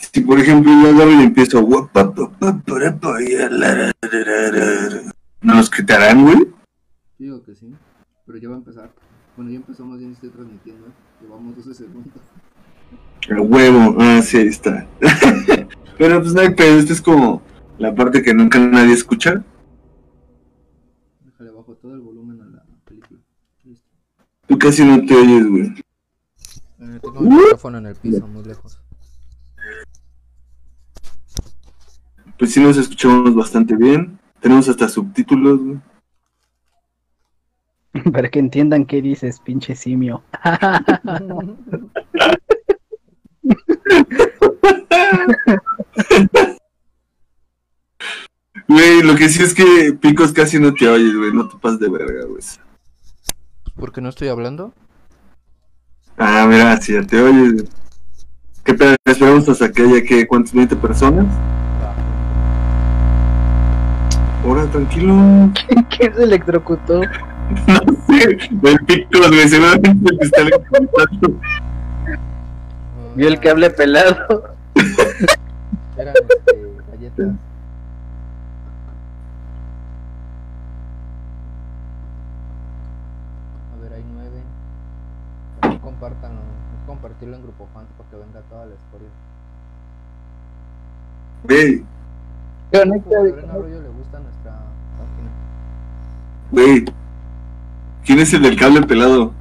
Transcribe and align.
Si 0.00 0.22
por 0.22 0.40
ejemplo 0.40 0.72
yo 0.72 0.88
agarro 0.88 1.12
y 1.12 1.24
empiezo 1.24 1.60
¿No 5.42 5.54
nos 5.54 5.70
quitarán, 5.70 6.24
güey? 6.24 6.48
Digo 7.18 7.42
que 7.42 7.54
sí, 7.54 7.74
pero 8.26 8.38
ya 8.38 8.48
va 8.48 8.54
a 8.54 8.58
empezar. 8.58 8.90
Bueno, 9.36 9.50
ya 9.50 9.56
empezó 9.58 9.84
más 9.84 9.98
bien 9.98 10.12
estoy 10.12 10.30
transmitiendo. 10.30 10.86
Llevamos 11.20 11.54
12 11.56 11.74
segundos. 11.74 12.22
El 13.28 13.40
huevo, 13.40 13.96
ah, 13.98 14.20
sí, 14.22 14.38
ahí 14.38 14.46
está. 14.48 14.88
pero 15.98 16.20
pues 16.20 16.32
no 16.32 16.40
hay 16.40 16.54
pedo, 16.54 16.78
esto 16.78 16.94
es 16.94 17.02
como 17.02 17.42
la 17.78 17.94
parte 17.94 18.22
que 18.22 18.34
nunca 18.34 18.58
nadie 18.58 18.94
escucha. 18.94 19.44
Déjale 21.24 21.50
bajo 21.50 21.74
todo 21.74 21.94
el 21.94 22.00
volumen 22.00 22.40
a 22.40 22.46
la 22.46 22.64
película. 22.84 23.20
Listo. 23.64 23.86
Tú 24.46 24.58
casi 24.58 24.84
no 24.84 25.04
te 25.04 25.14
oyes, 25.14 25.46
güey. 25.46 25.74
Eh, 26.80 26.98
tengo 27.02 27.20
el 27.20 27.28
micrófono 27.28 27.78
en 27.78 27.86
el 27.86 27.96
piso, 27.96 28.26
muy 28.26 28.44
lejos. 28.44 28.80
Pues 32.40 32.54
sí 32.54 32.60
nos 32.60 32.78
escuchamos 32.78 33.34
bastante 33.34 33.76
bien. 33.76 34.18
Tenemos 34.40 34.66
hasta 34.66 34.88
subtítulos, 34.88 35.60
güey. 35.60 35.78
Para 38.12 38.30
que 38.30 38.38
entiendan 38.38 38.86
qué 38.86 39.02
dices, 39.02 39.38
pinche 39.40 39.76
simio. 39.76 40.22
Güey, 48.68 49.02
lo 49.02 49.16
que 49.16 49.28
sí 49.28 49.42
es 49.42 49.52
que 49.52 49.98
Picos 50.00 50.32
casi 50.32 50.60
no 50.60 50.72
te 50.72 50.88
oyes, 50.88 51.14
güey. 51.16 51.32
No 51.32 51.48
te 51.48 51.58
pases 51.58 51.80
de 51.80 51.88
verga, 51.90 52.24
güey. 52.24 52.40
¿Por 53.74 53.92
qué 53.92 54.00
no 54.00 54.08
estoy 54.08 54.28
hablando? 54.28 54.72
Ah, 56.16 56.46
mira, 56.48 56.80
sí, 56.80 56.92
ya 56.94 57.02
te 57.02 57.20
oyes. 57.20 57.52
güey. 57.54 57.68
¿Qué 58.64 58.74
pedo? 58.74 58.94
Esperamos 59.04 59.48
hasta 59.48 59.72
que 59.72 59.82
haya, 59.82 60.04
que 60.04 60.26
¿Cuántas? 60.26 60.54
¿20 60.54 60.80
personas? 60.80 61.59
Ahora, 64.44 64.66
tranquilo. 64.66 65.14
¿Quién 65.90 66.14
se 66.14 66.22
electrocutó? 66.22 67.02
No 67.02 68.06
sé, 68.06 68.24
el 68.24 68.38
Picos, 68.86 69.28
güey. 69.28 69.48
Seguramente 69.48 70.10
el 70.10 70.18
que 70.18 70.24
está 70.24 70.40
electrocutando. 70.40 71.40
Vio 73.16 73.28
el 73.28 73.40
cable 73.40 73.70
pelado. 73.70 74.54
Eran 75.98 76.14
este, 76.16 76.72
galletas. 76.90 77.26
A 83.66 83.82
ver, 83.82 83.92
hay 83.92 84.04
nueve. 84.14 85.78
Compártanlo. 85.82 86.40
Es 86.40 86.86
compartirlo 86.86 87.36
en 87.36 87.42
Grupo 87.42 87.68
Fans 87.74 87.88
para 87.98 88.08
que 88.08 88.16
venga 88.16 88.40
toda 88.48 88.66
la 88.66 88.74
historia. 88.74 89.08
Güey, 91.42 91.84
Conecta, 92.72 93.18
A 93.18 93.22
Lorena 93.24 93.52
Arroyo 93.52 93.80
le 93.82 93.88
gusta 93.88 94.20
nuestra 94.20 94.52
página. 94.96 95.30
Güey. 96.50 96.84
¿Quién 98.04 98.18
es 98.18 98.32
el 98.32 98.42
del 98.42 98.56
cable 98.56 98.82
pelado? 98.82 99.32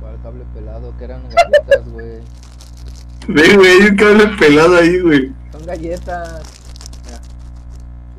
Para 0.00 0.14
el 0.14 0.20
cable 0.22 0.44
pelado, 0.54 0.94
que 0.98 1.04
eran 1.04 1.22
galletas, 1.28 1.88
güey. 1.90 2.20
Ve, 3.28 3.56
güey, 3.56 3.70
hay 3.70 3.88
un 3.88 3.96
cable 3.96 4.26
pelado 4.38 4.76
ahí, 4.76 5.00
güey. 5.00 5.32
Son 5.52 5.64
galletas. 5.64 6.42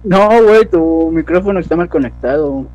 No, 0.03 0.27
güey, 0.43 0.69
tu 0.69 1.11
micrófono 1.11 1.59
está 1.59 1.75
mal 1.75 1.89
conectado. 1.89 2.67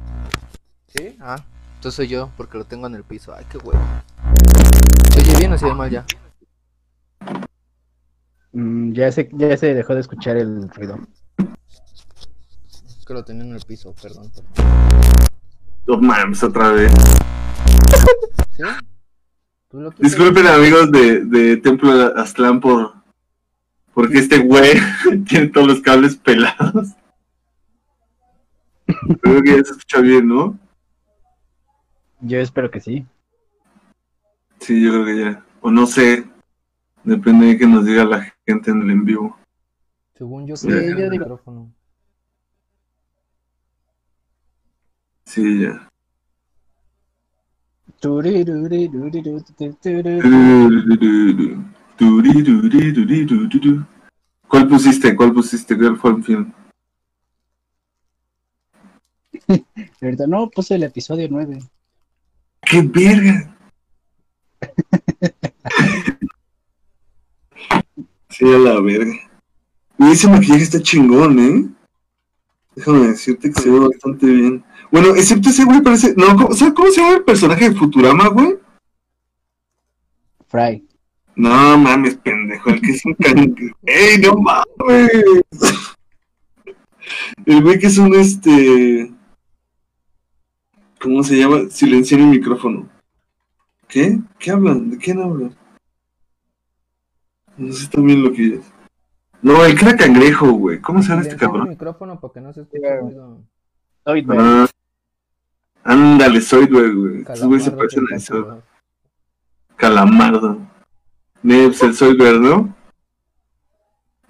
¿Sí? 0.89 1.17
Ah, 1.21 1.37
entonces 1.77 1.95
soy 1.95 2.09
yo, 2.09 2.31
porque 2.37 2.59
lo 2.59 2.65
tengo 2.65 2.87
en 2.89 2.97
el 2.97 3.05
piso. 3.05 3.33
Ay, 3.33 3.47
qué 3.49 3.59
huevo. 3.59 3.81
¿Se 5.13 5.21
oye 5.21 5.39
bien 5.39 5.53
o 5.53 5.59
se 5.59 5.67
oye 5.67 5.75
mal 5.75 5.91
ya? 5.91 6.05
Mm, 8.53 8.93
ya, 8.93 9.13
se, 9.13 9.31
ya 9.33 9.57
se 9.57 9.75
dejó 9.75 9.95
de 9.95 10.01
escuchar 10.01 10.37
el 10.37 10.69
ruido. 10.71 10.99
Que 13.11 13.15
lo 13.15 13.25
tenía 13.25 13.43
en 13.43 13.53
el 13.53 13.63
piso, 13.63 13.93
perdón. 14.01 14.31
No 15.85 16.01
mames, 16.01 16.45
otra 16.45 16.69
vez. 16.71 16.93
Disculpen 19.99 20.47
amigos 20.47 20.93
de, 20.93 21.25
de 21.25 21.57
Templo 21.57 21.91
Aztlán 22.17 22.61
por 22.61 22.93
porque 23.95 24.19
este 24.19 24.39
güey 24.39 24.75
tiene 25.29 25.49
todos 25.49 25.67
los 25.67 25.81
cables 25.81 26.15
pelados. 26.15 26.91
Creo 29.23 29.43
que 29.43 29.57
ya 29.57 29.65
se 29.65 29.73
escucha 29.73 30.01
bien, 30.01 30.29
¿no? 30.29 30.57
Yo 32.21 32.39
espero 32.39 32.71
que 32.71 32.81
sí. 32.81 33.05
Sí, 34.61 34.85
yo 34.85 34.93
creo 34.93 35.05
que 35.05 35.19
ya. 35.19 35.45
O 35.63 35.73
no 35.73 35.89
sé. 35.89 36.29
Depende 37.03 37.47
de 37.47 37.59
que 37.59 37.67
nos 37.67 37.85
diga 37.85 38.05
la 38.05 38.33
gente 38.47 38.71
en 38.71 38.83
el 38.83 38.91
en 38.93 39.05
vivo. 39.05 39.37
Según 40.15 40.47
yo, 40.47 40.55
Sí, 40.55 40.69
el 40.69 41.11
micrófono. 41.11 41.73
Sí, 45.31 45.61
ya. 45.61 45.89
¿Cuál 54.49 54.67
pusiste? 54.67 55.15
¿Cuál 55.15 55.33
pusiste? 55.33 55.79
¿Cuál 55.79 55.97
fue 55.99 56.11
el 56.11 56.25
film? 56.25 56.53
Ahorita 60.03 60.27
no 60.27 60.51
puse 60.51 60.75
el 60.75 60.83
episodio 60.83 61.29
9. 61.31 61.61
¡Qué 62.63 62.83
verga! 62.83 63.57
sí, 68.31 68.53
a 68.53 68.59
la 68.59 68.81
verga. 68.81 69.15
Y 69.97 70.11
ese 70.11 70.27
maquillaje 70.29 70.65
está 70.65 70.83
chingón, 70.83 71.39
¿eh? 71.39 71.80
Déjame 72.81 73.09
decirte 73.09 73.53
que 73.53 73.61
se 73.61 73.71
ve 73.71 73.79
bastante 73.79 74.25
bien. 74.25 74.65
Bueno, 74.91 75.15
excepto 75.15 75.51
ese 75.51 75.67
güey 75.67 75.83
parece... 75.83 76.15
No, 76.17 76.35
¿cómo, 76.35 76.55
¿sabes 76.55 76.73
cómo 76.73 76.91
se 76.91 77.03
llama 77.03 77.17
el 77.17 77.25
personaje 77.25 77.69
de 77.69 77.77
Futurama, 77.77 78.29
güey? 78.29 78.57
Fry. 80.49 80.89
No 81.37 81.77
mames, 81.77 82.15
pendejo, 82.15 82.71
el 82.71 82.81
que 82.81 82.93
es 82.93 83.05
un 83.05 83.13
can... 83.17 83.55
¡Ey, 83.83 84.17
no 84.17 84.33
mames! 84.33 85.11
El 87.45 87.63
güey 87.63 87.79
que 87.79 87.89
es 87.89 87.99
un 87.99 88.15
este. 88.15 89.13
¿Cómo 91.03 91.23
se 91.23 91.37
llama? 91.37 91.69
Silenciar 91.69 92.23
el 92.23 92.29
micrófono. 92.29 92.89
¿Qué? 93.89 94.21
¿Qué 94.39 94.53
hablan? 94.53 94.91
¿De 94.91 94.97
quién 94.97 95.21
hablan? 95.21 95.55
No 97.59 97.75
sé 97.75 97.89
también 97.89 98.23
lo 98.23 98.33
que 98.33 98.55
es. 98.55 98.80
No, 99.43 99.65
el 99.65 99.79
que 99.79 99.85
era 99.87 99.97
cangrejo, 99.97 100.53
güey. 100.53 100.81
¿Cómo 100.81 101.03
se 101.03 101.09
llama 101.09 101.23
este 101.23 101.33
Silenciar 101.33 101.51
el 101.51 101.53
cabrón? 101.57 101.69
micrófono 101.71 102.21
para 102.21 102.33
que 102.33 102.41
no 102.41 102.53
se 102.53 102.61
ruido. 103.01 103.39
Soy 104.05 104.27
Ah, 104.31 104.67
ándale, 105.85 106.41
soy 106.41 106.67
güey, 106.67 106.93
güey. 106.93 107.21
Estos 107.21 107.45
güeyes 107.45 107.65
se 107.65 107.71
Calamardo 107.71 107.77
parecen 107.77 108.05
a 108.13 108.17
eso. 108.17 108.63
Calamardo. 109.77 110.59
Nebs, 111.43 111.83
el 111.83 111.95
Soyber, 111.95 112.39
¿no? 112.39 112.75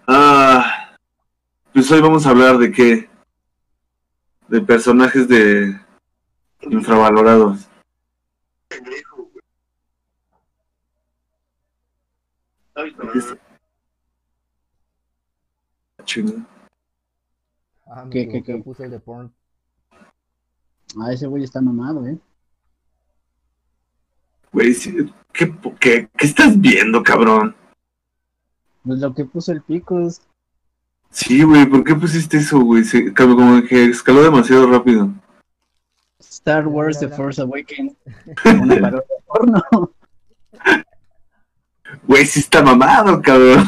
Ah, 0.06 0.94
pues 1.72 1.90
hoy 1.90 2.00
vamos 2.00 2.24
a 2.26 2.30
hablar 2.30 2.58
de 2.58 2.70
qué? 2.70 3.08
De 4.48 4.60
personajes 4.60 5.26
de 5.28 5.76
infravalorados. 6.62 7.68
Ah, 17.86 18.04
me 18.04 18.10
¿Qué, 18.10 18.28
qué, 18.28 18.38
equivoqué, 18.38 18.52
qué? 18.54 18.62
puse 18.62 18.84
el 18.84 18.90
de 18.90 19.00
porn. 19.00 19.32
Ah, 21.00 21.12
ese 21.12 21.26
güey 21.26 21.44
está 21.44 21.60
mamado, 21.60 22.06
eh. 22.06 22.18
Güey, 24.52 24.74
sí, 24.74 25.12
¿qué, 25.32 25.46
po- 25.46 25.74
qué, 25.78 26.08
qué 26.16 26.26
estás 26.26 26.60
viendo, 26.60 27.02
cabrón? 27.02 27.54
Pues 28.84 28.98
lo 28.98 29.14
que 29.14 29.24
puso 29.24 29.52
el 29.52 29.62
Picos. 29.62 30.22
Sí, 31.10 31.42
güey, 31.42 31.66
¿por 31.66 31.84
qué 31.84 31.94
pusiste 31.94 32.38
eso, 32.38 32.60
güey? 32.60 32.84
Se, 32.84 33.12
como 33.14 33.62
que 33.62 33.86
escaló 33.86 34.22
demasiado 34.22 34.66
rápido. 34.70 35.10
Star 36.18 36.66
Wars 36.66 36.98
The 36.98 37.08
Force 37.08 37.40
Awakens. 37.42 37.94
Una 38.44 38.80
parodia 38.80 39.16
porno. 39.26 39.62
Güey, 42.04 42.26
sí 42.26 42.40
está 42.40 42.62
mamado, 42.62 43.20
cabrón. 43.22 43.64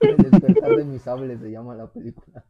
Despertar 0.00 0.76
de 0.76 0.84
mis 0.84 1.02
sables 1.02 1.40
se 1.40 1.50
llama 1.50 1.74
la 1.74 1.86
película. 1.86 2.44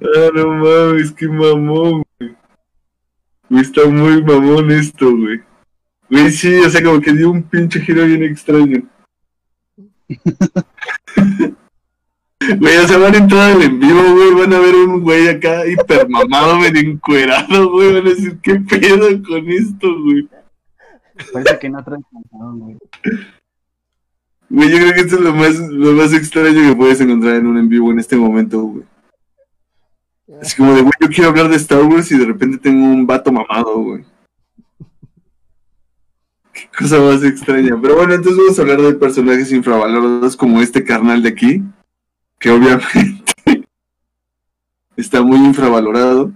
Ah, 0.00 0.30
no 0.32 0.46
mames, 0.54 1.10
qué 1.12 1.26
mamón, 1.28 2.04
güey. 2.18 2.36
Güey, 3.50 3.62
está 3.62 3.84
muy 3.86 4.22
mamón 4.22 4.70
esto, 4.70 5.10
güey. 5.10 5.40
Güey, 6.08 6.30
sí, 6.30 6.60
o 6.60 6.70
sea, 6.70 6.82
como 6.82 7.00
que 7.00 7.12
dio 7.12 7.30
un 7.30 7.42
pinche 7.42 7.80
giro 7.80 8.06
bien 8.06 8.22
extraño. 8.22 8.88
Güey, 12.60 12.76
o 12.78 12.86
sea, 12.86 12.98
van 12.98 13.14
a 13.14 13.18
entrar 13.18 13.50
al 13.50 13.62
en 13.62 13.78
vivo, 13.80 14.00
güey, 14.14 14.34
van 14.34 14.52
a 14.54 14.60
ver 14.60 14.74
un 14.74 15.02
güey 15.02 15.28
acá 15.28 15.66
hipermamado, 15.66 16.58
medio 16.58 16.80
encuerado, 16.80 17.70
güey, 17.70 17.92
van 17.94 18.06
a 18.06 18.10
decir, 18.10 18.38
¿qué 18.40 18.54
pedo 18.54 19.22
con 19.22 19.48
esto, 19.50 20.02
güey? 20.02 20.28
Parece 21.32 21.58
que 21.58 21.68
no 21.68 21.84
traen 21.84 22.02
pantalón, 22.02 22.60
güey. 22.60 22.78
Güey, 24.50 24.70
yo 24.70 24.78
creo 24.78 24.94
que 24.94 25.00
esto 25.00 25.16
es 25.16 25.20
lo 25.20 25.34
más, 25.34 25.58
lo 25.58 25.92
más 25.92 26.12
extraño 26.12 26.70
que 26.70 26.76
puedes 26.76 27.00
encontrar 27.00 27.36
en 27.36 27.46
un 27.46 27.58
en 27.58 27.68
vivo 27.68 27.90
en 27.90 27.98
este 27.98 28.16
momento, 28.16 28.62
güey. 28.62 28.84
Es 30.40 30.54
como 30.54 30.74
de, 30.74 30.82
güey, 30.82 30.92
yo 31.00 31.08
quiero 31.08 31.30
hablar 31.30 31.48
de 31.48 31.56
Star 31.56 31.82
Wars 31.82 32.10
y 32.12 32.18
de 32.18 32.26
repente 32.26 32.58
tengo 32.58 32.84
un 32.84 33.06
vato 33.06 33.32
mamado, 33.32 33.78
güey. 33.82 34.04
Qué 36.52 36.68
cosa 36.78 36.98
más 37.00 37.22
extraña. 37.22 37.78
Pero 37.80 37.96
bueno, 37.96 38.14
entonces 38.14 38.38
vamos 38.38 38.58
a 38.58 38.62
hablar 38.62 38.80
de 38.80 38.94
personajes 38.94 39.52
infravalorados 39.52 40.36
como 40.36 40.60
este 40.60 40.84
carnal 40.84 41.22
de 41.22 41.28
aquí, 41.28 41.62
que 42.38 42.50
obviamente 42.50 43.24
está 44.96 45.22
muy 45.22 45.38
infravalorado. 45.38 46.32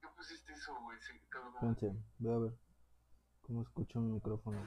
¿Qué 0.00 0.08
pusiste 0.16 0.52
eso, 0.52 0.72
güey? 0.82 0.98
Espérense, 0.98 1.92
voy 2.18 2.34
a 2.34 2.38
ver 2.38 2.65
cómo 3.46 3.62
escucho 3.62 4.00
mi 4.00 4.12
micrófono. 4.12 4.58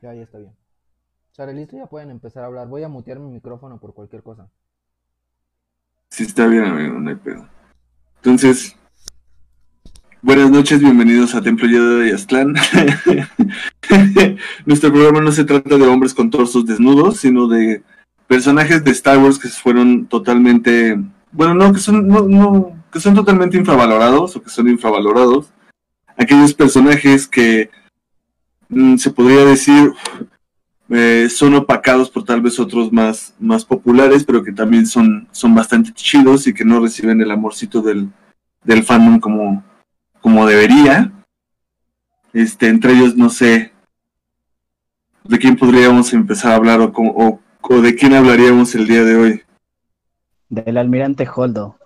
Ya, 0.00 0.14
ya 0.14 0.22
está 0.22 0.38
bien. 0.38 0.52
Sale, 1.32 1.52
listo, 1.52 1.76
ya 1.76 1.86
pueden 1.86 2.10
empezar 2.10 2.44
a 2.44 2.46
hablar. 2.46 2.68
Voy 2.68 2.84
a 2.84 2.88
mutear 2.88 3.18
mi 3.18 3.30
micrófono 3.30 3.80
por 3.80 3.94
cualquier 3.94 4.22
cosa. 4.22 4.48
Sí, 6.10 6.24
está 6.24 6.46
bien, 6.46 6.64
amigo, 6.64 6.98
no 6.98 7.10
hay 7.10 7.16
pedo. 7.16 7.48
Entonces, 8.16 8.76
buenas 10.22 10.50
noches, 10.50 10.80
bienvenidos 10.80 11.34
a 11.34 11.42
Templo 11.42 11.68
Jedi 11.68 12.08
de 12.08 12.14
Aztlán. 12.14 12.54
Nuestro 14.66 14.92
programa 14.92 15.20
no 15.20 15.32
se 15.32 15.44
trata 15.44 15.76
de 15.76 15.86
hombres 15.86 16.14
con 16.14 16.30
torsos 16.30 16.64
desnudos, 16.64 17.18
sino 17.18 17.48
de 17.48 17.82
personajes 18.26 18.84
de 18.84 18.92
Star 18.92 19.18
Wars 19.18 19.38
que 19.38 19.48
fueron 19.48 20.06
totalmente, 20.06 20.98
bueno, 21.32 21.54
no, 21.54 21.72
que 21.72 21.80
son, 21.80 22.06
no, 22.06 22.22
no, 22.22 22.84
que 22.92 23.00
son 23.00 23.14
totalmente 23.14 23.56
infravalorados 23.56 24.36
o 24.36 24.42
que 24.42 24.50
son 24.50 24.68
infravalorados. 24.68 25.52
Aquellos 26.18 26.52
personajes 26.52 27.28
que 27.28 27.70
mm, 28.68 28.96
se 28.96 29.10
podría 29.10 29.44
decir 29.44 29.92
eh, 30.90 31.28
son 31.30 31.54
opacados 31.54 32.10
por 32.10 32.24
tal 32.24 32.40
vez 32.40 32.58
otros 32.58 32.92
más, 32.92 33.34
más 33.38 33.64
populares, 33.64 34.24
pero 34.24 34.42
que 34.42 34.52
también 34.52 34.86
son, 34.86 35.28
son 35.30 35.54
bastante 35.54 35.92
chidos 35.92 36.46
y 36.46 36.52
que 36.52 36.64
no 36.64 36.80
reciben 36.80 37.20
el 37.20 37.30
amorcito 37.30 37.80
del, 37.80 38.08
del 38.64 38.82
fandom 38.82 39.20
como, 39.20 39.62
como 40.20 40.44
debería. 40.44 41.12
Este, 42.32 42.68
entre 42.68 42.92
ellos, 42.92 43.16
no 43.16 43.30
sé 43.30 43.72
de 45.22 45.38
quién 45.38 45.56
podríamos 45.56 46.12
empezar 46.12 46.52
a 46.52 46.56
hablar 46.56 46.80
o, 46.80 46.92
o, 46.96 47.40
o 47.60 47.80
de 47.80 47.94
quién 47.94 48.14
hablaríamos 48.14 48.74
el 48.74 48.88
día 48.88 49.04
de 49.04 49.16
hoy. 49.16 49.42
Del 50.48 50.78
almirante 50.78 51.28
Holdo. 51.32 51.77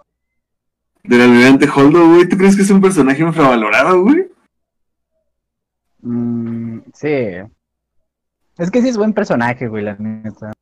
Del 1.04 1.20
almirante 1.20 1.69
Holdo, 1.69 2.06
güey. 2.08 2.28
¿Tú 2.28 2.37
crees 2.37 2.56
que 2.56 2.62
es 2.62 2.70
un 2.70 2.81
personaje 2.81 3.22
infravalorado, 3.22 4.02
güey? 4.02 4.31
Mm, 6.02 6.81
sí. 6.94 7.08
Es 8.58 8.70
que 8.70 8.82
sí 8.82 8.88
es 8.88 8.96
buen 8.96 9.12
personaje, 9.12 9.66
güey, 9.69 9.84
la 9.84 9.96
neta. 9.96 10.52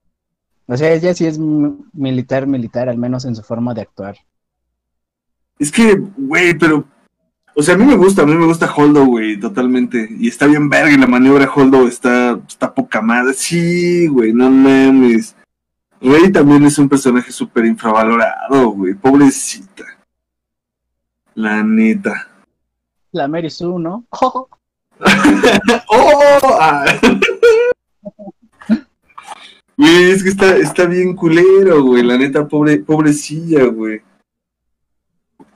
O 0.67 0.77
sea, 0.77 0.93
ella 0.93 1.13
sí 1.15 1.27
es 1.27 1.39
militar, 1.39 2.47
militar, 2.47 2.89
al 2.89 2.97
menos 2.97 3.25
en 3.25 3.35
su 3.35 3.43
forma 3.43 3.75
de 3.75 3.83
actuar. 3.83 4.17
Es 5.59 5.71
que, 5.71 5.95
güey, 6.17 6.57
pero. 6.57 6.85
O 7.57 7.63
sea, 7.63 7.75
a 7.75 7.79
mí 7.79 7.85
me 7.85 7.97
gusta, 7.97 8.23
a 8.23 8.27
mí 8.27 8.35
me 8.35 8.47
gusta 8.47 8.73
Holdo, 8.73 9.05
güey, 9.05 9.39
totalmente. 9.39 10.09
Y 10.19 10.29
está 10.29 10.47
bien 10.47 10.71
verga 10.71 10.93
y 10.93 10.97
la 10.97 11.09
maniobra 11.09 11.51
Holdo 11.53 11.89
está, 11.89 12.41
está 12.49 12.73
poca 12.73 13.03
madre. 13.03 13.35
Sí, 13.35 14.07
güey, 14.07 14.33
no 14.33 14.49
mames. 14.49 15.35
Rey 16.01 16.33
también 16.33 16.65
es 16.65 16.79
un 16.79 16.89
personaje 16.89 17.31
súper 17.33 17.67
infravalorado, 17.67 18.71
güey. 18.71 18.95
Pobrecita. 18.95 19.85
La 21.41 21.63
neta. 21.63 22.29
La 23.13 23.27
Mary 23.27 23.49
Sue, 23.49 23.81
¿no? 23.81 24.05
¡Oh! 24.21 24.47
Ah. 26.61 26.85
Güey, 29.75 30.11
es 30.11 30.23
que 30.23 30.29
está, 30.29 30.55
está 30.59 30.85
bien 30.85 31.17
culero, 31.17 31.83
güey. 31.83 32.03
La 32.03 32.19
neta, 32.19 32.47
pobre, 32.47 32.81
pobrecilla, 32.81 33.65
güey. 33.65 34.03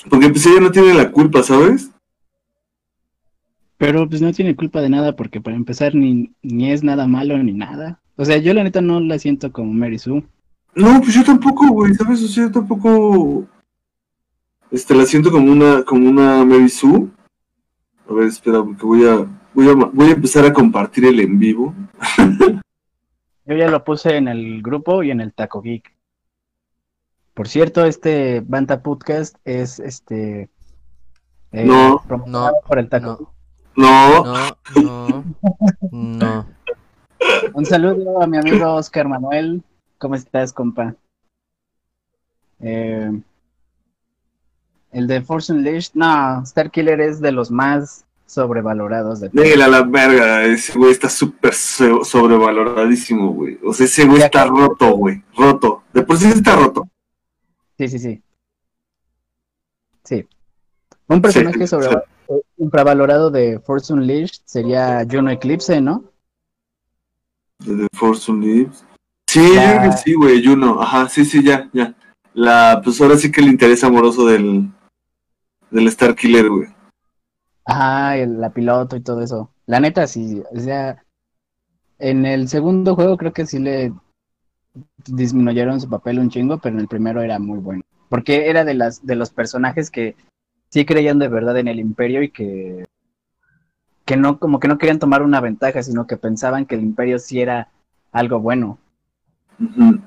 Porque 0.08 0.31
pues 0.31 0.46
ella 0.46 0.60
no 0.60 0.70
tiene 0.70 0.94
la 0.94 1.12
culpa, 1.12 1.42
¿sabes? 1.42 1.90
Pero 3.76 4.08
pues 4.08 4.22
no 4.22 4.32
tiene 4.32 4.56
culpa 4.56 4.81
de 4.81 4.88
nada 4.88 5.14
porque 5.14 5.42
para 5.42 5.54
empezar 5.54 5.94
ni, 5.94 6.32
ni 6.40 6.72
es 6.72 6.82
nada 6.82 7.06
malo 7.06 7.36
ni 7.36 7.52
nada. 7.52 8.00
O 8.16 8.25
sea, 8.25 8.38
yo 8.38 8.54
la 8.54 8.64
neta 8.64 8.81
no 8.81 9.00
la 9.00 9.19
siento 9.19 9.52
como 9.52 9.70
Mary 9.75 9.98
Sue. 9.98 10.25
No, 10.75 10.98
pues 11.02 11.12
yo 11.12 11.22
tampoco, 11.25 11.69
güey, 11.69 11.92
¿sabes? 11.92 12.22
O 12.22 12.28
sea, 12.28 12.44
yo 12.44 12.52
tampoco. 12.52 13.46
Este, 14.75 14.93
la 14.93 15.06
siento 15.06 15.31
como 15.31 15.53
una, 15.53 15.85
como 15.85 16.11
una 16.11 16.44
Mary 16.44 16.69
Sue. 16.69 17.06
A 18.11 18.12
ver, 18.12 18.26
espera, 18.26 18.61
porque 18.61 18.85
voy 18.85 19.06
a, 19.06 19.25
voy 19.55 19.69
a, 19.69 19.75
voy 19.75 20.09
a 20.09 20.15
empezar 20.15 20.44
a 20.44 20.53
compartir 20.53 21.05
el 21.05 21.21
en 21.21 21.38
vivo. 21.38 21.73
Yo 23.47 23.55
ya 23.55 23.71
lo 23.71 23.85
puse 23.85 24.17
en 24.17 24.26
el 24.26 24.61
grupo 24.62 25.05
y 25.05 25.12
en 25.12 25.21
el 25.21 25.32
Taco 25.32 25.62
Geek. 25.62 25.94
Por 27.35 27.47
cierto, 27.47 27.85
este 27.85 28.41
Banta 28.41 28.82
Podcast 28.82 29.37
es 29.44 29.79
este 29.79 30.50
eh, 31.53 31.65
No. 31.65 32.03
promocionado 32.09 32.56
No, 32.61 32.67
por 32.67 32.81
el 32.81 32.88
Taco. 32.88 33.32
No, 33.77 34.25
No, 34.25 34.56
no, 34.82 35.25
no. 35.93 36.47
Un 37.55 37.65
saludo 37.65 38.20
a 38.20 38.27
mi 38.27 38.38
amigo 38.38 38.75
Oscar 38.75 39.06
Manuel. 39.06 39.62
¿Cómo 39.99 40.17
estás, 40.17 40.53
compa? 40.53 40.97
Eh, 42.59 43.23
el 44.94 45.06
de 45.06 45.20
Force 45.23 45.52
Unleashed, 45.52 45.93
no, 45.94 46.44
Starkiller 46.46 47.00
es 47.00 47.20
de 47.20 47.32
los 47.32 47.50
más 47.50 48.05
sobrevalorados 48.26 49.20
de 49.20 49.29
Déjala 49.32 49.67
a 49.67 49.69
la 49.69 49.82
verga, 49.82 50.44
ese 50.44 50.76
güey 50.79 50.91
está 50.93 51.08
súper 51.08 51.52
so- 51.55 52.05
sobrevaloradísimo, 52.05 53.32
güey. 53.32 53.58
O 53.64 53.73
sea, 53.75 53.87
ese 53.87 54.06
güey 54.06 54.20
Ya 54.20 54.26
está 54.26 54.44
que- 54.44 54.50
roto, 54.50 54.93
güey. 54.96 55.23
Roto. 55.37 55.82
De 55.93 56.02
por 56.02 56.17
sí 56.17 56.26
está 56.29 56.56
roto. 56.56 56.88
Sí, 57.79 57.88
sí, 57.88 57.99
sí. 57.99 58.23
Sí. 60.05 60.26
Un 61.08 61.20
personaje 61.23 61.58
Sí, 61.58 61.67
sobre 61.67 61.88
sí. 61.88 61.94
eh, 62.31 62.43
infravalorado 62.58 63.31
de 63.31 63.58
Force 63.61 63.93
Unleashed 63.93 64.41
sería 64.44 65.06
Juno 65.11 65.31
Eclipse, 65.31 65.81
¿no? 65.81 66.05
De 67.58 67.76
The 67.76 67.87
Force 67.96 68.31
Unleashed. 68.31 68.73
Sí, 69.29 69.55
La- 69.55 69.93
sí, 69.96 70.14
güey, 70.14 70.44
Juno. 70.44 70.81
Ajá, 70.81 71.08
sí, 71.08 71.25
sí, 71.25 71.43
ya, 71.43 71.69
ya. 71.73 71.94
La, 72.35 72.81
pues 72.82 73.00
ahora 73.00 73.17
sí 73.17 73.31
que 73.31 73.41
el 73.41 73.49
interés 73.49 73.85
amoroso 73.85 74.26
del, 74.26 74.69
del 75.75 75.91
Starkiller, 75.91 76.49
güey. 76.49 76.69
Ajá, 77.67 78.17
el- 78.17 78.41
la 78.41 78.51
piloto 78.51 78.96
y 78.96 79.01
todo 79.01 79.22
eso. 79.22 79.51
La 79.67 79.81
neta, 79.81 80.06
sí. 80.06 80.43
O 80.55 80.60
sea, 80.60 81.03
en 81.98 82.27
el 82.27 82.48
segundo 82.48 82.94
juego 82.94 83.17
creo 83.17 83.32
que 83.32 83.46
sí 83.46 83.58
le 83.58 83.93
disminuyeron 85.06 85.81
su 85.81 85.89
papel 85.89 86.19
un 86.19 86.31
chingo, 86.31 86.58
pero 86.58 86.75
en 86.77 86.81
el 86.81 86.89
primero 86.89 87.22
era 87.22 87.39
muy 87.39 87.58
bueno. 87.58 87.82
Porque 88.08 88.48
era 88.48 88.65
de 88.65 88.75
las 88.75 89.05
de 89.05 89.17
los 89.17 89.31
personajes 89.31 89.91
que 89.91 90.15
sí 90.70 90.84
creían 90.84 91.19
de 91.19 91.29
verdad 91.29 91.58
en 91.58 91.69
el 91.69 91.81
imperio 91.81 92.22
y 92.22 92.31
que 92.31 92.84
que 94.05 94.17
no 94.17 94.39
como 94.39 94.60
que 94.60 94.69
no 94.69 94.79
querían 94.79 94.98
tomar 94.98 95.22
una 95.22 95.41
ventaja, 95.41 95.82
sino 95.82 96.06
que 96.06 96.17
pensaban 96.17 96.67
que 96.67 96.75
el 96.75 96.82
imperio 96.82 97.19
sí 97.19 97.41
era 97.41 97.69
algo 98.13 98.39
bueno. 98.41 98.79
Ujú. 99.58 99.98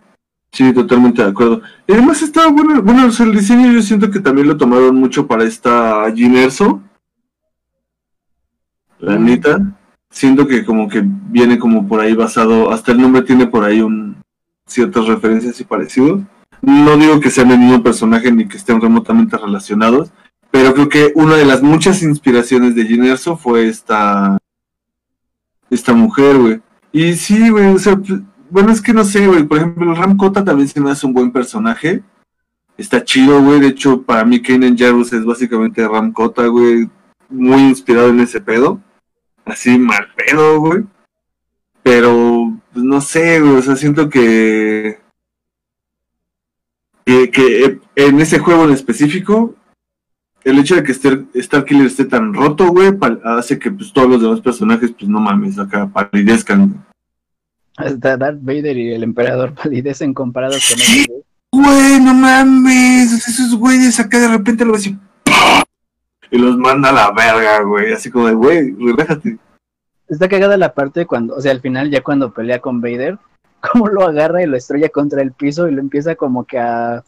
Sí, 0.52 0.74
totalmente 0.74 1.22
de 1.22 1.30
acuerdo. 1.30 1.62
Y 1.88 1.94
además 1.94 2.22
estaba 2.22 2.48
bueno, 2.48 2.82
bueno, 2.82 3.08
o 3.08 3.12
sea, 3.12 3.26
el 3.26 3.34
diseño 3.34 3.72
yo 3.72 3.82
siento 3.82 4.10
que 4.10 4.20
también 4.20 4.48
lo 4.48 4.58
tomaron 4.58 4.96
mucho 4.96 5.28
para 5.28 5.44
esta 5.44 6.10
Jean 6.14 6.36
Erso. 6.36 6.82
La 9.00 9.18
neta. 9.18 9.60
Siento 10.10 10.48
que 10.48 10.66
como 10.66 10.88
que 10.88 11.04
viene 11.06 11.60
como 11.60 11.88
por 11.88 12.00
ahí 12.00 12.14
basado, 12.14 12.72
hasta 12.72 12.92
el 12.92 13.02
nombre 13.02 13.22
tiene 13.22 13.46
por 13.46 13.64
ahí 13.64 13.82
un 13.82 14.18
ciertas 14.66 15.06
referencias 15.06 15.60
y 15.60 15.64
parecidos. 15.64 16.22
No 16.62 16.98
digo 16.98 17.20
que 17.20 17.30
sean 17.30 17.52
el 17.52 17.60
mismo 17.60 17.84
personaje 17.84 18.32
ni 18.32 18.48
que 18.48 18.58
estén 18.58 18.82
remotamente 18.82 19.38
relacionados, 19.38 20.12
pero 20.50 20.74
creo 20.74 20.90
que 20.90 21.12
una 21.16 21.36
de 21.36 21.46
las 21.46 21.62
muchas 21.62 22.02
inspiraciones 22.02 22.74
de 22.74 22.88
Jean 22.88 23.06
Erso 23.06 23.38
fue 23.38 23.68
esta 23.68 24.38
esta 25.70 25.94
mujer, 25.94 26.38
güey. 26.38 26.62
Y 26.92 27.14
sí, 27.14 27.50
güey, 27.50 27.68
o 27.68 27.80
sea, 27.80 28.00
bueno, 28.50 28.72
es 28.72 28.82
que 28.82 28.94
no 28.94 29.04
sé, 29.04 29.28
güey. 29.28 29.44
Por 29.44 29.58
ejemplo, 29.58 29.94
Ram 29.94 30.18
Kota 30.18 30.44
también 30.44 30.68
se 30.68 30.80
me 30.80 30.92
hace 30.92 31.06
un 31.06 31.14
buen 31.14 31.32
personaje. 31.32 32.04
Está 32.78 33.04
chido, 33.04 33.42
güey. 33.42 33.60
De 33.60 33.68
hecho, 33.68 34.02
para 34.04 34.24
mí, 34.26 34.42
Kanan 34.42 34.78
Jarrus 34.78 35.14
es 35.14 35.26
básicamente 35.26 35.88
Ram 35.88 36.12
Kota, 36.12 36.48
güey. 36.48 36.90
Muy 37.30 37.62
inspirado 37.62 38.10
en 38.10 38.20
ese 38.20 38.42
pedo. 38.42 38.82
Así, 39.46 39.78
mal 39.78 40.08
pedo, 40.16 40.60
güey. 40.60 40.84
Pero, 41.84 42.60
pues 42.74 42.86
no 42.86 43.02
sé, 43.02 43.40
güey. 43.42 43.56
O 43.56 43.62
sea, 43.62 43.76
siento 43.76 44.10
que. 44.10 45.00
Que, 47.06 47.32
que 47.32 47.80
en 47.96 48.20
ese 48.20 48.40
juego 48.40 48.66
en 48.66 48.72
específico, 48.72 49.56
el 50.44 50.60
hecho 50.60 50.76
de 50.76 50.84
que 50.84 50.92
Star, 50.94 51.26
Starkiller 51.36 51.88
esté 51.88 52.06
tan 52.06 52.34
roto, 52.34 52.68
güey, 52.68 52.92
hace 53.24 53.60
que 53.60 53.72
pues 53.72 53.92
todos 53.92 54.10
los 54.10 54.22
demás 54.22 54.42
personajes, 54.42 54.92
pues 54.92 55.10
no 55.10 55.20
mames, 55.20 55.60
acá 55.60 55.88
palidezcan. 55.88 56.86
Hasta 57.78 58.18
Darth 58.18 58.40
Vader 58.42 58.76
y 58.78 58.94
el 58.94 59.04
emperador 59.04 59.54
palidecen 59.54 60.14
comparados 60.14 60.68
con 60.70 60.80
Sí. 60.80 61.02
ese 61.02 61.24
güey. 61.52 62.00
No 62.02 62.14
mames. 62.14 63.14
Esos 63.28 63.56
güeyes 63.56 64.00
acá 64.00 64.20
de 64.20 64.28
repente 64.28 64.66
lo 64.66 64.76
así. 64.76 64.98
Y 66.30 66.38
los 66.38 66.58
manda 66.58 66.90
a 66.90 66.92
la 66.92 67.12
verga, 67.12 67.62
güey. 67.62 67.94
Así 67.94 68.12
como 68.12 68.28
de, 68.28 68.34
güey, 68.34 68.72
relájate. 68.74 69.38
Está 70.10 70.28
cagada 70.28 70.58
la 70.58 70.74
parte 70.74 71.06
cuando, 71.06 71.36
o 71.36 71.42
sea, 71.42 71.52
al 71.52 71.62
final 71.62 71.90
ya 71.92 72.02
cuando 72.02 72.34
pelea 72.34 72.60
con 72.60 72.82
Vader, 72.82 73.18
cómo 73.72 73.88
lo 73.88 74.06
agarra 74.06 74.42
y 74.42 74.46
lo 74.48 74.58
estrella 74.58 74.90
contra 74.90 75.22
el 75.22 75.32
piso 75.32 75.68
y 75.68 75.72
lo 75.72 75.82
empieza 75.82 76.16
como 76.16 76.46
que 76.46 76.60
a... 76.60 77.04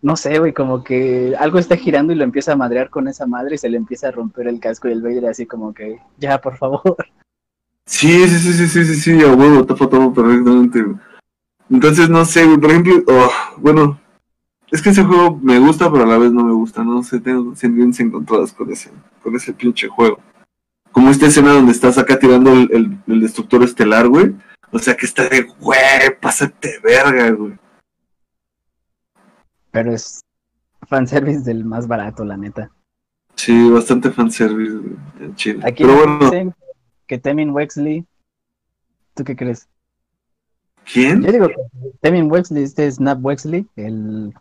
No 0.00 0.16
sé, 0.16 0.38
güey, 0.38 0.52
como 0.52 0.82
que 0.82 1.34
algo 1.38 1.58
está 1.60 1.76
girando 1.76 2.12
y 2.12 2.16
lo 2.16 2.24
empieza 2.24 2.52
a 2.52 2.56
madrear 2.56 2.90
con 2.90 3.06
esa 3.06 3.24
madre 3.24 3.54
y 3.54 3.58
se 3.58 3.68
le 3.68 3.76
empieza 3.76 4.08
a 4.08 4.10
romper 4.10 4.48
el 4.48 4.58
casco 4.58 4.88
y 4.88 4.92
el 4.92 5.00
Vader 5.02 5.26
así 5.26 5.46
como 5.46 5.72
que, 5.72 5.98
ya, 6.18 6.40
por 6.40 6.56
favor. 6.56 6.96
Sí, 7.86 8.28
sí, 8.28 8.38
sí, 8.38 8.52
sí, 8.52 8.68
sí, 8.68 8.84
sí, 8.84 8.94
sí, 8.94 9.24
a 9.24 9.32
huevo, 9.34 9.66
te 9.66 9.74
todo 9.74 10.12
perfectamente. 10.12 10.82
güey. 10.82 10.96
Entonces, 11.70 12.08
no 12.08 12.24
sé, 12.24 12.44
güey, 12.44 12.58
por 12.58 12.70
ejemplo, 12.70 13.02
oh, 13.08 13.30
bueno, 13.58 14.00
es 14.70 14.80
que 14.80 14.90
ese 14.90 15.04
juego 15.04 15.38
me 15.42 15.58
gusta, 15.58 15.90
pero 15.90 16.04
a 16.04 16.06
la 16.06 16.18
vez 16.18 16.32
no 16.32 16.44
me 16.44 16.52
gusta, 16.52 16.84
no 16.84 17.02
sé, 17.02 17.20
tengo 17.20 17.54
sentimientos 17.56 18.00
encontrados 18.00 18.52
con 18.52 18.70
ese, 18.70 18.90
con 19.22 19.34
ese 19.36 19.52
pinche 19.52 19.88
juego. 19.88 20.18
Como 20.92 21.10
esta 21.10 21.26
escena 21.26 21.52
donde 21.52 21.72
estás 21.72 21.98
acá 21.98 22.18
tirando 22.18 22.52
el, 22.52 22.70
el, 22.72 22.98
el 23.06 23.20
destructor 23.20 23.62
estelar, 23.62 24.08
güey. 24.08 24.34
O 24.70 24.78
sea, 24.78 24.96
que 24.96 25.06
está 25.06 25.28
de, 25.28 25.42
güey, 25.42 26.18
pásate 26.20 26.78
verga, 26.82 27.30
güey. 27.30 27.54
Pero 29.70 29.92
es 29.92 30.20
fanservice 30.88 31.40
del 31.40 31.64
más 31.64 31.86
barato, 31.86 32.24
la 32.24 32.36
neta. 32.36 32.70
Sí, 33.34 33.70
bastante 33.70 34.10
fanservice, 34.10 34.76
güey, 34.76 34.96
en 35.20 35.34
Chile. 35.36 35.60
Aquí 35.66 35.84
Pero 35.84 35.96
bueno, 35.96 36.18
dicen 36.18 36.54
que 37.06 37.18
Temin 37.18 37.50
Wexley, 37.50 38.06
¿tú 39.14 39.24
qué 39.24 39.36
crees? 39.36 39.68
¿quién? 40.90 41.22
Yo 41.22 41.32
digo 41.32 41.48
que 41.48 41.56
Temin 42.00 42.30
Wexley, 42.30 42.62
este 42.62 42.86
es 42.86 42.96
Snap 42.96 43.24
Wexley, 43.24 43.66
el 43.76 44.34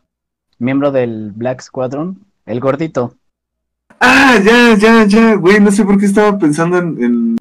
miembro 0.59 0.91
del 0.91 1.31
Black 1.31 1.61
Squadron, 1.61 2.25
el 2.45 2.59
gordito. 2.59 3.15
Ah, 3.99 4.39
ya, 4.43 4.75
ya, 4.75 5.05
ya, 5.05 5.35
güey, 5.35 5.59
no 5.59 5.71
sé 5.71 5.83
por 5.83 5.99
qué 5.99 6.05
estaba 6.05 6.37
pensando 6.37 6.77
en, 6.79 7.03
en, 7.03 7.37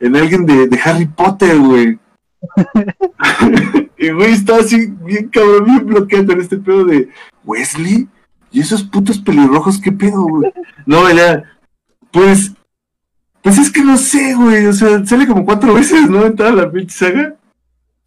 en 0.00 0.16
alguien 0.16 0.46
de, 0.46 0.68
de 0.68 0.78
Harry 0.84 1.06
Potter, 1.06 1.58
güey. 1.58 1.98
y 3.98 4.10
güey, 4.10 4.32
estaba 4.32 4.60
así, 4.60 4.86
bien 4.86 5.28
cabrón, 5.28 5.64
bien 5.64 5.86
bloqueado 5.86 6.32
en 6.32 6.40
este 6.40 6.58
pedo 6.58 6.84
de 6.84 7.08
Wesley. 7.44 8.08
¿Y 8.52 8.60
esos 8.60 8.84
putos 8.84 9.18
pelirrojos 9.18 9.80
qué 9.80 9.92
pedo, 9.92 10.22
güey? 10.22 10.52
No, 10.86 11.10
ya, 11.10 11.44
pues, 12.12 12.52
pues 13.46 13.58
es 13.58 13.70
que 13.70 13.84
no 13.84 13.96
sé, 13.96 14.34
güey, 14.34 14.66
o 14.66 14.72
sea, 14.72 15.06
sale 15.06 15.24
como 15.24 15.44
cuatro 15.44 15.72
veces, 15.78 16.10
¿no? 16.10 16.26
En 16.26 16.34
toda 16.34 16.50
la 16.50 16.68
pinche 16.68 16.96
saga. 16.96 17.36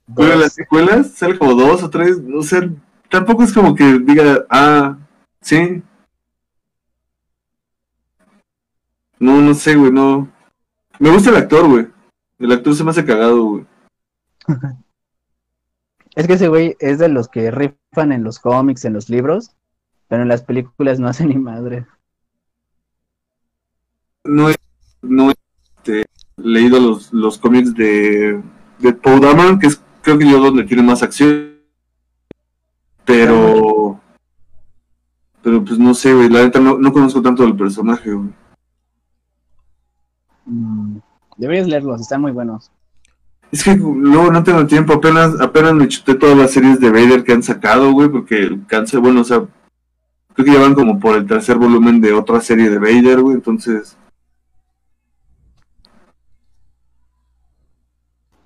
Bueno, 0.05 0.33
en 0.33 0.41
las 0.41 0.51
secuelas 0.51 1.11
sale 1.11 1.39
como 1.39 1.53
dos 1.53 1.81
o 1.81 1.89
tres, 1.89 2.17
o 2.35 2.43
sea, 2.43 2.69
tampoco 3.09 3.43
es 3.43 3.53
como 3.53 3.73
que 3.73 3.99
diga, 3.99 4.45
ah, 4.49 4.97
sí. 5.39 5.81
No, 9.17 9.39
no 9.39 9.53
sé, 9.53 9.77
güey, 9.77 9.93
no. 9.93 10.29
Me 10.99 11.09
gusta 11.09 11.29
el 11.29 11.37
actor, 11.37 11.69
güey. 11.69 11.87
El 12.37 12.51
actor 12.51 12.75
se 12.75 12.83
me 12.83 12.89
hace 12.89 13.05
cagado, 13.05 13.45
güey. 13.45 13.65
Es 16.15 16.27
que 16.27 16.33
ese 16.33 16.49
güey 16.49 16.75
es 16.81 16.99
de 16.99 17.07
los 17.07 17.29
que 17.29 17.49
rifan 17.49 18.11
en 18.11 18.25
los 18.25 18.39
cómics, 18.39 18.83
en 18.83 18.91
los 18.91 19.09
libros, 19.09 19.55
pero 20.09 20.23
en 20.23 20.27
las 20.27 20.43
películas 20.43 20.99
no 20.99 21.07
hace 21.07 21.25
ni 21.25 21.37
madre. 21.37 21.85
No 24.25 24.49
he, 24.49 24.55
no 25.01 25.31
he 25.31 25.33
este, 25.77 26.05
leído 26.37 26.79
los, 26.79 27.13
los 27.13 27.37
cómics 27.37 27.73
de, 27.75 28.41
de 28.79 28.93
Paul 28.93 29.21
Dameron, 29.21 29.59
que 29.59 29.67
es 29.67 29.81
creo 30.01 30.17
que 30.17 30.29
yo 30.29 30.39
donde 30.39 30.63
tiene 30.63 30.83
más 30.83 31.03
acción. 31.03 31.55
Pero. 33.05 33.99
Pero 35.41 35.63
pues 35.63 35.79
no 35.79 35.93
sé, 35.93 36.13
güey. 36.13 36.29
La 36.29 36.43
neta 36.43 36.59
no, 36.59 36.77
no 36.77 36.91
conozco 36.91 37.21
tanto 37.21 37.43
del 37.43 37.55
personaje, 37.55 38.11
güey. 38.11 38.29
Mm, 40.45 40.97
deberías 41.37 41.67
leerlos, 41.67 42.01
están 42.01 42.21
muy 42.21 42.31
buenos. 42.31 42.71
Es 43.51 43.63
que 43.63 43.75
luego 43.75 44.31
no 44.31 44.43
tengo 44.43 44.67
tiempo, 44.67 44.93
apenas, 44.93 45.39
apenas 45.41 45.73
me 45.73 45.87
chuté 45.87 46.13
todas 46.13 46.37
las 46.37 46.51
series 46.51 46.79
de 46.79 46.91
Vader 46.91 47.23
que 47.23 47.33
han 47.33 47.41
sacado, 47.41 47.91
güey, 47.93 48.07
porque 48.07 48.43
el 48.43 48.65
cáncer, 48.67 48.99
bueno, 48.99 49.21
o 49.21 49.23
sea, 49.23 49.43
creo 50.33 50.45
que 50.45 50.53
ya 50.53 50.59
van 50.59 50.75
como 50.75 50.99
por 50.99 51.15
el 51.15 51.25
tercer 51.25 51.57
volumen 51.57 51.99
de 51.99 52.13
otra 52.13 52.41
serie 52.41 52.69
de 52.69 52.77
Vader, 52.77 53.21
güey, 53.21 53.35
entonces, 53.35 53.97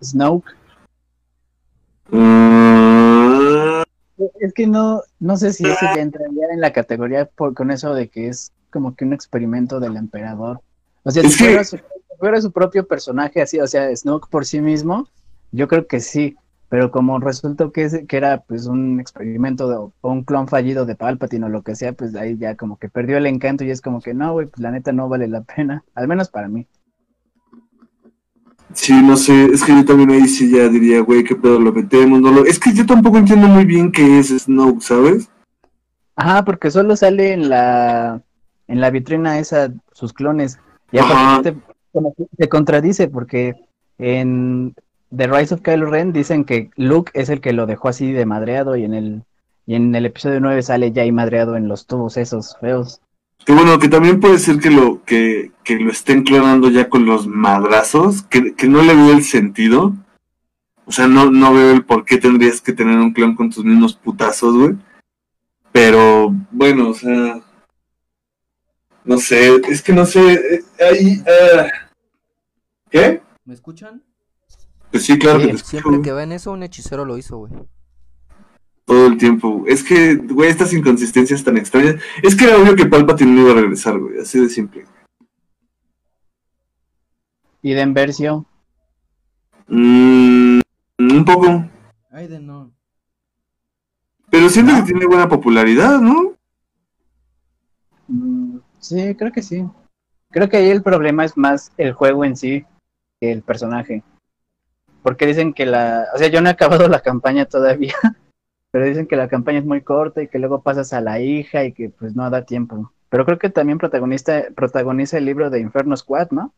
Snoke. 0.03 0.51
mm, 2.09 3.81
Es 4.39 4.53
que 4.53 4.67
no, 4.67 5.01
no 5.19 5.37
sé 5.37 5.53
si 5.53 5.65
ese 5.65 5.85
ya 5.95 6.01
entraría 6.01 6.47
en 6.51 6.61
la 6.61 6.71
categoría 6.73 7.25
por, 7.25 7.53
con 7.53 7.71
eso 7.71 7.93
de 7.93 8.09
que 8.09 8.27
es 8.27 8.51
como 8.71 8.95
que 8.95 9.05
un 9.05 9.13
experimento 9.13 9.79
del 9.79 9.97
emperador. 9.97 10.61
O 11.03 11.11
sea, 11.11 11.23
si 11.23 11.29
fuera, 11.29 11.63
su, 11.63 11.79
fuera 12.19 12.41
su 12.41 12.51
propio 12.51 12.87
personaje 12.87 13.41
así, 13.41 13.59
o 13.59 13.67
sea, 13.67 13.93
Snoke 13.95 14.29
por 14.29 14.45
sí 14.45 14.61
mismo, 14.61 15.07
yo 15.51 15.67
creo 15.67 15.87
que 15.87 15.99
sí. 15.99 16.35
Pero 16.69 16.89
como 16.89 17.19
resultó 17.19 17.71
que, 17.71 17.83
es- 17.83 18.01
que 18.07 18.17
era 18.17 18.41
pues 18.41 18.65
un 18.65 18.99
experimento 18.99 19.69
de- 19.69 19.75
o 19.75 19.91
un 20.09 20.23
clon 20.23 20.47
fallido 20.47 20.85
de 20.87 20.95
Palpatine 20.95 21.45
o 21.45 21.49
lo 21.49 21.61
que 21.61 21.75
sea, 21.75 21.93
pues 21.93 22.15
ahí 22.15 22.35
ya 22.37 22.55
como 22.55 22.77
que 22.79 22.89
perdió 22.89 23.17
el 23.17 23.27
encanto 23.27 23.63
y 23.63 23.69
es 23.69 23.79
como 23.79 24.01
que 24.01 24.15
no, 24.15 24.33
güey, 24.33 24.47
pues 24.47 24.59
la 24.59 24.71
neta 24.71 24.91
no 24.91 25.07
vale 25.07 25.27
la 25.27 25.41
pena, 25.41 25.83
al 25.93 26.07
menos 26.07 26.29
para 26.29 26.47
mí. 26.47 26.65
Sí, 28.73 28.93
no 29.01 29.17
sé, 29.17 29.45
es 29.45 29.63
que 29.63 29.71
yo 29.73 29.85
también 29.85 30.11
ahí 30.11 30.27
sí 30.27 30.51
ya 30.51 30.67
diría, 30.67 31.01
güey, 31.01 31.23
qué 31.23 31.35
pedo 31.35 31.59
lo 31.59 31.71
metemos, 31.71 32.21
no 32.21 32.31
lo... 32.31 32.45
Es 32.45 32.59
que 32.59 32.73
yo 32.73 32.85
tampoco 32.85 33.17
entiendo 33.17 33.47
muy 33.47 33.65
bien 33.65 33.91
qué 33.91 34.19
es 34.19 34.29
Snoke, 34.29 34.81
¿sabes? 34.81 35.29
Ajá, 36.15 36.45
porque 36.45 36.69
solo 36.71 36.95
sale 36.95 37.33
en 37.33 37.49
la 37.49 38.21
en 38.67 38.81
la 38.81 38.89
vitrina 38.89 39.39
esa 39.39 39.71
sus 39.91 40.13
clones. 40.13 40.59
Y 40.91 40.99
aparte 40.99 41.55
se 42.37 42.49
contradice 42.49 43.07
porque 43.07 43.55
en 43.97 44.73
The 45.15 45.27
Rise 45.27 45.53
of 45.53 45.61
Kylo 45.61 45.87
Ren 45.87 46.11
dicen 46.11 46.43
que 46.43 46.71
Luke 46.75 47.11
es 47.13 47.29
el 47.29 47.41
que 47.41 47.53
lo 47.53 47.65
dejó 47.65 47.89
así 47.89 48.11
de 48.11 48.25
madreado 48.25 48.75
y 48.75 48.83
en 48.83 48.93
el 48.93 49.23
y 49.65 49.75
en 49.75 49.95
el 49.95 50.05
episodio 50.05 50.39
9 50.39 50.61
sale 50.61 50.91
ya 50.91 51.03
ahí 51.03 51.11
madreado 51.11 51.55
en 51.55 51.67
los 51.67 51.87
tubos 51.87 52.17
esos 52.17 52.57
feos. 52.59 53.01
Que 53.45 53.53
bueno, 53.53 53.77
que 53.79 53.89
también 53.89 54.19
puede 54.19 54.39
ser 54.39 54.59
que 54.59 54.71
lo 54.71 55.03
que, 55.03 55.51
que 55.63 55.77
lo 55.77 55.91
estén 55.91 56.23
clonando 56.23 56.69
ya 56.69 56.89
con 56.89 57.05
los 57.05 57.27
madrazos, 57.27 58.23
que, 58.23 58.55
que 58.55 58.67
no 58.67 58.81
le 58.81 58.95
veo 58.95 59.11
el 59.11 59.23
sentido. 59.23 59.93
O 60.85 60.91
sea, 60.91 61.07
no, 61.07 61.29
no 61.29 61.53
veo 61.53 61.71
el 61.71 61.83
por 61.85 62.05
qué 62.05 62.17
tendrías 62.17 62.61
que 62.61 62.73
tener 62.73 62.97
un 62.97 63.13
clon 63.13 63.35
con 63.35 63.49
tus 63.49 63.63
mismos 63.65 63.95
putazos, 63.95 64.55
güey. 64.55 64.75
Pero, 65.71 66.33
bueno, 66.51 66.89
o 66.89 66.93
sea... 66.93 67.41
No 69.05 69.17
sé, 69.17 69.61
es 69.67 69.81
que 69.81 69.91
no 69.91 70.05
sé... 70.05 70.33
eh, 70.33 70.63
Ahí... 70.79 71.23
ah, 71.27 71.67
¿Qué? 72.89 73.21
¿Me 73.43 73.53
escuchan? 73.53 74.01
Pues 74.91 75.03
sí, 75.03 75.17
claro 75.19 75.39
Sí, 75.39 75.45
que 75.45 75.51
te 75.51 75.55
escucho, 75.57 75.69
Siempre 75.71 75.89
güey, 75.91 76.01
que 76.03 76.13
ven 76.13 76.31
eso, 76.31 76.51
un 76.51 76.63
hechicero 76.63 77.03
lo 77.03 77.17
hizo, 77.17 77.37
güey. 77.37 77.51
Todo 78.85 79.07
el 79.07 79.17
tiempo. 79.17 79.63
Es 79.67 79.83
que, 79.83 80.15
güey, 80.15 80.49
estas 80.49 80.73
inconsistencias 80.73 81.43
tan 81.43 81.57
extrañas... 81.57 81.95
Es 82.21 82.35
que 82.35 82.45
era 82.45 82.57
obvio 82.57 82.75
que 82.75 82.85
Palpatine 82.85 83.31
no 83.31 83.41
iba 83.41 83.51
a 83.51 83.61
regresar, 83.61 83.97
güey, 83.99 84.19
así 84.19 84.39
de 84.39 84.49
simple. 84.49 84.85
Y 87.61 87.73
de 87.73 87.85
Versio, 87.85 88.45
Mm, 89.67 90.59
un 90.99 91.25
poco. 91.25 91.65
Ay, 92.11 92.27
de 92.27 92.39
no. 92.39 92.71
Pero 94.29 94.49
siento 94.49 94.73
que 94.75 94.81
tiene 94.83 95.05
buena 95.05 95.29
popularidad, 95.29 95.99
¿no? 95.99 96.33
mm, 98.07 98.57
sí, 98.79 99.15
creo 99.15 99.31
que 99.31 99.41
sí. 99.41 99.65
Creo 100.31 100.49
que 100.49 100.57
ahí 100.57 100.69
el 100.69 100.81
problema 100.81 101.23
es 101.25 101.37
más 101.37 101.71
el 101.77 101.93
juego 101.93 102.25
en 102.25 102.35
sí 102.35 102.65
que 103.19 103.31
el 103.31 103.43
personaje. 103.43 104.03
Porque 105.03 105.27
dicen 105.27 105.53
que 105.53 105.65
la, 105.65 106.07
o 106.13 106.17
sea, 106.17 106.27
yo 106.27 106.41
no 106.41 106.49
he 106.49 106.51
acabado 106.51 106.87
la 106.87 107.01
campaña 107.01 107.45
todavía, 107.45 107.93
pero 108.73 108.87
dicen 108.87 109.05
que 109.05 109.15
la 109.15 109.27
campaña 109.27 109.59
es 109.59 109.65
muy 109.65 109.81
corta 109.81 110.23
y 110.23 110.27
que 110.27 110.39
luego 110.39 110.63
pasas 110.63 110.93
a 110.93 111.01
la 111.01 111.21
hija 111.21 111.63
y 111.63 111.73
que 111.73 111.89
pues 111.89 112.15
no 112.15 112.27
da 112.31 112.43
tiempo. 112.43 112.91
Pero 113.07 113.23
creo 113.23 113.37
que 113.37 113.51
también 113.51 113.77
protagonista, 113.77 114.45
protagoniza 114.55 115.19
el 115.19 115.25
libro 115.25 115.51
de 115.51 115.59
Inferno 115.59 115.95
Squad, 115.95 116.31
¿no? 116.31 116.51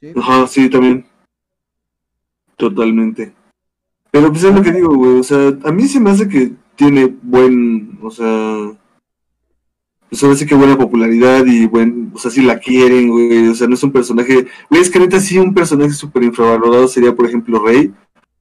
Sí. 0.00 0.14
Ajá, 0.16 0.46
sí, 0.46 0.70
también. 0.70 1.04
Totalmente. 2.56 3.34
Pero 4.10 4.30
pues 4.30 4.42
es 4.42 4.54
lo 4.54 4.62
que 4.62 4.72
digo, 4.72 4.94
güey. 4.94 5.18
O 5.18 5.22
sea, 5.22 5.52
a 5.64 5.70
mí 5.70 5.82
se 5.82 6.00
me 6.00 6.08
hace 6.08 6.26
que 6.26 6.52
tiene 6.76 7.14
buen, 7.20 7.98
o 8.00 8.10
sea, 8.10 8.72
pues 10.08 10.24
ahora 10.24 10.36
sí 10.36 10.46
que 10.46 10.54
buena 10.54 10.78
popularidad 10.78 11.44
y 11.44 11.66
buen, 11.66 12.10
o 12.14 12.18
sea, 12.18 12.30
si 12.30 12.40
la 12.40 12.58
quieren, 12.58 13.10
güey. 13.10 13.48
O 13.48 13.54
sea, 13.54 13.68
no 13.68 13.74
es 13.74 13.82
un 13.82 13.92
personaje, 13.92 14.46
güey, 14.70 14.80
es 14.80 14.88
que 14.88 14.98
neta 14.98 15.20
sí 15.20 15.36
un 15.36 15.52
personaje 15.52 15.92
súper 15.92 16.22
infravalorado 16.22 16.88
sería, 16.88 17.14
por 17.14 17.26
ejemplo, 17.26 17.62
Rey. 17.62 17.92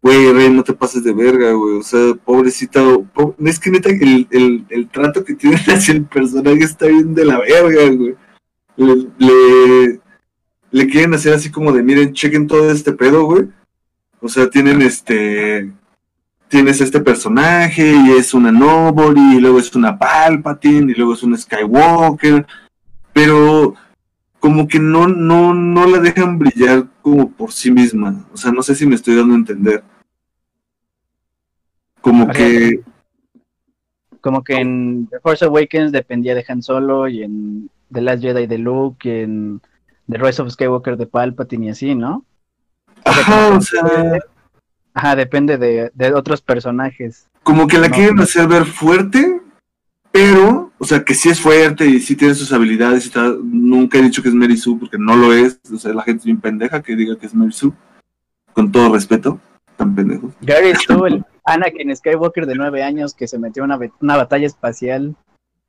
Güey, 0.03 0.33
Rey, 0.33 0.49
no 0.49 0.63
te 0.65 0.73
pases 0.73 1.01
de 1.03 1.13
verga, 1.13 1.53
güey. 1.53 1.77
O 1.77 1.81
sea, 1.81 2.13
pobrecita, 2.25 2.83
po- 3.13 3.35
es 3.39 3.57
que 3.57 3.71
neta 3.71 3.89
el, 3.89 4.27
el, 4.31 4.65
el 4.69 4.89
trato 4.89 5.23
que 5.23 5.33
tiene 5.33 5.55
hacia 5.67 5.93
el 5.93 6.03
personaje 6.03 6.59
está 6.65 6.87
bien 6.87 7.15
de 7.15 7.23
la 7.23 7.39
verga, 7.39 7.89
güey. 7.89 8.15
Le, 8.75 9.99
le, 10.71 10.87
quieren 10.89 11.13
hacer 11.13 11.33
así 11.33 11.49
como 11.49 11.71
de, 11.71 11.83
miren, 11.83 12.11
chequen 12.13 12.47
todo 12.47 12.69
este 12.69 12.91
pedo, 12.91 13.23
güey. 13.23 13.45
O 14.19 14.27
sea, 14.27 14.49
tienen 14.49 14.81
este. 14.81 15.71
Tienes 16.49 16.81
este 16.81 16.99
personaje 16.99 17.95
y 17.95 18.11
es 18.11 18.33
una 18.33 18.51
Nobody, 18.51 19.37
y 19.37 19.39
luego 19.39 19.57
es 19.57 19.73
una 19.73 19.97
Palpatine, 19.97 20.91
y 20.91 20.95
luego 20.95 21.13
es 21.13 21.23
un 21.23 21.35
Skywalker. 21.37 22.45
Pero 23.13 23.73
como 24.39 24.67
que 24.67 24.79
no, 24.79 25.07
no, 25.07 25.53
no 25.53 25.87
la 25.87 25.99
dejan 25.99 26.37
brillar 26.37 26.87
como 27.01 27.31
por 27.31 27.53
sí 27.53 27.71
misma. 27.71 28.25
O 28.33 28.37
sea, 28.37 28.51
no 28.51 28.61
sé 28.61 28.75
si 28.75 28.85
me 28.85 28.95
estoy 28.95 29.15
dando 29.15 29.33
a 29.33 29.37
entender. 29.37 29.83
Como 32.03 32.27
que. 32.27 32.81
Como 34.19 34.43
que 34.43 34.55
en 34.55 35.07
The 35.07 35.19
Force 35.21 35.45
Awakens 35.45 35.91
dependía 35.91 36.35
de 36.35 36.45
Han 36.47 36.61
Solo 36.61 37.07
y 37.07 37.23
en 37.23 37.69
The 37.91 38.01
Last 38.01 38.21
Jedi 38.21 38.45
de 38.45 38.57
Luke 38.57 39.07
y 39.09 39.23
en 39.23 39.61
The 40.09 40.17
Rise 40.17 40.41
of 40.41 40.51
Skywalker 40.51 40.97
de 40.97 41.07
Palpatine 41.07 41.67
y 41.67 41.69
así, 41.69 41.95
¿no? 41.95 42.25
Ajá, 43.05 43.55
o 43.55 43.61
sea. 43.61 44.19
Ajá, 44.93 45.15
depende 45.15 45.57
de, 45.57 45.91
de 45.93 46.13
otros 46.13 46.41
personajes. 46.41 47.27
como 47.41 47.67
que 47.67 47.77
la 47.79 47.87
No. 47.87 47.95
quieren 47.95 48.19
hacer 48.19 48.47
ver 48.47 48.65
fuerte, 48.65 49.41
pero, 50.11 50.71
o 50.77 50.85
sea, 50.85 51.03
que 51.03 51.13
sí 51.15 51.29
es 51.29 51.39
fuerte 51.41 51.85
y 51.85 51.99
sí 51.99 52.15
tiene 52.15 52.35
sus 52.35 52.51
habilidades 52.53 53.05
y 53.07 53.09
tal. 53.09 53.39
Nunca 53.43 53.97
he 53.97 54.01
dicho 54.03 54.21
que 54.21 54.29
es 54.29 54.35
Mary 54.35 54.57
Sue 54.57 54.77
porque 54.79 54.97
no 54.97 55.15
lo 55.15 55.33
es. 55.33 55.59
O 55.73 55.77
sea, 55.77 55.93
la 55.93 56.03
gente 56.03 56.19
es 56.19 56.25
bien 56.25 56.39
pendeja 56.41 56.81
que 56.83 56.95
diga 56.97 57.17
que 57.17 57.25
es 57.27 57.33
Mary 57.33 57.51
Sue. 57.53 57.71
Con 58.53 58.71
todo 58.71 58.93
respeto, 58.93 59.39
tan 59.77 59.95
pendejos. 59.95 60.33
Gary 60.41 60.69
el 60.69 61.25
Anakin 61.45 61.95
Skywalker 61.95 62.45
de 62.45 62.55
nueve 62.55 62.83
años 62.83 63.13
que 63.13 63.27
se 63.27 63.37
metió 63.39 63.63
a 63.63 63.65
una, 63.65 63.79
una 64.01 64.17
batalla 64.17 64.47
espacial. 64.47 65.15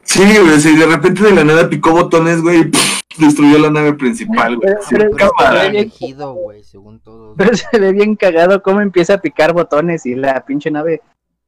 Sí, 0.03 0.21
güey, 0.23 0.75
y 0.75 0.77
de 0.77 0.87
repente 0.87 1.23
de 1.23 1.33
la 1.33 1.45
nada 1.45 1.69
picó 1.69 1.93
botones, 1.93 2.43
güey, 2.43 2.61
y 2.61 2.65
pff, 2.65 3.01
destruyó 3.19 3.59
la 3.59 3.71
nave 3.71 3.95
principal, 3.95 4.57
güey. 4.57 4.69
Pero- 4.69 4.83
Sí, 4.83 4.95
pero- 4.97 5.11
Pero 5.17 5.31
cámara. 5.33 5.57
está 5.57 5.71
bien. 5.71 5.83
elegido, 5.83 6.35
güey, 6.35 6.63
según 6.65 7.01
todos. 7.01 7.35
Pero 7.39 7.57
se 7.57 7.79
ve 7.79 7.93
bien 7.93 8.15
cagado 8.17 8.63
cómo 8.63 8.81
empieza 8.81 9.15
a 9.15 9.19
picar 9.19 9.53
botones 9.55 10.05
y 10.07 10.15
la 10.15 10.45
pinche 10.45 10.71
nave. 10.71 11.01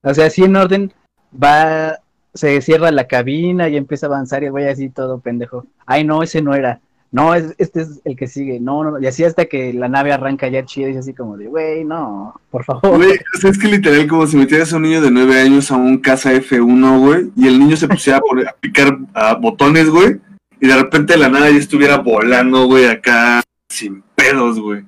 O 0.02 0.14
sea, 0.14 0.26
así 0.26 0.42
en 0.44 0.56
orden 0.56 0.92
va, 1.32 1.98
se 2.32 2.60
cierra 2.62 2.90
la 2.90 3.06
cabina 3.06 3.68
y 3.68 3.76
empieza 3.76 4.06
a 4.06 4.08
avanzar 4.08 4.42
y 4.42 4.46
el 4.46 4.52
güey 4.52 4.68
así 4.68 4.88
todo 4.88 5.18
pendejo. 5.20 5.66
Ay, 5.84 6.04
no, 6.04 6.22
ese 6.22 6.40
no 6.42 6.54
era. 6.54 6.80
No, 7.16 7.34
es, 7.34 7.54
este 7.56 7.80
es 7.80 8.02
el 8.04 8.14
que 8.14 8.26
sigue. 8.26 8.60
No, 8.60 8.84
no. 8.84 9.00
Y 9.00 9.06
así 9.06 9.24
hasta 9.24 9.46
que 9.46 9.72
la 9.72 9.88
nave 9.88 10.12
arranca 10.12 10.48
ya 10.48 10.66
chido 10.66 10.90
y 10.90 10.98
así 10.98 11.14
como 11.14 11.38
de, 11.38 11.46
güey, 11.46 11.82
no, 11.82 12.38
por 12.50 12.62
favor. 12.62 12.98
Güey, 12.98 13.18
es 13.42 13.58
que 13.58 13.68
literal 13.68 14.06
como 14.06 14.26
si 14.26 14.36
metieras 14.36 14.70
a 14.70 14.76
un 14.76 14.82
niño 14.82 15.00
de 15.00 15.10
9 15.10 15.40
años 15.40 15.70
a 15.70 15.76
un 15.76 15.96
casa 15.96 16.34
F1, 16.34 16.98
güey, 16.98 17.30
y 17.34 17.46
el 17.46 17.58
niño 17.58 17.74
se 17.74 17.88
pusiera 17.88 18.18
a, 18.18 18.52
picar 18.60 18.98
a 19.14 19.32
botones, 19.32 19.88
güey, 19.88 20.20
y 20.60 20.66
de 20.68 20.76
repente 20.76 21.16
la 21.16 21.30
nada 21.30 21.48
ya 21.48 21.56
estuviera 21.56 21.96
volando, 21.96 22.66
güey, 22.66 22.84
acá 22.84 23.42
sin 23.66 24.02
pedos, 24.14 24.60
güey. 24.60 24.84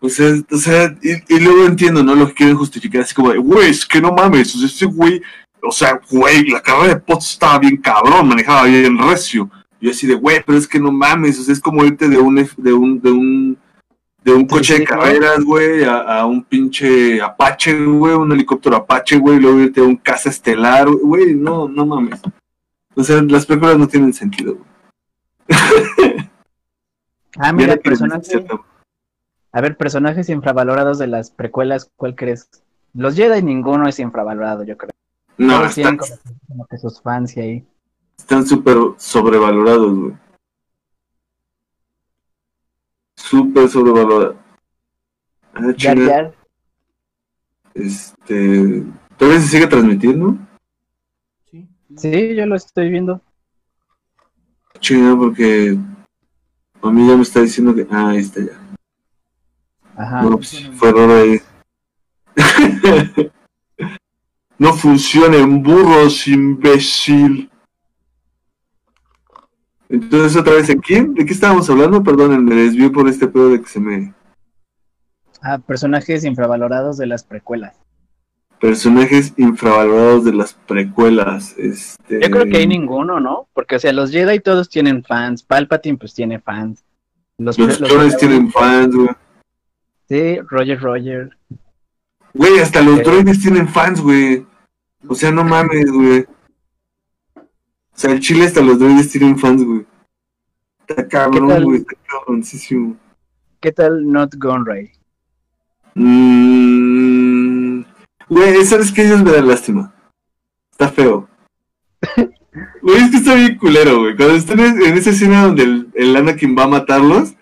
O 0.00 0.10
sea, 0.10 0.34
o 0.50 0.58
sea, 0.58 0.94
y, 1.02 1.34
y 1.34 1.40
luego 1.40 1.64
entiendo, 1.64 2.04
¿no? 2.04 2.14
Lo 2.14 2.28
que 2.28 2.34
quieren 2.34 2.58
justificar, 2.58 3.00
así 3.00 3.14
como 3.14 3.32
de, 3.32 3.38
güey, 3.38 3.70
es 3.70 3.86
que 3.86 4.02
no 4.02 4.12
mames, 4.12 4.54
o 4.54 4.58
sea, 4.58 4.66
ese 4.66 4.84
güey, 4.84 5.22
o 5.62 5.72
sea, 5.72 5.98
güey, 6.10 6.44
la 6.50 6.60
carrera 6.60 6.88
de 6.88 7.00
Potts 7.00 7.30
estaba 7.30 7.58
bien 7.58 7.78
cabrón, 7.78 8.28
manejaba 8.28 8.64
bien 8.64 8.98
recio. 8.98 9.48
Yo 9.82 9.90
así 9.90 10.06
de, 10.06 10.14
güey, 10.14 10.40
pero 10.46 10.56
es 10.56 10.68
que 10.68 10.78
no 10.78 10.92
mames, 10.92 11.40
o 11.40 11.42
sea, 11.42 11.52
es 11.52 11.60
como 11.60 11.84
irte 11.84 12.08
de 12.08 12.16
un, 12.16 12.36
de 12.36 12.72
un, 12.72 13.00
de 13.00 13.10
un, 13.10 13.58
de 14.22 14.32
un 14.32 14.46
coche 14.46 14.78
de 14.78 14.84
carreras, 14.84 15.42
güey, 15.44 15.82
a, 15.82 16.20
a 16.20 16.24
un 16.24 16.44
pinche 16.44 17.20
Apache, 17.20 17.84
güey, 17.84 18.14
un 18.14 18.30
helicóptero 18.30 18.76
Apache, 18.76 19.18
güey, 19.18 19.40
luego 19.40 19.58
irte 19.58 19.80
a 19.80 19.84
un 19.84 19.96
casa 19.96 20.30
estelar, 20.30 20.88
güey, 20.88 21.34
no, 21.34 21.66
no 21.66 21.84
mames. 21.84 22.20
O 22.94 23.02
sea, 23.02 23.20
las 23.22 23.44
películas 23.44 23.76
no 23.76 23.88
tienen 23.88 24.12
sentido, 24.12 24.54
güey. 24.54 24.66
Ah, 27.38 27.52
mira, 27.52 27.74
decir, 27.74 28.46
A 29.50 29.60
ver, 29.60 29.76
personajes 29.76 30.28
infravalorados 30.28 30.98
de 30.98 31.06
las 31.06 31.30
precuelas, 31.30 31.90
¿cuál 31.96 32.14
crees? 32.14 32.48
Los 32.94 33.16
Jedi 33.16 33.42
ninguno 33.42 33.88
es 33.88 33.98
infravalorado, 33.98 34.62
yo 34.64 34.76
creo. 34.76 34.90
No, 35.38 35.58
Todos 35.58 35.78
están 35.78 35.98
como 36.46 36.66
que 36.66 36.78
sus 36.78 37.00
fans 37.00 37.36
y 37.36 37.40
ahí. 37.40 37.66
Están 38.22 38.46
súper 38.46 38.76
sobrevalorados, 38.98 39.98
güey. 39.98 40.14
Súper 43.16 43.68
sobrevalorados. 43.68 44.36
Ah, 45.52 45.74
Jar, 45.76 46.34
este... 47.74 48.84
¿Todavía 49.18 49.40
se 49.40 49.48
sigue 49.48 49.66
transmitiendo? 49.66 50.38
Sí. 51.50 51.68
sí, 51.96 52.34
yo 52.34 52.46
lo 52.46 52.54
estoy 52.54 52.90
viendo. 52.90 53.20
Chinga, 54.78 55.16
porque 55.16 55.76
a 56.80 56.90
mí 56.90 57.06
ya 57.06 57.16
me 57.16 57.22
está 57.22 57.40
diciendo 57.40 57.74
que... 57.74 57.86
Ah, 57.90 58.10
ahí 58.10 58.18
está 58.18 58.40
ya. 58.40 58.58
Ajá. 59.96 60.22
No, 60.22 60.36
pues, 60.36 60.70
fue 60.74 60.88
error 60.88 61.10
ahí. 61.10 61.40
no 64.58 64.72
funcionen 64.74 65.62
burros, 65.62 66.26
imbécil. 66.28 67.51
Entonces, 69.92 70.36
otra 70.40 70.54
vez, 70.54 70.68
¿en 70.70 70.80
quién? 70.80 71.12
¿De 71.14 71.24
qué 71.26 71.32
estábamos 71.34 71.68
hablando? 71.68 72.02
Perdón, 72.02 72.44
me 72.46 72.54
desvió 72.54 72.90
por 72.90 73.08
este 73.08 73.28
pedo 73.28 73.50
de 73.50 73.60
que 73.60 73.68
se 73.68 73.78
me... 73.78 74.14
Ah, 75.42 75.58
personajes 75.58 76.24
infravalorados 76.24 76.96
de 76.96 77.06
las 77.06 77.24
precuelas. 77.24 77.76
Personajes 78.58 79.34
infravalorados 79.36 80.24
de 80.24 80.32
las 80.32 80.54
precuelas. 80.54 81.54
Este... 81.58 82.20
Yo 82.22 82.30
creo 82.30 82.46
que 82.46 82.56
hay 82.56 82.66
ninguno, 82.66 83.20
¿no? 83.20 83.48
Porque, 83.52 83.76
o 83.76 83.78
sea, 83.78 83.92
los 83.92 84.10
Jedi 84.10 84.40
todos 84.40 84.68
tienen 84.70 85.04
fans. 85.04 85.42
Palpatine, 85.42 85.98
pues, 85.98 86.14
tiene 86.14 86.40
fans. 86.40 86.82
Los, 87.38 87.58
Los 87.58 87.78
los- 87.80 87.90
clones 87.90 88.16
tienen 88.16 88.50
fans, 88.50 88.94
güey. 88.94 89.08
Sí, 90.08 90.38
Roger 90.48 90.80
Roger. 90.80 91.36
Güey, 92.34 92.60
hasta 92.60 92.80
los 92.80 93.00
Eh. 93.00 93.02
droides 93.02 93.40
tienen 93.42 93.68
fans, 93.68 94.00
güey. 94.00 94.46
O 95.06 95.14
sea, 95.14 95.30
no 95.32 95.44
mames, 95.44 95.90
güey. 95.92 96.24
O 97.94 97.98
sea, 97.98 98.12
el 98.12 98.20
chile 98.20 98.46
hasta 98.46 98.60
los 98.62 98.78
droides 98.78 99.10
tienen 99.10 99.38
fans, 99.38 99.64
güey. 99.64 99.86
Está 100.88 101.02
¿Qué 101.02 101.08
cabrón, 101.08 101.64
güey. 101.64 101.80
Está 101.80 101.94
cabroncísimo. 102.08 102.96
¿Qué 103.60 103.72
tal 103.72 104.10
Not 104.10 104.34
Gunray? 104.36 104.90
Mm, 105.94 107.82
Güey, 108.28 108.64
¿sabes 108.64 108.90
qué? 108.90 109.04
Ellos 109.04 109.22
me 109.22 109.30
dan 109.30 109.46
lástima. 109.46 109.94
Está 110.70 110.88
feo. 110.88 111.28
Güey, 112.82 112.98
es 112.98 113.10
que 113.10 113.16
está 113.16 113.34
bien 113.34 113.56
culero, 113.56 114.00
güey. 114.00 114.14
Cuando 114.14 114.34
están 114.34 114.60
en 114.60 114.82
en 114.82 114.98
esa 114.98 115.08
escena 115.08 115.46
donde 115.46 115.62
el, 115.62 115.90
el 115.94 116.14
Anakin 116.14 116.54
va 116.56 116.64
a 116.64 116.68
matarlos, 116.68 117.32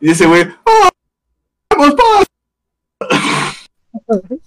y 0.00 0.10
ese 0.10 0.26
güey, 0.26 0.48
¡Oh! 0.64 0.88
¡Vamos, 1.70 1.94
vamos! 1.96 2.26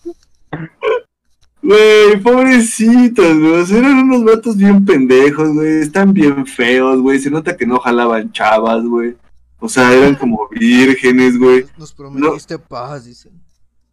Güey, 1.70 2.18
pobrecitos, 2.24 3.38
güey. 3.38 3.62
O 3.62 3.64
sea, 3.64 3.78
eran 3.78 4.00
unos 4.00 4.24
vatos 4.24 4.58
bien 4.58 4.84
pendejos, 4.84 5.54
güey. 5.54 5.82
Están 5.82 6.14
bien 6.14 6.48
feos, 6.48 7.00
güey. 7.00 7.20
Se 7.20 7.30
nota 7.30 7.56
que 7.56 7.68
no 7.68 7.78
jalaban 7.78 8.32
chavas, 8.32 8.84
güey. 8.84 9.16
O 9.60 9.70
sea, 9.70 9.94
eran 9.94 10.16
como 10.16 10.48
vírgenes, 10.50 11.38
güey. 11.38 11.68
Nos 11.78 11.94
prometiste 11.94 12.58
paz, 12.58 13.06
dicen. 13.06 13.34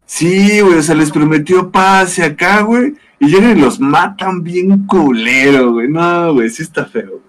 Sí, 0.07 0.59
güey, 0.61 0.79
o 0.79 0.81
sea, 0.81 0.95
les 0.95 1.11
prometió 1.11 1.69
paz 1.69 2.17
y 2.17 2.23
acá, 2.23 2.61
güey. 2.61 2.95
Y 3.19 3.27
llegan 3.27 3.55
y 3.55 3.61
los 3.61 3.79
matan 3.79 4.41
bien 4.41 4.87
culero, 4.87 5.73
güey. 5.73 5.87
No, 5.87 6.33
güey, 6.33 6.49
sí 6.49 6.63
está 6.63 6.83
feo. 6.85 7.09
güey. 7.09 7.21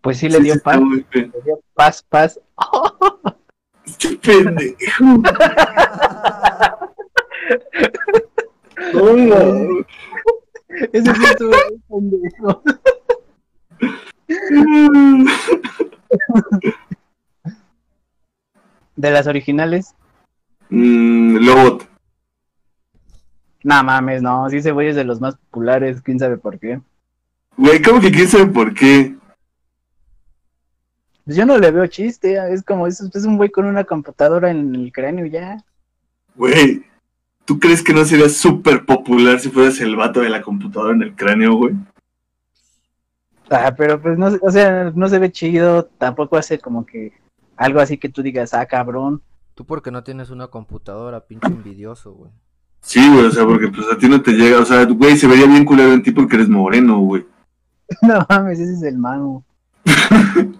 Pues 0.00 0.16
sí 0.16 0.30
le 0.30 0.38
Sí, 0.38 0.44
dio 0.44 0.54
sí 0.54 0.60
paz. 0.60 0.80
Le 0.80 1.30
dio 1.44 1.60
paz, 1.74 2.02
paz. 2.08 2.40
Qué 3.98 4.16
pendejo. 4.16 5.22
No, 8.94 9.12
no. 9.16 9.84
Ese 10.92 11.14
sí 11.14 11.24
estuvo 11.24 11.52
pendejo. 11.88 12.62
De 18.96 19.10
las 19.10 19.26
originales, 19.26 19.94
Mm, 20.70 21.36
Lobot. 21.46 21.88
no 23.64 23.82
mames, 23.84 24.20
no. 24.20 24.50
Sí, 24.50 24.58
ese 24.58 24.72
güey 24.72 24.88
es 24.88 24.96
de 24.96 25.04
los 25.04 25.18
más 25.20 25.36
populares, 25.36 26.02
quién 26.02 26.18
sabe 26.18 26.36
por 26.36 26.58
qué. 26.58 26.80
Güey, 27.56 27.80
¿cómo 27.80 28.00
que 28.00 28.10
quién 28.10 28.28
sabe 28.28 28.46
por 28.46 28.74
qué? 28.74 29.16
Pues 31.24 31.36
yo 31.38 31.46
no 31.46 31.56
le 31.58 31.70
veo 31.70 31.86
chiste, 31.86 32.36
es 32.52 32.62
como, 32.62 32.86
es, 32.86 33.00
es 33.00 33.24
un 33.24 33.36
güey 33.38 33.48
con 33.50 33.64
una 33.64 33.84
computadora 33.84 34.50
en 34.50 34.74
el 34.74 34.92
cráneo 34.92 35.24
ya. 35.26 35.56
Güey, 36.34 36.84
¿tú 37.48 37.58
crees 37.58 37.82
que 37.82 37.94
no 37.94 38.04
sería 38.04 38.28
súper 38.28 38.84
popular 38.84 39.40
si 39.40 39.48
fueras 39.48 39.80
el 39.80 39.96
vato 39.96 40.20
de 40.20 40.28
la 40.28 40.42
computadora 40.42 40.92
en 40.92 41.00
el 41.00 41.16
cráneo, 41.16 41.54
güey? 41.54 41.74
Ah, 43.48 43.74
pero 43.74 43.98
pues 44.02 44.18
no, 44.18 44.26
o 44.42 44.50
sea, 44.50 44.92
no 44.94 45.08
se 45.08 45.18
ve 45.18 45.32
chido, 45.32 45.84
tampoco 45.96 46.36
hace 46.36 46.58
como 46.58 46.84
que 46.84 47.14
algo 47.56 47.80
así 47.80 47.96
que 47.96 48.10
tú 48.10 48.22
digas, 48.22 48.52
ah, 48.52 48.66
cabrón. 48.66 49.22
Tú 49.54 49.64
porque 49.64 49.90
no 49.90 50.04
tienes 50.04 50.28
una 50.28 50.48
computadora, 50.48 51.26
pinche 51.26 51.48
envidioso, 51.48 52.12
güey. 52.12 52.30
Sí, 52.82 53.00
güey, 53.10 53.24
o 53.24 53.30
sea, 53.30 53.46
porque 53.46 53.68
pues 53.68 53.86
a 53.90 53.96
ti 53.96 54.10
no 54.10 54.20
te 54.20 54.32
llega, 54.32 54.60
o 54.60 54.66
sea, 54.66 54.84
güey, 54.84 55.16
se 55.16 55.26
vería 55.26 55.46
bien 55.46 55.64
culero 55.64 55.94
en 55.94 56.02
ti 56.02 56.10
porque 56.10 56.36
eres 56.36 56.50
moreno, 56.50 56.98
güey. 56.98 57.26
No 58.02 58.26
mames, 58.28 58.60
ese 58.60 58.74
es 58.74 58.82
el 58.82 58.98
mano. 58.98 59.42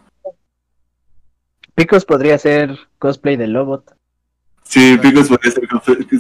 Picos 1.75 2.07
podría 2.07 2.39
ser 2.39 2.79
cosplay 2.99 3.37
de 3.37 3.47
Lobot. 3.47 3.98
Sí, 4.69 4.99
Picos 5.01 5.29
podría 5.29 5.51
ser. 5.51 5.67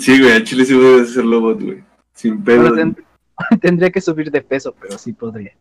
Sí, 0.00 0.20
güey, 0.22 0.32
a 0.32 0.42
Chile 0.42 0.64
sí 0.64 0.74
podría 0.74 1.04
ser 1.04 1.24
Lobot, 1.26 1.60
güey. 1.62 1.84
Sin 2.14 2.42
pedo. 2.42 2.74
Ten- 2.74 2.96
tendría 3.60 3.90
que 3.90 4.00
subir 4.00 4.30
de 4.30 4.40
peso, 4.40 4.74
pero 4.80 4.96
sí 4.98 5.12
podría. 5.12 5.52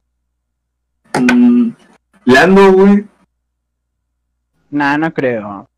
Mm, 1.20 1.72
Lando, 2.24 2.72
güey. 2.72 3.06
Nah, 4.70 4.98
no 4.98 5.14
creo. 5.14 5.70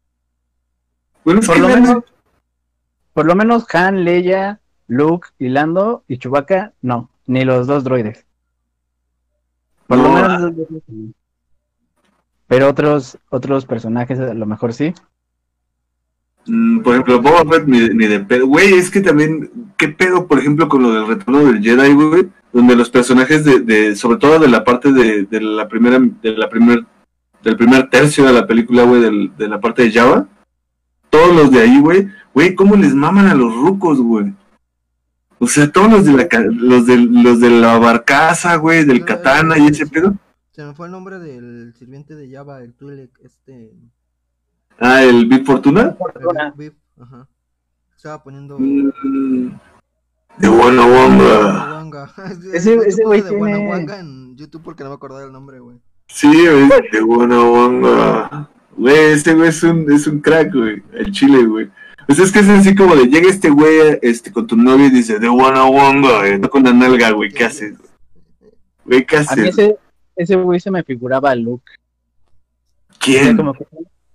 Bueno, 1.25 1.41
Por 1.41 1.59
lo 1.59 1.67
menos, 1.67 2.03
por 3.13 3.25
lo 3.25 3.35
menos 3.35 3.65
Han, 3.73 4.03
Leia, 4.05 4.59
Luke 4.87 5.29
y 5.39 5.49
Lando 5.49 6.03
y 6.07 6.19
Chewbacca, 6.19 6.73
no, 6.83 7.09
ni 7.25 7.43
los 7.43 7.65
dos 7.65 7.83
droides. 7.83 8.23
Por 9.87 9.97
lo 9.97 10.03
No, 10.09 10.13
menos. 10.13 10.53
Pero 12.47 12.69
otros 12.69 13.17
otros 13.29 13.65
personajes 13.65 14.19
a 14.19 14.33
lo 14.35 14.45
mejor 14.45 14.73
sí. 14.73 14.93
Mm, 16.49 16.79
por 16.81 16.93
ejemplo, 16.93 17.21
Boba 17.21 17.43
Fett 17.45 17.67
ni, 17.67 17.79
de- 17.79 17.93
ni 17.93 18.07
de 18.07 18.19
pedo. 18.21 18.47
Güey, 18.47 18.73
es 18.73 18.89
que 18.89 19.01
también, 19.01 19.49
¿qué 19.77 19.89
pedo, 19.89 20.27
por 20.27 20.39
ejemplo, 20.39 20.67
con 20.67 20.81
lo 20.83 20.91
del 20.91 21.07
retorno 21.07 21.45
del 21.45 21.61
Jedi, 21.61 21.93
güey? 21.93 22.27
Donde 22.51 22.75
los 22.75 22.89
personajes 22.89 23.45
de, 23.45 23.59
de 23.59 23.95
sobre 23.95 24.17
todo 24.17 24.39
de 24.39 24.47
la 24.47 24.63
parte 24.63 24.91
de, 24.91 25.23
de 25.25 25.41
la 25.41 25.67
primera, 25.67 25.99
de 25.99 26.31
la 26.37 26.49
primer, 26.49 26.83
del 27.43 27.55
primer 27.55 27.89
tercio 27.89 28.25
de 28.25 28.33
la 28.33 28.47
película, 28.47 28.83
güey, 28.83 29.01
del- 29.01 29.31
de 29.37 29.47
la 29.47 29.59
parte 29.59 29.83
de 29.83 29.91
Java, 29.91 30.27
todos 31.11 31.35
los 31.35 31.51
de 31.51 31.59
ahí, 31.61 31.79
güey, 31.79 32.07
güey, 32.33 32.55
¿cómo 32.55 32.75
les 32.75 32.93
maman 32.95 33.27
a 33.27 33.35
los 33.35 33.53
rucos, 33.55 33.99
güey? 34.01 34.33
O 35.41 35.47
sea, 35.47 35.71
todos 35.71 35.89
los 35.91 36.05
de 36.05 36.13
la, 36.13 36.27
los 36.49 36.85
de, 36.85 36.97
los 36.97 37.39
de 37.39 37.49
la 37.49 37.77
barcaza, 37.77 38.55
güey, 38.57 38.83
del 38.83 39.05
katana 39.05 39.57
y 39.57 39.67
ese 39.67 39.87
pedo. 39.87 40.15
Se 40.51 40.65
me 40.65 40.73
fue 40.73 40.87
el 40.87 40.91
nombre 40.91 41.19
del 41.19 41.73
sirviente 41.77 42.15
de 42.15 42.29
Java, 42.29 42.61
el 42.61 42.73
Twi'lek, 42.73 43.11
este... 43.23 43.71
Ah, 44.79 45.03
el 45.03 45.25
Big 45.25 45.45
Fortuna. 45.45 45.95
Fortuna. 45.97 46.53
Bip, 46.55 46.73
ajá. 46.99 47.27
Estaba 47.95 48.23
poniendo... 48.23 48.57
Mm, 48.59 49.51
De. 50.37 50.47
Wanga. 50.49 52.11
Ese- 52.53 52.73
hecho, 52.73 52.83
ese 52.83 53.03
güey 53.03 53.21
de 53.21 53.29
tiene- 53.29 53.67
Wanga 53.69 53.99
en 53.99 54.37
YouTube 54.37 54.63
porque 54.63 54.83
no 54.83 54.89
me 54.89 54.95
acordaba 54.95 55.23
el 55.23 55.31
nombre, 55.31 55.59
güey. 55.59 55.77
Sí, 56.07 56.27
güey, 56.27 56.69
de 56.91 57.01
onda. 57.01 58.49
Güey, 58.77 58.97
ese 59.11 59.33
güey 59.35 59.49
es 59.49 59.61
un, 59.63 59.91
es 59.91 60.07
un 60.07 60.21
crack, 60.21 60.53
güey. 60.53 60.81
El 60.93 61.11
chile, 61.11 61.45
güey. 61.45 61.69
Pues 62.07 62.19
es 62.19 62.31
que 62.31 62.39
es 62.39 62.49
así 62.49 62.73
como 62.73 62.95
de 62.95 63.05
llega 63.07 63.29
este 63.29 63.49
güey 63.49 63.99
este, 64.01 64.31
con 64.31 64.47
tu 64.47 64.55
novia 64.55 64.87
y 64.87 64.91
dice, 64.91 65.19
de 65.19 65.27
buena 65.27 65.65
onda, 65.65 66.19
güey. 66.19 66.39
No 66.39 66.49
con 66.49 66.63
la 66.63 66.73
nalga, 66.73 67.11
güey. 67.11 67.31
¿Qué 67.31 67.43
haces? 67.43 67.77
Güey, 68.85 69.05
¿qué 69.05 69.17
A 69.17 69.19
mí 69.19 69.25
haces? 69.25 69.47
ese 69.49 69.77
ese 70.15 70.35
güey 70.35 70.59
se 70.59 70.71
me 70.71 70.83
figuraba 70.83 71.31
a 71.31 71.35
Luke. 71.35 71.71
O 72.89 72.93
sea, 72.93 72.97
¿Quién? 72.99 73.37
como 73.37 73.53
que 73.53 73.65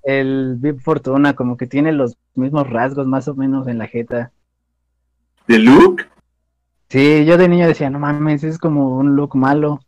el 0.04 0.56
Big 0.58 0.80
Fortuna 0.80 1.34
como 1.34 1.56
que 1.56 1.66
tiene 1.66 1.92
los 1.92 2.16
mismos 2.34 2.68
rasgos 2.68 3.06
más 3.06 3.28
o 3.28 3.34
menos 3.34 3.66
en 3.66 3.78
la 3.78 3.86
jeta. 3.86 4.32
¿De 5.46 5.58
Luke? 5.58 6.04
Sí, 6.88 7.24
yo 7.24 7.36
de 7.36 7.48
niño 7.48 7.66
decía, 7.66 7.90
no 7.90 7.98
mames, 7.98 8.44
es 8.44 8.58
como 8.58 8.98
un 8.98 9.16
look 9.16 9.34
malo. 9.34 9.80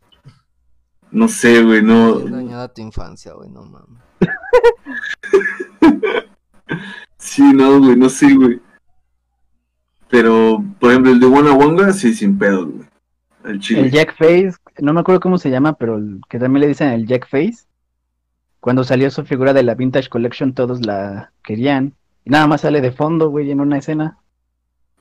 No 1.11 1.27
sé, 1.27 1.63
güey, 1.63 1.81
no. 1.81 2.19
Dañada 2.19 2.73
tu 2.73 2.81
infancia, 2.81 3.33
güey, 3.33 3.49
no 3.49 3.63
mames. 3.63 4.01
Sí, 7.17 7.41
no, 7.53 7.79
güey, 7.79 7.95
no 7.95 8.09
sé, 8.09 8.33
güey. 8.33 8.59
Pero, 10.09 10.63
por 10.79 10.91
ejemplo, 10.91 11.11
el 11.11 11.19
de 11.19 11.27
Wanna 11.27 11.53
Wonga, 11.53 11.91
sí, 11.91 12.13
sin 12.13 12.37
pedos, 12.37 12.71
güey. 12.71 12.87
El 13.43 13.59
chile. 13.59 13.81
El 13.81 13.91
Jack 13.91 14.15
Face, 14.15 14.53
no 14.79 14.93
me 14.93 15.01
acuerdo 15.01 15.19
cómo 15.19 15.37
se 15.37 15.49
llama, 15.49 15.73
pero 15.73 15.97
el 15.97 16.21
que 16.29 16.39
también 16.39 16.61
le 16.61 16.67
dicen 16.67 16.89
el 16.89 17.05
Jack 17.05 17.27
Face. 17.29 17.65
Cuando 18.67 18.83
salió 18.83 19.09
su 19.11 19.23
figura 19.23 19.53
de 19.53 19.63
la 19.63 19.75
Vintage 19.75 20.09
Collection, 20.09 20.53
todos 20.53 20.85
la 20.85 21.31
querían. 21.41 21.95
Y 22.25 22.31
nada 22.31 22.47
más 22.47 22.59
sale 22.59 22.81
de 22.81 22.91
fondo, 22.91 23.29
güey, 23.29 23.49
en 23.49 23.61
una 23.61 23.77
escena. 23.77 24.17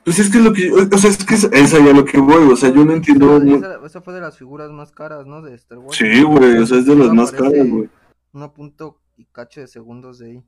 Pues 0.05 0.21
es 0.21 0.31
que 0.31 0.39
es 0.39 0.45
lo 0.45 0.53
que. 0.53 0.71
O 0.71 0.99
sea, 0.99 1.11
es 1.11 1.25
que 1.25 1.35
es, 1.35 1.51
es 1.51 1.75
allá 1.75 1.93
lo 1.93 2.05
que 2.05 2.21
voy. 2.21 2.45
O 2.53 2.55
sea, 2.55 2.73
yo 2.73 2.85
no 2.85 2.93
entiendo. 2.93 3.43
Esa, 3.85 4.01
fue 4.03 4.15
de 4.15 4.21
las 4.21 4.39
figuras 4.39 4.71
más 4.71 4.93
caras, 4.93 5.27
¿no? 5.27 5.43
De 5.43 5.57
Star 5.57 5.79
Wars. 5.79 5.97
Sí, 5.97 6.23
güey, 6.23 6.59
o 6.59 6.65
sea, 6.65 6.79
es 6.79 6.87
de 6.87 6.95
las 6.95 7.13
más 7.13 7.33
caras, 7.33 7.69
güey. 7.69 7.89
Uno 8.35 8.53
punto 8.53 9.01
y 9.17 9.25
cacho 9.25 9.63
de 9.63 9.67
segundos 9.67 10.21
de 10.21 10.31
ahí. 10.31 10.45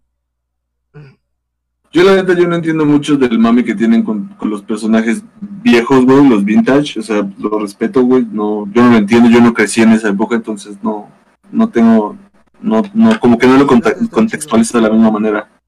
Yo 1.91 2.05
la 2.05 2.15
neta 2.15 2.35
yo 2.35 2.47
no 2.47 2.55
entiendo 2.55 2.87
mucho 2.87 3.17
del 3.17 3.37
mami 3.37 3.65
que 3.65 3.75
tienen 3.75 4.05
con, 4.05 4.29
con 4.37 4.49
los 4.49 4.63
personajes 4.63 5.25
viejos, 5.41 6.05
güey, 6.05 6.29
los 6.29 6.45
vintage, 6.45 7.01
o 7.01 7.03
sea, 7.03 7.29
lo 7.37 7.59
respeto, 7.59 8.01
güey, 8.05 8.25
no, 8.31 8.71
yo 8.73 8.85
no 8.85 8.93
lo 8.93 8.97
entiendo, 8.97 9.29
yo 9.29 9.41
no 9.41 9.53
crecí 9.53 9.83
en 9.83 9.91
esa 9.91 10.11
época, 10.11 10.37
entonces 10.37 10.79
no, 10.85 11.11
no 11.51 11.69
tengo, 11.71 12.17
no, 12.61 12.83
no, 12.94 13.18
como 13.21 13.38
que 13.38 13.47
no 13.47 13.57
lo 13.57 13.66
contextualizo 13.66 14.79
de 14.79 14.83
la 14.88 14.90
misma 14.90 15.11
manera. 15.11 15.61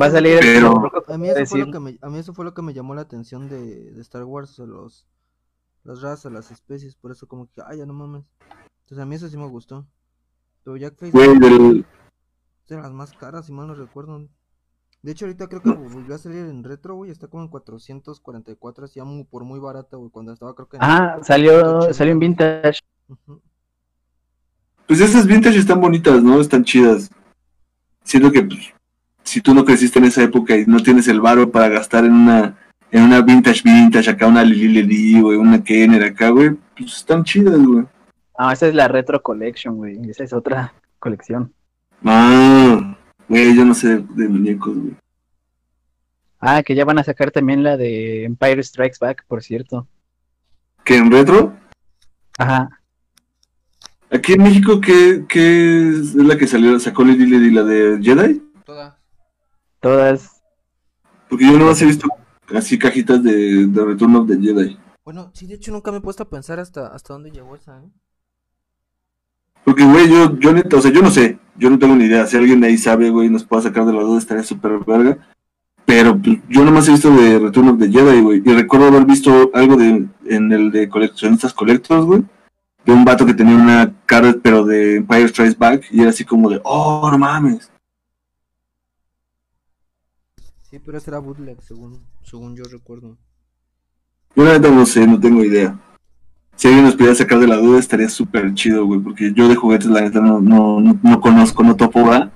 Va 0.00 0.06
a 0.06 0.10
salir 0.10 0.38
Pero- 0.40 0.90
A 1.08 1.18
mí, 1.18 1.28
eso 1.28 1.46
fue 1.46 1.60
lo 1.60 1.70
que 1.70 1.80
me, 1.80 1.98
a 2.02 2.08
mí 2.08 2.18
eso 2.18 2.34
fue 2.34 2.44
lo 2.44 2.54
que 2.54 2.62
me 2.62 2.74
llamó 2.74 2.94
la 2.94 3.02
atención 3.02 3.48
de, 3.48 3.92
de 3.92 4.00
Star 4.00 4.24
Wars, 4.24 4.50
o 4.50 4.54
sea, 4.54 4.66
los, 4.66 5.06
las 5.84 6.00
razas, 6.02 6.32
las 6.32 6.50
especies, 6.50 6.96
por 6.96 7.12
eso 7.12 7.28
como 7.28 7.46
que, 7.46 7.62
ay, 7.64 7.78
ya 7.78 7.86
no 7.86 7.92
mames. 7.92 8.24
Entonces 8.82 8.98
a 9.02 9.06
mí 9.06 9.14
eso 9.14 9.28
sí 9.28 9.36
me 9.36 9.46
gustó. 9.46 9.86
Pero 10.64 10.76
Jack 10.76 10.96
Face 10.98 11.12
Güey, 11.12 11.38
del, 11.38 11.86
es 12.62 12.68
de 12.68 12.76
las 12.76 12.92
más 12.92 13.12
caras, 13.12 13.46
si 13.46 13.52
mal 13.52 13.66
no 13.68 13.74
recuerdo. 13.74 14.26
De 15.02 15.12
hecho, 15.12 15.26
ahorita 15.26 15.48
creo 15.48 15.62
que 15.62 15.70
volvió 15.70 16.14
a 16.14 16.18
salir 16.18 16.38
en 16.46 16.64
retro, 16.64 16.94
güey, 16.94 17.10
está 17.10 17.28
como 17.28 17.42
en 17.42 17.50
444, 17.50 18.86
así 18.86 19.00
por 19.30 19.44
muy 19.44 19.60
barata, 19.60 19.98
güey, 19.98 20.10
cuando 20.10 20.32
estaba 20.32 20.54
creo 20.54 20.68
que 20.68 20.78
en... 20.78 20.82
Ah, 20.82 21.18
salió, 21.22 21.92
salió 21.92 22.12
en 22.14 22.18
Vintage. 22.18 22.80
Ujú. 23.08 23.42
Pues 24.86 25.00
esas 25.00 25.26
vintage 25.26 25.58
están 25.58 25.80
bonitas, 25.80 26.22
¿no? 26.22 26.40
Están 26.40 26.64
chidas. 26.64 27.10
Siento 28.02 28.30
que 28.30 28.42
pues, 28.42 28.72
si 29.22 29.40
tú 29.40 29.54
no 29.54 29.64
creciste 29.64 29.98
en 29.98 30.06
esa 30.06 30.22
época 30.22 30.56
y 30.56 30.66
no 30.66 30.82
tienes 30.82 31.08
el 31.08 31.20
varo 31.20 31.50
para 31.50 31.68
gastar 31.68 32.04
en 32.04 32.12
una, 32.12 32.56
en 32.90 33.02
una 33.02 33.20
vintage 33.22 33.62
vintage, 33.64 34.10
acá 34.10 34.26
una 34.26 34.44
Lili 34.44 34.82
Ledi, 34.82 35.20
güey, 35.20 35.38
una 35.38 35.62
Kenner 35.62 36.02
acá, 36.02 36.28
güey, 36.28 36.50
pues 36.76 36.96
están 36.96 37.24
chidas, 37.24 37.58
güey. 37.58 37.84
Ah, 38.36 38.52
esa 38.52 38.66
es 38.66 38.74
la 38.74 38.88
Retro 38.88 39.22
Collection, 39.22 39.76
güey. 39.76 39.98
Esa 40.10 40.24
es 40.24 40.32
otra 40.32 40.74
colección. 40.98 41.52
Ah, 42.04 42.96
güey, 43.28 43.56
yo 43.56 43.64
no 43.64 43.74
sé 43.74 43.96
de, 43.96 44.04
de 44.14 44.28
muñecos, 44.28 44.76
güey. 44.76 44.96
Ah, 46.40 46.62
que 46.62 46.74
ya 46.74 46.84
van 46.84 46.98
a 46.98 47.04
sacar 47.04 47.30
también 47.30 47.62
la 47.62 47.78
de 47.78 48.24
Empire 48.24 48.62
Strikes 48.62 48.98
Back, 49.00 49.24
por 49.26 49.42
cierto. 49.42 49.88
¿Que 50.84 50.96
en 50.96 51.10
retro? 51.10 51.56
Ajá. 52.36 52.68
Aquí 54.14 54.34
en 54.34 54.44
México, 54.44 54.80
¿qué, 54.80 55.24
qué 55.28 55.88
es 55.88 56.14
la 56.14 56.38
que 56.38 56.46
salió, 56.46 56.78
sacó 56.78 57.02
Lady 57.02 57.26
Lady, 57.26 57.50
la 57.50 57.64
de 57.64 57.98
Jedi? 58.00 58.40
Todas. 58.64 58.94
Todas. 59.80 60.42
Porque 61.28 61.46
yo 61.46 61.58
no 61.58 61.68
he 61.68 61.84
visto 61.84 62.06
así 62.54 62.78
cajitas 62.78 63.24
de, 63.24 63.66
de 63.66 63.84
Return 63.84 64.14
of 64.14 64.28
the 64.28 64.38
Jedi. 64.38 64.78
Bueno, 65.04 65.32
sí, 65.34 65.48
de 65.48 65.54
hecho 65.54 65.72
nunca 65.72 65.90
me 65.90 65.98
he 65.98 66.00
puesto 66.00 66.22
a 66.22 66.30
pensar 66.30 66.60
hasta, 66.60 66.86
hasta 66.86 67.12
dónde 67.12 67.32
llegó 67.32 67.56
esa, 67.56 67.76
¿eh? 67.80 67.88
Porque, 69.64 69.84
güey, 69.84 70.08
yo, 70.08 70.38
yo 70.38 70.52
neta, 70.52 70.76
o 70.76 70.80
sea, 70.80 70.92
yo 70.92 71.02
no 71.02 71.10
sé, 71.10 71.40
yo 71.56 71.68
no 71.68 71.80
tengo 71.80 71.96
ni 71.96 72.04
idea. 72.04 72.24
Si 72.28 72.36
alguien 72.36 72.60
de 72.60 72.68
ahí 72.68 72.78
sabe, 72.78 73.10
güey, 73.10 73.28
nos 73.28 73.42
puede 73.42 73.62
sacar 73.64 73.84
de 73.84 73.94
la 73.94 74.02
duda, 74.02 74.18
estaría 74.18 74.44
súper 74.44 74.78
verga. 74.86 75.26
Pero 75.86 76.16
pues, 76.22 76.38
yo 76.48 76.64
nomás 76.64 76.86
he 76.86 76.92
visto 76.92 77.10
de 77.10 77.40
Return 77.40 77.68
of 77.70 77.80
the 77.80 77.90
Jedi, 77.90 78.20
güey. 78.20 78.42
Y 78.44 78.52
recuerdo 78.52 78.86
haber 78.86 79.06
visto 79.06 79.50
algo 79.54 79.76
de 79.76 80.06
en 80.26 80.52
el 80.52 80.70
de 80.70 80.88
coleccionistas 80.88 81.52
colectos, 81.52 82.06
güey. 82.06 82.22
De 82.84 82.92
un 82.92 83.04
vato 83.04 83.24
que 83.24 83.34
tenía 83.34 83.56
una 83.56 83.94
cara, 84.06 84.34
pero 84.42 84.64
de 84.64 84.96
Empire 84.96 85.28
Strikes 85.28 85.56
Back. 85.58 85.84
Y 85.90 86.00
era 86.00 86.10
así 86.10 86.24
como 86.24 86.50
de, 86.50 86.60
oh, 86.64 87.08
no 87.10 87.18
mames. 87.18 87.70
Sí, 90.70 90.78
pero 90.84 90.98
ese 90.98 91.10
era 91.10 91.18
bootleg, 91.18 91.60
según, 91.62 92.04
según 92.22 92.56
yo 92.56 92.64
recuerdo. 92.64 93.16
Yo 94.36 94.44
la 94.44 94.54
neta 94.54 94.70
no 94.70 94.84
sé, 94.84 95.06
no 95.06 95.20
tengo 95.20 95.44
idea. 95.44 95.78
Si 96.56 96.68
alguien 96.68 96.84
nos 96.84 96.94
pudiera 96.94 97.14
sacar 97.14 97.38
de 97.38 97.46
la 97.46 97.56
duda, 97.56 97.78
estaría 97.78 98.08
súper 98.08 98.52
chido, 98.54 98.84
güey. 98.84 99.00
Porque 99.00 99.32
yo 99.32 99.48
de 99.48 99.54
juguetes, 99.54 99.86
la 99.86 100.00
neta, 100.00 100.20
no, 100.20 100.40
no, 100.40 100.80
no, 100.80 100.98
no 101.02 101.20
conozco, 101.20 101.62
no 101.62 101.76
topo, 101.76 102.04
¿verdad? 102.04 102.32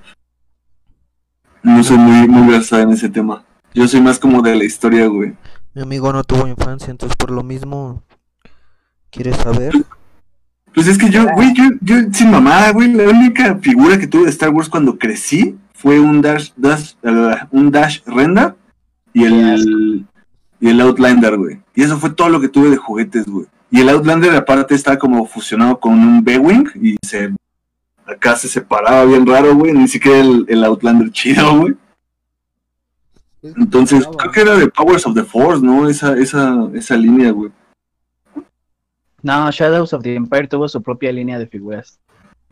No 1.61 1.83
soy 1.83 1.97
muy, 1.97 2.27
muy 2.27 2.51
versado 2.51 2.83
en 2.83 2.91
ese 2.91 3.09
tema. 3.09 3.43
Yo 3.73 3.87
soy 3.87 4.01
más 4.01 4.17
como 4.17 4.41
de 4.41 4.55
la 4.55 4.63
historia, 4.63 5.07
güey. 5.07 5.35
Mi 5.73 5.81
amigo 5.81 6.11
no 6.11 6.23
tuvo 6.23 6.47
infancia, 6.47 6.91
entonces 6.91 7.15
por 7.15 7.31
lo 7.31 7.43
mismo... 7.43 8.03
¿Quieres 9.11 9.37
saber? 9.37 9.73
Pues 10.73 10.87
es 10.87 10.97
que 10.97 11.09
yo, 11.09 11.25
güey, 11.33 11.53
yo, 11.53 11.63
yo 11.81 11.95
sin 12.11 12.31
mamada, 12.31 12.71
güey, 12.71 12.93
la 12.93 13.09
única 13.09 13.55
figura 13.57 13.97
que 13.97 14.07
tuve 14.07 14.25
de 14.25 14.29
Star 14.29 14.49
Wars 14.49 14.69
cuando 14.69 14.97
crecí 14.97 15.57
fue 15.73 15.99
un 15.99 16.21
Dash, 16.21 16.51
Dash, 16.55 16.93
uh, 17.03 17.35
un 17.51 17.71
Dash 17.71 18.01
Renda 18.05 18.55
y 19.13 19.23
el, 19.23 20.05
y 20.59 20.69
el 20.69 20.81
Outlander, 20.81 21.37
güey. 21.37 21.59
Y 21.75 21.83
eso 21.83 21.97
fue 21.97 22.11
todo 22.11 22.29
lo 22.29 22.39
que 22.39 22.49
tuve 22.49 22.69
de 22.69 22.77
juguetes, 22.77 23.25
güey. 23.25 23.47
Y 23.71 23.81
el 23.81 23.89
Outlander 23.89 24.35
aparte 24.35 24.75
está 24.75 24.97
como 24.97 25.25
fusionado 25.25 25.79
con 25.79 25.93
un 25.93 26.23
B-Wing 26.23 26.69
y 26.81 26.97
se 27.05 27.33
acá 28.05 28.35
se 28.35 28.47
separaba 28.47 29.05
bien 29.05 29.25
raro, 29.25 29.55
güey, 29.55 29.73
ni 29.73 29.87
siquiera 29.87 30.19
el, 30.19 30.45
el 30.49 30.63
Outlander 30.63 31.11
chido, 31.11 31.59
güey. 31.59 31.75
Entonces, 33.41 34.05
creo 34.17 34.31
que 34.31 34.41
era 34.41 34.57
de 34.57 34.67
Powers 34.67 35.05
of 35.05 35.15
the 35.15 35.23
Force, 35.23 35.63
¿no? 35.63 35.87
Esa, 35.87 36.17
esa, 36.17 36.67
esa 36.73 36.97
línea, 36.97 37.31
güey. 37.31 37.51
No, 39.21 39.49
Shadows 39.51 39.93
of 39.93 40.03
the 40.03 40.15
Empire 40.15 40.47
tuvo 40.47 40.67
su 40.67 40.81
propia 40.81 41.11
línea 41.11 41.37
de 41.39 41.47
figuras. 41.47 41.99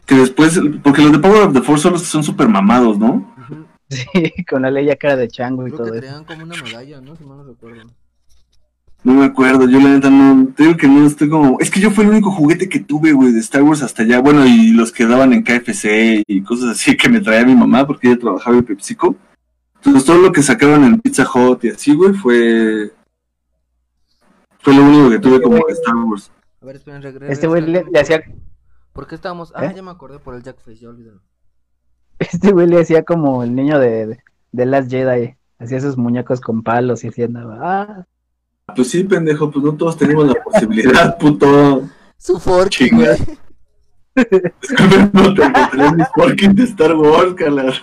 Que 0.06 0.15
después, 0.15 0.60
porque 0.84 1.01
los 1.01 1.12
de 1.12 1.19
Power 1.19 1.43
of 1.43 1.53
the 1.53 1.62
Force 1.62 1.84
son 1.84 1.93
los 1.93 2.01
que 2.01 2.08
son 2.08 2.23
super 2.23 2.47
mamados, 2.47 2.97
¿no? 2.97 3.36
Sí, 3.89 4.06
con 4.49 4.63
la 4.63 4.69
ley 4.69 4.89
a 4.89 4.97
cara 4.97 5.15
de 5.15 5.30
chango 5.30 5.65
y 5.65 5.71
Creo 5.71 5.86
todo 5.86 5.93
que 5.93 6.06
eso. 6.06 6.25
como 6.27 6.43
una 6.43 6.62
medalla, 6.62 6.99
¿no? 6.99 7.15
Si 7.15 7.23
mal 7.23 7.38
no 7.38 7.43
recuerdo. 7.45 7.84
No 9.03 9.13
me 9.13 9.23
acuerdo, 9.25 9.65
yo 9.69 9.80
la 9.80 9.89
neta 9.91 10.10
no, 10.10 10.49
te 10.53 10.63
digo 10.63 10.75
que 10.75 10.89
no 10.89 11.08
estoy 11.08 11.30
como, 11.30 11.58
es 11.62 11.71
que 11.71 11.80
yo 11.80 11.89
fue 11.91 12.03
el 12.03 12.10
único 12.10 12.30
juguete 12.30 12.67
que 12.67 12.82
tuve, 12.82 13.13
güey, 13.13 13.32
de 13.32 13.39
Star 13.39 13.63
Wars 13.63 13.82
hasta 13.82 14.03
allá, 14.03 14.19
bueno, 14.19 14.45
y 14.45 14.71
los 14.71 14.91
que 14.91 15.06
daban 15.06 15.32
en 15.32 15.43
KFC 15.43 16.23
y 16.27 16.41
cosas 16.41 16.71
así 16.71 16.97
que 16.97 17.08
me 17.08 17.21
traía 17.21 17.45
mi 17.45 17.56
mamá 17.56 17.88
porque 17.88 18.08
ella 18.10 18.19
trabajaba 18.19 18.58
en 18.58 18.65
PepsiCo. 18.65 19.15
Entonces 19.75 20.03
todo 20.03 20.17
lo 20.17 20.34
que 20.34 20.43
sacaban 20.43 20.84
en 20.84 20.99
Pizza 20.99 21.25
Hut 21.34 21.63
y 21.63 21.69
así, 21.69 21.93
güey, 21.95 22.13
fue, 22.13 22.91
fue 24.60 24.73
lo 24.73 24.84
único 24.84 25.10
que 25.12 25.19
tuve 25.19 25.41
como 25.41 25.56
de 25.65 25.73
Star 25.73 25.95
Wars. 25.95 26.30
A 26.67 26.69
ver, 26.69 26.75
esperen, 26.75 27.01
regreso. 27.01 27.32
Este 27.32 27.47
güey 27.47 27.62
le, 27.62 27.86
le 27.89 27.97
hacía, 27.97 28.21
¿Por 28.91 29.08
qué 29.08 29.15
estábamos? 29.15 29.53
Ah, 29.56 29.67
¿Eh? 29.67 29.73
ya 29.73 29.82
me 29.82 29.91
acordé 29.91 30.19
por 30.19 30.36
el 30.36 30.43
Jackface, 30.43 30.75
ya 30.75 30.89
olvídalo. 30.89 31.21
este 32.19 32.51
güey 32.51 32.67
le 32.67 32.82
hacía 32.82 33.03
como 33.06 33.41
el 33.41 33.56
niño 33.56 33.80
de, 33.80 34.06
de, 34.08 34.19
de 34.51 34.65
Last 34.65 34.91
Jedi. 34.91 35.38
Hacía 35.60 35.80
sus 35.80 35.95
muñecos 35.95 36.41
con 36.41 36.63
palos 36.63 37.06
y 37.06 37.08
así 37.08 37.23
andaba. 37.23 37.58
Ah, 37.62 38.06
Pues 38.75 38.89
sí, 38.89 39.06
pendejo, 39.06 39.49
pues 39.49 39.63
no 39.63 39.77
todos 39.77 39.95
tenemos 39.95 40.27
la 40.27 40.34
posibilidad, 40.43 41.17
puto. 41.19 41.88
Su 42.17 42.38
forky, 42.38 42.89
Chinga. 42.89 43.15
güey. 43.15 43.39
no 45.13 45.34
te 45.36 45.43
encontré 45.43 45.91
mis 45.93 46.08
Porkins 46.13 46.56
de 46.58 46.63
Star 46.65 46.95
Wars, 46.97 47.34
calar. 47.36 47.73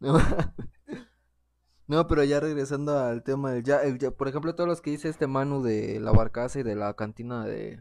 No. 1.86 2.06
Pero 2.06 2.24
ya 2.24 2.40
regresando 2.40 2.98
al 2.98 3.22
tema 3.22 3.52
del 3.52 3.62
ya, 3.62 3.78
el 3.82 3.98
ya- 3.98 4.10
por 4.10 4.28
ejemplo, 4.28 4.54
todos 4.54 4.68
los 4.68 4.80
que 4.80 4.90
dice 4.90 5.08
este 5.08 5.26
Manu 5.26 5.62
de 5.62 6.00
la 6.00 6.12
barcaza 6.12 6.60
y 6.60 6.62
de 6.62 6.74
la 6.76 6.94
cantina 6.94 7.44
de, 7.44 7.80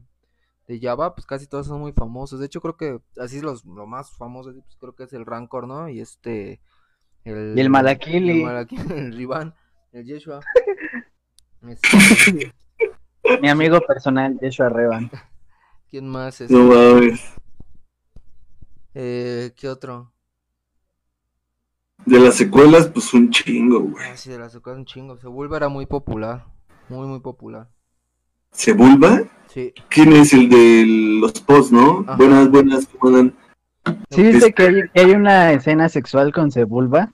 de 0.68 0.80
Java, 0.80 1.16
pues 1.16 1.26
casi 1.26 1.48
todos 1.48 1.68
son 1.68 1.80
muy 1.82 1.94
famosos. 1.94 2.40
De 2.40 2.46
hecho, 2.48 2.62
creo 2.62 2.76
que 2.78 3.00
así 3.18 3.38
es 3.38 3.44
los 3.44 3.64
lo 3.66 3.86
más 3.88 4.12
famoso, 4.18 4.52
pues 4.54 4.76
creo 4.80 4.96
que 4.96 5.04
es 5.04 5.14
el 5.14 5.26
Rancor, 5.26 5.68
¿no? 5.68 5.88
Y 5.90 6.00
este 6.02 6.62
el 7.24 7.54
Y 7.58 7.62
el 7.62 7.70
Malakili. 7.70 8.40
el, 8.40 8.44
Malakili, 8.46 8.82
el 8.98 9.14
Rivan, 9.16 9.54
el 9.92 10.06
Yeshua. 10.06 10.40
Este, 11.66 12.54
mi 13.42 13.48
amigo 13.48 13.80
personal, 13.88 14.38
Joshua 14.42 14.68
Revan. 14.68 15.10
¿Quién 15.90 16.10
más 16.10 16.42
es? 16.42 16.52
No 16.52 16.60
mames. 16.66 17.22
Eh, 18.94 19.54
¿qué 19.56 19.70
otro? 19.70 20.13
De 22.06 22.20
las 22.20 22.36
secuelas, 22.36 22.88
pues 22.88 23.14
un 23.14 23.30
chingo, 23.30 23.80
güey. 23.80 24.06
Ah, 24.12 24.18
sí, 24.18 24.30
de 24.30 24.40
la 24.40 24.50
secuela 24.50 24.80
un 24.80 24.86
chingo. 24.86 25.18
Sebulba 25.18 25.58
era 25.58 25.70
muy 25.70 25.86
popular, 25.86 26.46
muy 26.90 27.08
muy 27.08 27.20
popular. 27.20 27.70
¿Sebulba? 28.52 29.24
Sí. 29.48 29.74
¿Quién 29.90 30.14
es 30.14 30.34
el 30.34 30.50
de 30.50 30.86
los 31.20 31.34
posts, 31.42 31.72
no? 31.72 32.04
Ajá. 32.08 32.16
Buenas, 32.18 32.52
buenas, 32.52 32.88
¿cómo 33.00 33.18
andan? 33.18 33.34
¿Sí 34.10 34.24
viste 34.24 34.54
que 34.54 34.64
hay, 34.64 34.74
que 34.94 35.00
hay 35.00 35.12
una 35.12 35.52
escena 35.54 35.90
sexual 35.90 36.32
con 36.34 36.52
Sebulba? 36.52 37.12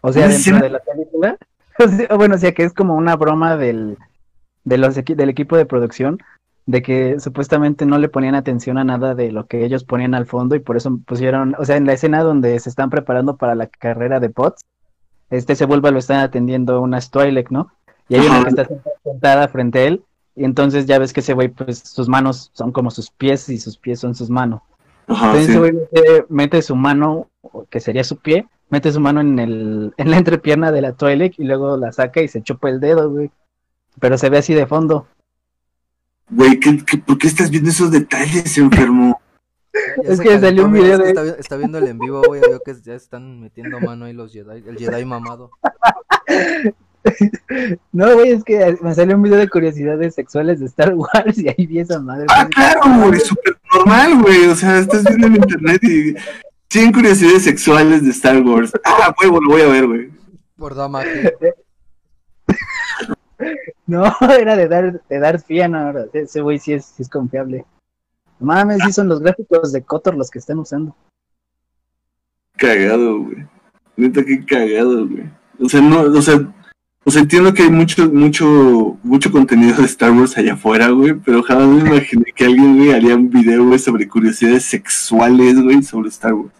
O 0.00 0.12
sea, 0.12 0.26
¿Una 0.26 0.34
dentro 0.34 0.40
escena? 0.40 0.60
de 0.60 0.70
la 0.70 0.78
película. 0.80 1.36
O 1.78 1.88
sea, 1.88 2.16
bueno, 2.16 2.34
o 2.34 2.38
sea, 2.38 2.52
que 2.52 2.64
es 2.64 2.74
como 2.74 2.94
una 2.94 3.16
broma 3.16 3.56
del, 3.56 3.96
de 4.62 4.76
los 4.76 4.94
del 4.94 5.28
equipo 5.30 5.56
de 5.56 5.64
producción, 5.64 6.18
de 6.66 6.82
que 6.82 7.18
supuestamente 7.18 7.86
no 7.86 7.98
le 7.98 8.08
ponían 8.08 8.34
atención 8.34 8.78
a 8.78 8.84
nada 8.84 9.14
de 9.14 9.32
lo 9.32 9.46
que 9.46 9.64
ellos 9.64 9.84
ponían 9.84 10.14
al 10.14 10.26
fondo 10.26 10.54
y 10.54 10.60
por 10.60 10.76
eso 10.76 10.98
pusieron, 11.04 11.56
o 11.58 11.64
sea, 11.64 11.76
en 11.76 11.86
la 11.86 11.94
escena 11.94 12.22
donde 12.22 12.58
se 12.60 12.68
están 12.68 12.90
preparando 12.90 13.36
para 13.36 13.54
la 13.54 13.66
carrera 13.66 14.20
de 14.20 14.30
POTS, 14.30 14.62
este 15.30 15.56
Sebulba 15.56 15.90
lo 15.90 15.98
están 15.98 16.20
atendiendo 16.20 16.80
unas 16.80 17.10
Twi'lek, 17.10 17.50
¿no? 17.50 17.72
Y 18.08 18.16
hay 18.16 18.26
una 18.26 18.44
que 18.44 18.50
está 18.50 18.68
sentada 19.02 19.48
frente 19.48 19.78
a 19.78 19.84
él, 19.84 20.04
y 20.34 20.44
entonces 20.44 20.86
ya 20.86 20.98
ves 20.98 21.12
que 21.12 21.20
ese 21.20 21.34
güey, 21.34 21.48
pues 21.48 21.78
sus 21.78 22.08
manos 22.08 22.50
son 22.54 22.72
como 22.72 22.90
sus 22.90 23.10
pies 23.10 23.48
y 23.48 23.58
sus 23.58 23.76
pies 23.76 24.00
son 24.00 24.14
sus 24.14 24.30
manos. 24.30 24.60
Ajá, 25.06 25.26
Entonces 25.26 25.46
sí. 25.46 25.50
ese 25.52 25.58
güey 25.58 25.72
mete, 25.72 26.26
mete 26.28 26.62
su 26.62 26.76
mano, 26.76 27.28
que 27.70 27.80
sería 27.80 28.04
su 28.04 28.16
pie, 28.16 28.46
mete 28.70 28.92
su 28.92 29.00
mano 29.00 29.20
en 29.20 29.38
el, 29.38 29.94
en 29.96 30.10
la 30.10 30.16
entrepierna 30.16 30.72
de 30.72 30.80
la 30.80 30.92
Twi'lek 30.92 31.38
y 31.38 31.44
luego 31.44 31.76
la 31.76 31.92
saca 31.92 32.22
y 32.22 32.28
se 32.28 32.42
chupa 32.42 32.70
el 32.70 32.80
dedo, 32.80 33.10
güey. 33.10 33.30
Pero 34.00 34.16
se 34.16 34.30
ve 34.30 34.38
así 34.38 34.54
de 34.54 34.66
fondo. 34.66 35.06
Güey, 36.34 36.58
¿qué, 36.60 36.78
qué, 36.84 36.98
por 36.98 37.18
qué 37.18 37.26
estás 37.28 37.50
viendo 37.50 37.70
esos 37.70 37.90
detalles, 37.90 38.56
enfermo? 38.58 39.20
Ya- 39.72 40.12
Es 40.12 40.18
que 40.20 40.24
calentó, 40.28 40.46
salió 40.46 40.64
un 40.66 40.72
video 40.72 40.98
de- 40.98 41.36
está 41.38 41.56
viendo 41.56 41.78
el 41.78 41.88
en 41.88 41.98
vivo, 41.98 42.22
güey. 42.26 42.40
Veo 42.40 42.60
que 42.64 42.74
ya 42.82 42.94
están 42.94 43.40
metiendo 43.40 43.80
mano 43.80 44.04
ahí 44.06 44.12
los 44.12 44.32
Jedi. 44.32 44.62
El 44.66 44.76
Jedi 44.76 45.04
mamado. 45.04 45.50
No, 47.90 48.14
güey, 48.14 48.30
es 48.30 48.44
que 48.44 48.78
me 48.80 48.94
salió 48.94 49.16
un 49.16 49.22
video 49.24 49.36
de 49.38 49.48
curiosidades 49.48 50.14
sexuales 50.14 50.60
de 50.60 50.66
Star 50.66 50.94
Wars 50.94 51.36
y 51.36 51.48
ahí 51.48 51.66
vi 51.66 51.80
esa 51.80 51.98
madre. 51.98 52.26
Ah, 52.30 52.48
claro, 52.48 52.80
güey, 53.08 53.18
súper 53.18 53.56
normal, 53.74 54.22
güey. 54.22 54.46
O 54.46 54.54
sea, 54.54 54.78
estás 54.78 55.02
viendo 55.04 55.26
en 55.26 55.34
internet 55.36 55.82
y 55.82 56.14
100 56.70 56.92
curiosidades 56.92 57.42
sexuales 57.42 58.04
de 58.04 58.10
Star 58.10 58.40
Wars. 58.42 58.70
Ah, 58.84 59.12
huevo, 59.20 59.40
lo 59.40 59.50
voy 59.50 59.62
a 59.62 59.66
ver, 59.66 59.86
güey. 59.88 60.10
Por 60.56 60.76
Dama 60.76 61.02
No, 63.86 64.04
era 64.38 64.56
de 64.56 64.68
dar, 64.68 65.02
de 65.08 65.18
dar 65.18 65.40
Fiana, 65.40 65.94
ese 66.12 66.40
güey 66.40 66.58
sí 66.58 66.72
es, 66.72 66.86
sí 66.86 67.02
es 67.02 67.08
confiable. 67.08 67.64
No 68.38 68.46
Mames, 68.46 68.78
sí 68.84 68.92
son 68.92 69.08
los 69.08 69.20
gráficos 69.20 69.72
de 69.72 69.82
Kotor 69.82 70.16
los 70.16 70.30
que 70.30 70.38
están 70.38 70.58
usando. 70.58 70.96
Cagado, 72.56 73.20
güey. 73.20 73.46
Neta, 73.96 74.24
qué 74.24 74.44
cagado, 74.44 75.06
güey. 75.06 75.30
O 75.60 75.68
sea, 75.68 75.80
no, 75.80 76.00
o 76.00 76.22
sea, 76.22 76.40
o 77.04 77.10
sea, 77.10 77.22
entiendo 77.22 77.52
que 77.52 77.62
hay 77.64 77.70
mucho, 77.70 78.08
mucho, 78.12 78.98
mucho 79.02 79.32
contenido 79.32 79.76
de 79.76 79.86
Star 79.86 80.12
Wars 80.12 80.38
allá 80.38 80.54
afuera, 80.54 80.88
güey, 80.90 81.14
pero 81.14 81.42
jamás 81.42 81.66
me 81.66 81.80
imaginé 81.88 82.32
que 82.34 82.44
alguien, 82.44 82.76
güey, 82.76 82.92
haría 82.92 83.16
un 83.16 83.28
video, 83.28 83.64
güey, 83.64 83.78
sobre 83.78 84.08
curiosidades 84.08 84.64
sexuales, 84.64 85.60
güey, 85.60 85.82
sobre 85.82 86.08
Star 86.10 86.34
Wars. 86.34 86.54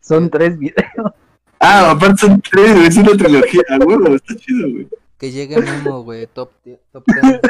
Son 0.00 0.30
tres 0.30 0.58
videos. 0.58 1.12
Ah, 1.58 1.90
aparte 1.90 2.26
son 2.26 2.40
tres, 2.40 2.74
güey, 2.74 2.86
es 2.86 2.96
una 2.96 3.16
trilogía, 3.16 3.62
güey, 3.84 4.14
está 4.14 4.36
chido, 4.36 4.70
güey. 4.70 4.88
Que 5.22 5.30
llegue 5.30 5.56
Memo, 5.62 6.02
güey. 6.02 6.26
Top, 6.26 6.50
top 6.90 7.04
10. 7.06 7.40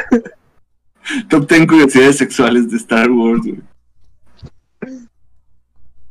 Top 1.27 1.49
10 1.49 1.65
curiosidades 1.67 2.17
sexuales 2.19 2.69
de 2.69 2.77
Star 2.77 3.09
Wars, 3.09 3.41
güey. 3.41 3.61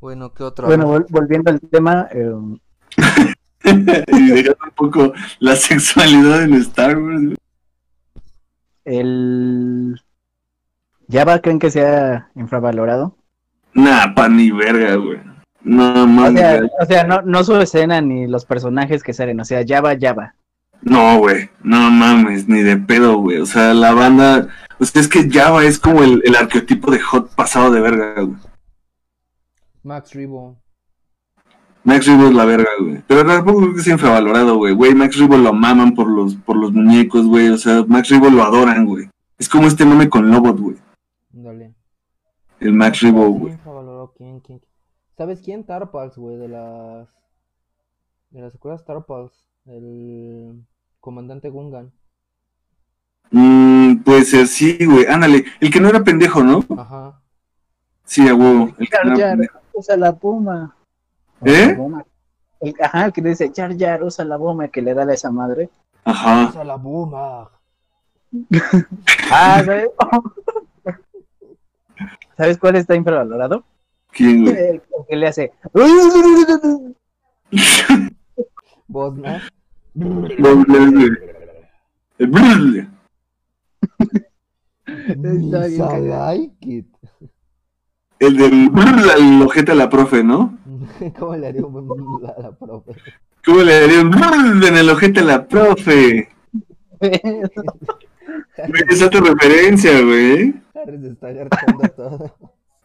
Bueno, 0.00 0.34
¿qué 0.34 0.42
otro? 0.42 0.66
Bueno, 0.66 0.88
vol- 0.92 1.06
volviendo 1.08 1.52
al 1.52 1.60
tema, 1.60 2.08
eh, 2.10 2.32
y 3.64 4.26
dejando 4.32 4.58
un 4.64 4.70
poco 4.74 5.12
la 5.38 5.54
sexualidad 5.54 6.42
en 6.42 6.54
Star 6.54 6.98
Wars, 6.98 7.22
güey. 7.26 7.36
el 8.84 10.00
Java 11.08 11.38
creen 11.40 11.60
que 11.60 11.70
sea 11.70 12.28
infravalorado. 12.34 13.16
Nah, 13.74 14.12
pa' 14.16 14.28
ni 14.28 14.50
verga, 14.50 14.96
güey. 14.96 15.20
No, 15.62 16.02
O 16.02 16.06
mames. 16.08 16.40
sea, 16.40 16.60
o 16.80 16.86
sea, 16.86 17.04
no, 17.04 17.22
no 17.22 17.44
su 17.44 17.54
escena 17.56 18.00
ni 18.00 18.26
los 18.26 18.44
personajes 18.46 19.04
que 19.04 19.12
salen, 19.14 19.38
o 19.38 19.44
sea, 19.44 19.62
Java, 19.64 19.94
Java. 19.98 20.34
No, 20.82 21.18
güey. 21.18 21.48
No 21.62 21.90
mames, 21.90 22.48
ni 22.48 22.62
de 22.62 22.76
pedo, 22.76 23.18
güey. 23.18 23.38
O 23.38 23.46
sea, 23.46 23.72
la 23.72 23.92
banda. 23.92 24.48
O 24.78 24.84
sea, 24.84 25.00
es 25.00 25.08
que 25.08 25.30
Java 25.30 25.64
es 25.64 25.78
como 25.78 26.02
el, 26.02 26.22
el 26.24 26.36
arquetipo 26.36 26.90
de 26.90 26.98
hot 27.00 27.34
pasado 27.34 27.70
de 27.70 27.80
verga, 27.80 28.20
güey. 28.20 28.36
Max 29.84 30.12
Rebo. 30.12 30.58
Max 31.84 32.06
Rebo 32.06 32.26
es 32.26 32.34
la 32.34 32.44
verga, 32.44 32.68
güey. 32.80 33.02
Pero 33.06 33.24
tampoco 33.24 33.60
creo 33.60 33.74
que 33.74 33.82
sea 33.82 33.94
infravalorado, 33.94 34.56
güey. 34.56 34.74
Güey, 34.74 34.94
Max 34.94 35.16
Rebo 35.18 35.36
lo 35.36 35.52
maman 35.52 35.94
por 35.94 36.08
los, 36.08 36.34
por 36.34 36.56
los 36.56 36.72
muñecos, 36.72 37.26
güey. 37.26 37.48
O 37.48 37.58
sea, 37.58 37.84
Max 37.86 38.08
Rebo 38.10 38.28
lo 38.30 38.42
adoran, 38.42 38.86
güey. 38.86 39.08
Es 39.38 39.48
como 39.48 39.68
este 39.68 39.84
meme 39.84 40.08
con 40.08 40.30
Lobot, 40.30 40.58
güey. 40.58 40.76
Dale. 41.30 41.74
El 42.60 42.74
Max 42.74 43.00
Rebo, 43.00 43.28
güey. 43.30 43.56
¿Sabes 45.16 45.42
quién? 45.44 45.64
Tarpals, 45.64 46.16
güey, 46.16 46.36
de 46.36 46.48
las... 46.48 47.08
De 48.30 48.40
las 48.40 48.54
escuelas 48.54 48.84
Tarpals. 48.84 49.32
El 49.66 50.64
comandante 51.02 51.50
Gungan. 51.50 51.92
Mm, 53.32 53.96
puede 54.04 54.24
ser, 54.24 54.46
sí, 54.46 54.78
güey. 54.86 55.04
Ándale. 55.06 55.44
El 55.60 55.70
que 55.70 55.80
no 55.80 55.88
era 55.88 56.04
pendejo, 56.04 56.44
¿no? 56.44 56.64
Ajá. 56.78 57.20
Sí, 58.04 58.28
a 58.28 58.34
huevo. 58.34 58.72
El 58.78 58.86
Jar 58.86 59.18
Jar, 59.18 59.38
usa 59.74 59.96
la 59.96 60.14
puma. 60.14 60.76
¿Eh? 61.44 61.74
Bomba. 61.74 62.06
El, 62.60 62.76
ajá, 62.80 63.06
el 63.06 63.12
que 63.12 63.20
dice 63.20 63.50
Jar 63.54 63.76
Jar, 63.76 64.04
usa 64.04 64.24
la 64.24 64.36
bomba 64.36 64.68
que 64.68 64.80
le 64.80 64.94
da 64.94 65.02
a 65.02 65.12
esa 65.12 65.32
madre. 65.32 65.70
Ajá. 66.04 66.50
Usa 66.50 66.64
la 66.64 66.76
buma. 66.76 67.50
Ah, 69.30 69.62
¿sabes? 69.64 69.88
¿Sabes 72.36 72.58
cuál 72.58 72.76
está 72.76 72.94
infravalorado? 72.94 73.64
¿Quién, 74.10 74.42
güey? 74.42 74.54
El, 74.54 74.60
el 74.76 74.82
que 75.08 75.16
le 75.16 75.26
hace. 75.26 75.52
Vos, 78.86 79.16
¿no? 79.16 79.40
Está 85.08 85.98
like 85.98 86.54
it. 86.62 86.86
El 88.18 88.36
del 88.36 88.70
el 89.18 89.42
ojete 89.42 89.72
a 89.72 89.74
la 89.74 89.90
profe, 89.90 90.22
¿no? 90.22 90.56
¿Cómo 91.18 91.36
le 91.36 91.48
haría 91.48 91.66
un 91.66 92.24
a 92.24 92.40
la 92.40 92.52
profe? 92.52 92.92
¿Cómo 93.44 93.62
le 93.62 93.80
daría 93.80 94.00
un 94.00 94.62
en 94.64 94.76
el 94.76 94.88
ojete 94.88 95.20
a 95.20 95.24
la 95.24 95.46
profe? 95.46 96.28
Esa 98.88 99.04
es 99.04 99.10
tu 99.10 99.20
referencia, 99.20 100.00
güey. 100.02 100.54
Harry 100.74 101.00
se 101.00 101.08
está 101.08 101.26
agarchando 101.28 101.88
todo. 101.96 102.34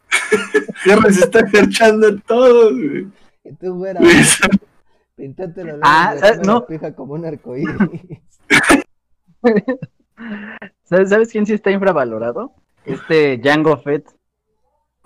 Harry 0.91 1.13
se 1.13 1.23
está 1.25 1.41
garchando 1.43 2.17
todo, 2.19 2.73
güey. 2.73 3.07
Que 3.43 3.53
tú. 3.53 3.75
Güey, 3.75 3.95
esa- 5.17 5.21
Pintátelo 5.23 5.79
Ah, 5.81 6.15
la 6.19 6.27
ah, 6.27 6.31
no. 6.45 6.65
pija 6.65 6.93
como 6.93 7.13
un 7.13 7.25
arcoíris. 7.25 7.75
¿Sabes, 10.83 11.09
¿Sabes 11.09 11.31
quién 11.31 11.45
sí 11.45 11.53
está 11.53 11.71
infravalorado? 11.71 12.53
Este 12.85 13.37
Django 13.37 13.77
Fett. 13.77 14.07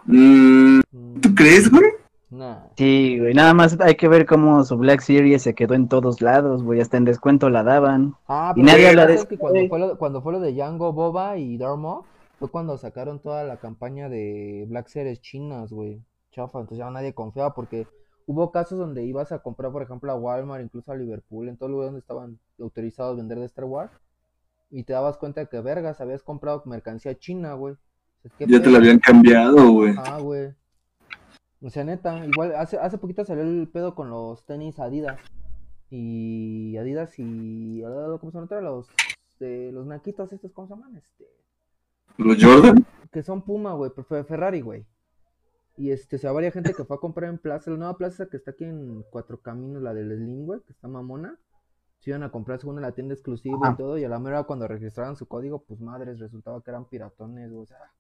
Mm, 0.06 0.82
¿Tú 1.22 1.36
crees, 1.36 1.70
güey? 1.72 1.84
nah. 2.30 2.60
Sí, 2.78 3.20
güey, 3.20 3.34
nada 3.34 3.54
más 3.54 3.78
hay 3.82 3.96
que 3.96 4.08
ver 4.08 4.26
cómo 4.26 4.64
su 4.64 4.78
Black 4.78 5.02
Series 5.02 5.42
se 5.42 5.54
quedó 5.54 5.74
en 5.74 5.88
todos 5.90 6.22
lados, 6.22 6.64
güey, 6.64 6.80
hasta 6.80 6.98
en 6.98 7.06
descuento 7.06 7.50
la 7.50 7.64
daban. 7.64 8.16
Ah, 8.28 8.54
Y 8.56 8.62
pero 8.62 8.72
nadie 8.74 8.88
habla 8.90 9.06
de 9.06 9.14
pasa 9.14 9.14
es 9.16 9.20
eso, 9.22 9.28
que 9.30 9.38
cuando 9.38 9.68
fue, 9.68 9.80
lo, 9.80 9.98
cuando 9.98 10.22
fue 10.22 10.32
lo 10.34 10.40
de 10.40 10.54
Django, 10.54 10.94
Boba 10.94 11.38
y 11.38 11.58
Darmo, 11.58 12.06
fue 12.40 12.50
cuando 12.50 12.78
sacaron 12.78 13.20
toda 13.20 13.44
la 13.44 13.58
campaña 13.58 14.08
de 14.10 14.66
Black 14.70 14.88
Series 14.88 15.20
chinas, 15.22 15.72
güey. 15.72 16.02
Chafa, 16.32 16.60
entonces 16.60 16.78
ya 16.80 16.90
nadie 16.90 17.14
confiaba 17.14 17.54
porque 17.54 17.86
hubo 18.32 18.52
casos 18.52 18.80
donde 18.80 19.04
ibas 19.06 19.32
a 19.32 19.40
comprar, 19.40 19.72
por 19.72 19.84
ejemplo, 19.84 20.12
a 20.12 20.16
Walmart, 20.16 20.64
incluso 20.64 20.92
a 20.92 20.96
Liverpool, 20.96 21.50
en 21.50 21.58
todo 21.58 21.70
lugar 21.70 21.88
donde 21.88 22.00
estaban 22.00 22.40
autorizados 22.60 23.14
a 23.14 23.18
vender 23.18 23.40
de 23.40 23.46
Star 23.46 23.66
Wars, 23.66 23.92
y 24.70 24.84
te 24.84 24.94
dabas 24.94 25.18
cuenta 25.18 25.42
de 25.42 25.48
que, 25.48 25.60
vergas, 25.60 26.00
habías 26.00 26.24
comprado 26.24 26.64
mercancía 26.66 27.18
china, 27.18 27.54
güey. 27.54 27.74
O 27.74 28.22
sea, 28.22 28.32
¿qué 28.38 28.48
Ya 28.48 28.62
te 28.62 28.70
la 28.70 28.78
habían 28.78 29.00
cambiado, 29.00 29.72
güey. 29.72 29.94
Ah, 29.98 30.20
güey. 30.20 30.54
O 31.62 31.70
sea, 31.70 31.84
neta, 31.84 32.26
igual 32.26 32.56
hace, 32.56 32.78
hace 32.78 32.98
poquito 32.98 33.26
salió 33.26 33.44
el 33.44 33.68
pedo 33.68 33.94
con 33.94 34.10
los 34.10 34.46
tenis 34.46 34.80
Adidas. 34.80 35.20
Y 35.90 36.78
Adidas 36.78 37.20
y. 37.20 37.84
ah, 37.84 38.18
¿Cómo 38.20 38.32
se 38.32 38.40
llama? 38.40 38.62
Los, 38.62 38.88
de 39.40 39.72
los 39.74 39.86
naquitos 39.86 40.32
estos, 40.32 40.54
¿cómo 40.54 40.68
se 40.68 40.74
llaman? 40.74 40.96
Este. 40.96 41.28
Los 42.18 42.42
Jordan. 42.42 42.86
Que 43.12 43.24
son 43.24 43.42
Puma, 43.42 43.74
güey, 43.74 43.92
pero 43.94 44.24
Ferrari, 44.24 44.62
güey. 44.62 44.86
Y 45.78 45.92
este, 45.92 46.18
o 46.18 46.20
sea, 46.20 46.32
varias 46.32 46.54
gente 46.54 46.74
que 46.74 46.84
fue 46.84 46.98
a 46.98 47.00
comprar 47.00 47.30
en 47.30 47.38
Plaza, 47.38 47.72
la 47.72 47.78
nueva 47.78 47.98
plaza 47.98 48.28
que 48.28 48.38
está 48.38 48.52
aquí 48.52 48.66
en 48.66 49.04
Cuatro 49.10 49.42
Caminos, 49.42 49.82
la 49.82 49.94
del 49.94 50.16
Slim, 50.16 50.46
güey, 50.46 50.60
que 50.62 50.74
está 50.74 50.88
mamona. 50.88 51.40
Se 52.00 52.10
iban 52.10 52.24
a 52.24 52.32
comprar 52.32 52.60
según 52.60 52.78
en 52.78 52.82
la 52.82 52.92
tienda 52.92 53.14
exclusiva 53.14 53.58
y 53.62 53.68
Ajá. 53.68 53.78
todo, 53.78 53.98
y 53.98 54.04
a 54.04 54.10
la 54.10 54.20
mera 54.20 54.44
cuando 54.44 54.68
registraron 54.68 55.16
su 55.16 55.28
código, 55.28 55.64
pues 55.64 55.80
madres, 55.80 56.20
resultaba 56.20 56.62
que 56.62 56.72
eran 56.72 56.86
piratones, 56.86 57.52
o 57.52 57.66
sea. 57.66 57.92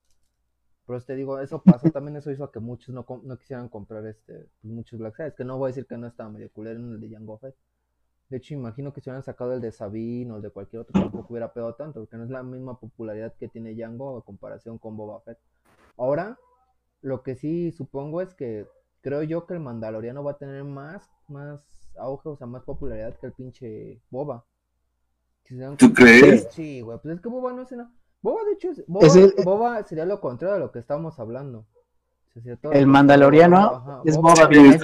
Pero 0.87 0.99
te 1.01 1.15
digo, 1.15 1.39
eso 1.39 1.61
pasó, 1.61 1.89
también 1.93 2.17
eso 2.17 2.31
hizo 2.31 2.43
a 2.43 2.51
que 2.51 2.59
muchos 2.59 2.93
no, 2.93 3.05
quisieran 3.37 3.69
comprar 3.69 4.05
este, 4.07 4.47
pues, 4.61 4.73
muchos 4.73 4.99
Black 4.99 5.15
Series, 5.15 5.35
que 5.35 5.45
no 5.45 5.57
voy 5.57 5.67
a 5.67 5.69
decir 5.69 5.85
que 5.85 5.97
no 5.97 6.07
estaba 6.07 6.29
medio 6.29 6.51
culero 6.51 6.79
en 6.79 6.91
el 6.91 6.99
de 6.99 7.09
Jango 7.09 7.37
Fett. 7.37 7.55
De 8.29 8.37
hecho, 8.37 8.53
imagino 8.53 8.93
que 8.93 9.01
si 9.01 9.09
hubieran 9.09 9.23
sacado 9.23 9.53
el 9.53 9.61
de 9.61 9.71
Sabine 9.71 10.31
o 10.31 10.37
el 10.37 10.41
de 10.41 10.49
cualquier 10.49 10.81
otro, 10.83 10.99
tampoco 10.99 11.33
hubiera 11.33 11.53
pegado 11.53 11.75
tanto, 11.75 11.99
porque 11.99 12.17
no 12.17 12.23
es 12.23 12.29
la 12.29 12.43
misma 12.43 12.79
popularidad 12.79 13.33
que 13.35 13.49
tiene 13.49 13.75
Django 13.75 14.17
a 14.17 14.23
comparación 14.23 14.77
con 14.77 14.95
Boba 14.95 15.19
Fett. 15.21 15.37
Ahora, 15.97 16.37
lo 17.01 17.23
que 17.23 17.35
sí 17.35 17.71
supongo 17.71 18.21
es 18.21 18.33
que 18.33 18.67
creo 19.01 19.23
yo 19.23 19.45
que 19.47 19.53
el 19.55 19.59
Mandaloriano 19.59 20.23
va 20.23 20.31
a 20.31 20.37
tener 20.37 20.63
más, 20.63 21.09
más 21.27 21.59
auge, 21.99 22.29
o 22.29 22.37
sea, 22.37 22.47
más 22.47 22.63
popularidad 22.63 23.17
que 23.19 23.27
el 23.27 23.33
pinche 23.33 24.01
Boba. 24.09 24.45
Si 25.43 25.57
¿Tú 25.77 25.93
crees? 25.93 26.47
Sí, 26.51 26.81
güey, 26.81 26.97
pues 27.01 27.15
es 27.15 27.21
que 27.21 27.27
Boba 27.29 27.51
no 27.51 27.63
es 27.63 27.71
una... 27.71 27.91
Boba, 28.21 28.43
de 28.45 28.51
hecho, 28.53 28.69
es- 28.71 28.83
Boba, 28.87 29.07
Es 29.07 29.15
el- 29.15 29.33
Boba 29.43 29.83
sería 29.83 30.05
lo 30.05 30.21
contrario 30.21 30.53
de 30.53 30.59
lo 30.59 30.71
que 30.71 30.79
estamos 30.79 31.19
hablando. 31.19 31.59
O 31.59 32.31
sea, 32.33 32.41
sería 32.43 32.57
todo 32.57 32.71
El 32.73 32.81
lo- 32.83 32.87
Mandaloriano 32.87 33.57
Ajá, 33.57 34.01
es 34.05 34.15
Boba 34.15 34.33
Boba 34.35 34.47
bien 34.47 34.79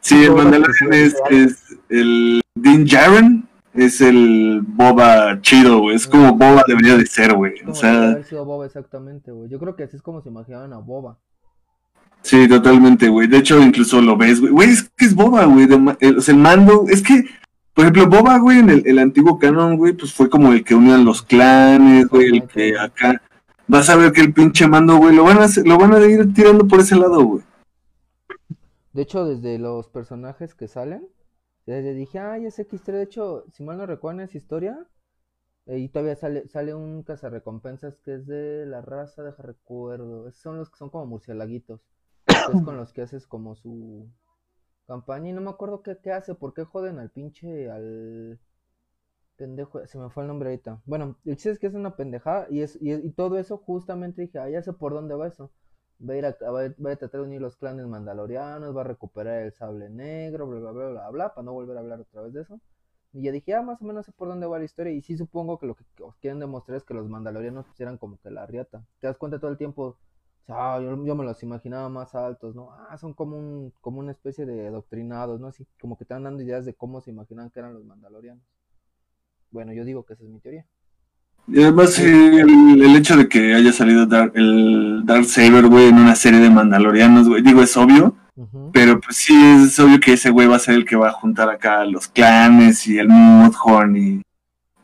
Sí, 0.00 0.22
hecho, 0.22 0.24
el 0.24 0.30
Boba 0.30 0.42
Mandalorian 0.44 0.90
que 0.90 1.04
es, 1.04 1.12
sí, 1.12 1.36
es 1.36 1.78
el 1.88 2.40
Din 2.54 2.84
Djarin 2.84 3.47
es 3.74 4.00
el 4.00 4.62
Boba 4.66 5.40
chido, 5.40 5.78
güey. 5.80 5.96
Es 5.96 6.06
como 6.06 6.32
Boba 6.32 6.64
debería 6.66 6.96
de 6.96 7.06
ser, 7.06 7.34
güey. 7.34 7.54
O 7.66 7.74
sea, 7.74 8.10
haber 8.10 8.24
sido 8.24 8.44
Boba 8.44 8.66
exactamente, 8.66 9.30
güey. 9.30 9.48
Yo 9.50 9.58
creo 9.58 9.76
que 9.76 9.84
así 9.84 9.96
es 9.96 10.02
como 10.02 10.20
se 10.22 10.28
imaginaban 10.28 10.72
a 10.72 10.78
Boba. 10.78 11.18
sí, 12.22 12.48
totalmente, 12.48 13.08
güey. 13.08 13.28
De 13.28 13.38
hecho, 13.38 13.60
incluso 13.62 14.00
lo 14.02 14.16
ves, 14.16 14.40
güey. 14.40 14.52
Güey, 14.52 14.70
es 14.70 14.90
que 14.96 15.04
es 15.04 15.14
Boba, 15.14 15.44
güey. 15.44 15.66
el- 16.00 16.18
O 16.18 16.20
sea, 16.20 16.34
el 16.34 16.40
mando, 16.40 16.84
es 16.88 17.02
que, 17.02 17.24
por 17.74 17.84
ejemplo, 17.84 18.08
Boba, 18.08 18.38
güey, 18.38 18.58
en 18.58 18.70
el, 18.70 18.82
el 18.86 18.98
antiguo 18.98 19.38
canon, 19.38 19.76
güey, 19.76 19.92
pues 19.92 20.12
fue 20.12 20.28
como 20.28 20.52
el 20.52 20.64
que 20.64 20.74
unía 20.74 20.98
los 20.98 21.22
clanes, 21.22 22.08
güey, 22.08 22.26
el 22.38 22.42
que 22.48 22.76
acá. 22.78 23.22
Vas 23.68 23.88
a 23.90 23.96
ver 23.96 24.12
que 24.12 24.22
el 24.22 24.32
pinche 24.32 24.66
mando, 24.66 24.96
güey, 24.96 25.14
lo 25.14 25.24
van 25.24 25.38
a 25.38 25.44
hacer- 25.44 25.66
lo 25.66 25.78
van 25.78 25.92
a 25.94 26.00
ir 26.00 26.32
tirando 26.34 26.66
por 26.66 26.80
ese 26.80 26.96
lado, 26.96 27.22
güey. 27.22 27.42
De 28.92 29.02
hecho, 29.02 29.24
desde 29.24 29.58
los 29.58 29.86
personajes 29.88 30.54
que 30.54 30.66
salen, 30.66 31.02
desde 31.68 31.94
dije, 31.94 32.18
ay, 32.18 32.46
ese 32.46 32.66
que 32.66 32.76
historia. 32.76 32.98
De 32.98 33.04
hecho, 33.04 33.44
si 33.52 33.62
mal 33.62 33.76
no 33.76 33.86
recuerdo 33.86 34.22
esa 34.22 34.38
historia, 34.38 34.86
ahí 35.66 35.88
todavía 35.88 36.16
sale, 36.16 36.48
sale 36.48 36.74
un 36.74 37.02
cazarrecompensas 37.02 38.00
que 38.00 38.14
es 38.16 38.26
de 38.26 38.66
la 38.66 38.82
raza, 38.82 39.22
deja 39.22 39.42
recuerdo. 39.42 40.30
Son 40.32 40.58
los 40.58 40.70
que 40.70 40.78
son 40.78 40.90
como 40.90 41.06
murcielaguitos. 41.06 41.82
que 42.26 42.52
es 42.52 42.62
con 42.62 42.76
los 42.78 42.92
que 42.92 43.02
haces 43.02 43.26
como 43.26 43.54
su 43.56 44.08
campaña. 44.86 45.30
Y 45.30 45.32
no 45.34 45.42
me 45.42 45.50
acuerdo 45.50 45.82
qué, 45.82 45.98
qué 46.02 46.12
hace, 46.12 46.34
por 46.34 46.54
qué 46.54 46.64
joden 46.64 46.98
al 46.98 47.10
pinche, 47.10 47.70
al 47.70 48.40
pendejo. 49.36 49.86
Se 49.86 49.98
me 49.98 50.10
fue 50.10 50.24
el 50.24 50.28
nombre 50.28 50.50
ahorita. 50.50 50.82
Bueno, 50.86 51.18
el 51.24 51.36
chiste 51.36 51.50
es 51.52 51.58
que 51.58 51.68
es 51.68 51.74
una 51.74 51.96
pendejada. 51.96 52.46
Y, 52.50 52.62
es, 52.62 52.78
y, 52.80 52.92
y 52.94 53.10
todo 53.12 53.38
eso, 53.38 53.58
justamente 53.58 54.22
dije, 54.22 54.38
ah, 54.38 54.50
ya 54.50 54.62
sé 54.62 54.72
por 54.72 54.94
dónde 54.94 55.14
va 55.14 55.28
eso 55.28 55.50
va 56.00 56.92
a 56.92 56.96
tratar 56.96 57.20
de 57.20 57.26
unir 57.26 57.40
los 57.40 57.56
clanes 57.56 57.86
mandalorianos, 57.86 58.76
va 58.76 58.82
a 58.82 58.84
recuperar 58.84 59.42
el 59.42 59.52
sable 59.52 59.88
negro, 59.90 60.46
bla, 60.46 60.60
bla, 60.60 60.72
bla, 60.72 60.88
bla, 60.90 61.10
bla, 61.10 61.34
para 61.34 61.44
no 61.44 61.52
volver 61.52 61.76
a 61.76 61.80
hablar 61.80 62.00
otra 62.00 62.22
vez 62.22 62.32
de 62.32 62.42
eso. 62.42 62.60
Y 63.12 63.22
ya 63.22 63.32
dije, 63.32 63.54
ah, 63.54 63.62
más 63.62 63.80
o 63.82 63.84
menos 63.84 64.06
sé 64.06 64.12
por 64.12 64.28
dónde 64.28 64.46
va 64.46 64.58
la 64.58 64.64
historia. 64.64 64.92
Y 64.92 65.02
sí 65.02 65.16
supongo 65.16 65.58
que 65.58 65.66
lo 65.66 65.74
que 65.74 65.84
os 66.02 66.16
quieren 66.16 66.38
demostrar 66.40 66.76
es 66.76 66.84
que 66.84 66.94
los 66.94 67.08
mandalorianos 67.08 67.66
eran 67.80 67.98
como 67.98 68.18
que 68.18 68.30
la 68.30 68.46
riata. 68.46 68.84
Te 69.00 69.06
das 69.06 69.16
cuenta 69.18 69.38
todo 69.40 69.50
el 69.50 69.56
tiempo, 69.58 69.96
ah, 70.48 70.80
yo, 70.82 70.96
me 70.96 71.24
los 71.24 71.42
imaginaba 71.42 71.88
más 71.88 72.14
altos, 72.14 72.54
¿no? 72.54 72.72
Ah, 72.72 72.96
son 72.98 73.14
como 73.14 73.36
un, 73.38 73.72
como 73.80 74.00
una 74.00 74.12
especie 74.12 74.46
de 74.46 74.68
adoctrinados, 74.68 75.40
¿no? 75.40 75.48
Así 75.48 75.66
como 75.80 75.96
que 75.96 76.04
te 76.04 76.14
están 76.14 76.24
dando 76.24 76.42
ideas 76.42 76.64
de 76.64 76.74
cómo 76.74 77.00
se 77.00 77.10
imaginan 77.10 77.50
que 77.50 77.60
eran 77.60 77.74
los 77.74 77.84
mandalorianos. 77.84 78.44
Bueno, 79.50 79.72
yo 79.72 79.84
digo 79.84 80.04
que 80.04 80.14
esa 80.14 80.24
es 80.24 80.30
mi 80.30 80.40
teoría. 80.40 80.66
Y 81.50 81.62
además, 81.62 81.94
sí, 81.94 82.02
el, 82.04 82.82
el 82.82 82.96
hecho 82.96 83.16
de 83.16 83.26
que 83.28 83.54
haya 83.54 83.72
salido 83.72 84.04
Dar- 84.04 84.32
el 84.34 85.02
Dark 85.04 85.24
Saber, 85.24 85.66
güey, 85.66 85.86
en 85.88 85.96
una 85.98 86.14
serie 86.14 86.40
de 86.40 86.50
mandalorianos, 86.50 87.26
güey, 87.26 87.42
digo, 87.42 87.62
es 87.62 87.74
obvio, 87.76 88.14
pero 88.72 89.00
pues 89.00 89.16
sí, 89.16 89.34
es 89.34 89.78
obvio 89.80 89.98
que 89.98 90.12
ese 90.12 90.30
güey 90.30 90.46
va 90.46 90.56
a 90.56 90.60
ser 90.60 90.74
el 90.74 90.84
que 90.84 90.96
va 90.96 91.08
a 91.08 91.12
juntar 91.12 91.48
acá 91.48 91.80
a 91.80 91.86
los 91.86 92.06
clanes 92.06 92.86
y 92.86 92.98
el 92.98 93.08
Mudhorn 93.08 93.96
y... 93.96 94.22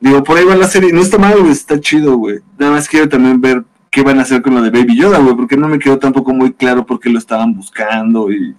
Digo, 0.01 0.25
por 0.25 0.37
ahí 0.37 0.45
va 0.45 0.57
la 0.57 0.67
serie, 0.67 0.93
no 0.93 1.01
está 1.01 1.19
mal, 1.19 1.39
güey, 1.39 1.53
está 1.53 1.79
chido, 1.79 2.17
güey. 2.17 2.41
Nada 2.59 2.73
más 2.73 2.89
quiero 2.89 3.09
también 3.09 3.41
ver 3.41 3.65
qué 3.91 4.03
van 4.03 4.19
a 4.19 4.23
hacer 4.23 4.43
con 4.43 4.55
lo 4.55 4.63
de 4.63 4.71
Baby 4.71 4.97
Yoda, 4.97 5.19
güey, 5.19 5.37
porque 5.37 5.57
no 5.57 5.69
me 5.69 5.79
quedó 5.79 5.99
tampoco 5.99 6.33
muy 6.33 6.53
claro 6.53 6.85
por 6.85 6.99
qué 6.99 7.11
lo 7.11 7.19
estaban 7.19 7.55
buscando 7.55 8.33
y... 8.33 8.55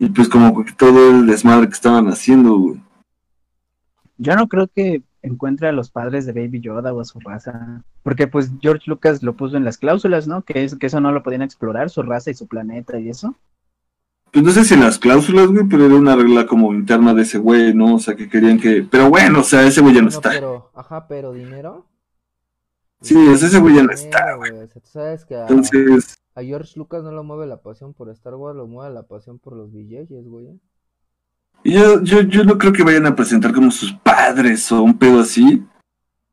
Y 0.00 0.08
pues 0.08 0.28
como 0.28 0.64
que 0.64 0.72
todo 0.72 1.10
el 1.10 1.26
desmadre 1.26 1.68
que 1.68 1.74
estaban 1.74 2.08
haciendo, 2.08 2.56
güey. 2.58 2.80
Yo 4.18 4.34
no 4.34 4.48
creo 4.48 4.68
que 4.68 5.02
encuentre 5.24 5.68
a 5.68 5.72
los 5.72 5.90
padres 5.90 6.26
de 6.26 6.32
Baby 6.32 6.60
Yoda 6.60 6.92
o 6.92 7.00
a 7.00 7.04
su 7.04 7.18
raza. 7.18 7.82
Porque 8.02 8.26
pues 8.26 8.52
George 8.60 8.84
Lucas 8.86 9.22
lo 9.22 9.34
puso 9.34 9.56
en 9.56 9.64
las 9.64 9.78
cláusulas, 9.78 10.28
¿no? 10.28 10.42
Que, 10.42 10.64
es, 10.64 10.76
que 10.76 10.86
eso 10.86 11.00
no 11.00 11.12
lo 11.12 11.22
podían 11.22 11.42
explorar, 11.42 11.90
su 11.90 12.02
raza 12.02 12.30
y 12.30 12.34
su 12.34 12.46
planeta 12.46 12.98
y 13.00 13.08
eso. 13.08 13.34
Pues 14.30 14.44
no 14.44 14.50
sé 14.50 14.64
si 14.64 14.74
en 14.74 14.80
las 14.80 14.98
cláusulas, 14.98 15.48
güey, 15.48 15.66
pero 15.68 15.86
era 15.86 15.94
una 15.94 16.16
regla 16.16 16.46
como 16.46 16.74
interna 16.74 17.14
de 17.14 17.22
ese 17.22 17.38
güey, 17.38 17.72
¿no? 17.72 17.94
O 17.94 17.98
sea, 17.98 18.16
que 18.16 18.28
querían 18.28 18.58
que... 18.58 18.86
Pero 18.90 19.08
bueno, 19.08 19.40
o 19.40 19.44
sea, 19.44 19.62
ese 19.66 19.80
güey 19.80 19.94
ya 19.94 20.00
no 20.00 20.10
No, 20.10 20.16
está. 20.16 20.30
pero, 20.30 20.70
ajá, 20.74 21.06
pero 21.08 21.32
dinero. 21.32 21.86
Sí, 23.00 23.16
o 23.16 23.36
sea, 23.36 23.48
ese 23.48 23.60
güey 23.60 23.76
ya 23.76 23.84
no 23.84 23.92
está, 23.92 24.34
güey. 24.34 24.50
O 24.50 24.66
sea, 24.66 24.82
tú 24.82 24.88
sabes 24.88 25.24
que 25.24 25.36
a, 25.36 25.42
Entonces, 25.42 26.16
a 26.34 26.42
George 26.42 26.72
Lucas 26.76 27.02
no 27.04 27.12
lo 27.12 27.22
mueve 27.22 27.46
la 27.46 27.62
pasión 27.62 27.94
por 27.94 28.10
Star 28.10 28.34
Wars, 28.34 28.56
lo 28.56 28.66
mueve 28.66 28.92
la 28.92 29.04
pasión 29.04 29.38
por 29.38 29.54
los 29.54 29.72
billetes, 29.72 30.26
güey. 30.26 30.58
Yo, 31.64 32.02
yo, 32.02 32.20
yo 32.22 32.44
no 32.44 32.58
creo 32.58 32.72
que 32.72 32.82
vayan 32.82 33.06
a 33.06 33.16
presentar 33.16 33.52
como 33.52 33.70
sus 33.70 33.92
padres 33.92 34.70
o 34.72 34.82
un 34.82 34.98
pedo 34.98 35.20
así. 35.20 35.62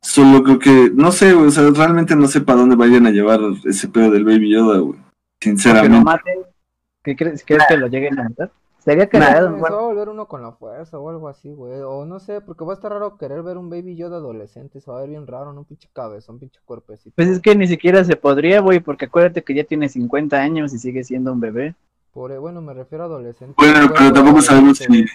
Solo 0.02 0.44
creo 0.44 0.60
que, 0.60 0.91
no 0.94 1.12
sé, 1.12 1.34
güey, 1.34 1.48
o 1.48 1.52
sea, 1.52 1.70
realmente 1.70 2.15
no 2.15 2.28
sé 2.28 2.41
para 2.41 2.60
dónde 2.60 2.76
vayan 2.76 3.06
a 3.06 3.12
llevar 3.12 3.39
ese 3.65 3.88
pedo 3.88 4.10
del 4.10 4.26
Baby 4.26 4.52
Yoda, 4.52 4.80
güey. 4.80 5.00
Que 5.39 5.52
lo 5.52 5.58
Sinceramente. 5.58 6.04
maten. 6.04 6.39
¿Qué 7.04 7.15
crees, 7.15 7.44
crees 7.46 7.63
que 7.67 7.78
lo 7.78 7.88
lleguen 7.88 8.20
a 8.20 8.24
matar? 8.24 8.52
Sería 8.80 9.04
No, 9.04 9.10
cagado. 9.12 9.54
se 9.54 9.60
bueno, 9.60 9.76
va 9.76 9.82
a 9.82 9.86
volver 9.86 10.10
uno 10.10 10.26
con 10.28 10.41
la 10.41 10.52
fuerza 10.54 10.98
o 10.98 11.08
algo 11.10 11.30
así, 11.30 11.52
güey. 11.52 11.82
O 11.82 12.04
no 12.06 12.20
sé, 12.20 12.41
porque 12.41 12.65
va 12.65 12.74
a 12.74 12.76
estar 12.76 12.92
raro 12.92 13.15
querer 13.15 13.44
ver 13.44 13.58
un 13.58 13.69
Baby 13.69 13.96
Yoda 13.96 14.17
adolescente. 14.17 14.82
Se 14.82 14.90
va 14.90 14.98
a 14.98 15.02
ver 15.02 15.12
bien 15.12 15.27
raro, 15.27 15.54
¿no? 15.54 15.63
Pinche 15.63 15.88
cabezón, 15.94 16.40
pinche 16.40 16.60
cuerpecito. 16.65 17.13
Pues 17.15 17.27
es 17.27 17.40
que 17.40 17.56
ni 17.56 17.67
siquiera 17.67 18.04
se 18.04 18.15
podría, 18.15 18.60
güey, 18.60 18.79
porque 18.79 19.06
acuérdate 19.06 19.44
que 19.44 19.54
ya 19.54 19.63
tiene 19.65 19.88
50 19.88 20.36
años 20.36 20.73
y 20.73 20.79
sigue 20.79 21.04
siendo 21.04 21.32
un 21.32 21.40
bebé. 21.40 21.75
Por, 22.14 22.38
bueno, 22.40 22.62
me 22.62 22.74
refiero 22.74 23.06
a 23.06 23.08
adolescente. 23.08 23.54
Bueno, 23.58 23.74
Cuerpo 23.74 23.96
pero 23.98 24.14
tampoco 24.14 24.42
sabemos 24.42 24.78
si... 24.78 25.06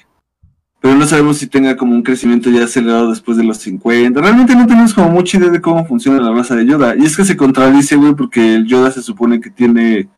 Pero 0.80 0.94
no 0.94 1.06
sabemos 1.06 1.38
si 1.38 1.46
tenga 1.46 1.76
como 1.76 1.94
un 1.94 2.02
crecimiento 2.02 2.50
ya 2.50 2.64
acelerado 2.64 3.10
después 3.10 3.36
de 3.36 3.44
los 3.44 3.56
50. 3.58 4.20
Realmente 4.20 4.54
no 4.54 4.66
tenemos 4.66 4.94
como 4.94 5.08
mucha 5.08 5.38
idea 5.38 5.50
de 5.50 5.60
cómo 5.60 5.84
funciona 5.86 6.20
la 6.20 6.32
raza 6.32 6.54
de 6.54 6.66
Yoda. 6.66 6.94
Y 6.96 7.04
es 7.04 7.16
que 7.16 7.24
se 7.24 7.36
contradice, 7.36 7.96
güey, 7.96 8.14
porque 8.14 8.56
el 8.56 8.66
Yoda 8.66 8.90
se 8.90 9.02
supone 9.02 9.40
que 9.40 9.50
tiene 9.50 10.08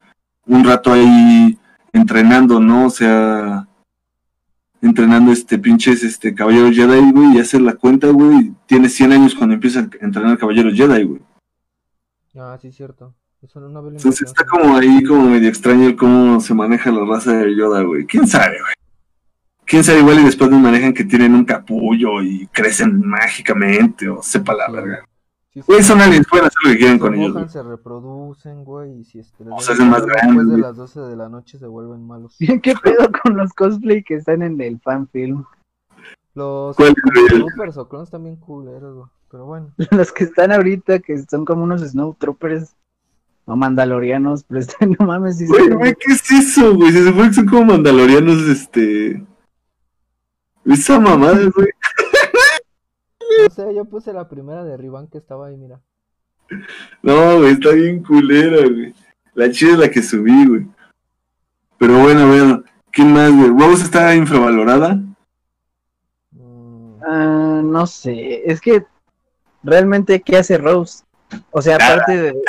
un 0.47 0.65
rato 0.65 0.93
ahí 0.93 1.59
entrenando, 1.93 2.61
¿no? 2.61 2.87
O 2.87 2.91
sea, 2.91 3.69
entrenando 4.83 5.33
este 5.33 5.59
pinches 5.59 6.03
este 6.03 6.35
caballeros 6.35 6.75
Jedi, 6.75 7.13
güey, 7.13 7.37
y 7.37 7.41
hacer 7.41 7.61
la 7.61 7.75
cuenta, 7.75 8.09
güey, 8.09 8.53
tiene 8.67 8.89
100 8.89 9.13
años 9.13 9.35
cuando 9.35 9.55
empieza 9.55 9.81
a 9.81 9.89
entrenar 10.01 10.39
caballeros 10.39 10.75
Jedi, 10.75 11.05
güey. 11.05 11.23
Ah, 12.37 12.59
sí, 12.61 12.73
cierto. 12.73 13.15
Eso 13.43 13.61
no, 13.61 13.69
no 13.69 13.83
veo 13.83 13.93
la 13.93 13.97
Entonces 13.99 14.23
está 14.29 14.45
como 14.45 14.77
ahí, 14.77 15.03
como 15.05 15.31
medio 15.31 15.49
extraño 15.49 15.87
el 15.87 15.97
cómo 15.97 16.41
se 16.41 16.55
maneja 16.55 16.91
la 16.91 17.05
raza 17.05 17.33
de 17.35 17.55
Yoda, 17.55 17.83
güey. 17.83 18.05
¿Quién 18.07 18.27
sabe, 18.27 18.59
güey? 18.61 18.75
¿Quién 19.65 19.85
sabe? 19.85 20.01
Igual 20.01 20.21
y 20.21 20.25
después 20.25 20.51
nos 20.51 20.61
manejan 20.61 20.93
que 20.95 21.05
tienen 21.05 21.35
un 21.35 21.45
capullo 21.45 22.23
y 22.23 22.47
crecen 22.49 23.01
mágicamente, 23.07 24.09
o 24.09 24.23
sepa 24.23 24.55
la 24.55 24.67
Sí. 24.67 24.73
verga. 24.73 25.05
Sí, 25.53 25.61
Güey, 25.67 25.81
sí. 25.83 25.89
son 25.89 26.01
aliens, 26.01 26.27
pueden 26.29 26.47
hacer 26.47 26.59
lo 26.65 26.71
que 26.71 26.77
quieran 26.79 26.97
se 26.97 27.01
con 27.01 27.15
ellos, 27.15 27.33
mojan, 27.35 27.49
se 27.51 27.63
reproducen, 27.63 28.65
güey, 28.65 29.01
y 29.01 29.05
si 29.05 29.21
O 29.21 29.61
se 29.61 29.73
hacen 29.73 29.89
más 29.91 30.05
grandes, 30.05 30.37
después 30.37 30.49
de 30.51 30.59
las 30.59 30.77
12 30.77 31.01
de 31.01 31.17
la 31.17 31.29
noche 31.29 31.59
se 31.59 31.67
vuelven 31.67 32.07
malos. 32.07 32.37
¿Qué 32.63 32.75
pedo 32.83 33.11
con 33.23 33.37
los 33.37 33.53
cosplay 33.55 34.03
que 34.03 34.15
están 34.17 34.43
en 34.43 34.61
el 34.61 34.81
fanfilm? 34.81 35.45
Los 36.35 36.77
¿Cuál, 36.77 36.95
güey? 37.03 37.27
Troopers 37.29 37.77
o 37.79 37.89
clones 37.89 38.11
también 38.11 38.37
culeros, 38.37 38.95
güey. 38.97 39.09
Pero 39.31 39.47
bueno, 39.47 39.73
Los 39.91 40.13
que 40.13 40.25
están 40.25 40.53
ahorita, 40.53 41.01
que 41.01 41.19
son 41.27 41.45
como 41.45 41.63
unos 41.65 41.83
Snowtroopers 41.83 42.75
o 43.49 43.57
mandalorianos, 43.57 44.45
pero 44.45 44.61
están, 44.61 44.91
no 44.99 45.07
mames, 45.07 45.47
Güey, 45.49 45.71
güey, 45.71 45.95
¿qué 45.95 46.13
es 46.13 46.31
eso, 46.31 46.75
güey? 46.75 46.93
Se 46.93 47.05
supone 47.05 47.29
que 47.29 47.35
son 47.35 47.47
como 47.47 47.65
mandalorianos, 47.65 48.47
este... 48.47 49.25
Esa 50.67 51.01
mamada, 51.01 51.39
güey. 51.57 51.69
no 53.43 53.55
sé, 53.55 53.75
yo 53.75 53.87
puse 53.87 54.13
la 54.13 54.29
primera 54.29 54.65
de 54.65 54.77
Rivan 54.77 55.09
que 55.09 55.17
estaba 55.17 55.47
ahí, 55.47 55.57
mira. 55.57 55.81
No, 57.03 57.39
güey, 57.39 57.53
está 57.53 57.71
bien 57.71 58.03
culera, 58.03 58.69
güey. 58.69 58.95
La 59.35 59.51
chida 59.51 59.73
es 59.73 59.79
la 59.79 59.91
que 59.91 60.03
subí, 60.03 60.47
güey. 60.47 60.67
Pero 61.79 61.99
bueno, 62.01 62.27
bueno. 62.29 62.63
¿Quién 62.91 63.13
más, 63.13 63.31
güey? 63.33 63.49
Rose 63.49 63.85
está 63.85 64.15
infravalorada. 64.15 65.01
Mm, 66.33 66.79
Ah, 67.07 67.63
no 67.65 67.87
sé, 67.87 68.43
es 68.51 68.61
que 68.61 68.85
realmente, 69.63 70.21
¿qué 70.21 70.37
hace 70.37 70.59
Rose? 70.59 71.05
O 71.51 71.63
sea, 71.63 71.77
aparte 71.77 72.17
de. 72.17 72.43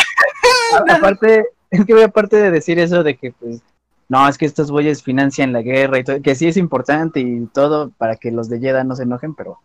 Aparte, 0.89 1.45
es 1.69 1.85
que 1.85 2.03
aparte 2.03 2.37
de 2.37 2.51
decir 2.51 2.79
eso 2.79 3.03
de 3.03 3.17
que, 3.17 3.31
pues, 3.31 3.61
no, 4.07 4.27
es 4.27 4.37
que 4.37 4.45
estos 4.45 4.71
güeyes 4.71 5.03
financian 5.03 5.53
la 5.53 5.61
guerra 5.61 5.99
y 5.99 6.03
todo, 6.03 6.21
que 6.21 6.35
sí 6.35 6.47
es 6.47 6.57
importante 6.57 7.19
y 7.19 7.45
todo 7.47 7.91
para 7.91 8.15
que 8.15 8.31
los 8.31 8.49
de 8.49 8.59
Jeddah 8.59 8.83
no 8.83 8.95
se 8.95 9.03
enojen, 9.03 9.35
pero. 9.35 9.59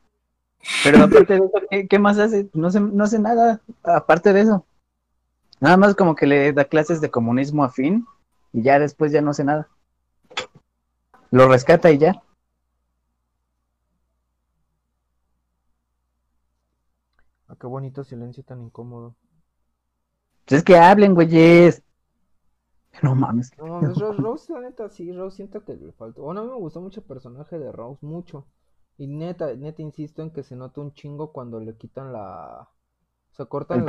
Pero 0.82 1.02
aparte 1.04 1.34
de 1.34 1.40
eso, 1.40 1.86
¿qué, 1.88 1.98
más 1.98 2.18
hace? 2.18 2.48
No, 2.54 2.70
se, 2.70 2.80
no 2.80 3.04
hace 3.04 3.18
nada, 3.18 3.60
aparte 3.82 4.32
de 4.32 4.42
eso. 4.42 4.66
Nada 5.60 5.76
más 5.76 5.94
como 5.94 6.14
que 6.14 6.26
le 6.26 6.52
da 6.52 6.64
clases 6.64 7.00
de 7.00 7.10
comunismo 7.10 7.64
a 7.64 7.70
Finn 7.70 8.06
y 8.52 8.62
ya 8.62 8.78
después 8.78 9.12
ya 9.12 9.20
no 9.20 9.30
hace 9.30 9.44
nada. 9.44 9.68
Lo 11.30 11.48
rescata 11.48 11.90
y 11.90 11.98
ya. 11.98 12.22
ah, 17.54 17.56
qué 17.60 17.66
bonito 17.66 18.04
silencio 18.04 18.42
tan 18.44 18.60
incómodo. 18.62 19.14
Pues 20.46 20.58
es 20.58 20.64
que 20.64 20.76
hablen, 20.76 21.14
güeyes. 21.14 21.82
No 23.02 23.14
mames. 23.14 23.50
No 23.58 23.66
mames, 23.66 23.98
Rose, 23.98 24.22
Rose, 24.22 24.52
la 24.52 24.60
neta, 24.60 24.88
sí, 24.88 25.12
Rose 25.12 25.36
siento 25.36 25.64
que 25.64 25.74
le 25.74 25.92
faltó. 25.92 26.22
Bueno, 26.22 26.42
a 26.42 26.44
mí 26.44 26.50
me 26.50 26.56
gustó 26.56 26.80
mucho 26.80 27.00
el 27.00 27.06
personaje 27.06 27.58
de 27.58 27.72
Rose, 27.72 28.04
mucho. 28.04 28.46
Y 28.96 29.06
neta, 29.06 29.54
neta, 29.54 29.82
insisto 29.82 30.22
en 30.22 30.30
que 30.30 30.42
se 30.42 30.54
nota 30.54 30.80
un 30.80 30.92
chingo 30.92 31.32
cuando 31.32 31.60
le 31.60 31.76
quitan 31.76 32.12
la. 32.12 32.68
O 33.32 33.36
sea, 33.36 33.46
cortan 33.46 33.84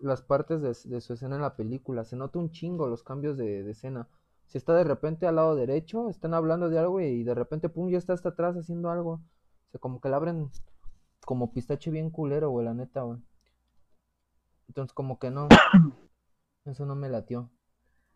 las, 0.00 0.22
partes 0.22 0.60
de, 0.60 0.76
de 0.90 1.00
su 1.00 1.14
escena 1.14 1.36
en 1.36 1.42
la 1.42 1.56
película. 1.56 2.04
Se 2.04 2.16
nota 2.16 2.38
un 2.38 2.50
chingo 2.50 2.86
los 2.86 3.02
cambios 3.02 3.38
de, 3.38 3.62
de 3.62 3.70
escena. 3.70 4.08
Si 4.46 4.58
está 4.58 4.74
de 4.74 4.84
repente 4.84 5.26
al 5.26 5.36
lado 5.36 5.54
derecho, 5.56 6.10
están 6.10 6.34
hablando 6.34 6.68
de 6.68 6.78
algo 6.78 7.00
y 7.00 7.24
de 7.24 7.34
repente, 7.34 7.70
pum, 7.70 7.88
ya 7.88 7.96
está 7.96 8.12
hasta 8.12 8.30
atrás 8.30 8.54
haciendo 8.56 8.90
algo. 8.90 9.12
O 9.12 9.70
sea, 9.70 9.80
como 9.80 10.00
que 10.02 10.10
le 10.10 10.16
abren 10.16 10.50
como 11.24 11.54
pistache 11.54 11.90
bien 11.90 12.10
culero, 12.10 12.50
güey, 12.50 12.66
la 12.66 12.74
neta, 12.74 13.00
güey. 13.02 13.18
Entonces, 14.68 14.92
como 14.94 15.18
que 15.18 15.30
no. 15.30 15.48
Eso 16.64 16.84
no 16.86 16.96
me 16.96 17.08
latió. 17.08 17.52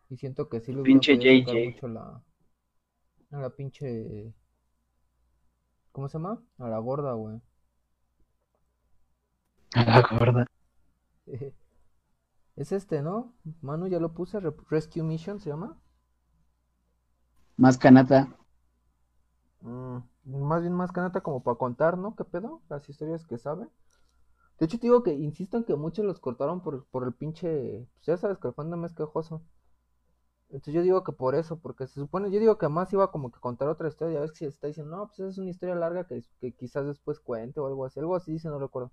Y 0.09 0.17
siento 0.17 0.49
que 0.49 0.61
sí 0.61 0.73
le 0.73 0.83
Pinche 0.83 1.17
JJ. 1.17 1.55
mucho 1.55 1.87
la. 1.87 2.23
A 3.31 3.37
la 3.43 3.49
pinche. 3.49 4.33
¿Cómo 5.91 6.07
se 6.07 6.13
llama? 6.17 6.41
A 6.59 6.69
la 6.69 6.77
gorda, 6.77 7.11
güey. 7.11 7.41
A 9.75 9.83
la 9.85 10.01
gorda. 10.01 10.45
Es 12.57 12.73
este, 12.73 13.01
¿no? 13.01 13.35
Manu, 13.61 13.87
ya 13.87 14.01
lo 14.01 14.13
puse. 14.13 14.41
Re- 14.41 14.51
Rescue 14.69 15.01
Mission 15.01 15.39
se 15.39 15.49
llama. 15.49 15.79
Más 17.57 17.77
canata. 17.77 18.29
Mm, 19.61 19.99
más 20.25 20.61
bien 20.61 20.73
más 20.73 20.91
que 20.91 20.99
nada 20.99 21.21
como 21.21 21.43
para 21.43 21.57
contar, 21.59 21.95
¿no? 21.97 22.15
¿Qué 22.15 22.23
pedo? 22.25 22.61
Las 22.69 22.89
historias 22.89 23.25
que 23.27 23.37
sabe. 23.37 23.67
De 24.59 24.65
hecho, 24.65 24.77
te 24.77 24.87
digo 24.87 25.03
que 25.03 25.13
insisto 25.13 25.57
en 25.57 25.63
que 25.63 25.75
muchos 25.75 26.05
los 26.05 26.19
cortaron 26.19 26.61
por, 26.61 26.85
por 26.87 27.03
el 27.05 27.13
pinche. 27.13 27.87
Pues 27.95 28.05
ya 28.05 28.17
sabes 28.17 28.37
que 28.39 28.47
el 28.49 28.53
fandom 28.53 28.85
es 28.85 28.93
quejoso. 28.93 29.41
Entonces 30.49 30.73
yo 30.73 30.81
digo 30.81 31.03
que 31.03 31.11
por 31.11 31.35
eso, 31.35 31.59
porque 31.59 31.87
se 31.87 31.95
supone, 31.99 32.31
yo 32.31 32.39
digo 32.39 32.57
que 32.57 32.69
más 32.69 32.91
iba 32.93 33.11
como 33.11 33.31
que 33.31 33.39
contar 33.39 33.67
otra 33.67 33.87
historia. 33.89 34.19
Ves 34.21 34.31
que 34.31 34.39
se 34.39 34.47
está 34.47 34.67
diciendo, 34.67 34.95
no, 34.95 35.07
pues 35.07 35.19
es 35.19 35.37
una 35.37 35.49
historia 35.49 35.75
larga 35.75 36.05
que, 36.07 36.23
que 36.39 36.53
quizás 36.53 36.85
después 36.85 37.19
cuente 37.19 37.59
o 37.59 37.67
algo 37.67 37.85
así. 37.85 37.99
Algo 37.99 38.15
así 38.15 38.31
dice, 38.33 38.47
no 38.49 38.59
recuerdo. 38.59 38.91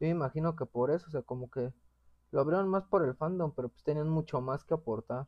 Yo 0.00 0.06
me 0.06 0.10
imagino 0.10 0.56
que 0.56 0.66
por 0.66 0.90
eso, 0.90 1.06
o 1.08 1.10
sea, 1.10 1.22
como 1.22 1.50
que 1.50 1.72
lo 2.30 2.40
abrieron 2.40 2.68
más 2.68 2.84
por 2.84 3.04
el 3.04 3.14
fandom, 3.14 3.52
pero 3.54 3.68
pues 3.68 3.82
tenían 3.84 4.08
mucho 4.08 4.40
más 4.40 4.64
que 4.64 4.74
aportar. 4.74 5.26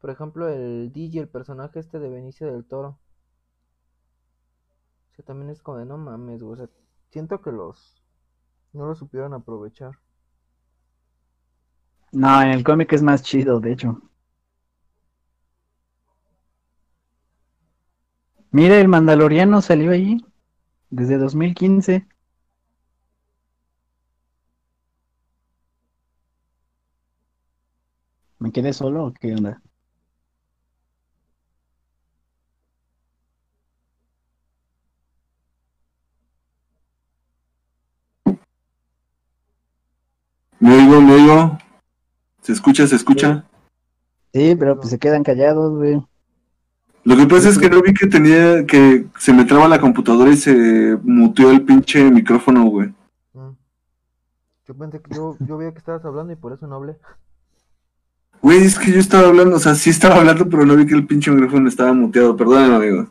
Por 0.00 0.10
ejemplo, 0.10 0.48
el 0.48 0.92
DJ, 0.92 1.20
el 1.20 1.28
personaje 1.28 1.80
este 1.80 1.98
de 1.98 2.08
Benicio 2.10 2.46
del 2.52 2.64
Toro. 2.66 2.98
O 5.12 5.14
sea, 5.14 5.24
también 5.24 5.50
es 5.50 5.62
como 5.62 5.78
de 5.78 5.86
no 5.86 5.96
mames, 5.98 6.42
güey. 6.42 6.54
O 6.54 6.56
sea, 6.56 6.70
siento 7.10 7.40
que 7.40 7.52
los 7.52 8.01
no 8.72 8.86
lo 8.86 8.94
supieron 8.94 9.34
aprovechar. 9.34 9.92
No, 12.12 12.40
en 12.42 12.50
el 12.50 12.62
cómic 12.62 12.92
es 12.92 13.02
más 13.02 13.22
chido, 13.22 13.60
de 13.60 13.72
hecho. 13.72 14.00
Mira, 18.52 18.78
el 18.78 18.86
Mandaloriano 18.86 19.60
salió 19.60 19.90
allí 19.90 20.24
desde 20.90 21.18
2015. 21.18 22.06
¿Me 28.38 28.52
quedé 28.52 28.74
solo 28.74 29.06
o 29.06 29.12
qué 29.14 29.34
onda? 29.34 29.62
Me 40.60 40.76
oigo. 41.22 41.58
¿Se 42.42 42.52
escucha, 42.52 42.86
se 42.86 42.96
escucha? 42.96 43.44
Sí, 44.32 44.56
pero 44.58 44.76
pues 44.76 44.90
se 44.90 44.98
quedan 44.98 45.22
callados, 45.22 45.76
güey. 45.76 46.02
Lo 47.04 47.16
que 47.16 47.26
pasa 47.26 47.48
es 47.48 47.58
que 47.58 47.68
no 47.68 47.82
vi 47.82 47.92
que 47.94 48.06
tenía, 48.06 48.64
que 48.64 49.06
se 49.18 49.32
me 49.32 49.44
traba 49.44 49.68
la 49.68 49.80
computadora 49.80 50.30
y 50.30 50.36
se 50.36 50.96
muteó 51.02 51.50
el 51.50 51.62
pinche 51.62 52.10
micrófono, 52.10 52.64
güey. 52.64 52.88
Mm. 53.34 53.50
Yo 54.68 54.74
pensé 54.74 55.00
que 55.00 55.14
yo, 55.14 55.36
yo 55.40 55.56
veía 55.56 55.72
que 55.72 55.78
estabas 55.78 56.04
hablando 56.04 56.32
y 56.32 56.36
por 56.36 56.52
eso 56.52 56.66
no 56.66 56.76
hablé. 56.76 56.96
Güey, 58.40 58.64
es 58.64 58.78
que 58.78 58.92
yo 58.92 58.98
estaba 58.98 59.28
hablando, 59.28 59.56
o 59.56 59.58
sea, 59.58 59.74
sí 59.74 59.90
estaba 59.90 60.16
hablando, 60.16 60.48
pero 60.48 60.64
no 60.64 60.76
vi 60.76 60.86
que 60.86 60.94
el 60.94 61.06
pinche 61.06 61.30
micrófono 61.30 61.68
estaba 61.68 61.92
muteado. 61.92 62.36
Perdónenme, 62.36 62.76
amigo. 62.76 63.08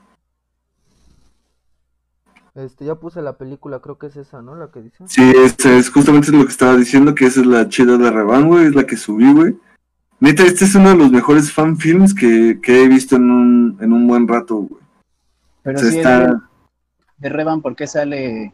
Este, 2.54 2.86
ya 2.86 2.95
puse 2.95 3.22
la 3.22 3.38
película, 3.38 3.80
creo 3.80 3.97
que 3.97 4.08
es 4.08 4.18
esa, 4.18 4.41
¿no? 4.41 4.56
La 4.56 4.72
que 4.72 4.82
dice. 4.82 5.04
Sí, 5.08 5.22
es, 5.22 5.66
es 5.66 5.89
justamente 5.89 6.32
lo 6.32 6.43
que 6.43 6.52
estaba 6.52 6.76
diciendo, 6.76 7.16
que 7.16 7.26
esa 7.26 7.39
es 7.39 7.45
la 7.45 7.70
chida 7.70 7.97
de 7.97 8.12
Revan, 8.12 8.47
güey, 8.47 8.66
es 8.66 8.76
la 8.76 8.86
que 8.86 8.97
subí, 8.97 9.32
güey. 9.34 9.56
Neta, 10.20 10.43
este 10.43 10.66
es 10.66 10.76
uno 10.76 10.89
de 10.89 10.97
los 10.97 11.12
mejores 11.12 11.52
fanfilms 11.52 12.14
que, 12.14 12.60
que 12.62 12.84
he 12.84 12.88
visto 12.88 13.16
en 13.16 13.32
un, 13.32 13.78
en 13.80 13.93
un 13.93 14.06
buen 14.06 14.28
rato, 14.28 14.58
güey. 14.58 14.82
Pero 15.64 15.80
O 15.80 15.82
sea, 15.82 15.91
sí, 15.91 15.97
está... 15.97 16.28
de, 16.28 16.34
de 17.18 17.30
Revan, 17.30 17.62
¿por 17.62 17.76
qué 17.76 17.88
sale 17.88 18.54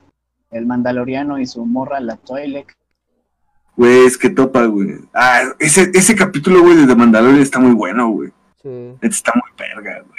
el 0.52 0.66
Mandaloriano 0.66 1.40
y 1.40 1.48
su 1.48 1.66
morra, 1.66 2.00
la 2.00 2.18
Twi'lek? 2.18 2.78
Güey, 3.76 4.06
es 4.06 4.18
que 4.18 4.30
topa, 4.30 4.66
güey. 4.66 4.96
Ah, 5.14 5.42
ese, 5.60 5.92
ese 5.94 6.16
capítulo, 6.16 6.62
güey, 6.62 6.78
de 6.78 6.88
The 6.88 6.96
Mandalorian 6.96 7.42
está 7.42 7.60
muy 7.60 7.74
bueno, 7.74 8.10
güey. 8.10 8.32
Sí. 8.62 8.94
Está 9.02 9.34
muy 9.36 9.52
verga, 9.58 10.04
güey. 10.08 10.17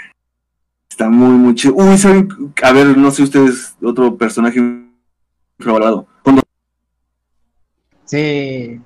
Está 0.99 1.09
muy, 1.11 1.29
muy 1.39 1.55
chido. 1.55 1.75
Uy, 1.77 1.97
¿saben? 1.97 2.29
A 2.61 2.73
ver, 2.73 2.99
no 2.99 3.13
sé 3.13 3.23
ustedes, 3.23 3.77
otro 3.81 4.17
personaje 4.17 4.59
infravalorado. 5.57 6.09
Sí. 8.05 8.81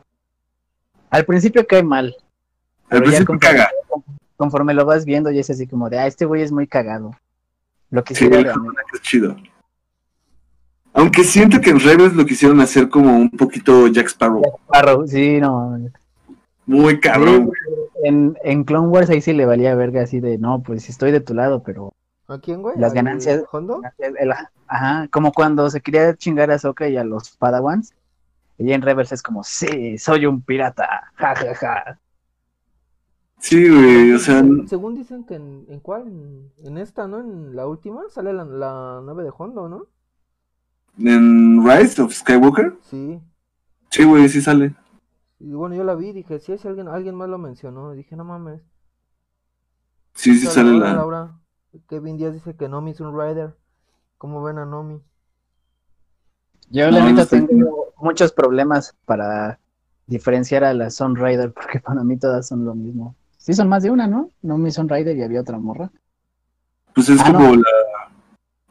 Al 1.09 1.25
principio 1.25 1.67
cae 1.67 1.83
mal. 1.83 2.15
al 2.91 2.99
principio 3.03 3.35
conforme- 3.35 3.39
caga. 3.41 3.71
Conforme 4.37 4.75
lo 4.75 4.85
vas 4.85 5.07
viendo, 5.07 5.31
ya 5.31 5.41
es 5.41 5.49
así 5.49 5.67
como 5.67 5.89
de, 5.89 6.01
ah, 6.01 6.07
este 6.07 6.27
güey 6.27 6.43
es 6.43 6.53
muy 6.53 6.67
cagado. 6.67 7.17
Lo 7.89 8.05
que 8.05 8.15
Sí, 8.15 8.27
sí 8.27 8.31
el 8.35 8.45
es 8.47 9.01
chido. 9.01 9.35
Aunque 10.93 11.25
siento 11.25 11.63
que 11.63 11.71
en 11.71 11.81
Rebels 11.81 12.13
lo 12.15 12.27
quisieron 12.27 12.61
hacer 12.61 12.91
como 12.91 13.17
un 13.17 13.31
poquito 13.31 13.87
Jack 13.89 14.09
Sparrow. 14.09 14.43
Sparrow, 14.67 15.07
sí, 15.07 15.41
no. 15.41 15.79
Muy 16.67 17.01
cabrón, 17.01 17.47
güey. 17.47 17.59
En, 18.05 18.37
en 18.45 18.65
Clone 18.65 18.89
Wars 18.89 19.09
ahí 19.09 19.23
sí 19.23 19.33
le 19.33 19.47
valía 19.47 19.75
verga 19.75 20.03
así 20.03 20.21
de, 20.21 20.37
no, 20.37 20.63
pues 20.63 20.91
estoy 20.91 21.11
de 21.11 21.21
tu 21.21 21.33
lado, 21.33 21.63
pero 21.63 21.95
¿A 22.29 22.39
quién, 22.39 22.63
güey? 22.63 22.79
Las 22.79 22.93
¿Al 22.93 22.97
ganancias- 22.97 23.45
Hondo? 23.53 23.83
el- 23.99 24.17
el- 24.19 24.33
ajá, 24.67 25.09
como 25.09 25.33
cuando 25.33 25.69
se 25.71 25.81
quería 25.81 26.15
chingar 26.17 26.51
a 26.51 26.59
Sokka 26.59 26.89
y 26.89 26.97
a 26.97 27.05
los 27.05 27.37
Padawans, 27.37 27.95
Y 28.59 28.73
en 28.73 28.83
reverse 28.83 29.15
es 29.17 29.23
como, 29.23 29.43
sí, 29.43 29.99
soy 29.99 30.25
un 30.27 30.41
pirata. 30.43 31.11
Ja, 31.17 31.35
ja, 31.35 31.55
ja. 31.55 31.99
Sí, 33.39 33.69
güey, 33.69 34.13
o 34.13 34.19
sea, 34.21 34.37
Según- 34.41 34.69
Según 34.69 34.95
dicen 34.95 35.25
que 35.25 35.35
en, 35.35 35.65
¿en 35.69 35.81
cuál, 35.81 36.03
en, 36.07 36.53
en 36.65 36.79
esta, 36.79 37.09
¿no? 37.09 37.19
En 37.19 37.57
la 37.57 37.67
última 37.67 38.03
sale 38.09 38.33
la, 38.33 38.45
la 38.45 39.01
nave 39.05 39.25
de 39.25 39.33
Hondo, 39.37 39.69
¿no? 39.69 39.87
en 40.99 41.67
Rise 41.67 42.03
of 42.03 42.13
Skywalker, 42.13 42.77
Sí. 42.83 43.19
sí, 43.91 44.05
güey, 44.05 44.29
sí 44.29 44.41
sale. 44.43 44.75
Y 45.41 45.53
bueno, 45.55 45.75
yo 45.75 45.83
la 45.83 45.95
vi, 45.97 46.13
dije, 46.13 46.39
sí, 46.39 46.57
si 46.57 46.69
alguien, 46.69 46.87
alguien 46.87 47.17
más 47.17 47.29
lo 47.31 47.39
mencionó. 47.39 47.93
Dije, 47.93 48.15
no 48.15 48.23
mames. 48.25 48.61
Sí, 50.15 50.39
sí 50.39 50.47
sale 50.47 50.73
la. 50.79 50.93
Laura. 50.93 51.33
Kevin 51.89 52.17
Díaz 52.19 52.35
dice 52.35 52.55
que 52.55 52.69
Nomi 52.69 52.91
es 52.93 53.01
un 53.01 53.19
rider. 53.19 53.55
¿Cómo 54.19 54.43
ven 54.43 54.59
a 54.59 54.65
Nomi? 54.67 55.01
Yo 56.71 56.91
la 56.91 57.01
No, 57.01 57.07
neta 57.07 57.23
no 57.23 57.25
sé. 57.27 57.41
tengo 57.43 57.93
muchos 57.99 58.33
problemas 58.33 58.95
para 59.05 59.59
diferenciar 60.07 60.65
a 60.65 60.75
la 60.75 60.91
Sunrider 60.91 61.53
porque 61.55 61.81
para 61.81 62.03
mí 62.05 62.19
todas 62.19 62.47
son 62.49 62.65
lo 62.65 62.75
mismo. 62.75 63.15
Sí, 63.39 63.55
son 63.55 63.69
más 63.69 63.83
de 63.83 63.91
una, 63.91 64.07
¿no? 64.07 64.31
No 64.43 64.59
mi 64.59 64.71
Sunrider 64.71 65.17
y 65.17 65.23
había 65.23 65.41
otra 65.41 65.59
morra. 65.59 65.91
Pues 66.95 67.09
es 67.09 67.21
Ah, 67.21 67.33
como 67.33 67.57
la. 67.57 67.63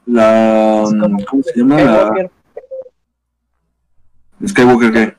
La. 0.06 0.84
Es 0.84 0.90
como- 0.92 1.18
¿Cómo 1.30 1.44
se 1.44 1.60
llama? 1.60 1.76
La 1.82 1.94
Skywalker. 2.08 2.32
Skywalker, 4.48 4.92
¿qué? 4.94 5.18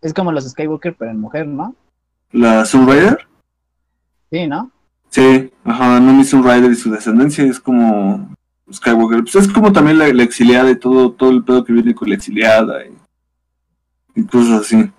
Es 0.00 0.14
como 0.14 0.32
los 0.32 0.48
Skywalker, 0.48 0.96
pero 0.96 1.10
en 1.10 1.20
mujer, 1.20 1.46
¿no? 1.46 1.74
¿La 2.32 2.64
Sunrider? 2.64 3.26
Sí, 4.30 4.46
¿no? 4.46 4.70
Sí, 5.10 5.50
ajá, 5.64 6.00
no 6.00 6.12
Miss 6.12 6.32
Rider 6.32 6.70
y 6.70 6.76
su 6.76 6.90
descendencia 6.90 7.44
es 7.44 7.58
como 7.58 8.34
Skywalker. 8.72 9.22
Pues 9.22 9.34
es 9.36 9.48
como 9.48 9.72
también 9.72 9.98
la, 9.98 10.08
la 10.12 10.22
exiliada 10.22 10.70
y 10.70 10.76
todo, 10.76 11.12
todo 11.12 11.30
el 11.30 11.44
pedo 11.44 11.64
que 11.64 11.72
viene 11.72 11.94
con 11.94 12.08
la 12.08 12.14
exiliada 12.14 12.84
y, 12.84 12.94
y 14.20 14.24
cosas 14.24 14.60
así. 14.60 14.90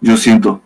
Yo 0.00 0.16
siento. 0.16 0.62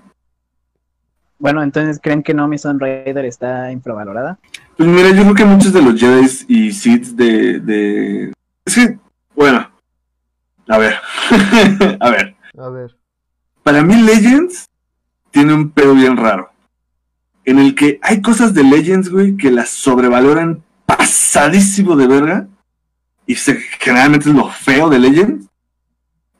Bueno, 1.39 1.62
entonces, 1.62 1.99
¿creen 2.03 2.23
que 2.23 2.35
no 2.35 2.47
mi 2.47 2.59
Sunrider 2.59 3.25
está 3.25 3.73
infravalorada? 3.73 4.39
Pues 4.77 4.89
mira, 4.89 5.11
yo 5.11 5.23
creo 5.23 5.35
que 5.35 5.45
muchos 5.45 5.73
de 5.73 5.83
los 5.83 5.99
Jedi 5.99 6.27
y 6.49 6.73
Sith 6.73 7.09
de, 7.09 7.61
de... 7.61 8.33
Es 8.64 8.75
que, 8.75 8.99
bueno, 9.35 9.71
a 10.68 10.79
ver, 10.79 10.97
a 12.01 12.11
ver. 12.11 12.37
A 12.59 12.68
ver. 12.68 12.97
Para 13.62 13.83
mí 13.83 13.95
Legends 14.03 14.66
tiene 15.31 15.55
un 15.55 15.71
pedo 15.71 15.95
bien 15.95 16.16
raro. 16.16 16.50
En 17.45 17.59
el 17.59 17.74
que 17.74 17.99
hay 18.03 18.20
cosas 18.20 18.55
de 18.55 18.62
Legends, 18.64 19.11
güey, 19.11 19.36
que 19.36 19.51
las 19.51 19.70
sobrevaloran 19.70 20.62
pasadísimo 20.86 21.97
de 21.97 22.07
verga. 22.07 22.49
Y 23.26 23.34
generalmente 23.34 24.28
es 24.28 24.34
lo 24.34 24.51
feo 24.51 24.91
de 24.91 24.99
Legends. 24.99 25.47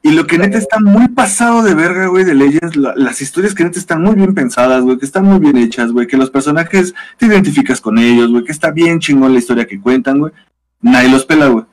Y 0.03 0.13
lo 0.13 0.27
que 0.27 0.39
neta 0.39 0.57
está 0.57 0.81
muy 0.81 1.09
pasado 1.09 1.63
de 1.63 1.75
verga, 1.75 2.07
güey, 2.07 2.25
de 2.25 2.35
Legends, 2.35 2.75
la- 2.75 2.95
las 2.97 3.21
historias 3.21 3.55
que 3.55 3.65
neta 3.65 3.79
están 3.79 4.03
muy 4.03 4.15
bien 4.15 4.35
pensadas, 4.35 4.83
güey, 4.83 4.99
que 4.99 5.05
están 5.05 5.27
muy 5.27 5.39
bien 5.39 5.59
hechas, 5.59 5.93
güey, 5.93 6.07
que 6.07 6.17
los 6.17 6.31
personajes 6.31 6.95
te 7.19 7.27
identificas 7.27 7.83
con 7.83 7.99
ellos, 7.99 8.31
güey, 8.31 8.45
que 8.45 8.53
está 8.53 8.71
bien 8.71 8.99
chingón 8.99 9.35
la 9.35 9.39
historia 9.41 9.67
que 9.67 9.79
cuentan, 9.79 10.19
güey. 10.19 10.33
Nadie 10.81 11.11
los 11.11 11.27
pela, 11.27 11.49
güey. 11.49 11.65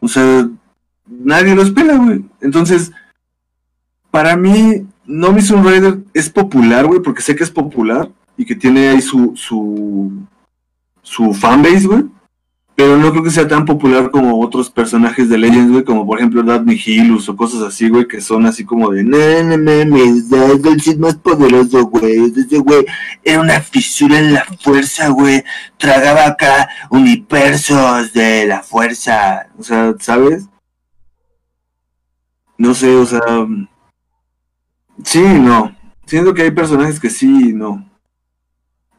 O 0.00 0.08
sea, 0.08 0.48
nadie 1.06 1.54
los 1.54 1.70
pela, 1.70 1.96
güey. 1.96 2.24
Entonces, 2.40 2.92
para 4.10 4.36
mí, 4.36 4.86
No 5.04 5.32
Miss 5.32 5.50
Rider 5.50 5.98
es 6.14 6.30
popular, 6.30 6.86
güey, 6.86 7.00
porque 7.00 7.20
sé 7.20 7.36
que 7.36 7.44
es 7.44 7.50
popular 7.50 8.08
y 8.36 8.44
que 8.44 8.54
tiene 8.54 8.88
ahí 8.88 9.02
su, 9.02 9.32
su, 9.36 10.12
su 11.02 11.32
fanbase, 11.34 11.86
güey. 11.86 12.04
Pero 12.76 12.96
no 12.96 13.12
creo 13.12 13.22
que 13.22 13.30
sea 13.30 13.46
tan 13.46 13.64
popular 13.64 14.10
como 14.10 14.40
otros 14.40 14.68
personajes 14.68 15.28
de 15.28 15.38
Legends, 15.38 15.70
güey, 15.70 15.84
como 15.84 16.04
por 16.04 16.18
ejemplo 16.18 16.42
Daphne 16.42 16.74
Hilus 16.84 17.28
o 17.28 17.36
cosas 17.36 17.62
así, 17.62 17.88
güey, 17.88 18.08
que 18.08 18.20
son 18.20 18.46
así 18.46 18.64
como 18.64 18.90
de, 18.90 19.04
no, 19.04 19.16
no 19.16 19.96
es 19.96 20.64
el 20.64 20.80
Sith 20.80 20.98
más 20.98 21.14
poderoso, 21.14 21.84
güey. 21.86 22.32
Ese 22.36 22.58
güey 22.58 22.84
era 23.22 23.40
una 23.40 23.60
fisura 23.60 24.18
en 24.18 24.34
la 24.34 24.44
fuerza, 24.60 25.08
güey. 25.10 25.44
Tragaba 25.78 26.26
acá 26.26 26.68
universos 26.90 28.12
de 28.12 28.46
la 28.46 28.62
fuerza. 28.64 29.46
O 29.56 29.62
sea, 29.62 29.94
¿sabes? 30.00 30.48
No 32.58 32.74
sé, 32.74 32.96
o 32.96 33.06
sea, 33.06 33.20
Sí, 35.02 35.20
no. 35.20 35.74
Siento 36.06 36.34
que 36.34 36.42
hay 36.42 36.50
personajes 36.50 37.00
que 37.00 37.10
sí 37.10 37.50
y 37.50 37.52
no. 37.52 37.84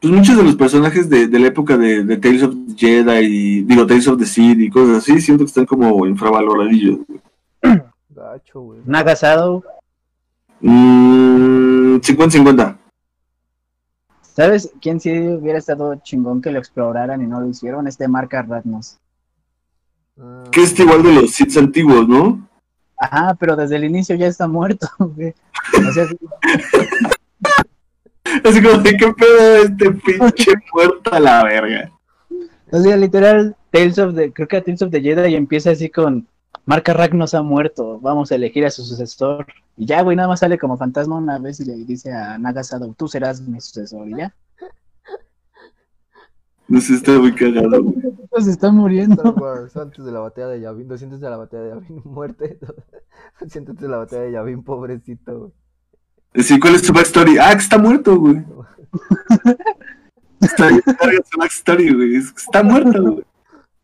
Pues 0.00 0.12
muchos 0.12 0.36
de 0.36 0.42
los 0.44 0.56
personajes 0.56 1.08
de, 1.08 1.26
de 1.26 1.38
la 1.38 1.48
época 1.48 1.76
de, 1.76 2.04
de 2.04 2.16
Tales 2.18 2.42
of 2.42 2.54
the 2.54 2.74
Jedi 2.76 3.24
y 3.26 3.62
digo 3.62 3.86
Tales 3.86 4.06
of 4.08 4.18
the 4.18 4.26
Sith 4.26 4.58
y 4.60 4.70
cosas 4.70 4.98
así, 4.98 5.20
siento 5.20 5.44
que 5.44 5.48
están 5.48 5.66
como 5.66 6.06
infravaloradillos. 6.06 6.98
güey. 7.06 7.20
Gacho, 8.10 8.60
güey. 8.60 8.80
Naga 8.84 9.14
Shadow. 9.14 9.62
Mm, 10.60 11.96
50-50. 11.96 12.76
¿Sabes 14.20 14.70
quién 14.82 15.00
sí 15.00 15.10
hubiera 15.10 15.58
estado 15.58 15.94
chingón 16.02 16.42
que 16.42 16.50
lo 16.50 16.58
exploraran 16.58 17.22
y 17.22 17.26
no 17.26 17.40
lo 17.40 17.48
hicieron? 17.48 17.86
Este 17.88 18.06
Marca 18.06 18.42
Ratnos. 18.42 18.98
Ah, 20.20 20.44
Que 20.50 20.62
es 20.62 20.78
igual 20.78 21.02
de 21.02 21.12
los 21.14 21.30
Sith 21.32 21.56
antiguos, 21.56 22.06
¿no? 22.06 22.46
Ajá, 22.98 23.34
pero 23.38 23.56
desde 23.56 23.76
el 23.76 23.84
inicio 23.84 24.14
ya 24.16 24.26
está 24.26 24.46
muerto, 24.46 24.88
güey. 24.98 25.34
O 25.88 25.92
sea, 25.92 26.06
sí, 26.06 26.16
Así 28.44 28.62
como 28.62 28.78
de 28.82 28.96
qué 28.96 29.12
pedo 29.12 29.56
este 29.64 29.90
pinche 29.92 30.52
muerto 30.74 31.12
a 31.12 31.20
la 31.20 31.44
verga. 31.44 31.90
o 32.70 32.80
sea, 32.80 32.96
literal, 32.96 33.56
Tales 33.70 33.98
of 33.98 34.14
the, 34.14 34.32
creo 34.32 34.48
que 34.48 34.60
Tales 34.60 34.82
of 34.82 34.90
the 34.90 35.00
Jedi 35.00 35.34
empieza 35.34 35.70
así 35.70 35.88
con 35.88 36.26
Marca 36.64 36.92
Ragnos 36.92 37.32
ha 37.34 37.42
muerto, 37.42 38.00
vamos 38.00 38.32
a 38.32 38.34
elegir 38.34 38.66
a 38.66 38.70
su 38.70 38.82
sucesor. 38.82 39.46
Y 39.76 39.86
ya, 39.86 40.02
güey, 40.02 40.16
nada 40.16 40.28
más 40.28 40.40
sale 40.40 40.58
como 40.58 40.76
fantasma 40.76 41.16
una 41.16 41.38
vez 41.38 41.60
y 41.60 41.64
le 41.64 41.76
dice 41.76 42.12
a 42.12 42.38
Naga 42.38 42.62
Shadow, 42.62 42.92
tú 42.94 43.06
serás 43.06 43.40
mi 43.40 43.60
sucesor, 43.60 44.08
y 44.08 44.16
ya. 44.16 44.34
No 46.68 46.80
sé, 46.80 46.94
está 46.94 47.12
muy 47.12 47.32
cagado. 47.32 47.84
güey. 47.84 47.94
Pues 48.28 48.48
está 48.48 48.66
Star 48.66 48.72
muriendo. 48.72 49.22
Wars, 49.34 49.76
antes 49.76 50.04
de 50.04 50.10
la 50.10 50.18
batalla 50.18 50.48
de 50.48 50.60
Yavin, 50.60 50.88
200 50.88 51.20
de 51.20 51.30
la 51.30 51.36
batalla 51.36 51.62
de 51.62 51.68
Yavin, 51.68 52.02
muerte. 52.04 52.58
200 53.40 53.76
de 53.76 53.88
la 53.88 53.98
batalla 53.98 54.22
de 54.22 54.32
Yavin, 54.32 54.64
pobrecito, 54.64 55.38
güey. 55.38 55.52
Sí, 56.42 56.60
¿cuál 56.60 56.74
es 56.74 56.82
su 56.82 56.92
backstory? 56.92 57.38
Ah, 57.38 57.52
que 57.52 57.62
está 57.62 57.78
muerto, 57.78 58.16
güey. 58.16 58.44
Está 60.40 60.68
bien 60.68 61.22
su 61.30 61.38
backstory, 61.38 61.94
güey. 61.94 62.16
Está 62.16 62.62
muerto, 62.62 63.02
güey. 63.02 63.24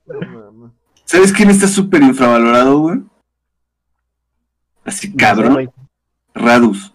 No. 0.07 0.72
¿Sabes 1.05 1.32
quién 1.32 1.50
está 1.50 1.66
súper 1.66 2.03
infravalorado, 2.03 2.78
güey? 2.78 3.03
Así 4.84 5.14
cabrón. 5.14 5.70
Radus. 6.34 6.94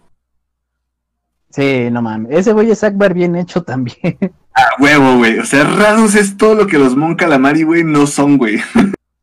Sí, 1.50 1.90
no 1.92 2.02
mames. 2.02 2.32
Ese 2.32 2.54
güey 2.54 2.70
es 2.72 2.84
Akbar 2.84 3.14
bien 3.14 3.36
hecho 3.36 3.64
también. 3.64 4.18
Ah, 4.54 4.70
huevo, 4.80 5.18
güey. 5.18 5.40
O 5.40 5.46
sea, 5.46 5.64
Radus 5.64 6.16
es 6.16 6.38
todo 6.38 6.56
lo 6.56 6.68
que 6.68 6.78
los 6.78 6.96
Mon 6.96 7.16
Calamari, 7.16 7.64
güey, 7.64 7.84
no 7.84 8.08
son, 8.08 8.38
güey. 8.38 8.60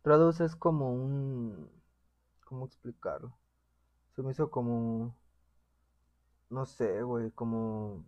Radus 0.05 0.41
es 0.41 0.55
como 0.55 0.93
un. 0.93 1.69
¿Cómo 2.45 2.67
explicarlo? 2.67 3.37
Se 4.15 4.23
me 4.23 4.31
hizo 4.31 4.51
como. 4.51 5.15
No 6.51 6.67
sé, 6.67 7.03
güey, 7.03 7.31
como. 7.33 8.05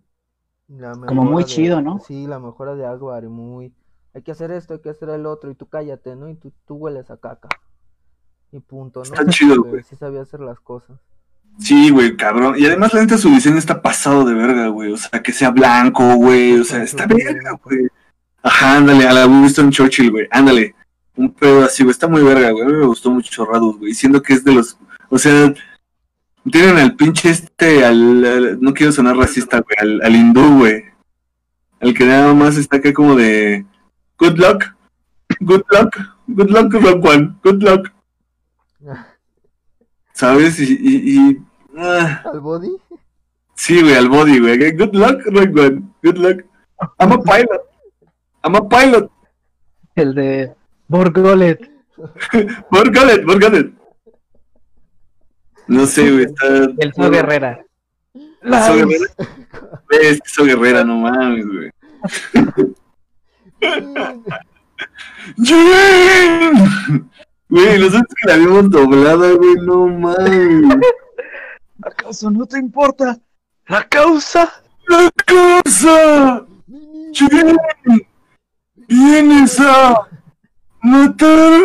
La 0.68 0.93
Como 0.93 1.24
muy 1.24 1.45
de- 1.45 1.49
chido, 1.49 1.80
¿no? 1.80 2.01
Sí, 2.01 2.26
la 2.26 2.39
mejora 2.41 2.74
de 2.74 2.84
y 2.84 3.28
muy. 3.28 3.72
Hay 4.14 4.22
que 4.22 4.32
hacer 4.32 4.51
esto, 4.51 4.74
hay 4.74 4.80
que 4.80 4.91
hacer 4.91 5.09
el 5.11 5.26
otro, 5.26 5.51
y 5.51 5.55
tú 5.55 5.66
cállate, 5.68 6.16
¿no? 6.16 6.28
Y 6.28 6.34
tú, 6.37 6.53
tú 6.66 6.74
hueles 6.74 7.11
a 7.11 7.16
caca. 7.18 7.49
Y 8.51 8.61
punto, 8.61 9.01
¿no? 9.01 9.05
Está 9.05 9.26
chido, 9.26 9.62
güey. 9.62 9.82
Sí 9.82 9.95
sabía 9.97 10.22
hacer 10.22 10.41
las 10.41 10.59
cosas. 10.61 10.99
Sí, 11.59 11.91
güey, 11.91 12.16
cabrón. 12.16 12.55
Y 12.59 12.66
además, 12.66 12.93
la 12.95 13.01
neta, 13.03 13.18
su 13.18 13.28
diseño 13.28 13.57
está 13.59 13.80
pasado 13.82 14.24
de 14.24 14.34
verga, 14.34 14.68
güey. 14.68 14.93
O 14.93 14.97
sea, 14.97 15.22
que 15.22 15.32
sea 15.32 15.51
blanco, 15.51 16.16
güey. 16.16 16.59
O 16.61 16.64
sea, 16.64 16.82
está 16.82 17.07
verga, 17.07 17.53
güey. 17.62 17.89
Ajá, 18.43 18.76
ándale, 18.78 19.07
a 19.07 19.12
la 19.12 19.26
Winston 19.26 19.70
Churchill, 19.70 20.11
güey. 20.11 20.28
Ándale. 20.30 20.74
Un 21.16 21.32
pedo 21.32 21.64
así, 21.64 21.82
güey. 21.82 21.93
Está 21.93 22.09
muy 22.09 22.22
verga, 22.22 22.51
güey. 22.51 22.64
A 22.64 22.68
mí 22.68 22.72
me 22.74 22.87
gustó 22.87 23.11
mucho 23.11 23.45
Radus, 23.45 23.78
güey. 23.78 23.95
Siendo 23.95 24.22
que 24.22 24.34
es 24.34 24.45
de 24.45 24.53
los. 24.55 24.78
O 25.09 25.18
sea, 25.18 25.53
tienen 26.51 26.79
al 26.79 26.95
pinche 26.97 27.31
este, 27.31 27.85
al. 27.85 28.25
al- 28.25 28.61
no 28.61 28.73
quiero 28.75 28.93
sonar 28.93 29.17
racista, 29.17 29.61
güey. 29.61 29.77
Al, 29.79 30.03
al 30.03 30.15
hindú, 30.17 30.59
güey. 30.59 30.85
Al 31.81 31.95
que 31.95 32.05
nada 32.05 32.33
más 32.35 32.57
está 32.57 32.77
acá 32.79 32.93
como 32.93 33.15
de. 33.15 33.65
Good 34.19 34.39
luck. 34.39 34.65
Good 35.41 35.63
luck. 35.71 35.97
Good 36.29 36.51
luck, 36.51 36.73
Rock 36.75 37.05
One. 37.05 37.35
Good 37.43 37.63
luck. 37.63 37.93
¿Sabes? 40.13 40.59
Y. 40.61 40.73
y, 40.81 41.31
y- 41.31 41.43
ah. 41.79 42.23
¿Al 42.33 42.41
body? 42.41 42.71
Sí, 43.55 43.81
güey, 43.83 43.95
al 43.95 44.09
body, 44.09 44.39
güey. 44.41 44.73
Good 44.73 44.95
luck, 44.95 45.21
Rock 45.27 45.57
One. 45.57 45.83
Good 46.03 46.17
luck. 46.19 46.45
I'm 46.99 47.13
a 47.13 47.19
pilot. 47.23 47.61
I'm 48.45 48.55
a 48.57 48.69
pilot. 48.69 49.11
El 49.95 50.15
de 50.15 50.55
Borgolet. 50.89 51.71
Forgot 52.71 53.55
it. 53.55 53.75
No 55.69 55.87
sé, 55.87 56.11
güey. 56.11 56.25
Está. 56.25 56.47
El 56.79 56.93
So 56.95 57.11
Guerrera. 57.11 57.64
So 58.14 58.75
Guerrera. 58.75 59.07
Es 59.91 60.21
que 60.21 60.29
So 60.29 60.45
Guerrera, 60.45 60.85
no 60.85 60.97
mames, 60.97 61.47
güey. 61.47 61.71
Güey, 67.49 67.79
nosotros 67.79 68.14
que 68.21 68.29
la 68.29 68.37
vimos 68.37 68.71
doblada, 68.71 69.33
güey, 69.33 69.55
no 69.62 69.87
mames. 69.87 70.85
¿Acaso 71.83 72.31
no 72.31 72.47
te 72.47 72.59
importa 72.59 73.19
la 73.69 73.89
causa? 73.89 74.53
¡La 74.89 75.11
casa! 75.25 76.45
¿Quién? 77.17 77.57
¿Vienes 78.89 79.61
a 79.61 80.09
matarme? 80.83 81.61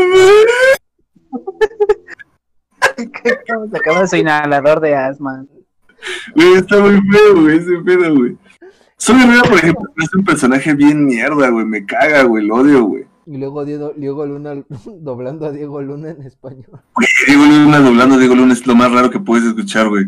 Sacamos 3.71 4.09
su 4.09 4.15
inhalador 4.17 4.79
de 4.79 4.95
asma. 4.95 5.45
Güey, 6.35 6.53
está 6.55 6.79
muy 6.79 6.99
feo, 7.11 7.41
güey, 7.41 7.57
ese 7.57 7.77
pedo, 7.85 8.15
güey. 8.15 8.37
Soy 8.97 9.21
Herrera, 9.21 9.41
por 9.43 9.57
ejemplo, 9.57 9.89
es 9.97 10.13
un 10.13 10.23
personaje 10.23 10.73
bien 10.73 11.05
mierda, 11.05 11.49
güey, 11.49 11.65
me 11.65 11.85
caga, 11.85 12.23
güey, 12.23 12.45
lo 12.45 12.55
odio, 12.55 12.83
güey. 12.83 13.05
Y 13.25 13.37
luego 13.37 13.65
Diego, 13.65 13.93
Diego 13.95 14.25
Luna 14.25 14.63
doblando 14.85 15.45
a 15.45 15.51
Diego 15.51 15.81
Luna 15.81 16.09
en 16.11 16.21
español. 16.23 16.81
Güey, 16.95 17.07
Diego 17.27 17.43
Luna 17.45 17.79
doblando 17.79 18.15
a 18.15 18.17
Diego 18.17 18.35
Luna 18.35 18.53
es 18.53 18.65
lo 18.67 18.75
más 18.75 18.91
raro 18.91 19.09
que 19.09 19.19
puedes 19.19 19.45
escuchar, 19.45 19.89
güey. 19.89 20.05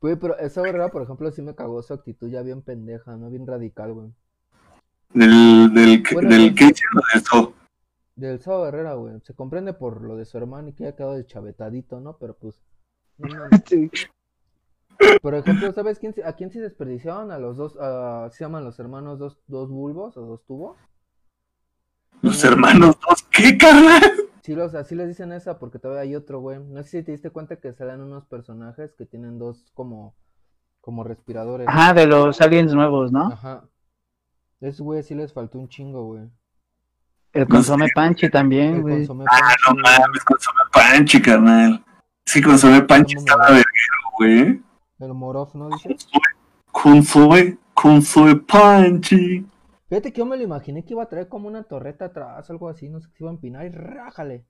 Güey, 0.00 0.16
pero 0.16 0.36
esa 0.38 0.66
Herrera, 0.66 0.88
por 0.88 1.02
ejemplo, 1.02 1.30
sí 1.30 1.42
me 1.42 1.54
cagó 1.54 1.82
su 1.82 1.94
actitud 1.94 2.28
ya 2.28 2.42
bien 2.42 2.62
pendeja, 2.62 3.16
¿no? 3.16 3.30
Bien 3.30 3.46
radical, 3.46 3.92
güey. 3.92 4.08
Del, 5.14 5.72
del, 5.72 6.02
Bueno, 6.12 6.28
del 6.28 6.48
sí. 6.48 6.54
que 6.54 6.64
hicieron 6.64 7.02
de 7.12 7.20
eso. 7.20 7.54
Del 8.14 8.40
Sao 8.40 8.66
Herrera, 8.66 8.94
güey. 8.94 9.20
Se 9.22 9.34
comprende 9.34 9.72
por 9.72 10.02
lo 10.02 10.16
de 10.16 10.24
su 10.24 10.36
hermano 10.36 10.68
y 10.68 10.72
que 10.74 10.84
haya 10.84 10.96
quedado 10.96 11.14
deschavetadito, 11.14 12.00
¿no? 12.00 12.18
Pero 12.18 12.34
pues. 12.34 12.62
no 13.18 13.28
mames. 13.28 13.62
Por 15.22 15.34
ejemplo, 15.34 15.72
¿sabes 15.72 15.98
quién, 15.98 16.14
a 16.24 16.34
quién 16.34 16.50
se 16.52 16.60
desperdiciaron? 16.60 17.32
A 17.32 17.38
los 17.38 17.56
dos, 17.56 17.76
a- 17.80 18.28
se 18.30 18.44
llaman 18.44 18.64
los 18.64 18.78
hermanos 18.78 19.18
dos, 19.18 19.38
dos 19.48 19.68
bulbos 19.68 20.16
o 20.16 20.20
dos 20.22 20.44
tubos. 20.44 20.76
Los 22.20 22.44
hermanos 22.44 22.96
dos, 23.00 23.22
¿qué, 23.32 23.56
carnal? 23.58 24.02
Sí, 24.42 24.54
los, 24.54 24.74
así 24.74 24.94
les 24.94 25.08
dicen 25.08 25.32
esa 25.32 25.58
porque 25.58 25.78
todavía 25.78 26.02
hay 26.02 26.14
otro, 26.14 26.40
güey. 26.40 26.58
No 26.62 26.82
sé 26.82 26.88
si 26.90 27.02
te 27.02 27.12
diste 27.12 27.30
cuenta 27.30 27.56
que 27.56 27.72
salen 27.72 28.00
unos 28.00 28.26
personajes 28.26 28.92
que 28.94 29.06
tienen 29.06 29.38
dos 29.38 29.70
como, 29.74 30.14
como 30.80 31.02
respiradores. 31.04 31.66
Ajá, 31.68 31.94
de 31.94 32.06
los 32.06 32.40
aliens 32.40 32.74
nuevos, 32.74 33.10
¿no? 33.10 33.26
Ajá. 33.26 33.68
Esos 34.60 34.82
güey 34.82 35.02
sí 35.02 35.14
les 35.14 35.32
faltó 35.32 35.58
un 35.58 35.68
chingo, 35.68 36.04
güey. 36.04 36.28
El 37.32 37.48
consome 37.48 37.88
Panchi 37.94 38.28
también, 38.28 38.82
güey. 38.82 39.08
Ah, 39.26 39.54
no 39.68 39.74
mames, 39.74 40.24
consome 40.24 40.60
panchi, 40.70 41.22
carnal. 41.22 41.82
Sí, 42.26 42.42
consome 42.42 42.82
panchi 42.82 43.16
estaba 43.16 43.46
verguero, 43.46 43.64
güey. 44.18 44.62
El 45.00 45.14
Morof, 45.14 45.54
¿no? 45.54 45.70
Dice. 45.70 45.96
Consome, 46.70 47.58
consome 47.72 48.36
panchi. 48.36 49.46
Fíjate 49.88 50.12
que 50.12 50.18
yo 50.18 50.26
me 50.26 50.36
lo 50.36 50.42
imaginé 50.42 50.84
que 50.84 50.92
iba 50.92 51.02
a 51.02 51.08
traer 51.08 51.28
como 51.28 51.48
una 51.48 51.62
torreta 51.62 52.06
atrás, 52.06 52.48
algo 52.50 52.68
así, 52.68 52.88
no 52.88 53.00
sé, 53.00 53.08
que 53.08 53.16
se 53.16 53.24
iba 53.24 53.30
a 53.30 53.34
empinar 53.34 53.64
y 53.66 53.70
rájale. 53.70 54.44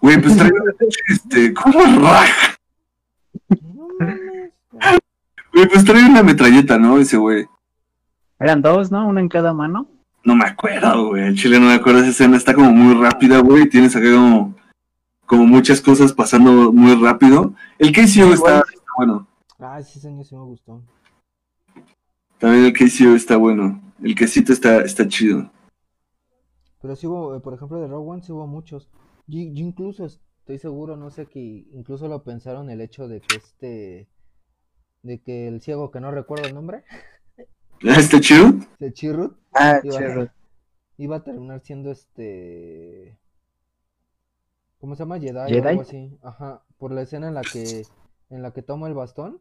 Güey, 0.00 0.20
pues 0.20 0.36
trae 0.36 0.50
una 0.52 0.72
pinche, 0.72 1.00
este, 1.08 1.54
¿cómo 1.54 1.80
raja? 1.80 2.56
No 3.62 3.88
mames. 3.98 4.52
Güey, 5.52 5.68
pues 5.68 5.84
trae 5.84 6.04
una 6.04 6.22
metralleta, 6.22 6.78
¿no? 6.78 6.98
Ese 6.98 7.16
güey. 7.16 7.46
Eran 8.38 8.62
dos, 8.62 8.90
¿no? 8.90 9.06
Uno 9.06 9.20
en 9.20 9.28
cada 9.28 9.52
mano. 9.52 9.88
No 10.24 10.34
me 10.34 10.46
acuerdo, 10.46 11.08
güey. 11.08 11.26
En 11.26 11.34
Chile 11.34 11.60
no 11.60 11.66
me 11.66 11.74
acuerdo 11.74 12.00
esa 12.00 12.10
escena. 12.10 12.36
Está 12.36 12.54
como 12.54 12.70
muy 12.72 12.94
rápida, 12.94 13.40
güey. 13.40 13.68
Tienes 13.68 13.94
acá 13.94 14.10
como, 14.10 14.54
como 15.26 15.46
muchas 15.46 15.80
cosas 15.80 16.12
pasando 16.12 16.72
muy 16.72 16.94
rápido. 16.94 17.54
El 17.78 17.92
KCO 17.92 18.32
está, 18.32 18.60
está 18.60 18.90
bueno. 18.96 19.28
Ah, 19.58 19.82
sí, 19.82 20.00
señor, 20.00 20.24
sí 20.24 20.34
me 20.34 20.42
gustó. 20.42 20.82
También 22.38 22.64
el 22.64 22.72
KCO 22.72 23.14
está 23.14 23.36
bueno. 23.36 23.82
El 24.02 24.14
quesito 24.14 24.52
está, 24.52 24.80
está 24.80 25.06
chido. 25.06 25.50
Pero 26.80 26.96
sí 26.96 27.06
hubo, 27.06 27.36
eh, 27.36 27.40
por 27.40 27.54
ejemplo, 27.54 27.80
de 27.80 27.86
Rogue 27.86 28.10
One 28.10 28.22
sí 28.22 28.32
hubo 28.32 28.46
muchos. 28.46 28.88
Yo, 29.26 29.40
yo 29.40 29.64
incluso 29.64 30.06
estoy 30.06 30.58
seguro, 30.58 30.96
no 30.96 31.10
sé, 31.10 31.26
que 31.26 31.66
incluso 31.72 32.08
lo 32.08 32.22
pensaron 32.22 32.68
el 32.70 32.80
hecho 32.80 33.08
de 33.08 33.20
que 33.20 33.36
este, 33.36 34.08
de 35.02 35.22
que 35.22 35.48
el 35.48 35.60
ciego, 35.60 35.90
que 35.90 36.00
no 36.00 36.10
recuerdo 36.10 36.46
el 36.46 36.54
nombre, 36.54 36.84
¿Está 37.80 38.20
chido? 38.20 38.54
de 38.78 38.92
Chirrut, 38.92 39.36
Ah, 39.54 39.80
iba, 39.82 39.96
chirro. 39.98 40.28
iba 40.98 41.16
a 41.16 41.24
terminar 41.24 41.60
siendo 41.60 41.90
este, 41.90 43.16
¿cómo 44.80 44.94
se 44.96 45.02
llama? 45.02 45.18
Jedi, 45.18 45.38
o 45.38 45.46
¿Jedi? 45.46 45.68
algo 45.68 45.82
así. 45.82 46.18
Ajá, 46.22 46.62
por 46.78 46.92
la 46.92 47.02
escena 47.02 47.28
en 47.28 47.34
la 47.34 47.42
que, 47.42 47.82
en 48.30 48.42
la 48.42 48.52
que 48.52 48.62
toma 48.62 48.88
el 48.88 48.94
bastón. 48.94 49.40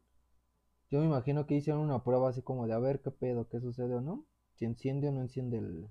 Yo 0.92 1.00
me 1.00 1.06
imagino 1.06 1.48
que 1.48 1.56
hicieron 1.56 1.82
una 1.82 2.04
prueba 2.04 2.30
así 2.30 2.44
como 2.44 2.68
de 2.68 2.74
a 2.74 2.80
ver 2.80 3.00
qué 3.02 3.10
pedo, 3.10 3.48
qué 3.50 3.60
sucede 3.60 3.96
o 3.96 4.02
no. 4.02 4.26
Si 4.56 4.66
enciende 4.66 5.10
o 5.10 5.12
no 5.12 5.22
enciende 5.22 5.58
el, 5.58 5.88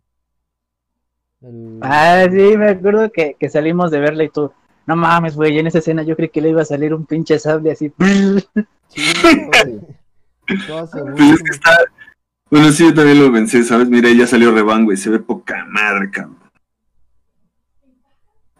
el... 1.41 1.81
Ah, 1.83 2.25
sí, 2.31 2.57
me 2.57 2.69
acuerdo 2.69 3.11
que, 3.11 3.35
que 3.35 3.49
salimos 3.49 3.91
de 3.91 3.99
verla 3.99 4.23
y 4.23 4.29
tú. 4.29 4.53
No 4.87 4.97
mames, 4.97 5.37
güey, 5.37 5.59
en 5.59 5.67
esa 5.67 5.79
escena 5.79 6.03
yo 6.03 6.17
creí 6.17 6.29
que 6.29 6.41
le 6.41 6.51
iba 6.51 6.63
a 6.63 6.65
salir 6.65 6.95
un 6.95 7.07
pinche 7.07 7.39
sable 7.39 7.73
así. 7.73 7.93
Sí. 8.89 9.23
Todo 10.67 10.87
segurísimo. 10.87 11.17
Pues 11.17 11.35
es 11.35 11.43
que 11.43 11.51
está. 11.51 11.71
Bueno, 12.53 12.71
sí, 12.71 12.85
yo 12.85 12.93
también 12.93 13.19
lo 13.19 13.33
pensé, 13.33 13.65
¿sabes? 13.65 13.89
Mira, 13.89 14.11
ya 14.13 14.27
salió 14.27 14.53
Revan, 14.53 14.85
güey. 14.85 14.99
Se 14.99 15.09
ve 15.09 15.19
poca 15.21 15.67
cabrón. 16.13 16.37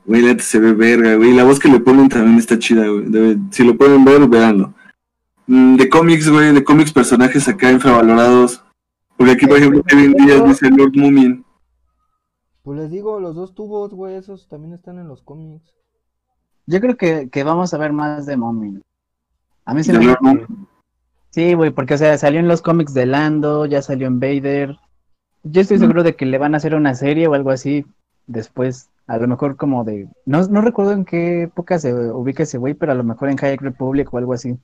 Güey, 0.07 0.41
se 0.41 0.59
ve 0.59 0.73
verga, 0.73 1.15
güey. 1.17 1.35
La 1.35 1.45
voz 1.45 1.61
que 1.61 1.69
le 1.69 1.79
ponen 1.79 2.09
también 2.09 2.39
está 2.39 2.59
chida, 2.59 2.89
güey. 2.89 3.05
Debe- 3.11 3.39
Si 3.51 3.63
lo 3.63 3.77
pueden 3.77 4.03
ver, 4.03 4.27
véanlo. 4.29 4.73
Mm, 5.47 5.77
De 5.77 5.91
cómics, 5.91 6.31
güey, 6.31 6.55
de 6.55 6.65
cómics 6.65 6.91
personajes 6.91 7.47
acá 7.49 7.71
infravalorados. 7.71 8.65
Porque 9.19 9.33
aquí, 9.33 9.47
por 9.47 9.59
ejemplo, 9.59 9.83
Kevin 9.83 10.15
Díaz 10.15 10.43
dice 10.49 10.71
Lord 10.71 10.97
Moomin. 10.97 11.45
Pues 12.63 12.79
les 12.79 12.91
digo, 12.91 13.21
los 13.21 13.35
dos 13.35 13.55
tubos, 13.55 13.93
güey, 13.93 14.15
esos 14.17 14.49
también 14.49 14.73
están 14.73 14.99
en 15.01 15.07
los 15.09 15.21
cómics. 15.21 15.71
Yo 16.67 16.81
creo 16.81 16.97
que, 16.97 17.29
que 17.31 17.45
vamos 17.45 17.75
a 17.75 17.77
ver 17.77 17.93
más 17.93 18.25
de 18.25 18.39
Mommy. 18.39 18.81
A 19.67 19.75
mí 19.75 19.85
se 19.85 19.93
me 19.93 20.03
Lord 20.07 20.19
Moomin. 20.23 20.67
Sí, 21.33 21.55
güey, 21.55 21.71
porque 21.71 21.95
o 21.95 21.99
sea, 21.99 22.19
salió 22.19 22.41
en 22.41 22.49
los 22.49 22.61
cómics 22.61 22.93
de 22.93 23.07
Lando, 23.07 23.65
ya 23.65 23.81
salió 23.81 24.07
en 24.07 24.21
Vader. 24.21 24.77
Yo 25.43 25.63
estoy 25.63 25.79
seguro 25.79 26.03
de 26.03 26.15
que 26.15 26.27
le 26.27 26.37
van 26.37 26.55
a 26.55 26.59
hacer 26.59 26.75
una 26.75 26.95
serie 26.95 27.27
o 27.27 27.35
algo 27.35 27.51
así 27.51 27.87
después. 28.27 28.91
A 29.07 29.17
lo 29.17 29.27
mejor 29.27 29.57
como 29.57 29.83
de... 29.83 30.09
No, 30.27 30.47
no 30.47 30.61
recuerdo 30.61 30.93
en 30.93 31.07
qué 31.07 31.45
época 31.45 31.79
se 31.79 31.93
ubica 31.93 32.43
ese 32.43 32.59
güey, 32.59 32.75
pero 32.75 32.93
a 32.93 32.95
lo 32.95 33.03
mejor 33.03 33.31
en 33.31 33.39
High 33.39 33.57
Republic 33.57 34.13
o 34.13 34.19
algo 34.19 34.35
así. 34.35 34.57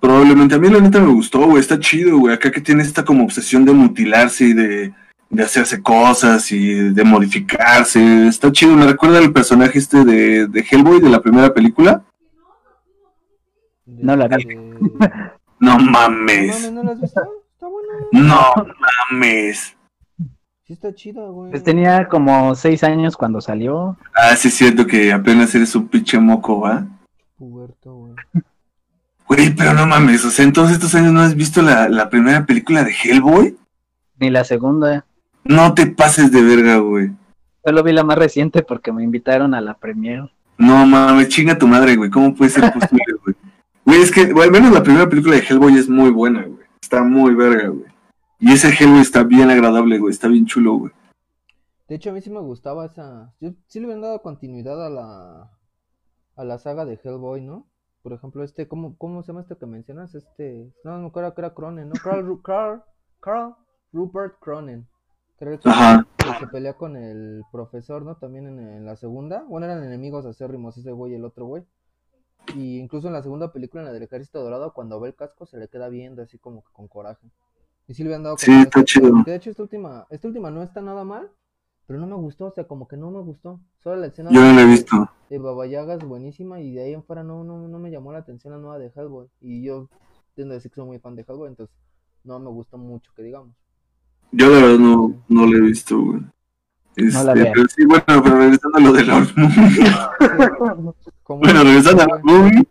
Probablemente 0.00 0.54
a 0.54 0.58
mí 0.58 0.68
la 0.68 0.80
neta 0.80 1.00
me 1.00 1.12
gustó, 1.12 1.46
güey. 1.46 1.60
Está 1.60 1.78
chido, 1.78 2.18
güey. 2.18 2.34
Acá 2.34 2.52
que 2.52 2.60
tiene 2.60 2.82
esta 2.82 3.04
como 3.04 3.24
obsesión 3.24 3.64
de 3.64 3.72
mutilarse 3.72 4.44
y 4.44 4.52
de, 4.52 4.94
de 5.30 5.42
hacerse 5.42 5.82
cosas 5.82 6.52
y 6.52 6.90
de 6.90 7.04
modificarse. 7.04 8.28
Está 8.28 8.52
chido. 8.52 8.76
Me 8.76 8.86
recuerda 8.86 9.18
al 9.18 9.32
personaje 9.32 9.78
este 9.78 10.04
de, 10.04 10.46
de 10.46 10.60
Hellboy 10.70 11.00
de 11.00 11.08
la 11.08 11.20
primera 11.20 11.52
película. 11.52 12.04
No 13.86 14.14
la 14.14 14.28
vi. 14.28 14.46
No 15.62 15.78
No 15.78 15.90
mames. 15.90 16.48
mames, 16.54 16.72
¿no 16.72 16.82
la 16.82 16.92
has 16.92 17.00
visto? 17.00 17.20
Está 17.54 17.66
buena. 17.68 17.92
No 18.12 18.66
mames. 19.10 19.76
Sí 20.66 20.72
está 20.72 20.94
chida, 20.94 21.22
güey. 21.28 21.50
Pues 21.52 21.62
tenía 21.62 22.08
como 22.08 22.54
seis 22.54 22.82
años 22.84 23.16
cuando 23.16 23.40
salió. 23.40 23.96
Ah, 24.14 24.34
sí 24.36 24.48
es 24.48 24.54
cierto 24.54 24.86
que 24.86 25.12
apenas 25.12 25.54
eres 25.54 25.74
un 25.74 25.86
pinche 25.88 26.18
moco, 26.18 26.60
¿va? 26.60 26.84
Puberto, 27.38 27.94
güey. 27.94 28.14
Güey, 29.28 29.54
pero 29.54 29.72
no 29.74 29.86
mames. 29.86 30.24
O 30.24 30.30
sea, 30.30 30.44
en 30.44 30.52
todos 30.52 30.70
estos 30.72 30.94
años 30.94 31.12
no 31.12 31.20
has 31.20 31.34
visto 31.36 31.62
la, 31.62 31.88
la 31.88 32.10
primera 32.10 32.44
película 32.44 32.82
de 32.84 32.92
Hellboy. 32.92 33.56
Ni 34.18 34.30
la 34.30 34.44
segunda. 34.44 35.04
No 35.44 35.74
te 35.74 35.86
pases 35.86 36.30
de 36.32 36.42
verga, 36.42 36.76
güey. 36.78 37.10
Solo 37.64 37.82
vi 37.84 37.92
la 37.92 38.02
más 38.04 38.18
reciente 38.18 38.62
porque 38.62 38.92
me 38.92 39.04
invitaron 39.04 39.54
a 39.54 39.60
la 39.60 39.74
premiere. 39.74 40.28
No 40.58 40.84
mames, 40.86 41.28
chinga 41.28 41.56
tu 41.56 41.66
madre, 41.68 41.96
güey. 41.96 42.10
¿Cómo 42.10 42.34
puede 42.34 42.50
ser 42.50 42.72
posible, 42.72 43.04
güey? 43.24 43.36
Güey, 43.84 44.00
es 44.00 44.12
que, 44.12 44.20
al 44.22 44.50
menos 44.50 44.72
la 44.72 44.82
primera 44.82 45.08
película 45.08 45.36
de 45.36 45.42
Hellboy 45.42 45.74
es 45.76 45.88
muy 45.88 46.10
buena, 46.10 46.44
güey. 46.44 46.66
Está 46.80 47.02
muy 47.02 47.34
verga, 47.34 47.68
güey. 47.68 47.86
Y 48.38 48.52
ese 48.52 48.68
Hellboy 48.68 49.00
está 49.00 49.24
bien 49.24 49.50
agradable, 49.50 49.98
güey. 49.98 50.12
Está 50.12 50.28
bien 50.28 50.46
chulo, 50.46 50.74
güey. 50.74 50.92
De 51.88 51.96
hecho, 51.96 52.10
a 52.10 52.12
mí 52.12 52.20
sí 52.20 52.30
me 52.30 52.40
gustaba 52.40 52.86
esa. 52.86 53.34
Yo 53.40 53.50
sí 53.66 53.80
le 53.80 53.86
habían 53.86 54.00
dado 54.00 54.22
continuidad 54.22 54.84
a 54.84 54.90
la. 54.90 55.50
a 56.36 56.44
la 56.44 56.58
saga 56.58 56.84
de 56.84 56.98
Hellboy, 57.02 57.42
¿no? 57.42 57.68
Por 58.02 58.12
ejemplo, 58.12 58.42
este, 58.42 58.66
¿cómo, 58.66 58.96
cómo 58.96 59.22
se 59.22 59.28
llama 59.28 59.42
este 59.42 59.56
que 59.56 59.66
mencionas? 59.66 60.14
Este. 60.14 60.72
No, 60.84 60.92
no 60.92 61.02
me 61.02 61.06
acuerdo 61.08 61.34
que 61.34 61.40
era 61.40 61.54
Cronen, 61.54 61.88
¿no? 61.88 61.94
Carl, 62.02 62.40
Carl, 62.42 62.82
Carl 63.20 63.54
Rupert 63.92 64.38
Cronen. 64.40 64.88
El 65.38 65.58
que, 65.58 65.68
Ajá. 65.68 66.06
que 66.18 66.38
se 66.38 66.46
pelea 66.46 66.74
con 66.74 66.96
el 66.96 67.42
profesor, 67.50 68.04
¿no? 68.04 68.16
También 68.16 68.46
en, 68.46 68.60
en 68.60 68.86
la 68.86 68.94
segunda. 68.94 69.42
Bueno, 69.48 69.66
eran 69.66 69.82
enemigos 69.82 70.24
acérrimos 70.24 70.78
ese 70.78 70.92
güey 70.92 71.12
y 71.12 71.16
el 71.16 71.24
otro 71.24 71.46
güey. 71.46 71.64
Y 72.54 72.78
incluso 72.78 73.06
en 73.08 73.14
la 73.14 73.22
segunda 73.22 73.52
película, 73.52 73.82
en 73.82 73.86
la 73.86 73.92
del 73.92 74.02
Ejército 74.02 74.42
Dorado, 74.42 74.72
cuando 74.74 75.00
ve 75.00 75.08
el 75.08 75.14
casco, 75.14 75.46
se 75.46 75.58
le 75.58 75.68
queda 75.68 75.88
viendo 75.88 76.22
así 76.22 76.38
como 76.38 76.62
que 76.62 76.72
con 76.72 76.88
coraje. 76.88 77.26
Y 77.88 77.94
sí 77.94 78.02
le 78.02 78.10
habían 78.10 78.22
dado 78.24 78.36
Sí, 78.38 78.52
está 78.52 78.84
chido. 78.84 79.22
De 79.24 79.34
hecho, 79.34 79.50
esta 79.50 79.62
última, 79.62 80.06
esta 80.10 80.28
última 80.28 80.50
no 80.50 80.62
está 80.62 80.80
nada 80.80 81.04
mal, 81.04 81.30
pero 81.86 81.98
no 81.98 82.06
me 82.06 82.14
gustó, 82.14 82.46
o 82.46 82.52
sea, 82.52 82.64
como 82.64 82.86
que 82.88 82.96
no 82.96 83.10
me 83.10 83.20
gustó. 83.20 83.60
Solo 83.82 83.96
la 83.96 84.06
escena 84.06 84.30
Yo 84.30 84.40
no 84.40 84.48
de, 84.48 84.54
lo 84.54 84.60
he 84.60 84.66
visto. 84.66 85.10
de 85.30 85.38
Baba 85.38 85.66
Yaga 85.66 85.94
es 85.94 86.04
buenísima 86.04 86.60
y 86.60 86.74
de 86.74 86.82
ahí 86.84 86.92
en 86.94 87.02
fuera 87.04 87.22
no, 87.24 87.44
no, 87.44 87.68
no 87.68 87.78
me 87.78 87.90
llamó 87.90 88.12
la 88.12 88.18
atención 88.18 88.52
la 88.52 88.58
nueva 88.60 88.78
de 88.78 88.92
Hellboy. 88.94 89.28
Y 89.40 89.62
yo 89.64 89.88
tiendo 90.34 90.52
a 90.52 90.56
decir 90.56 90.70
que 90.70 90.76
soy 90.76 90.86
muy 90.86 90.98
fan 90.98 91.16
de 91.16 91.22
Hellboy, 91.28 91.48
entonces 91.48 91.74
no 92.24 92.38
me 92.38 92.50
gustó 92.50 92.78
mucho, 92.78 93.12
que 93.14 93.22
digamos. 93.22 93.54
Yo 94.30 94.48
la 94.48 94.62
verdad 94.62 94.78
no, 94.78 95.22
no 95.28 95.46
lo 95.46 95.56
he 95.58 95.60
visto, 95.60 96.00
güey. 96.00 96.20
No 96.96 97.24
la 97.24 97.32
Este, 97.32 97.52
pero 97.54 97.68
sí, 97.68 97.84
bueno, 97.84 98.04
pero 98.06 98.38
regresando 98.38 98.78
a 98.78 98.80
lo 98.80 98.92
de. 98.92 99.04
Como- 101.22 101.40
bueno, 101.40 101.64
regresando 101.64 102.02
a. 102.02 102.06
Lord 102.06 102.24
Movie. 102.24 102.66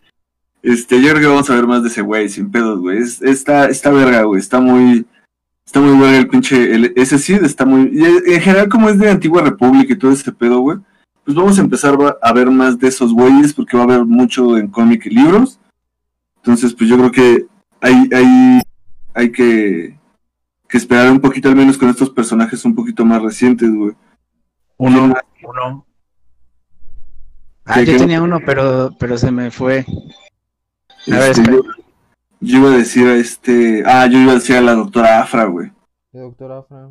Este, 0.64 1.02
yo 1.02 1.10
creo 1.10 1.22
que 1.22 1.28
vamos 1.28 1.50
a 1.50 1.56
ver 1.56 1.66
más 1.66 1.82
de 1.82 1.90
ese 1.90 2.02
güey, 2.02 2.30
sin 2.30 2.52
pedos, 2.52 2.80
güey. 2.80 3.00
Es, 3.00 3.22
está, 3.22 3.66
está 3.66 3.90
verga, 3.90 4.24
güey. 4.24 4.40
Está 4.40 4.60
muy. 4.60 5.06
Está 5.66 5.80
muy 5.80 6.00
verga 6.00 6.18
el 6.18 6.28
pinche. 6.28 6.76
El, 6.76 6.94
ese 6.96 7.18
sí, 7.18 7.34
está 7.34 7.66
muy. 7.66 7.90
Y 7.94 8.34
en 8.34 8.42
general, 8.42 8.70
como 8.70 8.90
es 8.90 9.00
de 9.00 9.10
Antigua 9.10 9.42
República 9.42 9.94
y 9.94 9.98
todo 9.98 10.12
ese 10.12 10.32
pedo, 10.32 10.60
güey. 10.60 10.78
Pues 11.24 11.36
vamos 11.36 11.58
a 11.58 11.62
empezar 11.62 11.98
a 12.22 12.34
ver 12.34 12.50
más 12.50 12.80
de 12.80 12.88
esos 12.88 13.14
güeyes, 13.14 13.54
porque 13.54 13.78
va 13.78 13.84
a 13.84 13.86
haber 13.86 14.06
mucho 14.06 14.58
en 14.58 14.68
cómic 14.68 15.06
y 15.06 15.12
libros. 15.12 15.60
Entonces, 16.38 16.74
pues 16.74 16.90
yo 16.90 16.98
creo 16.98 17.12
que 17.12 17.46
hay, 17.80 18.10
hay, 18.12 18.62
hay 19.14 19.32
que, 19.32 19.98
que 20.68 20.78
esperar 20.78 21.12
un 21.12 21.20
poquito, 21.20 21.48
al 21.48 21.56
menos 21.56 21.78
con 21.78 21.90
estos 21.90 22.10
personajes 22.10 22.66
un 22.66 22.74
poquito 22.74 23.06
más 23.06 23.22
recientes, 23.22 23.72
güey. 23.72 23.94
Uno, 24.82 25.14
uno. 25.44 25.86
Ah, 27.66 27.76
¿Qué, 27.76 27.86
yo 27.86 27.98
tenía 27.98 28.20
uno, 28.20 28.40
pero, 28.44 28.90
pero 28.98 29.16
se 29.16 29.30
me 29.30 29.52
fue. 29.52 29.86
A 31.06 31.20
ver, 31.20 31.32
Este, 31.32 31.52
yo, 31.52 31.62
yo 32.40 32.58
iba 32.58 32.70
a 32.72 32.78
decir 32.78 33.08
a 33.08 33.14
este. 33.14 33.84
Ah, 33.86 34.08
yo 34.08 34.18
iba 34.18 34.32
a 34.32 34.36
decir 34.36 34.56
a 34.56 34.62
la 34.62 34.74
doctora 34.74 35.22
Afra, 35.22 35.46
güey. 35.46 35.72
De 36.12 36.22
Doctor 36.22 36.52
Afra. 36.54 36.90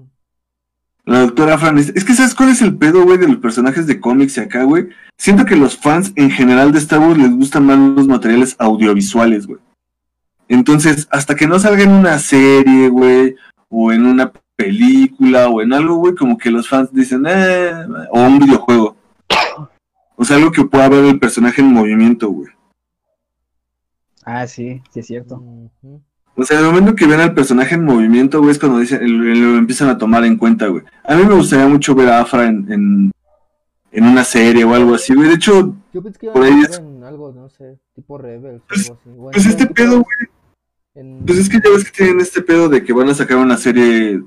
La 1.05 1.22
doctora 1.22 1.55
Afra. 1.55 1.76
Es 1.80 1.88
es 1.88 2.05
que, 2.05 2.14
¿sabes 2.14 2.36
cuál 2.36 2.51
es 2.51 2.62
el 2.62 2.78
pedo, 2.78 3.03
güey, 3.03 3.18
de 3.18 3.26
los 3.26 3.38
personajes 3.38 3.88
de 3.88 3.99
cómics 3.99 4.36
y 4.36 4.41
acá, 4.41 4.62
güey? 4.62 4.91
Siento 5.18 5.45
que 5.45 5.57
los 5.57 5.76
fans 5.76 6.12
en 6.14 6.30
general 6.30 6.70
de 6.70 6.78
Star 6.78 7.01
Wars 7.01 7.18
les 7.18 7.32
gustan 7.32 7.66
más 7.66 7.76
los 7.76 8.07
materiales 8.07 8.55
audiovisuales, 8.61 9.49
güey. 9.49 9.59
Entonces, 10.47 11.09
hasta 11.11 11.34
que 11.34 11.49
no 11.49 11.59
salga 11.59 11.82
en 11.82 11.91
una 11.91 12.20
serie, 12.20 12.88
güey, 12.88 13.34
o 13.68 13.91
en 13.91 14.07
una 14.07 14.30
película, 14.64 15.48
o 15.48 15.62
en 15.62 15.72
algo, 15.72 15.96
güey, 15.96 16.14
como 16.14 16.36
que 16.38 16.50
los 16.50 16.68
fans 16.68 16.90
dicen, 16.92 17.24
eh, 17.28 17.72
o 18.11 18.20
un 18.22 18.38
videojuego. 18.38 18.96
O 20.16 20.24
sea, 20.24 20.36
algo 20.36 20.52
que 20.52 20.64
pueda 20.64 20.88
ver 20.88 21.04
el 21.04 21.18
personaje 21.18 21.62
en 21.62 21.72
movimiento, 21.72 22.28
güey. 22.28 22.50
Ah, 24.24 24.46
sí, 24.46 24.82
sí 24.92 25.00
es 25.00 25.06
cierto. 25.06 25.42
O 26.36 26.44
sea, 26.44 26.58
el 26.61 26.66
momento 26.66 26.94
que 26.94 27.06
ven 27.06 27.20
al 27.20 27.34
personaje 27.34 27.74
en 27.74 27.84
movimiento, 27.84 28.38
güey, 28.40 28.52
es 28.52 28.58
cuando 28.58 28.78
dicen, 28.78 29.00
lo, 29.02 29.34
lo 29.34 29.58
empiezan 29.58 29.88
a 29.88 29.98
tomar 29.98 30.24
en 30.24 30.36
cuenta, 30.36 30.66
güey. 30.68 30.84
A 31.04 31.14
mí 31.16 31.24
me 31.24 31.34
gustaría 31.34 31.66
mucho 31.66 31.94
ver 31.94 32.08
a 32.11 32.20
Afra 32.20 32.46
en, 32.46 32.70
en, 32.72 33.11
en 33.92 34.04
una 34.04 34.24
serie 34.24 34.64
o 34.64 34.74
algo 34.74 34.94
así, 34.94 35.14
güey. 35.14 35.28
De 35.28 35.34
hecho, 35.34 35.74
Yo 35.92 36.02
pensé 36.02 36.18
que 36.18 36.26
iban 36.26 36.34
Por 36.34 36.44
a 36.44 36.46
ahí 36.46 36.61
es- 36.62 36.78
en 36.78 37.02
algo, 37.04 37.32
no 37.32 37.48
sé, 37.48 37.78
tipo 37.94 38.18
Rebels 38.18 38.62
o 38.62 38.66
Pues- 38.68 38.90
algo 38.90 39.00
así. 39.00 39.11
Bueno, 39.11 39.30
pues 39.32 39.46
este 39.46 39.66
pedo, 39.66 39.90
güey, 40.02 40.28
en- 40.94 41.24
pues 41.26 41.38
es 41.38 41.48
que 41.48 41.61
ya 41.64 41.70
ves 41.70 41.84
que 41.84 41.90
tienen 41.96 42.20
este 42.20 42.42
pedo 42.42 42.68
de 42.68 42.84
que 42.84 42.92
van 42.92 43.08
a 43.08 43.14
sacar 43.14 43.38
una 43.38 43.56
serie 43.56 44.22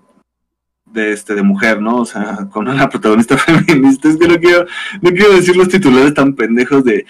de 0.93 1.11
este 1.13 1.35
de 1.35 1.43
mujer, 1.43 1.81
¿no? 1.81 1.97
O 1.97 2.05
sea, 2.05 2.47
con 2.51 2.67
una 2.67 2.87
protagonista 2.89 3.37
feminista. 3.37 4.07
Es 4.09 4.17
que 4.17 4.27
no 4.27 4.37
quiero, 4.37 4.65
no 5.01 5.09
quiero 5.11 5.33
decir 5.33 5.55
los 5.57 5.67
titulares 5.69 6.13
tan 6.13 6.33
pendejos 6.33 6.83
de 6.83 7.05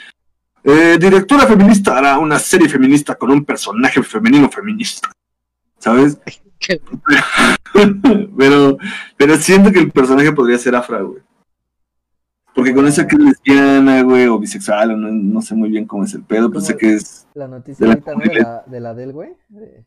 eh, 0.63 0.97
directora 0.99 1.45
feminista 1.45 1.97
hará 1.97 2.17
una 2.19 2.39
serie 2.39 2.69
feminista 2.69 3.15
con 3.15 3.31
un 3.31 3.43
personaje 3.45 4.01
femenino 4.01 4.49
feminista. 4.49 5.09
¿Sabes? 5.77 6.17
Pero, 8.37 8.77
pero 9.17 9.35
siento 9.37 9.71
que 9.71 9.79
el 9.79 9.91
personaje 9.91 10.31
podría 10.31 10.57
ser 10.57 10.75
Afra, 10.75 11.01
güey. 11.01 11.21
Porque 12.55 12.73
con 12.73 12.85
eso 12.87 13.05
que 13.07 13.15
es 13.15 13.21
lesbiana, 13.21 14.03
güey, 14.03 14.27
o 14.27 14.37
bisexual, 14.37 14.91
o 14.91 14.97
no, 14.97 15.11
no 15.11 15.41
sé 15.41 15.55
muy 15.55 15.69
bien 15.69 15.85
cómo 15.85 16.03
es 16.03 16.13
el 16.13 16.21
pedo, 16.23 16.51
pues 16.51 16.67
sé 16.67 16.77
que 16.77 16.93
es. 16.93 17.27
La 17.33 17.47
noticia 17.47 17.87
de 17.87 17.95
la 17.95 18.13
de, 18.15 18.39
la, 18.39 18.63
de 18.67 18.79
la 18.79 18.93
del 18.93 19.11
güey. 19.11 19.31
de- 19.49 19.83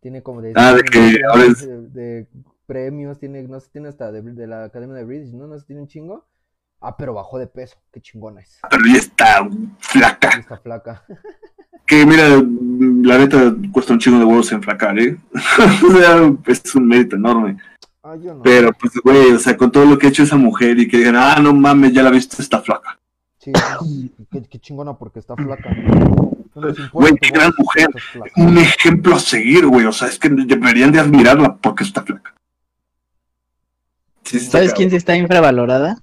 tiene 0.00 0.22
como 0.22 0.40
de. 0.40 0.52
Ah, 0.56 0.72
de 0.72 0.82
que 0.84 1.20
ahora 1.30 1.44
es- 1.44 1.68
de 1.92 2.26
premios, 2.68 3.18
tiene, 3.18 3.42
no 3.44 3.58
sé, 3.58 3.70
tiene 3.72 3.88
hasta 3.88 4.12
de, 4.12 4.20
de 4.20 4.46
la 4.46 4.64
Academia 4.64 4.94
de 4.94 5.04
British, 5.04 5.32
¿no? 5.32 5.48
No 5.48 5.58
sé, 5.58 5.66
tiene 5.66 5.82
un 5.82 5.88
chingo. 5.88 6.28
Ah, 6.80 6.96
pero 6.96 7.14
bajó 7.14 7.38
de 7.38 7.48
peso, 7.48 7.76
qué 7.90 8.00
chingona 8.00 8.42
es. 8.42 8.60
Pero 8.70 8.82
ya 8.86 8.98
está 8.98 9.48
flaca. 9.80 10.28
Está 10.38 10.58
flaca. 10.58 11.04
Que 11.86 12.04
mira, 12.04 12.28
la 12.28 13.16
neta 13.16 13.56
cuesta 13.72 13.94
un 13.94 13.98
chingo 13.98 14.18
de 14.18 14.24
huevos 14.26 14.52
enflacar, 14.52 14.98
¿eh? 14.98 15.16
o 15.32 15.90
sea, 15.90 16.30
es 16.46 16.74
un 16.74 16.86
mérito 16.86 17.16
enorme. 17.16 17.56
Ah, 18.02 18.14
yo 18.14 18.34
no. 18.34 18.42
Pero, 18.42 18.74
pues, 18.74 18.92
güey, 19.02 19.32
o 19.32 19.38
sea, 19.38 19.56
con 19.56 19.72
todo 19.72 19.86
lo 19.86 19.98
que 19.98 20.06
ha 20.06 20.10
hecho 20.10 20.22
esa 20.22 20.36
mujer 20.36 20.78
y 20.78 20.86
que 20.86 20.98
digan, 20.98 21.16
ah, 21.16 21.38
no 21.40 21.54
mames, 21.54 21.94
ya 21.94 22.02
la 22.02 22.10
viste, 22.10 22.42
está 22.42 22.60
flaca. 22.60 22.98
Sí, 23.38 23.52
qué, 24.30 24.42
qué 24.42 24.58
chingona 24.58 24.98
porque 24.98 25.18
está 25.18 25.34
flaca. 25.34 25.70
No 25.74 26.28
Güey, 26.92 27.14
qué 27.20 27.30
gran 27.30 27.52
mujer. 27.56 27.88
Un 28.36 28.58
ejemplo 28.58 29.14
a 29.14 29.20
seguir, 29.20 29.66
güey, 29.66 29.86
o 29.86 29.92
sea, 29.92 30.08
es 30.08 30.18
que 30.18 30.28
deberían 30.28 30.92
de 30.92 31.00
admirarla 31.00 31.56
porque 31.56 31.84
está 31.84 32.02
flaca. 32.02 32.34
Sí, 34.28 34.40
¿Sabes 34.40 34.68
cabrón. 34.68 34.76
quién 34.76 34.90
sí 34.90 34.96
está 34.96 35.16
infravalorada? 35.16 36.02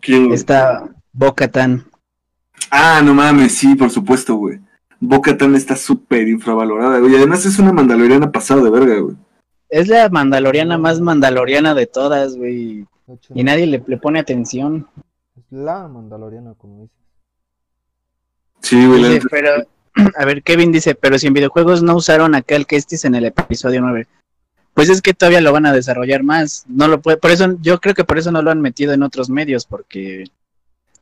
¿Quién? 0.00 0.32
Está 0.32 0.84
Boca 1.12 1.48
Tan. 1.48 1.86
Ah, 2.70 3.00
no 3.02 3.14
mames, 3.14 3.54
sí, 3.54 3.74
por 3.74 3.90
supuesto, 3.90 4.34
güey. 4.34 4.60
Boca 5.00 5.36
Tan 5.36 5.54
está 5.54 5.74
súper 5.76 6.28
infravalorada, 6.28 6.98
güey. 6.98 7.16
Además 7.16 7.46
es 7.46 7.58
una 7.58 7.72
mandaloriana 7.72 8.30
pasada 8.30 8.62
de 8.62 8.70
verga, 8.70 8.98
güey. 8.98 9.16
Es 9.70 9.88
la 9.88 10.08
mandaloriana 10.10 10.76
más 10.76 11.00
mandaloriana 11.00 11.74
de 11.74 11.86
todas, 11.86 12.36
güey. 12.36 12.86
Y 13.34 13.44
nadie 13.44 13.66
le, 13.66 13.82
le 13.86 13.96
pone 13.96 14.18
atención. 14.18 14.86
Es 15.36 15.44
la 15.50 15.88
Mandaloriana, 15.88 16.54
como 16.54 16.82
dices. 16.82 16.96
Sí, 18.60 18.86
güey. 18.86 19.14
Dice, 19.14 19.26
pero, 19.30 19.50
a 20.16 20.24
ver, 20.24 20.42
Kevin 20.42 20.70
dice, 20.72 20.94
pero 20.94 21.18
si 21.18 21.26
en 21.26 21.34
videojuegos 21.34 21.82
no 21.82 21.96
usaron 21.96 22.34
acá 22.34 22.56
el 22.56 22.66
Kestis 22.66 23.04
en 23.04 23.14
el 23.14 23.26
episodio 23.26 23.80
9. 23.80 24.06
Pues 24.74 24.88
es 24.90 25.00
que 25.02 25.14
todavía 25.14 25.40
lo 25.40 25.52
van 25.52 25.66
a 25.66 25.72
desarrollar 25.72 26.22
más. 26.24 26.64
No 26.68 26.88
lo 26.88 27.00
puede, 27.00 27.16
por 27.16 27.30
eso, 27.30 27.56
yo 27.60 27.80
creo 27.80 27.94
que 27.94 28.04
por 28.04 28.18
eso 28.18 28.32
no 28.32 28.42
lo 28.42 28.50
han 28.50 28.60
metido 28.60 28.92
en 28.92 29.02
otros 29.04 29.30
medios, 29.30 29.66
porque 29.66 30.24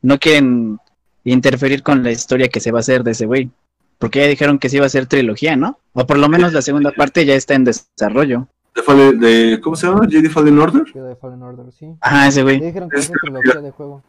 no 0.02 0.18
quieren 0.18 0.78
interferir 1.24 1.82
con 1.82 2.02
la 2.02 2.10
historia 2.10 2.48
que 2.48 2.60
se 2.60 2.70
va 2.72 2.78
a 2.78 2.80
hacer 2.80 3.02
de 3.02 3.12
ese 3.12 3.26
güey. 3.26 3.50
Porque 3.98 4.18
ya 4.20 4.26
dijeron 4.26 4.58
que 4.58 4.68
sí 4.68 4.76
iba 4.76 4.86
a 4.86 4.90
ser 4.90 5.06
trilogía, 5.06 5.56
¿no? 5.56 5.78
O 5.92 6.06
por 6.06 6.18
lo 6.18 6.28
menos 6.28 6.52
la 6.52 6.60
segunda 6.60 6.90
parte 6.92 7.24
ya 7.24 7.34
está 7.34 7.54
en 7.54 7.64
desarrollo. 7.64 8.48
de 8.74 8.82
Fallen- 8.82 9.18
de- 9.20 9.60
¿Cómo 9.60 9.76
se 9.76 9.86
llama? 9.86 10.06
¿JD 10.08 10.28
Fallen 10.30 10.58
Order? 10.58 10.84
Jedi 10.86 11.14
Fallen 11.20 11.42
Order, 11.42 11.72
sí. 11.72 11.94
Ajá, 12.00 12.26
ese 12.28 12.38
Ya 12.38 12.42
güey. 12.42 12.58
dijeron 12.60 12.88
que 12.90 12.98
es 12.98 13.08
una 13.10 13.18
trilogía 13.20 13.60
de 13.60 13.70
juego. 13.70 14.02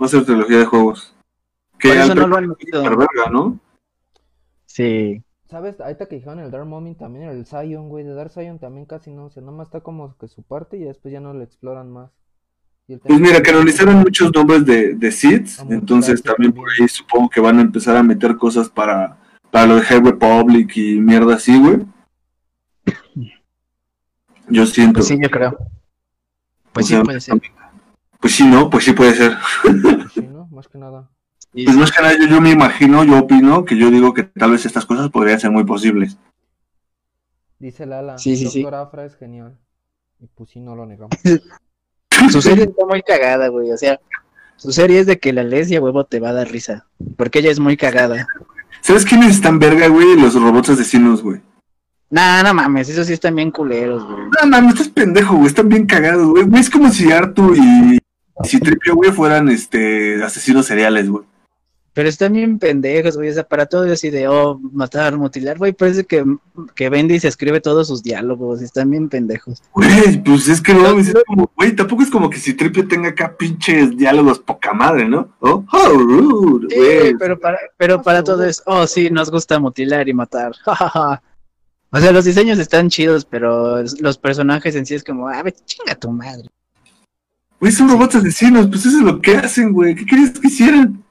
Va 0.00 0.06
a 0.06 0.08
ser 0.08 0.24
trilogía 0.24 0.58
de 0.58 0.64
juegos. 0.64 1.14
Que 1.78 1.88
Por 1.88 1.96
eso 1.98 2.14
no 2.14 2.26
lo 2.26 2.36
han 2.36 2.48
metido. 2.48 2.82
verga, 2.82 3.30
¿no? 3.30 3.60
Sí. 4.66 5.22
¿Sabes? 5.50 5.80
Ahorita 5.80 6.06
que 6.06 6.16
dijeron 6.16 6.40
el 6.40 6.50
Dark 6.50 6.66
Mommy 6.66 6.94
también, 6.94 7.28
el 7.28 7.46
Zion, 7.46 7.88
güey, 7.88 8.04
de 8.04 8.14
Dark 8.14 8.30
Zion 8.30 8.58
también 8.58 8.86
casi 8.86 9.10
no, 9.10 9.26
o 9.26 9.30
sea, 9.30 9.42
nomás 9.42 9.68
está 9.68 9.80
como 9.80 10.16
que 10.18 10.28
su 10.28 10.42
parte 10.42 10.76
y 10.76 10.84
después 10.84 11.12
ya 11.12 11.20
no 11.20 11.32
lo 11.32 11.42
exploran 11.42 11.90
más. 11.90 12.10
Y 12.86 12.94
el 12.94 13.00
Pues 13.00 13.18
mira, 13.18 13.42
canonizaron 13.42 13.96
muchos 14.00 14.30
nombres 14.34 14.66
de, 14.66 14.94
de 14.94 15.10
Sith, 15.12 15.48
Ah, 15.58 15.66
entonces 15.70 16.22
también 16.22 16.52
por 16.52 16.68
ahí 16.70 16.86
supongo 16.88 17.30
que 17.30 17.40
van 17.40 17.58
a 17.58 17.62
empezar 17.62 17.96
a 17.96 18.02
meter 18.02 18.36
cosas 18.36 18.68
para, 18.68 19.16
para 19.50 19.66
lo 19.66 19.76
de 19.76 19.82
High 19.82 20.02
Republic 20.02 20.76
y 20.76 21.00
mierda 21.00 21.36
así, 21.36 21.58
güey. 21.58 21.78
Yo 24.48 24.66
siento. 24.66 24.94
Pues 24.94 25.06
sí, 25.08 25.18
yo 25.20 25.30
creo. 25.30 25.56
Pues 26.72 26.86
O 26.86 26.88
sí, 26.88 26.94
sea, 26.94 27.02
puede 27.02 27.20
ser. 27.20 27.40
Pues 28.20 28.34
sí, 28.34 28.44
¿no? 28.46 28.70
Pues 28.70 28.84
sí 28.84 28.92
puede 28.92 29.14
ser. 29.14 29.36
Sí, 30.14 30.26
¿no? 30.26 30.46
Más 30.48 30.68
que 30.68 30.78
nada. 30.78 31.10
Y- 31.54 31.64
Pues 31.64 31.76
más 31.76 31.90
que 31.92 32.02
nada 32.02 32.14
yo, 32.18 32.26
yo 32.26 32.40
me 32.40 32.50
imagino, 32.50 33.04
yo 33.04 33.18
opino, 33.18 33.64
que 33.64 33.76
yo 33.76 33.90
digo 33.90 34.12
que 34.14 34.22
tal 34.24 34.52
vez 34.52 34.66
estas 34.66 34.84
cosas 34.86 35.10
podrían 35.10 35.40
ser 35.40 35.50
muy 35.50 35.64
posibles. 35.64 36.18
Dice 37.58 37.86
Lala, 37.86 38.18
Sí, 38.18 38.36
sí, 38.36 38.46
sí. 38.48 38.62
Doctor 38.62 38.80
Afra 38.80 39.04
es 39.04 39.16
genial. 39.16 39.56
Y 40.20 40.26
pues 40.34 40.50
sí, 40.50 40.60
no 40.60 40.76
lo 40.76 40.86
negamos. 40.86 41.10
Su 42.30 42.42
serie 42.42 42.64
está 42.64 42.84
muy 42.86 43.02
cagada, 43.02 43.48
güey. 43.48 43.70
O 43.70 43.76
sea, 43.76 44.00
su 44.56 44.72
serie 44.72 44.98
es 44.98 45.06
de 45.06 45.18
que 45.20 45.32
la 45.32 45.44
lees 45.44 45.70
y 45.70 45.76
a 45.76 45.80
huevo 45.80 46.04
te 46.04 46.18
va 46.18 46.30
a 46.30 46.32
dar 46.32 46.50
risa. 46.50 46.86
Porque 47.16 47.38
ella 47.38 47.50
es 47.52 47.60
muy 47.60 47.76
cagada. 47.76 48.26
¿Sabes 48.80 49.04
quiénes 49.04 49.30
están 49.30 49.58
verga, 49.60 49.86
güey? 49.86 50.20
Los 50.20 50.34
robots 50.34 50.70
asesinos, 50.70 51.22
güey. 51.22 51.40
Nah, 52.10 52.42
no 52.42 52.54
mames, 52.54 52.88
esos 52.88 53.06
sí 53.06 53.12
están 53.12 53.36
bien 53.36 53.50
culeros, 53.52 54.02
güey. 54.04 54.18
No, 54.40 54.48
mames, 54.48 54.72
estás 54.74 54.88
pendejo, 54.88 55.34
güey. 55.36 55.46
Están 55.46 55.68
bien 55.68 55.86
cagados, 55.86 56.26
güey. 56.28 56.42
Güey, 56.44 56.60
Es 56.60 56.70
como 56.70 56.90
si 56.90 57.12
Artu 57.12 57.54
y 57.54 57.98
si 58.44 58.58
Tripio, 58.58 58.96
güey, 58.96 59.12
fueran 59.12 59.48
este 59.48 60.22
asesinos 60.22 60.66
seriales, 60.66 61.08
güey. 61.08 61.24
Pero 61.98 62.10
están 62.10 62.32
bien 62.32 62.60
pendejos, 62.60 63.16
güey. 63.16 63.30
O 63.30 63.34
sea, 63.34 63.42
para 63.42 63.66
todo 63.66 63.92
así 63.92 64.08
de, 64.08 64.28
oh, 64.28 64.56
matar, 64.72 65.16
mutilar, 65.16 65.58
güey. 65.58 65.72
Parece 65.72 66.04
que, 66.04 66.24
que 66.76 66.88
Bendy 66.90 67.18
se 67.18 67.26
escribe 67.26 67.60
todos 67.60 67.88
sus 67.88 68.04
diálogos. 68.04 68.60
y 68.62 68.66
Están 68.66 68.88
bien 68.92 69.08
pendejos. 69.08 69.64
Güey, 69.72 70.22
pues 70.22 70.46
es 70.46 70.60
que 70.60 70.74
no, 70.74 70.96
es 70.96 71.12
como, 71.26 71.50
güey, 71.56 71.74
tampoco 71.74 72.04
es 72.04 72.10
como 72.10 72.30
que 72.30 72.38
si 72.38 72.54
Tripio 72.54 72.86
tenga 72.86 73.08
acá 73.08 73.36
pinches 73.36 73.96
diálogos 73.96 74.38
poca 74.38 74.72
madre, 74.72 75.08
¿no? 75.08 75.34
Oh, 75.40 75.64
how 75.72 75.92
rude, 75.98 76.68
Sí, 76.70 76.76
güey. 76.78 77.16
pero 77.18 77.36
para, 77.36 77.58
pero 77.76 78.00
para 78.00 78.22
todo 78.22 78.44
es, 78.44 78.62
oh, 78.66 78.86
sí, 78.86 79.10
nos 79.10 79.28
gusta 79.32 79.58
mutilar 79.58 80.08
y 80.08 80.14
matar. 80.14 80.52
O 81.90 81.98
sea, 81.98 82.12
los 82.12 82.26
diseños 82.26 82.60
están 82.60 82.90
chidos, 82.90 83.24
pero 83.24 83.82
los 83.98 84.18
personajes 84.18 84.76
en 84.76 84.86
sí 84.86 84.94
es 84.94 85.02
como, 85.02 85.26
ah, 85.26 85.42
ve, 85.42 85.52
chinga 85.64 85.96
tu 85.96 86.12
madre. 86.12 86.46
Güey, 87.58 87.72
son 87.72 87.88
robots 87.88 88.14
asesinos, 88.14 88.68
pues 88.68 88.86
eso 88.86 88.98
es 88.98 89.04
lo 89.04 89.20
que 89.20 89.36
hacen, 89.36 89.72
güey. 89.72 89.96
¿Qué 89.96 90.06
querías 90.06 90.38
que 90.38 90.46
hicieran? 90.46 91.02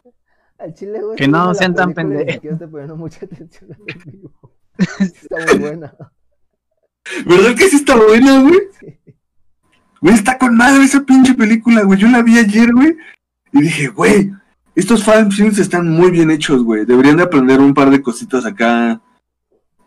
Al 0.60 0.74
chile, 0.74 1.02
güey. 1.02 1.16
Que 1.16 1.28
no 1.28 1.54
sean 1.54 1.76
tan 1.76 1.94
pendejos. 1.94 2.60
poniendo 2.72 2.96
mucha 2.96 3.26
atención 3.26 3.72
al 3.72 4.12
vivo. 4.12 4.32
Está 5.00 5.46
muy 5.46 5.60
buena. 5.60 5.94
¿Verdad 7.26 7.56
que 7.56 7.70
sí 7.70 7.78
está 7.78 7.96
buena, 7.96 8.42
güey? 8.42 8.60
Sí. 8.80 9.00
Güey, 10.02 10.14
está 10.14 10.38
con 10.38 10.56
madre 10.56 10.84
esa 10.84 11.04
pinche 11.04 11.34
película, 11.34 11.84
güey. 11.84 12.00
Yo 12.00 12.08
la 12.08 12.22
vi 12.22 12.38
ayer, 12.38 12.72
güey. 12.74 12.96
Y 13.54 13.62
dije, 13.62 13.88
güey, 13.88 14.32
estos 14.76 15.04
fanfilms 15.04 15.58
están 15.58 15.90
muy 15.90 16.12
bien 16.12 16.30
hechos, 16.30 16.64
güey. 16.64 16.86
Deberían 16.86 17.18
de 17.18 17.24
aprender 17.24 17.60
un 17.60 17.74
par 17.74 17.90
de 17.90 18.02
cositas 18.02 18.46
acá. 18.46 19.02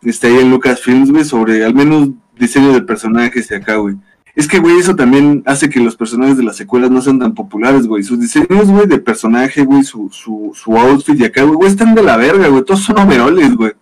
Este, 0.01 0.27
ahí 0.27 0.39
en 0.39 0.49
Lucasfilms, 0.49 1.11
güey, 1.11 1.23
sobre 1.23 1.63
al 1.63 1.73
menos 1.73 2.09
diseño 2.37 2.73
de 2.73 2.81
personajes 2.81 3.49
y 3.51 3.53
acá, 3.53 3.75
güey. 3.75 3.95
Es 4.35 4.47
que, 4.47 4.59
güey, 4.59 4.77
eso 4.77 4.95
también 4.95 5.43
hace 5.45 5.69
que 5.69 5.79
los 5.79 5.95
personajes 5.95 6.37
de 6.37 6.43
las 6.43 6.55
secuelas 6.55 6.89
no 6.89 7.01
sean 7.01 7.19
tan 7.19 7.33
populares, 7.33 7.85
güey. 7.87 8.03
Sus 8.03 8.19
diseños, 8.19 8.69
güey, 8.69 8.87
de 8.87 8.99
personaje, 8.99 9.63
güey, 9.63 9.83
su, 9.83 10.09
su, 10.09 10.51
su 10.55 10.77
outfit 10.77 11.19
y 11.19 11.25
acá, 11.25 11.43
güey, 11.43 11.55
güey, 11.55 11.69
están 11.69 11.93
de 11.95 12.03
la 12.03 12.15
verga, 12.17 12.47
güey. 12.47 12.63
Todos 12.63 12.81
son 12.81 12.97
overoles, 12.99 13.55
güey. 13.55 13.73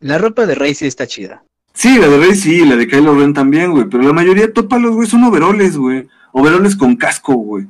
La 0.00 0.18
ropa 0.18 0.46
de 0.46 0.54
Rey 0.54 0.74
sí 0.74 0.86
está 0.86 1.06
chida. 1.06 1.42
Sí, 1.74 1.98
la 1.98 2.08
de 2.08 2.18
Rey 2.18 2.34
sí, 2.34 2.64
la 2.64 2.76
de 2.76 2.86
Kylo 2.86 3.14
Ren 3.18 3.32
también, 3.34 3.72
güey. 3.72 3.86
Pero 3.88 4.02
la 4.02 4.12
mayoría, 4.12 4.52
tópalos, 4.52 4.94
güey, 4.94 5.08
son 5.08 5.24
overoles, 5.24 5.76
güey. 5.76 6.06
Overoles 6.32 6.76
con 6.76 6.96
casco, 6.96 7.34
güey. 7.34 7.66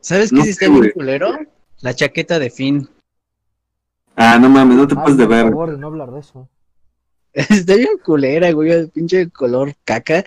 ¿Sabes 0.00 0.30
qué 0.30 0.36
No 0.36 0.42
está 0.44 0.66
bien 0.66 0.78
güey. 0.78 0.92
culero? 0.92 1.38
La 1.80 1.94
chaqueta 1.94 2.38
de 2.38 2.50
Finn. 2.50 2.88
Ah, 4.16 4.38
no 4.40 4.48
mames, 4.48 4.76
no 4.76 4.86
te 4.86 4.94
Ay, 4.94 5.00
pases 5.02 5.16
de 5.16 5.24
por 5.26 5.34
ver. 5.34 5.44
favor, 5.48 5.70
de 5.72 5.78
no 5.78 5.86
hablar 5.88 6.10
de 6.10 6.20
eso. 6.20 6.48
Está 7.32 7.74
bien 7.76 7.98
culera, 8.04 8.50
güey. 8.52 8.70
El 8.70 8.90
pinche 8.90 9.28
color 9.30 9.74
caca. 9.84 10.24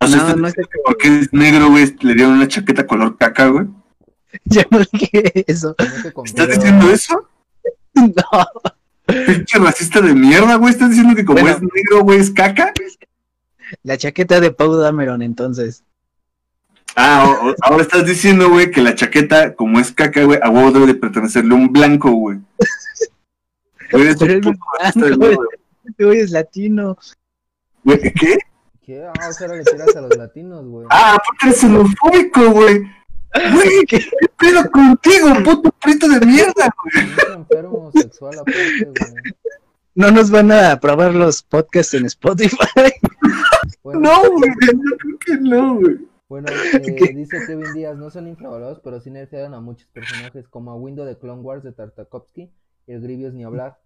No, 0.00 0.06
este- 0.06 0.36
no 0.36 0.48
porque 0.84 1.20
es 1.20 1.32
negro, 1.32 1.70
güey, 1.70 1.94
le 2.00 2.14
dieron 2.14 2.34
una 2.34 2.48
chaqueta 2.48 2.86
color 2.86 3.16
caca, 3.16 3.46
güey. 3.48 3.66
Yo 4.44 4.62
no 4.70 4.80
dije 4.92 5.44
eso. 5.50 5.74
¿Estás 6.24 6.48
diciendo 6.48 6.90
eso? 6.90 7.28
No. 7.94 8.12
Pinche 9.06 9.58
racista 9.58 10.02
de 10.02 10.14
mierda, 10.14 10.56
güey. 10.56 10.70
¿Estás 10.70 10.90
diciendo 10.90 11.14
que 11.14 11.24
como 11.24 11.40
Bueno. 11.40 11.56
es 11.56 11.62
negro, 11.62 12.02
güey, 12.02 12.18
es 12.18 12.30
caca? 12.30 12.72
La 13.82 13.96
chaqueta 13.96 14.38
de 14.38 14.50
Pau 14.50 14.74
Dameron, 14.76 15.22
entonces. 15.22 15.82
Ah, 16.94 17.24
o- 17.26 17.48
o- 17.50 17.54
ahora 17.62 17.82
estás 17.82 18.04
diciendo, 18.04 18.50
güey, 18.50 18.70
que 18.70 18.82
la 18.82 18.94
chaqueta, 18.94 19.54
como 19.54 19.80
es 19.80 19.92
caca, 19.92 20.24
güey, 20.24 20.38
a 20.42 20.50
huevo 20.50 20.72
debe 20.72 20.86
de 20.88 20.94
pertenecerle 20.94 21.54
a 21.54 21.56
un 21.56 21.72
blanco, 21.72 22.10
güey. 22.12 22.38
Güey, 23.92 24.08
es 24.08 24.18
blanco, 24.18 24.52
Este 25.84 26.04
güey 26.04 26.18
es 26.18 26.30
latino. 26.32 26.98
güey. 27.84 28.00
¿Qué? 28.12 28.36
¿Qué? 28.86 29.04
Ah, 29.04 29.28
o 29.28 29.32
sea, 29.32 29.48
ahora 29.48 29.58
le 29.58 29.64
tiras 29.64 29.96
a 29.96 30.00
los 30.00 30.16
latinos, 30.16 30.64
güey. 30.64 30.86
Ah, 30.90 31.18
porque 31.26 31.46
eres 31.48 31.60
xenofóbico, 31.60 32.52
güey. 32.52 32.84
Güey, 33.52 33.84
¿qué 33.88 34.00
pedo 34.38 34.70
contigo, 34.70 35.26
puto 35.44 35.72
prieto 35.82 36.08
de 36.08 36.24
mierda, 36.24 36.70
güey? 36.84 37.34
Enfermo 37.34 37.90
sexual 37.90 38.38
aparte, 38.38 38.84
güey. 38.84 39.12
No 39.96 40.12
nos 40.12 40.30
van 40.30 40.52
a 40.52 40.70
aprobar 40.72 41.12
los 41.14 41.42
podcasts 41.42 41.94
en 41.94 42.06
Spotify. 42.06 42.56
Bueno, 43.82 44.00
No, 44.00 44.30
güey, 44.30 44.50
yo 44.60 44.96
creo 44.98 45.18
que 45.18 45.36
no, 45.38 45.74
güey. 45.80 45.96
Bueno, 46.28 46.46
eh, 46.74 47.12
dice 47.12 47.38
Kevin 47.44 47.72
Díaz, 47.74 47.96
no 47.96 48.10
son 48.10 48.28
infravalorados, 48.28 48.80
pero 48.84 49.00
sí 49.00 49.10
nerfearon 49.10 49.54
a 49.54 49.60
muchos 49.60 49.88
personajes, 49.88 50.46
como 50.46 50.70
a 50.70 50.76
Window 50.76 51.04
de 51.04 51.18
Clone 51.18 51.42
Wars 51.42 51.64
de 51.64 51.72
Tartakovsky 51.72 52.52
y 52.86 52.92
el 52.92 53.00
Grievous 53.00 53.34
ni 53.34 53.42
hablar. 53.42 53.78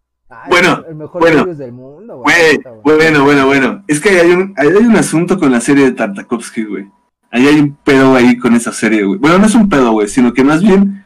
Bueno, 0.48 0.84
el 0.88 0.94
mejor 0.94 1.20
bueno, 1.20 1.44
del 1.44 1.72
mundo, 1.72 2.18
güey. 2.18 2.60
Bueno, 2.84 3.24
bueno, 3.24 3.46
bueno. 3.46 3.84
Es 3.88 4.00
que 4.00 4.10
hay 4.10 4.30
un, 4.30 4.54
hay 4.56 4.68
un 4.68 4.96
asunto 4.96 5.38
con 5.38 5.50
la 5.50 5.60
serie 5.60 5.84
de 5.86 5.92
Tartakovsky, 5.92 6.64
güey. 6.64 6.88
Ahí 7.32 7.46
hay 7.46 7.60
un 7.60 7.74
pedo 7.76 8.14
ahí 8.14 8.38
con 8.38 8.54
esa 8.54 8.72
serie, 8.72 9.04
güey. 9.04 9.18
Bueno, 9.18 9.38
no 9.38 9.46
es 9.46 9.54
un 9.54 9.68
pedo, 9.68 9.92
güey, 9.92 10.08
sino 10.08 10.32
que 10.32 10.44
más 10.44 10.62
bien 10.62 11.04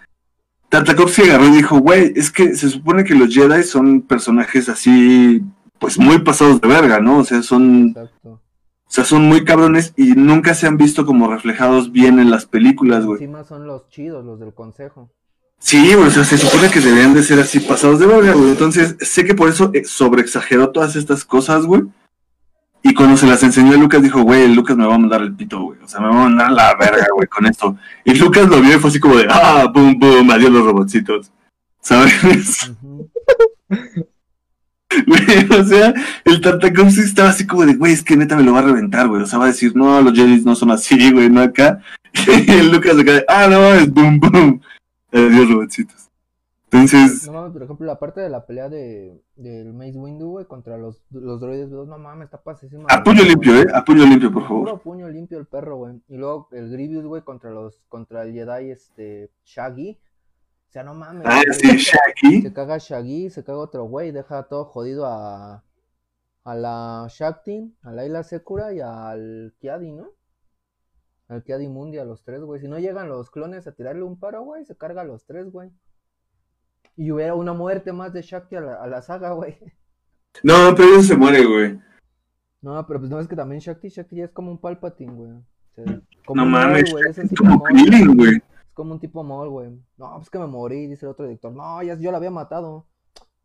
Tartakovsky 0.69 1.23
agarró 1.23 1.47
y 1.47 1.53
dijo, 1.53 1.79
güey, 1.79 2.13
es 2.17 2.31
que 2.31 2.55
se 2.55 2.69
supone 2.69 3.05
que 3.05 3.15
los 3.15 3.33
Jedi 3.33 3.63
son 3.63 4.03
personajes 4.03 4.69
así, 4.69 5.43
pues 5.79 5.99
muy 5.99 6.19
pasados 6.19 6.61
de 6.61 6.69
verga, 6.69 7.01
¿no? 7.01 7.19
O 7.19 7.25
sea, 7.25 7.43
son, 7.43 7.89
Exacto. 7.89 8.31
o 8.31 8.91
sea, 8.91 9.05
son 9.05 9.29
muy 9.29 9.45
cabrones 9.45 9.95
y 9.97 10.13
nunca 10.13 10.55
se 10.55 10.67
han 10.67 10.77
visto 10.77 11.07
como 11.07 11.31
reflejados 11.33 11.93
bien 11.93 12.19
en 12.19 12.31
las 12.31 12.47
películas, 12.47 13.07
güey. 13.07 13.23
Encima 13.23 13.45
son 13.45 13.67
los 13.67 13.89
chidos, 13.89 14.25
los 14.25 14.41
del 14.41 14.53
consejo. 14.53 15.11
Sí, 15.59 15.95
o 15.95 16.11
sea, 16.11 16.25
se 16.25 16.37
supone 16.37 16.71
que 16.71 16.81
deberían 16.81 17.15
de 17.15 17.23
ser 17.23 17.41
así 17.41 17.59
pasados 17.61 17.99
de 17.99 18.07
verga, 18.07 18.33
güey. 18.35 18.51
Entonces, 18.51 18.97
sé 19.01 19.25
que 19.25 19.35
por 19.35 19.49
eso 19.49 19.71
eh, 19.73 19.85
sobreexageró 19.85 20.71
todas 20.71 20.95
estas 20.97 21.25
cosas, 21.25 21.65
güey. 21.65 21.85
Y 22.83 22.93
cuando 22.93 23.17
se 23.17 23.27
las 23.27 23.43
enseñó 23.43 23.73
a 23.73 23.79
Lucas, 23.79 24.03
dijo, 24.03 24.23
güey, 24.23 24.47
Lucas 24.55 24.77
me 24.77 24.87
va 24.87 24.95
a 24.95 24.99
mandar 24.99 25.23
el 25.23 25.35
pito, 25.35 25.59
güey. 25.59 25.81
O 25.83 25.89
sea, 25.89 26.01
me 26.01 26.09
va 26.09 26.17
a 26.17 26.25
mandar 26.25 26.51
la 26.53 26.75
verga, 26.75 27.07
güey, 27.15 27.27
con 27.29 27.47
esto. 27.47 27.79
Y 28.05 28.15
Lucas 28.15 28.47
lo 28.47 28.61
vio 28.61 28.77
y 28.77 28.79
fue 28.79 28.91
así 28.91 29.01
como 29.01 29.17
de, 29.17 29.27
ah, 29.31 29.71
boom, 29.73 29.99
boom, 29.99 30.31
adiós 30.31 30.51
los 30.51 30.67
robotcitos. 30.67 31.33
¿Sabes? 31.81 32.73
Güey, 35.07 35.61
o 35.61 35.65
sea, 35.65 35.93
el 36.25 36.41
Tartakovsky 36.41 37.01
estaba 37.01 37.31
así 37.31 37.47
como 37.47 37.67
de, 37.67 37.75
güey, 37.75 37.93
es 37.93 38.05
que 38.05 38.17
neta 38.17 38.37
me 38.37 38.45
lo 38.45 38.53
va 38.53 38.61
a 38.61 38.63
reventar, 38.63 39.09
güey. 39.09 39.23
O 39.23 39.27
sea, 39.27 39.41
va 39.41 39.47
a 39.47 39.49
decir, 39.49 39.75
no, 39.75 40.01
los 40.01 40.15
Jedi 40.15 40.43
no 40.45 40.55
son 40.55 40.71
así, 40.71 41.11
güey, 41.11 41.29
no 41.29 41.41
acá. 41.41 41.81
Y 42.47 42.51
el 42.51 42.71
Lucas 42.71 42.97
acá 42.97 43.13
de, 43.13 43.25
ah, 43.27 43.49
no, 43.49 43.75
es 43.75 43.93
boom, 43.93 44.21
boom. 44.21 44.61
Adiós, 45.15 45.49
robotcitos. 45.49 46.11
Entonces, 46.65 47.27
No 47.27 47.35
mames, 47.35 47.53
por 47.53 47.63
ejemplo, 47.63 47.87
la 47.87 48.01
parte 48.01 48.21
de 48.21 48.29
la 48.29 48.47
pelea 48.47 48.69
de 48.69 49.23
del 49.37 49.73
Maze 49.73 49.97
Windu, 49.97 50.31
güey, 50.31 50.47
contra 50.47 50.77
los, 50.77 51.05
los 51.13 51.41
droides, 51.41 51.71
güey, 51.71 51.87
no 51.87 51.99
mames, 51.99 52.25
está 52.25 52.43
pasísima. 52.43 52.87
a 52.91 53.03
puño 53.05 53.23
limpio, 53.23 53.55
eh, 53.63 53.67
a 53.73 53.85
puño 53.85 54.05
limpio, 54.05 54.33
por 54.33 54.43
favor. 54.43 54.65
Puro 54.65 54.83
puño 54.83 55.09
limpio 55.09 55.39
el 55.39 55.47
perro, 55.47 55.77
güey. 55.77 56.01
Y 56.09 56.17
luego 56.17 56.49
el 56.51 56.69
Grievous, 56.71 57.05
güey, 57.05 57.23
contra 57.23 57.51
los 57.51 57.81
contra 57.89 58.25
el 58.25 58.33
Jedi 58.33 58.71
este 58.71 59.31
Shaggy. 59.45 59.99
O 60.69 60.73
sea, 60.73 60.83
no 60.83 60.95
mames. 60.95 61.23
Ah, 61.27 61.43
güey. 61.47 61.59
sí, 61.61 61.77
Shaggy. 61.77 62.43
Se 62.43 62.53
caga 62.53 62.79
Shaggy, 62.79 63.31
se 63.31 63.45
caga 63.45 63.59
otro 63.59 63.85
güey, 63.85 64.11
deja 64.11 64.43
todo 64.45 64.65
jodido 64.65 65.07
a 65.07 65.63
a 66.43 66.55
la 66.55 67.07
Shakti, 67.09 67.73
a 67.83 67.93
Laila 67.93 68.25
Sekura 68.25 68.75
y 68.75 68.81
al 68.81 69.55
Kiadi, 69.61 69.93
¿no? 69.93 70.09
Al 71.35 71.43
Kiadi 71.43 71.69
Mundi, 71.69 71.99
a 71.99 72.05
los 72.05 72.23
tres, 72.23 72.41
güey. 72.43 72.61
Si 72.61 72.69
no 72.69 72.79
llegan 72.79 73.09
los 73.09 73.31
clones 73.31 73.67
a 73.67 73.73
tirarle 73.73 74.05
un 74.05 74.19
paro, 74.19 74.43
güey, 74.43 74.65
se 74.65 74.77
carga 74.77 75.03
a 75.03 75.05
los 75.05 75.27
tres, 75.27 75.51
güey. 75.51 75.71
Y 76.97 77.11
hubiera 77.11 77.35
una 77.35 77.53
muerte 77.53 77.93
más 77.93 78.13
de 78.13 78.23
Shakti 78.23 78.55
a 78.55 78.61
la, 78.61 78.75
a 78.77 78.87
la 78.87 79.03
saga, 79.03 79.33
güey. 79.33 79.59
No, 80.43 80.75
pero 80.77 80.97
eso 80.97 81.03
se 81.03 81.17
muere, 81.17 81.45
güey. 81.45 81.79
No, 82.61 82.85
pero 82.89 82.99
pues 82.99 83.09
no 83.09 83.21
es 83.21 83.29
que 83.29 83.37
también 83.37 83.61
Shakti, 83.61 83.89
Shakti 83.89 84.17
ya 84.17 84.25
es 84.25 84.33
como 84.33 84.51
un 84.51 84.59
Palpatine, 84.59 85.13
güey. 85.13 85.31
O 85.31 85.45
sea, 85.75 85.85
como 86.27 86.41
No 86.41 86.47
un 86.47 86.53
mames, 86.53 86.93
es 86.93 87.19
es 87.19 87.31
como 87.39 87.63
Krillin, 87.63 88.17
güey. 88.17 88.37
Es 88.37 88.75
como 88.75 88.95
un 88.95 89.01
tipo 89.01 89.23
mol, 89.23 89.49
güey. 89.49 89.71
No, 89.97 90.17
pues 90.17 90.31
que 90.31 90.39
me 90.41 90.49
morí, 90.49 90.89
dice 90.89 91.07
el 91.07 91.13
otro 91.13 91.27
director. 91.27 91.53
No, 91.53 91.83
ya 91.85 91.97
yo 91.97 92.11
la 92.11 92.17
había 92.17 92.33
matado. 92.33 92.87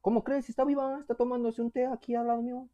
¿Cómo 0.02 0.24
crees? 0.24 0.46
Si 0.46 0.52
está 0.52 0.66
viva, 0.66 0.98
está 1.00 1.14
tomándose 1.14 1.62
un 1.62 1.70
té 1.70 1.86
aquí 1.86 2.16
al 2.16 2.28
lado 2.28 2.42
mío. 2.42 2.68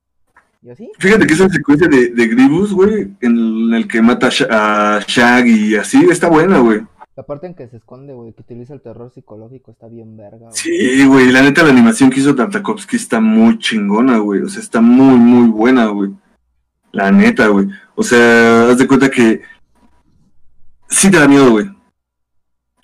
¿Y 0.66 0.72
así? 0.72 0.92
Fíjate 0.98 1.28
que 1.28 1.34
esa 1.36 1.48
secuencia 1.48 1.88
de, 1.88 2.10
de 2.10 2.28
Grievous, 2.28 2.74
güey, 2.74 3.16
en 3.22 3.72
el 3.72 3.88
que 3.88 4.02
mata 4.02 4.28
a, 4.28 4.30
Sha- 4.32 4.48
a 4.98 5.00
Shaggy 5.06 5.74
y 5.74 5.76
así, 5.76 6.04
está 6.10 6.28
buena, 6.28 6.58
güey. 6.58 6.82
La 7.16 7.24
parte 7.24 7.46
en 7.46 7.54
que 7.54 7.68
se 7.68 7.78
esconde, 7.78 8.14
güey, 8.14 8.34
que 8.34 8.42
utiliza 8.42 8.74
el 8.74 8.82
terror 8.82 9.12
psicológico 9.14 9.70
está 9.70 9.88
bien 9.88 10.18
verga, 10.18 10.48
güey. 10.50 10.54
Sí, 10.54 11.06
güey, 11.06 11.32
la 11.32 11.44
neta 11.44 11.62
la 11.62 11.70
animación 11.70 12.10
que 12.10 12.20
hizo 12.20 12.34
Tartakovsky 12.34 12.96
está 12.96 13.20
muy 13.22 13.60
chingona, 13.60 14.18
güey. 14.18 14.42
O 14.42 14.50
sea, 14.50 14.60
está 14.60 14.82
muy, 14.82 15.18
muy 15.20 15.50
buena, 15.50 15.86
güey. 15.86 16.12
La 16.92 17.12
neta, 17.12 17.48
güey. 17.48 17.68
O 17.94 18.02
sea, 18.04 18.70
haz 18.72 18.80
de 18.80 18.88
cuenta 18.88 19.12
que 19.12 19.44
sí 20.90 21.12
te 21.12 21.20
da 21.20 21.28
miedo, 21.28 21.52
güey. 21.52 21.70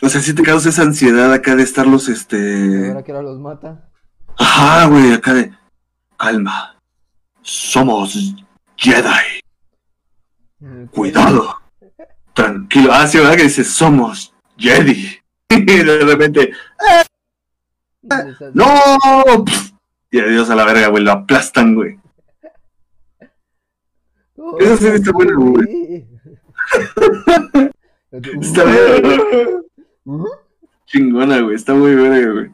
O 0.04 0.08
sea, 0.08 0.22
sí 0.22 0.34
te 0.36 0.44
causa 0.44 0.70
esa 0.70 0.84
ansiedad 0.84 1.34
acá 1.34 1.56
de 1.56 1.64
estarlos, 1.64 2.10
este... 2.10 2.90
ahora 2.90 3.04
que 3.04 3.12
ahora 3.12 3.24
los 3.24 3.40
mata. 3.40 3.90
Ajá, 4.38 4.86
güey, 4.88 5.14
acá 5.14 5.34
de... 5.34 5.52
Calma. 6.18 6.71
Somos 7.42 8.36
Jedi. 8.78 9.42
Mm, 10.60 10.86
Cuidado. 10.88 11.56
Tranquilo. 12.34 12.92
Ah, 12.94 13.08
sí, 13.08 13.18
¿verdad? 13.18 13.36
Que 13.36 13.44
dice, 13.44 13.64
somos 13.64 14.34
Jedi. 14.58 15.18
Y 15.54 15.66
de 15.66 16.00
repente, 16.00 16.54
¡No! 18.54 18.66
Y 20.10 20.20
adiós 20.20 20.50
a 20.50 20.56
la 20.56 20.64
verga, 20.66 20.88
güey. 20.88 21.04
Lo 21.04 21.12
aplastan, 21.12 21.76
güey. 21.76 22.00
"Oh, 24.38 24.58
Esa 24.60 24.78
serie 24.78 24.96
está 24.96 25.12
buena, 25.12 25.34
güey. 25.36 25.68
sí". 25.68 26.08
Está 28.42 28.64
bien. 28.66 29.62
Chingona, 30.86 31.42
güey. 31.42 31.56
Está 31.58 31.74
muy 31.74 31.96
verga, 31.96 32.32
güey. 32.32 32.52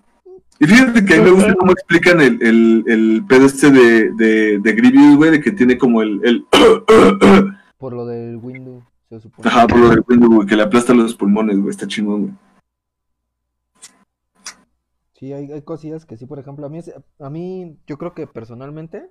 Y 0.60 0.66
fíjate 0.66 1.05
que 1.05 1.14
a 1.16 1.18
mí 1.18 1.24
me 1.26 1.32
gusta 1.32 1.55
cómo 1.55 1.72
explican 1.72 2.20
el, 2.22 2.41
el, 2.41 2.84
el 2.88 3.26
pedo 3.28 3.45
este 3.45 3.70
de, 3.72 4.12
de, 4.14 4.60
de 4.60 4.74
Grievous, 4.74 5.16
güey, 5.18 5.32
de 5.32 5.41
que 5.41 5.51
tiene 5.51 5.78
como 5.78 6.01
el... 6.01 6.20
el 6.24 6.45
Por 7.78 7.93
lo 7.93 8.05
del 8.08 8.38
Windu, 8.38 8.84
se 9.10 9.20
supone. 9.20 9.47
Ajá, 9.47 9.68
por 9.68 9.78
lo 9.78 9.89
del 9.89 10.03
Windu, 10.08 10.34
güey, 10.34 10.47
que 10.47 10.55
le 10.55 10.64
aplasta 10.64 10.95
los 10.95 11.14
pulmones, 11.16 11.58
güey. 11.60 11.70
Está 11.70 11.86
chingón, 11.88 12.22
güey. 12.24 12.34
Sí, 15.14 15.32
hay, 15.34 15.51
hay 15.51 15.62
cosillas 15.62 16.05
que 16.05 16.18
sí, 16.18 16.26
por 16.26 16.39
ejemplo, 16.39 16.66
a 16.66 16.70
mí, 16.70 16.80
es- 16.80 16.93
a 17.20 17.30
mí, 17.30 17.78
yo 17.88 17.97
creo 17.99 18.14
que 18.16 18.26
personalmente, 18.28 19.08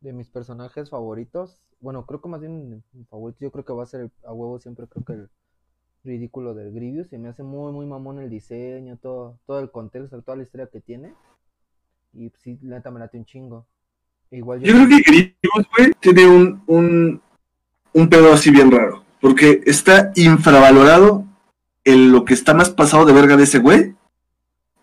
de 0.00 0.12
mis 0.14 0.30
personajes 0.30 0.88
favoritos, 0.90 1.60
bueno, 1.80 2.06
creo 2.06 2.20
que 2.22 2.28
más 2.30 2.40
bien 2.40 2.82
mi 2.92 3.04
favorito, 3.04 3.38
yo 3.40 3.50
creo 3.50 3.64
que 3.66 3.72
va 3.74 3.82
a 3.82 3.86
ser 3.86 4.00
el- 4.02 4.12
a 4.24 4.32
huevo 4.32 4.58
siempre, 4.60 4.86
creo 4.86 5.04
que 5.04 5.12
el 5.12 5.28
ridículo 6.04 6.54
del 6.54 6.72
Grievous, 6.72 7.08
se 7.08 7.18
me 7.18 7.28
hace 7.28 7.42
muy, 7.42 7.72
muy 7.72 7.86
mamón 7.86 8.18
el 8.18 8.30
diseño, 8.30 8.96
todo, 8.96 9.38
todo 9.46 9.60
el 9.60 9.70
contexto, 9.70 10.20
toda 10.22 10.36
la 10.36 10.44
historia 10.44 10.68
que 10.72 10.80
tiene, 10.80 11.14
y 12.12 12.28
pues, 12.30 12.42
sí, 12.42 12.58
la 12.62 12.76
neta 12.76 12.90
me 12.90 13.00
late 13.00 13.18
un 13.18 13.24
chingo. 13.24 13.66
Igual 14.30 14.60
Yo 14.60 14.72
creo 14.74 14.88
que 14.88 15.02
Grievous, 15.02 15.66
güey, 15.76 15.92
tiene 16.00 16.26
un, 16.26 16.62
un, 16.66 17.20
un 17.92 18.08
pedo 18.08 18.32
así 18.32 18.50
bien 18.50 18.70
raro. 18.70 19.04
Porque 19.20 19.60
está 19.66 20.12
infravalorado 20.14 21.24
en 21.84 22.12
lo 22.12 22.24
que 22.24 22.34
está 22.34 22.54
más 22.54 22.70
pasado 22.70 23.04
de 23.04 23.12
verga 23.12 23.36
de 23.36 23.44
ese 23.44 23.58
güey. 23.58 23.94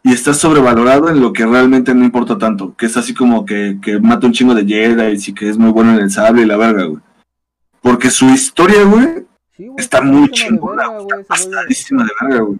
Y 0.04 0.14
está 0.14 0.34
sobrevalorado 0.34 1.10
en 1.10 1.20
lo 1.20 1.34
que 1.34 1.46
realmente 1.46 1.94
no 1.94 2.06
importa 2.06 2.38
tanto. 2.38 2.76
Que 2.76 2.86
es 2.86 2.98
así 2.98 3.14
como 3.14 3.46
que, 3.46 3.80
que 3.82 4.00
mata 4.00 4.28
un 4.28 4.34
chingo 4.34 4.54
de 4.54 4.66
Jedi 4.66 5.18
y 5.28 5.34
que 5.34 5.50
es 5.50 5.58
muy 5.58 5.72
bueno 5.72 5.94
en 5.94 6.00
el 6.00 6.12
sable 6.12 6.44
y 6.44 6.46
la 6.46 6.58
verga, 6.58 6.86
güey. 6.86 7.02
Porque 7.82 8.10
su 8.10 8.26
historia, 8.26 8.84
güey, 8.84 9.27
Sí, 9.58 9.68
güey, 9.68 9.80
está 9.80 10.02
muy 10.02 10.30
chingona. 10.30 11.00
güey, 11.00 11.24
pasadísima 11.24 12.04
de 12.04 12.10
verga, 12.22 12.44
güey. 12.46 12.60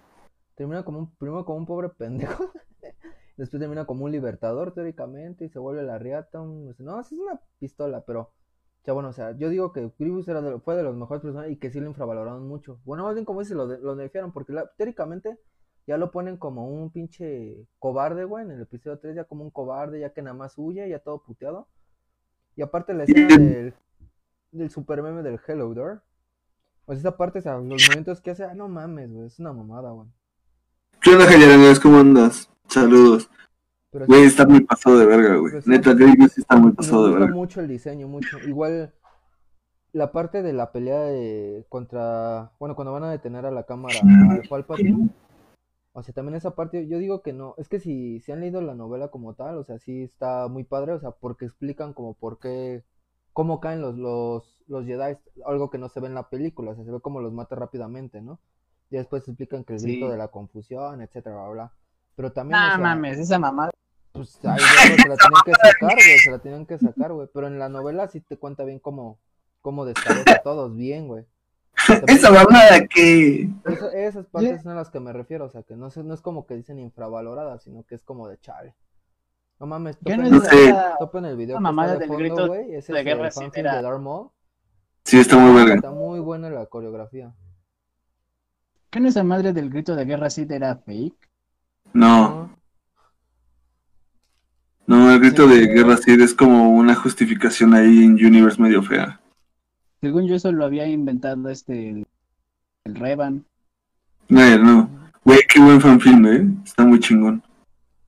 termina 0.56 0.84
como 0.84 0.98
un, 0.98 1.14
primero 1.16 1.44
como 1.44 1.58
un 1.58 1.66
pobre 1.66 1.88
pendejo, 1.90 2.52
después 3.36 3.60
termina 3.60 3.86
como 3.86 4.04
un 4.04 4.10
libertador 4.12 4.74
teóricamente 4.74 5.44
y 5.44 5.48
se 5.48 5.58
vuelve 5.60 5.82
la 5.84 5.98
riata, 5.98 6.40
un, 6.40 6.74
no, 6.78 7.02
sí 7.04 7.14
es 7.14 7.20
una 7.20 7.40
pistola, 7.60 8.04
pero, 8.04 8.20
o 8.22 8.84
sea, 8.84 8.94
bueno, 8.94 9.10
o 9.10 9.12
sea, 9.12 9.36
yo 9.36 9.48
digo 9.48 9.72
que 9.72 9.92
Grievous 9.98 10.26
era 10.28 10.40
de, 10.42 10.58
fue 10.58 10.74
de 10.76 10.82
los 10.82 10.96
mejores 10.96 11.22
personajes 11.22 11.52
y 11.52 11.56
que 11.56 11.70
sí 11.70 11.78
lo 11.80 11.86
infravaloraron 11.86 12.46
mucho, 12.48 12.80
bueno, 12.84 13.04
más 13.04 13.14
bien 13.14 13.24
como 13.24 13.40
dice, 13.40 13.54
lo, 13.54 13.68
de- 13.68 13.78
lo 13.78 13.94
nerfearon, 13.94 14.32
porque 14.32 14.52
la- 14.52 14.68
teóricamente 14.76 15.38
ya 15.86 15.96
lo 15.96 16.10
ponen 16.10 16.36
como 16.36 16.68
un 16.68 16.90
pinche 16.90 17.64
cobarde, 17.78 18.24
güey, 18.24 18.44
en 18.44 18.50
el 18.50 18.62
episodio 18.62 18.98
3 18.98 19.14
ya 19.14 19.24
como 19.24 19.44
un 19.44 19.50
cobarde, 19.50 20.00
ya 20.00 20.12
que 20.12 20.20
nada 20.22 20.36
más 20.36 20.54
huye, 20.58 20.88
ya 20.88 20.98
todo 20.98 21.22
puteado, 21.22 21.68
y 22.56 22.62
aparte 22.62 22.92
la 22.92 23.04
escena 23.04 23.36
del, 23.38 23.74
del 24.50 24.70
super 24.70 25.00
meme 25.00 25.22
del 25.22 25.38
Hello 25.46 25.72
Door, 25.72 26.02
pues 26.88 27.00
esa 27.00 27.18
parte, 27.18 27.40
o 27.40 27.42
sea, 27.42 27.58
los 27.58 27.86
momentos 27.86 28.22
que 28.22 28.30
hace, 28.30 28.44
ah, 28.44 28.54
no 28.54 28.66
mames, 28.66 29.12
güey, 29.12 29.26
es 29.26 29.38
una 29.38 29.52
mamada, 29.52 29.90
güey. 29.90 30.08
¿Qué 31.02 31.10
onda, 31.10 31.26
Jayarangas? 31.26 31.80
¿Cómo 31.80 31.98
andas? 31.98 32.48
Saludos. 32.66 33.28
Pero 33.90 34.06
Güey, 34.06 34.22
sí, 34.22 34.26
está 34.28 34.46
muy 34.46 34.64
pasado 34.64 34.98
de 34.98 35.04
verga, 35.04 35.36
güey. 35.36 35.52
Neta, 35.66 35.90
sí. 35.90 35.98
Grievous 35.98 36.32
sí 36.32 36.40
está 36.40 36.56
muy 36.56 36.72
pasado 36.72 37.02
de 37.02 37.10
gusta 37.10 37.20
verga. 37.26 37.34
mucho 37.34 37.60
el 37.60 37.68
diseño, 37.68 38.08
mucho. 38.08 38.38
Igual 38.38 38.94
la 39.92 40.12
parte 40.12 40.42
de 40.42 40.54
la 40.54 40.72
pelea 40.72 41.00
de 41.00 41.66
contra, 41.68 42.52
bueno, 42.58 42.74
cuando 42.74 42.92
van 42.92 43.04
a 43.04 43.10
detener 43.10 43.44
a 43.44 43.50
la 43.50 43.64
cámara 43.64 43.94
de 44.02 44.48
Palpatine. 44.48 45.10
O 45.92 46.02
sea, 46.02 46.14
también 46.14 46.36
esa 46.36 46.54
parte, 46.54 46.88
yo 46.88 46.98
digo 46.98 47.20
que 47.20 47.34
no, 47.34 47.54
es 47.58 47.68
que 47.68 47.80
si, 47.80 48.20
si 48.20 48.32
han 48.32 48.40
leído 48.40 48.62
la 48.62 48.74
novela 48.74 49.08
como 49.08 49.34
tal, 49.34 49.58
o 49.58 49.64
sea, 49.64 49.78
sí 49.78 50.04
está 50.04 50.48
muy 50.48 50.64
padre, 50.64 50.92
o 50.92 51.00
sea, 51.00 51.10
porque 51.10 51.44
explican 51.44 51.92
como 51.92 52.14
por 52.14 52.38
qué, 52.38 52.82
cómo 53.34 53.60
caen 53.60 53.82
los, 53.82 53.98
los, 53.98 54.57
los 54.68 54.84
Jedi, 54.86 55.16
algo 55.46 55.70
que 55.70 55.78
no 55.78 55.88
se 55.88 56.00
ve 56.00 56.06
en 56.06 56.14
la 56.14 56.28
película, 56.28 56.70
o 56.70 56.74
sea, 56.74 56.84
se 56.84 56.90
ve 56.90 57.00
como 57.00 57.20
los 57.20 57.32
mata 57.32 57.56
rápidamente, 57.56 58.20
¿no? 58.20 58.38
Y 58.90 58.96
después 58.96 59.26
explican 59.26 59.64
que 59.64 59.74
el 59.74 59.80
grito 59.82 60.06
Sí. 60.06 60.12
de 60.12 60.16
la 60.18 60.28
confusión, 60.28 61.02
etcétera, 61.02 61.36
bla, 61.36 61.48
bla. 61.48 61.72
Pero 62.16 62.32
también, 62.32 62.58
o 62.58 62.62
No 62.62 62.68
sea, 62.70 62.78
mames, 62.78 63.18
esa 63.18 63.38
mamada. 63.38 63.70
pues 64.12 64.38
ahí 64.44 64.58
se 64.58 65.08
la 65.08 65.16
tenían 65.16 65.42
que 65.44 65.52
sacar, 65.54 65.94
güey, 65.94 66.18
se 66.18 66.30
la 66.30 66.38
tenían 66.38 66.66
que 66.66 66.78
sacar, 66.78 67.12
güey. 67.12 67.28
Pero 67.32 67.46
en 67.46 67.58
la 67.58 67.68
novela 67.68 68.08
sí 68.08 68.20
te 68.20 68.36
cuenta 68.36 68.64
bien 68.64 68.78
cómo, 68.78 69.18
cómo 69.60 69.84
a 69.84 70.42
todos 70.42 70.74
bien, 70.74 71.06
güey. 71.08 71.24
Esa 72.08 72.30
mamada 72.32 72.86
que. 72.92 73.48
Eso- 73.66 73.90
esas 73.92 74.26
partes 74.26 74.62
son 74.62 74.72
a 74.72 74.74
las 74.74 74.90
que 74.90 74.98
me 75.00 75.12
refiero, 75.12 75.44
o 75.44 75.48
sea, 75.48 75.62
que 75.62 75.76
no, 75.76 75.88
no 75.94 76.14
es 76.14 76.20
como 76.20 76.46
que 76.46 76.56
dicen 76.56 76.78
infravaloradas, 76.80 77.62
sino 77.62 77.84
que 77.84 77.94
es 77.94 78.02
como 78.02 78.26
de 78.28 78.38
chale. 78.40 78.74
No 79.60 79.66
mames, 79.66 79.96
¿Qué 80.04 80.14
topen, 80.16 80.30
no 80.30 80.40
topen 80.98 81.24
el 81.24 81.36
video 81.36 81.56
esa 81.56 81.58
que 81.58 81.62
mamada 81.62 81.92
está 81.94 82.04
de 82.04 82.08
del 82.08 82.08
fondo, 82.28 82.34
grito 82.44 82.46
güey, 82.48 82.74
ese 82.74 82.92
de 82.92 82.98
es 83.00 83.04
guerra 83.04 83.26
el 83.26 83.32
sí 83.32 83.40
fanfilm 83.40 83.64
de 83.70 83.82
Darth 83.82 84.00
Maul. 84.00 84.30
Sí, 85.08 85.18
está 85.18 85.38
muy 85.38 85.54
verga. 85.54 85.76
Está 85.76 85.90
muy 85.90 86.20
buena 86.20 86.50
la 86.50 86.66
coreografía. 86.66 87.32
¿Qué 88.90 89.00
no 89.00 89.08
esa 89.08 89.24
madre 89.24 89.54
del 89.54 89.70
grito 89.70 89.96
de 89.96 90.04
guerra 90.04 90.28
sí 90.28 90.46
era 90.50 90.76
fake? 90.76 91.30
No, 91.94 92.50
¿no? 94.86 95.10
el 95.10 95.18
grito 95.18 95.46
de 95.46 95.66
guerra 95.66 95.96
sí 95.96 96.10
es 96.10 96.34
como 96.34 96.76
una 96.76 96.94
justificación 96.94 97.72
ahí 97.72 98.04
en 98.04 98.22
Universe 98.22 98.60
medio 98.60 98.82
fea. 98.82 99.18
Según 100.02 100.26
yo 100.26 100.34
eso 100.34 100.52
lo 100.52 100.66
había 100.66 100.86
inventado 100.86 101.48
este 101.48 101.88
el, 101.88 102.06
el 102.84 102.94
Revan. 102.94 103.46
No, 104.28 104.58
no. 104.58 104.90
Güey, 105.24 105.40
qué 105.48 105.58
buen 105.58 105.80
fanfilm, 105.80 106.26
eh. 106.26 106.46
Está 106.66 106.84
muy 106.84 107.00
chingón. 107.00 107.42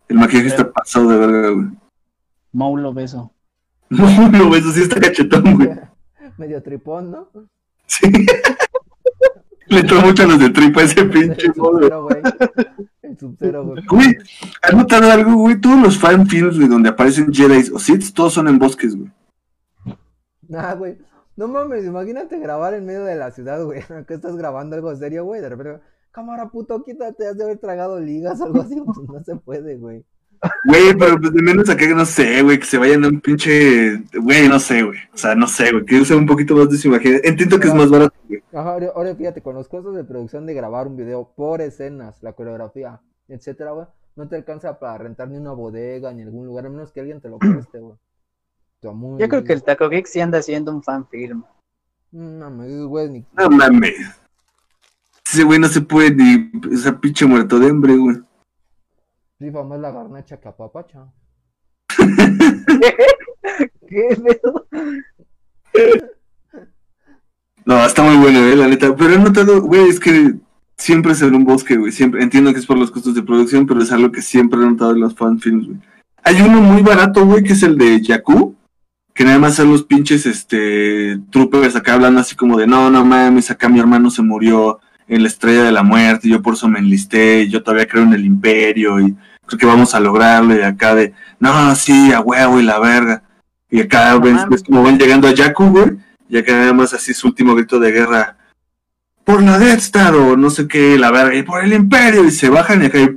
El 0.07 0.19
maquillaje 0.19 0.49
está 0.49 0.71
pasado 0.71 1.09
de 1.09 1.17
verga, 1.17 1.49
güey. 1.49 1.69
Maulo 2.53 2.93
beso. 2.93 3.33
No, 3.89 4.29
no, 4.29 4.55
eso 4.55 4.71
sí 4.71 4.83
está 4.83 5.01
cachetón, 5.01 5.57
güey. 5.57 5.71
Medio 6.39 6.63
tripón, 6.63 7.11
¿no? 7.11 7.29
Sí. 7.87 8.11
Le 9.71 9.81
entró 9.81 10.01
mucho 10.01 10.25
a 10.25 10.27
los 10.27 10.41
de 10.41 10.51
tripa 10.51 10.83
ese 10.83 11.05
pinche 11.07 11.47
El 11.47 11.55
modo. 11.57 12.09
El 13.03 13.19
Sub-Zero, 13.19 13.65
güey. 13.65 13.87
Güey, 13.87 14.17
¿has 14.63 14.75
notado 14.75 15.11
algo, 15.11 15.35
güey? 15.35 15.61
Todos 15.61 15.81
los 15.81 15.99
fanfilms 15.99 16.59
de 16.59 16.67
donde 16.67 16.89
aparecen 16.89 17.33
Jedi 17.33 17.71
o 17.73 17.79
Sith, 17.79 18.13
todos 18.13 18.33
son 18.35 18.49
en 18.49 18.59
bosques, 18.59 18.97
güey. 18.97 19.13
Ah, 20.53 20.75
güey. 20.75 20.99
No 21.37 21.47
mames, 21.47 21.85
imagínate 21.85 22.39
grabar 22.39 22.75
en 22.75 22.85
medio 22.85 23.05
de 23.05 23.15
la 23.15 23.31
ciudad, 23.31 23.65
güey. 23.65 23.83
Que 24.09 24.15
estás 24.15 24.37
grabando 24.37 24.75
algo 24.75 24.95
serio, 24.97 25.25
güey. 25.25 25.41
De 25.41 25.49
repente, 25.49 25.81
cámara 26.11 26.51
puto, 26.51 26.83
quítate, 26.83 27.29
has 27.29 27.37
de 27.37 27.45
haber 27.45 27.59
tragado 27.59 28.01
ligas 28.01 28.41
o 28.41 28.47
algo 28.47 28.63
así. 28.63 28.81
Pues 28.85 29.09
no 29.09 29.23
se 29.23 29.37
puede, 29.37 29.77
güey. 29.77 30.05
Güey, 30.65 30.97
pero 30.99 31.21
pues 31.21 31.33
de 31.33 31.43
menos 31.43 31.69
acá 31.69 31.87
que 31.87 31.95
no 31.95 32.07
sé, 32.07 32.43
güey, 32.43 32.59
que 32.59 32.65
se 32.65 32.79
vayan 32.79 33.05
a 33.05 33.09
un 33.09 33.21
pinche. 33.21 33.99
Güey, 34.15 34.49
no 34.49 34.59
sé, 34.59 34.83
güey. 34.83 34.99
O 35.13 35.17
sea, 35.17 35.35
no 35.35 35.47
sé, 35.47 35.71
güey, 35.73 35.85
que 35.85 36.01
usen 36.01 36.19
un 36.19 36.27
poquito 36.27 36.57
más 36.57 36.71
de 36.71 36.79
su 36.79 36.89
imaginación. 36.89 37.21
Entiendo 37.25 37.61
que 37.61 37.69
es 37.69 37.75
más 37.75 37.91
barato, 37.91 38.15
güey. 38.27 38.43
Ajá, 38.53 38.79
ahora, 38.95 39.15
fíjate, 39.15 39.43
con 39.43 39.55
los 39.55 39.69
costos 39.69 39.95
de 39.95 40.05
producción 40.05 40.47
de 40.47 40.55
grabar 40.55 40.87
un 40.87 40.97
video 40.97 41.31
por 41.37 41.61
escenas, 41.61 42.23
la 42.23 42.33
coreografía, 42.33 43.01
etcétera, 43.29 43.73
güey, 43.73 43.87
no 44.17 44.29
te 44.29 44.37
alcanza 44.37 44.79
para 44.79 44.99
rentar 44.99 45.29
ni 45.29 45.37
una 45.37 45.53
bodega 45.53 46.13
ni 46.13 46.23
algún 46.23 46.47
lugar, 46.47 46.67
a 46.67 46.71
menos 46.71 46.91
que 46.91 47.01
alguien 47.01 47.21
te 47.21 47.29
lo 47.29 47.39
preste, 47.39 47.79
güey. 47.79 47.95
O 47.95 48.81
sea, 48.81 48.93
Yo 49.19 49.29
creo 49.29 49.45
que 49.45 49.53
el. 49.53 49.63
Taco 49.63 49.91
Geek 49.91 50.07
sí 50.07 50.21
anda 50.21 50.39
haciendo 50.39 50.73
un 50.73 50.83
fanfilm. 50.83 51.45
No 52.13 52.51
mames, 52.51 52.83
güey, 52.85 53.09
ni... 53.11 53.27
No 53.37 53.51
mames. 53.51 53.95
Ese 55.25 55.45
güey 55.45 55.59
no 55.59 55.69
se 55.69 55.83
puede 55.83 56.15
ni. 56.15 56.51
Esa 56.73 56.99
pinche 56.99 57.27
muerto 57.27 57.59
de 57.59 57.69
hambre, 57.69 57.97
güey. 57.97 58.17
Rifa 59.41 59.65
más 59.65 59.81
la 59.81 59.91
garnacha 59.91 60.39
que 60.39 60.49
a 60.49 60.57
papacha. 60.57 61.07
¿Qué 63.89 64.17
pedo? 64.23 64.69
No, 67.65 67.85
está 67.85 68.03
muy 68.03 68.17
bueno, 68.17 68.47
eh, 68.47 68.55
la 68.55 68.69
neta. 68.69 68.95
Pero 68.95 69.15
he 69.15 69.19
notado, 69.19 69.63
güey, 69.63 69.89
es 69.89 69.99
que 69.99 70.35
siempre 70.77 71.13
es 71.13 71.23
en 71.23 71.35
un 71.35 71.45
bosque, 71.45 71.77
güey. 71.77 71.91
Siempre. 71.91 72.23
Entiendo 72.23 72.53
que 72.53 72.59
es 72.59 72.67
por 72.67 72.79
los 72.79 72.91
costos 72.91 73.15
de 73.15 73.23
producción, 73.23 73.67
pero 73.67 73.83
es 73.83 73.91
algo 73.91 74.13
que 74.13 74.23
siempre 74.23 74.61
he 74.61 74.67
notado 74.67 74.93
en 74.93 75.01
los 75.01 75.15
fanfilms, 75.15 75.67
güey. 75.67 75.79
Hay 76.23 76.41
uno 76.43 76.61
muy 76.61 76.83
barato, 76.83 77.25
güey, 77.25 77.43
que 77.43 77.55
es 77.55 77.63
el 77.63 77.79
de 77.79 78.03
Jakku. 78.05 78.55
Que 79.15 79.25
nada 79.25 79.39
más 79.39 79.57
son 79.57 79.71
los 79.71 79.83
pinches, 79.83 80.27
este, 80.27 81.19
troopers 81.31 81.77
acá 81.77 81.95
hablando 81.95 82.21
así 82.21 82.37
como 82.37 82.57
de, 82.57 82.67
no, 82.67 82.91
no 82.91 83.05
mames, 83.05 83.51
acá 83.51 83.69
mi 83.69 83.81
hermano 83.81 84.11
se 84.11 84.23
murió 84.23 84.79
en 85.09 85.23
la 85.23 85.29
estrella 85.29 85.65
de 85.65 85.73
la 85.73 85.83
muerte, 85.83 86.29
y 86.29 86.31
yo 86.31 86.41
por 86.41 86.55
eso 86.55 86.69
me 86.69 86.79
enlisté, 86.79 87.43
y 87.43 87.51
yo 87.51 87.63
todavía 87.63 87.89
creo 87.89 88.05
en 88.05 88.13
el 88.13 88.25
imperio, 88.25 89.01
y 89.01 89.17
que 89.57 89.67
vamos 89.67 89.95
a 89.95 90.01
lograrlo, 90.01 90.55
y 90.55 90.63
acá 90.63 90.95
de, 90.95 91.15
no, 91.39 91.75
sí, 91.75 92.13
a 92.13 92.21
huevo 92.21 92.61
y 92.61 92.63
la 92.63 92.79
verga. 92.79 93.23
Y 93.71 93.81
acá 93.81 94.19
ves, 94.19 94.63
como 94.65 94.83
van 94.83 94.99
llegando 94.99 95.29
a 95.29 95.35
Jakku, 95.35 95.71
güey, 95.71 95.99
y 96.29 96.39
acá 96.39 96.53
nada 96.53 96.73
más 96.73 96.93
así 96.93 97.15
su 97.15 97.29
último 97.29 97.55
grito 97.55 97.79
de 97.79 97.93
guerra, 97.93 98.37
por 99.25 99.43
la 99.43 99.59
Death 99.59 99.79
Star, 99.79 100.15
o 100.15 100.37
no 100.37 100.51
sé 100.51 100.67
qué, 100.67 100.99
la 100.99 101.11
verga, 101.11 101.35
y 101.35 101.43
por 101.43 101.63
el 101.63 101.73
imperio, 101.73 102.25
y 102.25 102.31
se 102.31 102.49
bajan 102.49 102.83
y 102.83 102.87
acá, 102.87 102.99
y 102.99 103.15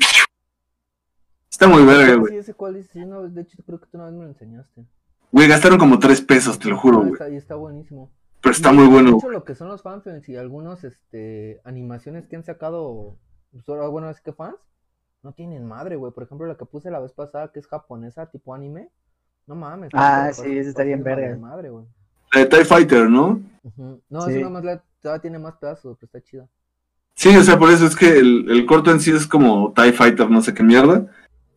está 1.49 1.67
muy 1.67 1.83
verga, 1.83 2.15
güey. 2.15 2.33
Sí, 2.33 2.39
ese 2.39 2.55
sí, 2.91 3.05
no, 3.05 3.27
de 3.27 3.41
hecho 3.41 3.57
creo 3.65 3.79
que 3.79 3.87
tú 3.87 3.97
una 3.97 4.05
vez 4.05 4.13
me 4.13 4.23
lo 4.23 4.29
enseñaste. 4.29 4.85
Güey, 5.31 5.47
gastaron 5.47 5.79
como 5.79 5.97
tres 5.97 6.21
pesos, 6.21 6.59
te 6.59 6.69
lo 6.69 6.77
juro, 6.77 6.99
güey. 6.99 7.13
está, 7.13 7.29
y 7.29 7.35
está 7.37 7.55
buenísimo. 7.55 8.11
Pero 8.41 8.53
está 8.53 8.71
Y, 8.71 8.75
muy 8.75 8.83
de 8.85 8.91
bueno, 8.91 9.17
hecho, 9.17 9.29
lo 9.29 9.43
que 9.43 9.55
son 9.55 9.69
los 9.69 9.81
fanfilms 9.81 10.27
y 10.29 10.35
algunos, 10.35 10.83
este, 10.83 11.61
animaciones 11.63 12.27
que 12.27 12.35
han 12.35 12.43
sacado, 12.43 13.17
pues, 13.51 13.63
bueno, 13.65 14.09
es 14.09 14.19
que 14.21 14.33
fans, 14.33 14.57
no 15.23 15.31
tienen 15.31 15.65
madre, 15.65 15.95
güey. 15.95 16.11
Por 16.11 16.23
ejemplo, 16.23 16.45
la 16.47 16.55
que 16.55 16.65
puse 16.65 16.91
la 16.91 16.99
vez 16.99 17.13
pasada, 17.13 17.51
que 17.51 17.59
es 17.59 17.67
japonesa, 17.67 18.25
tipo 18.27 18.53
anime. 18.53 18.89
No 19.47 19.55
mames. 19.55 19.89
Ah, 19.93 20.29
sí, 20.33 20.57
esa 20.57 20.69
está 20.69 20.83
bien 20.83 21.03
verga. 21.03 21.35
madre, 21.37 21.69
güey. 21.69 21.85
La 22.33 22.41
de 22.41 22.45
TIE 22.47 22.65
Fighter, 22.65 23.09
¿no? 23.09 23.41
Ujú. 23.63 24.01
No, 24.09 24.21
Sí. 24.21 24.31
es 24.31 24.37
una 24.37 24.49
más, 24.49 24.63
la, 24.63 24.83
todavía 25.01 25.21
tiene 25.21 25.39
más 25.39 25.55
pedazos, 25.55 25.97
pero 25.99 26.05
está 26.07 26.21
chida. 26.21 26.47
Sí, 27.15 27.35
o 27.37 27.43
sea, 27.43 27.59
por 27.59 27.69
eso 27.69 27.85
es 27.85 27.95
que 27.95 28.17
el, 28.17 28.49
el 28.49 28.65
corto 28.65 28.89
en 28.91 28.99
sí 28.99 29.11
es 29.11 29.27
como 29.27 29.71
TIE 29.73 29.93
Fighter, 29.93 30.29
no 30.29 30.41
sé 30.41 30.53
qué 30.53 30.63
mierda. 30.63 31.05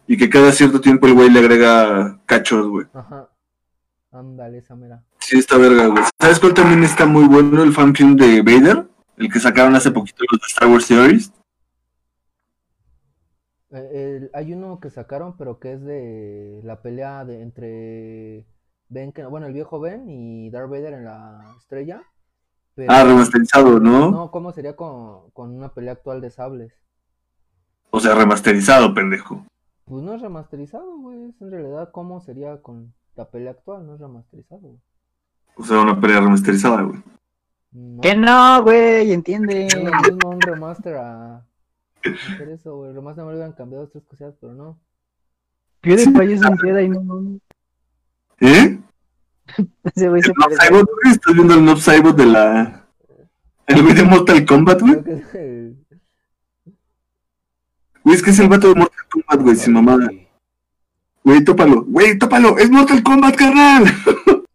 Y 0.07 0.17
que 0.17 0.29
cada 0.31 0.53
cierto 0.53 0.81
tiempo 0.81 1.07
el 1.07 1.15
güey 1.15 1.31
le 1.31 1.41
agrega 1.41 2.21
cachos, 2.27 2.69
güey. 2.69 2.87
Ajá. 2.93 3.29
Ándale, 4.13 4.59
esa 4.59 4.77
mera. 4.77 5.03
Sí, 5.21 5.39
está 5.39 5.57
verga, 5.59 5.87
güey. 5.89 6.05
¿Sabes 6.21 6.39
cuál 6.39 6.55
también 6.55 6.85
está 6.85 7.07
muy 7.07 7.25
bueno? 7.27 7.63
El 7.63 7.73
fanfilm 7.73 8.15
de 8.17 8.43
Vader. 8.43 8.87
El 9.17 9.33
que 9.33 9.41
sacaron 9.41 9.75
hace 9.75 9.91
poquito 9.91 10.25
los 10.31 10.41
de 10.41 10.47
Star 10.47 10.69
Wars 10.69 10.87
Theories. 10.87 11.33
Eh, 13.71 14.21
el- 14.23 14.31
hay 14.33 14.53
uno 14.53 14.79
que 14.81 14.91
sacaron, 14.91 15.37
pero 15.37 15.59
que 15.59 15.73
es 15.73 15.83
de 15.83 16.61
la 16.65 16.83
pelea 16.83 17.25
de 17.25 17.43
entre 17.43 18.47
Ben, 18.89 19.13
que, 19.13 19.25
bueno, 19.27 19.47
el 19.47 19.53
viejo 19.53 19.81
Ben 19.81 20.09
y 20.09 20.51
Darth 20.51 20.71
Vader 20.71 20.95
en 20.95 21.05
la 21.05 21.55
estrella. 21.59 22.03
Pero, 22.75 22.93
Ah, 22.93 23.05
remasterizado, 23.05 23.81
¿no? 23.81 24.11
no, 24.11 24.31
¿cómo 24.31 24.53
sería 24.53 24.77
con, 24.77 25.31
con 25.31 25.51
una 25.57 25.71
pelea 25.73 25.93
actual 25.95 26.21
de 26.21 26.31
sables? 26.31 26.73
O 27.91 28.01
sea, 28.01 28.15
remasterizado, 28.15 28.93
pendejo. 28.95 29.45
Pues 29.87 30.03
no 30.03 30.15
es 30.15 30.21
remasterizado, 30.21 30.99
güey. 30.99 31.31
Es 31.31 31.41
en 31.41 31.51
realidad 31.51 31.91
cómo 31.93 32.21
sería 32.21 32.61
con 32.61 32.93
la 33.17 33.31
pelea 33.31 33.53
actual, 33.53 33.87
no 33.87 33.95
es 33.95 34.01
remasterizado, 34.01 34.61
güey. 34.61 34.81
O 35.57 35.65
sea, 35.65 35.81
una 35.81 35.99
pelea 36.01 36.21
remasterizada, 36.21 36.83
güey. 36.83 37.03
No, 37.73 38.01
Que 38.03 38.15
no, 38.15 38.63
güey, 38.63 39.13
entiende. 39.13 39.67
es 39.67 39.75
un 40.25 40.41
remaster 40.41 40.97
a 40.97 41.45
hacer 42.35 42.49
eso, 42.51 42.77
güey. 42.77 42.93
Remaster 42.93 43.25
me 43.25 43.31
lo 43.31 43.37
hubieran 43.37 43.53
cambiado 43.53 43.85
dos, 43.85 43.93
tres 43.93 44.05
cosas, 44.05 44.35
pero 44.41 44.55
no. 44.55 44.79
PewDiePie 45.81 46.33
es 46.35 46.43
un 46.43 46.59
Jedi, 46.59 46.89
no 46.89 47.03
mames. 47.03 47.41
¿Eh? 48.41 48.79
Ese 49.85 50.09
güey 50.09 50.23
se 50.23 50.33
parece. 50.35 50.61
Estás 51.11 51.35
viendo 51.35 51.55
el 51.55 51.65
Noob 51.65 51.79
Saibot 51.79 52.17
de 52.17 52.27
la. 52.27 52.87
El 53.67 53.83
güey 53.83 53.95
de 53.95 54.03
Mortal 54.05 54.45
Kombat, 54.47 54.81
güey. 54.81 54.93
Creo 54.93 55.05
que 55.05 55.13
es 55.15 55.35
el- 55.35 55.77
Güey, 58.05 58.17
es 58.17 58.23
que 58.23 58.31
es 58.31 58.39
el 58.39 58.49
vato 58.49 58.69
de 58.69 58.75
Mortal 58.77 59.05
Kombat, 59.11 59.43
güey, 59.43 59.57
sin 59.57 59.73
mamada. 59.73 60.09
Güey, 61.25 61.43
tópalo. 61.45 61.85
Güey, 61.85 62.19
tópalo. 62.19 62.57
Es 62.59 62.71
Mortal 62.71 63.03
Kombat, 63.03 63.37
carnal. 63.37 63.85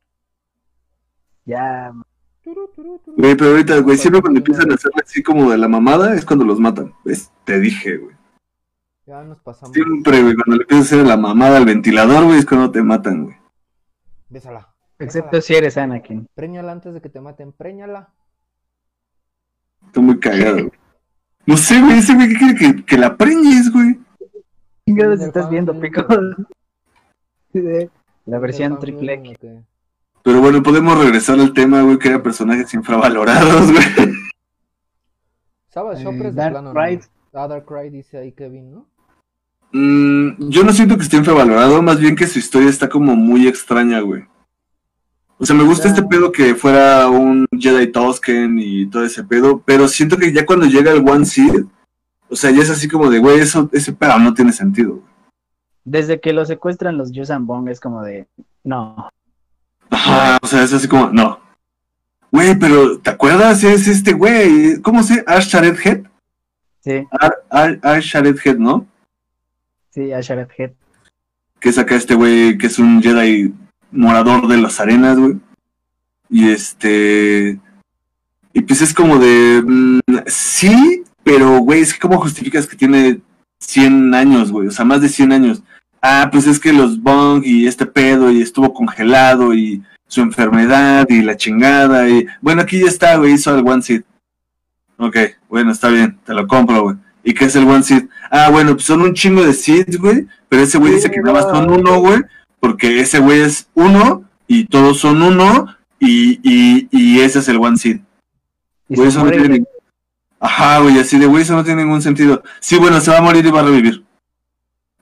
Ya, 1.44 1.92
turu. 1.92 2.06
Güey, 2.44 3.36
pero 3.36 3.52
ahorita, 3.52 3.80
güey, 3.80 3.98
siempre 3.98 4.22
cuando 4.22 4.40
empiezan 4.40 4.72
a 4.72 4.76
hacerle 4.76 5.02
así 5.06 5.22
como 5.22 5.52
de 5.52 5.58
la 5.58 5.68
mamada 5.68 6.16
es 6.16 6.26
cuando 6.26 6.46
los 6.46 6.60
matan. 6.60 6.94
¿Ves? 7.04 7.32
Te 7.44 7.60
dije, 7.60 7.98
güey. 7.98 8.16
Ya 9.06 9.24
nos 9.24 9.40
pasamos. 9.40 9.74
Siempre, 9.74 10.22
güey, 10.22 10.36
cuando 10.36 10.56
le 10.56 10.64
empiezas 10.64 10.92
a 10.92 10.96
hacer 10.96 11.08
la 11.08 11.18
mamada 11.18 11.58
al 11.58 11.66
ventilador, 11.66 12.26
güey, 12.26 12.40
es 12.40 12.46
cuando 12.46 12.72
te 12.72 12.82
matan, 12.82 13.26
güey. 13.26 13.36
Bésala. 14.30 14.74
excepto 14.98 15.42
si 15.42 15.56
eres 15.56 15.78
Anakin. 15.78 16.28
Préñala 16.34 16.72
antes 16.72 16.94
de 16.94 17.02
que 17.02 17.10
te 17.10 17.22
maten. 17.22 17.52
Préñala. 17.52 18.14
Está 19.86 20.00
muy 20.00 20.20
cagado, 20.20 20.58
güey. 20.58 20.80
No 21.46 21.58
sé, 21.58 21.82
güey, 21.82 22.00
ese 22.00 22.14
güey 22.16 22.30
que 22.30 22.38
quiere 22.38 22.56
que, 22.56 22.86
que 22.86 22.98
la 22.98 23.18
preñes, 23.18 23.72
güey. 23.72 24.00
Del 24.86 25.22
estás 25.22 25.50
viendo, 25.50 25.80
pico. 25.80 26.06
La 28.26 28.40
versión 28.40 28.80
triple 28.80 29.14
X. 29.14 29.38
Pero 30.24 30.42
bueno, 30.42 30.62
podemos 30.62 30.98
regresar 30.98 31.40
al 31.40 31.54
tema, 31.54 31.82
güey, 31.82 31.98
que 31.98 32.10
eran 32.10 32.22
personajes 32.24 32.74
infravalorados, 32.74 33.72
güey. 33.72 33.84
Sabas, 35.70 36.00
Eh, 36.02 36.06
de 36.06 36.32
Dark 36.32 36.52
plano. 36.54 36.74
Pride. 36.74 37.02
No. 37.34 37.40
Ah, 37.40 37.48
Dark 37.48 37.66
Cry 37.66 37.90
dice 37.90 38.18
ahí 38.18 38.32
Kevin, 38.34 38.72
¿no? 38.72 38.88
Mm, 39.72 40.50
yo 40.50 40.64
no 40.66 40.74
siento 40.74 40.98
que 40.98 41.04
esté 41.04 41.16
infravalorado, 41.18 41.82
más 41.82 41.98
bien 42.00 42.16
que 42.16 42.28
su 42.28 42.40
historia 42.40 42.70
está 42.70 42.90
como 42.90 43.16
muy 43.16 43.48
extraña, 43.48 44.02
güey. 44.02 44.26
O 45.38 45.46
sea, 45.46 45.56
me 45.56 45.64
gusta 45.64 45.88
este 45.88 46.04
pedo 46.04 46.32
que 46.32 46.54
fuera 46.56 47.08
un 47.08 47.48
Jedi 47.58 47.88
Tosken 47.88 48.60
y 48.60 48.86
todo 48.88 49.06
ese 49.06 49.24
pedo, 49.24 49.64
pero 49.66 49.88
siento 49.88 50.18
que 50.18 50.34
ya 50.34 50.46
cuando 50.46 50.66
llega 50.66 50.92
el 50.92 51.08
One 51.08 51.26
Seed, 51.26 51.64
o 52.30 52.36
sea, 52.36 52.52
ya 52.52 52.62
es 52.62 52.70
así 52.70 52.88
como 52.88 53.10
de, 53.10 53.20
güey, 53.20 53.40
eso, 53.40 53.70
ese 53.72 53.94
pedo 53.94 54.20
no 54.20 54.34
tiene 54.34 54.52
sentido, 54.52 54.96
güey. 54.98 55.12
Desde 55.84 56.20
que 56.20 56.32
lo 56.34 56.46
secuestran 56.46 56.98
los 56.98 57.12
Yusan 57.12 57.48
Bong 57.48 57.70
es 57.70 57.80
como 57.80 58.04
de. 58.04 58.28
No. 58.64 59.10
Ajá, 60.04 60.40
o 60.42 60.48
sea, 60.48 60.64
es 60.64 60.74
así 60.74 60.88
como, 60.88 61.10
no. 61.12 61.40
Güey, 62.32 62.58
pero, 62.58 62.98
¿te 63.00 63.10
acuerdas? 63.10 63.64
Es 63.64 63.88
este 63.88 64.14
güey, 64.14 64.82
¿cómo 64.82 65.04
se? 65.04 65.24
Ash 65.28 65.48
Shared 65.48 65.78
Head. 65.84 66.04
Sí, 66.80 67.06
Ash 67.50 68.04
Shared 68.04 68.40
Head, 68.44 68.58
¿no? 68.58 68.88
sí, 69.92 70.12
Asharet 70.12 70.50
Head. 70.58 70.72
que 71.60 71.70
es 71.70 71.78
acá 71.78 71.96
este 71.96 72.16
güey 72.16 72.58
que 72.58 72.68
es 72.68 72.80
un 72.80 73.02
Jedi 73.04 73.54
morador 73.92 74.48
de 74.48 74.58
las 74.58 74.80
arenas, 74.80 75.20
güey. 75.20 75.36
Y 76.30 76.50
este. 76.50 77.60
Y 78.54 78.62
pues 78.62 78.82
es 78.82 78.94
como 78.94 79.20
de. 79.20 79.62
mm, 79.66 80.00
sí, 80.28 81.04
pero 81.24 81.60
güey, 81.60 81.82
es 81.82 81.94
que 81.94 82.00
¿cómo 82.00 82.20
justificas 82.20 82.66
que 82.66 82.78
tiene 82.78 83.20
100 83.60 84.16
años, 84.16 84.52
güey? 84.52 84.68
O 84.68 84.72
sea, 84.72 84.86
más 84.86 85.02
de 85.02 85.10
100 85.10 85.32
años. 85.34 85.64
Ah, 86.02 86.30
pues 86.32 86.48
es 86.48 86.60
que 86.60 86.74
los 86.74 87.00
Bong 87.02 87.44
y 87.46 87.68
este 87.68 87.86
pedo 87.86 88.32
y 88.32 88.42
estuvo 88.42 88.74
congelado 88.74 89.54
y 89.54 89.84
su 90.12 90.20
enfermedad 90.20 91.08
y 91.10 91.22
la 91.22 91.38
chingada 91.38 92.10
y. 92.10 92.28
Bueno, 92.42 92.62
aquí 92.62 92.80
ya 92.82 92.88
está, 92.88 93.16
güey, 93.16 93.34
hizo 93.34 93.58
el 93.58 93.66
One 93.66 93.82
Seed. 93.82 94.04
Ok, 94.98 95.18
bueno, 95.48 95.72
está 95.72 95.88
bien, 95.88 96.20
te 96.26 96.34
lo 96.34 96.46
compro, 96.48 96.84
güey. 96.84 96.98
¿Y 97.24 97.34
qué 97.34 97.46
es 97.46 97.56
el 97.56 97.64
One 97.64 97.82
Seed? 97.82 98.10
Ah, 98.30 98.50
bueno, 98.50 98.74
pues 98.74 98.84
son 98.84 99.02
un 99.02 99.14
chingo 99.14 99.42
de 99.42 99.54
Seeds, 99.54 99.98
güey. 99.98 100.28
Pero 100.50 100.64
ese 100.64 100.78
güey 100.78 100.96
dice 100.96 101.10
que 101.10 101.22
nada 101.22 101.34
más 101.34 101.44
son 101.44 101.72
uno, 101.72 102.00
güey. 102.00 102.22
Porque 102.60 103.00
ese 103.00 103.20
güey 103.20 103.40
es 103.40 103.70
uno 103.74 104.26
y 104.48 104.66
todos 104.66 105.00
son 105.00 105.22
uno 105.22 105.68
y, 105.98 106.40
y, 106.44 106.90
y 106.92 107.22
ese 107.22 107.40
es 107.40 107.48
el 107.48 107.58
One 107.58 107.78
Seed. 107.78 108.02
Güey, 108.90 109.08
eso 109.08 109.24
no 109.24 109.32
tiene 109.32 109.64
Ajá, 110.42 110.80
güey, 110.80 111.00
así 111.00 111.18
de 111.18 111.26
güey, 111.26 111.44
eso 111.44 111.56
no 111.56 111.64
tiene 111.64 111.84
ningún 111.84 112.02
sentido. 112.02 112.44
Sí, 112.60 112.76
bueno, 112.78 113.00
se 113.00 113.12
va 113.12 113.20
a 113.20 113.22
morir 113.22 113.46
y 113.46 113.52
va 113.52 113.62
a 113.62 113.64
revivir. 113.64 114.04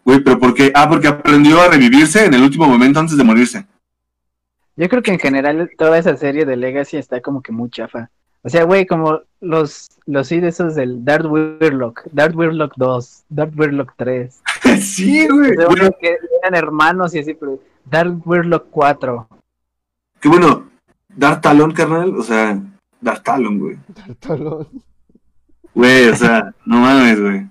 Güey, 0.06 0.20
pero 0.20 0.38
¿por 0.38 0.54
qué? 0.54 0.72
Ah, 0.76 0.88
porque 0.88 1.08
aprendió 1.08 1.60
a 1.62 1.68
revivirse 1.68 2.26
en 2.26 2.34
el 2.36 2.44
último 2.44 2.68
momento 2.68 3.00
antes 3.00 3.18
de 3.18 3.24
morirse. 3.24 3.66
Yo 4.80 4.88
creo 4.88 5.02
que 5.02 5.12
en 5.12 5.20
general 5.20 5.70
toda 5.78 5.98
esa 5.98 6.16
serie 6.16 6.46
de 6.46 6.56
Legacy 6.56 6.96
está 6.96 7.20
como 7.20 7.42
que 7.42 7.52
muy 7.52 7.70
chafa. 7.70 8.10
O 8.44 8.48
sea, 8.48 8.64
güey, 8.64 8.88
como 8.88 9.20
los 9.42 9.90
los 10.06 10.28
sí 10.28 10.40
de 10.40 10.48
esos 10.48 10.74
del 10.74 11.04
Darth 11.04 11.26
Weirlock, 11.26 12.04
Darth 12.14 12.34
Weirlock 12.34 12.76
2, 12.78 13.26
Darth 13.28 13.60
Weirlock 13.60 13.92
3. 13.98 14.42
sí, 14.82 15.28
güey. 15.28 15.52
O 15.52 15.56
sea, 15.56 15.68
Bueno, 15.68 15.92
que 16.00 16.16
eran 16.42 16.56
hermanos 16.56 17.14
y 17.14 17.20
así, 17.20 17.34
pero 17.34 17.60
Darth 17.84 18.26
Weirlock 18.26 18.68
4. 18.70 19.28
que 20.22 20.30
bueno, 20.30 20.70
dar 21.10 21.42
talón, 21.42 21.74
carnal, 21.74 22.16
o 22.16 22.24
sea, 22.24 22.58
dar 23.02 23.20
talón, 23.22 23.60
güey. 23.60 23.78
Talón. 24.22 24.66
Güey, 25.74 26.08
o 26.08 26.16
sea, 26.16 26.54
no 26.66 26.80
mames, 26.80 27.20
güey. 27.22 27.48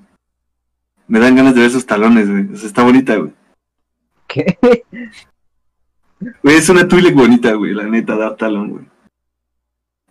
Me 1.07 1.19
dan 1.19 1.37
ganas 1.37 1.55
de 1.55 1.61
ver 1.61 1.71
sus 1.71 1.85
talones, 1.85 2.31
güey. 2.31 2.55
O 2.55 2.57
sea, 2.57 2.69
está 2.69 2.83
bonita, 2.85 3.17
güey. 3.17 3.33
¿Qué? 4.27 4.59
Güey, 6.43 6.57
es 6.57 6.69
una 6.69 6.87
Twi'lek 6.89 7.15
bonita, 7.15 7.53
güey, 7.55 7.75
la 7.75 7.85
neta, 7.85 8.17
Dark 8.17 8.37
Talon, 8.39 8.71
güey. 8.71 8.85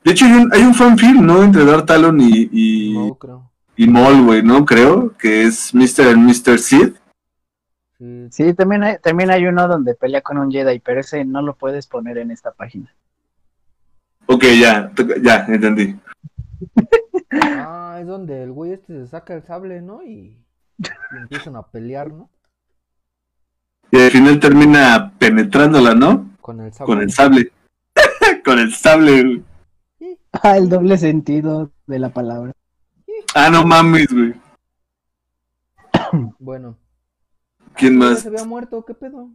De 0.04 0.12
hecho, 0.12 0.26
hay 0.26 0.32
un, 0.34 0.54
hay 0.54 0.62
un 0.62 0.74
fanfilm, 0.74 1.26
¿no? 1.26 1.44
Entre 1.44 1.66
Dark 1.66 1.86
Talon 1.86 2.20
y, 2.22 2.50
y, 2.52 2.94
No, 2.94 3.16
creo. 3.16 3.52
y 3.76 3.88
Maul, 3.88 4.24
güey, 4.24 4.42
¿no? 4.44 4.64
Creo, 4.66 5.16
que 5.18 5.44
es 5.44 5.74
Mr. 5.74 6.08
and 6.14 6.26
Mr. 6.28 6.60
Sid. 6.60 6.94
Sí, 7.98 8.28
Sí, 8.32 8.54
también 8.54 8.84
hay, 8.84 8.98
también 9.00 9.32
hay 9.32 9.46
uno 9.48 9.68
donde 9.68 9.96
pelea 9.96 10.22
con 10.22 10.38
un 10.38 10.52
Jedi, 10.52 10.80
pero 10.80 11.02
ese 11.02 11.26
no 11.26 11.42
lo 11.42 11.56
puedes 11.56 11.88
poner 11.88 12.20
en 12.20 12.32
esta 12.32 12.52
página. 12.52 12.94
Ok, 14.28 14.44
ya, 14.60 14.92
ya, 15.22 15.46
entendí. 15.48 15.96
Ah, 17.32 17.98
es 18.00 18.08
donde 18.08 18.44
el 18.44 18.52
güey 18.52 18.74
este 18.74 18.94
se 19.02 19.08
saca 19.08 19.34
el 19.34 19.44
sable, 19.44 19.82
¿no? 19.82 20.04
Y, 20.04 20.38
y 20.78 21.18
empiezan 21.18 21.56
a 21.56 21.64
pelear, 21.64 22.12
¿no? 22.12 22.30
Y 23.92 24.02
al 24.02 24.12
final 24.12 24.40
termina 24.40 25.14
penetrándola, 25.18 25.94
¿no? 25.96 26.30
Con 26.42 26.62
el 26.62 26.74
sable. 26.74 26.88
Con 26.88 27.02
el 27.02 27.12
sable. 27.12 27.52
Con 28.46 28.60
el 28.60 28.74
sable, 28.74 29.24
güey. 29.24 29.44
Ah, 30.44 30.58
el 30.58 30.70
doble 30.70 30.98
sentido 30.98 31.72
de 31.88 32.00
la 32.00 32.10
palabra. 32.10 32.52
Ah, 33.34 33.50
no 33.50 33.66
mames, 33.66 34.08
güey. 34.12 34.34
Bueno. 36.40 36.78
¿Quién 37.76 37.94
¿Ya 37.94 38.00
más? 38.00 38.20
se 38.22 38.28
había 38.30 38.46
muerto? 38.46 38.84
¿Qué 38.86 38.94
pedo? 38.94 39.30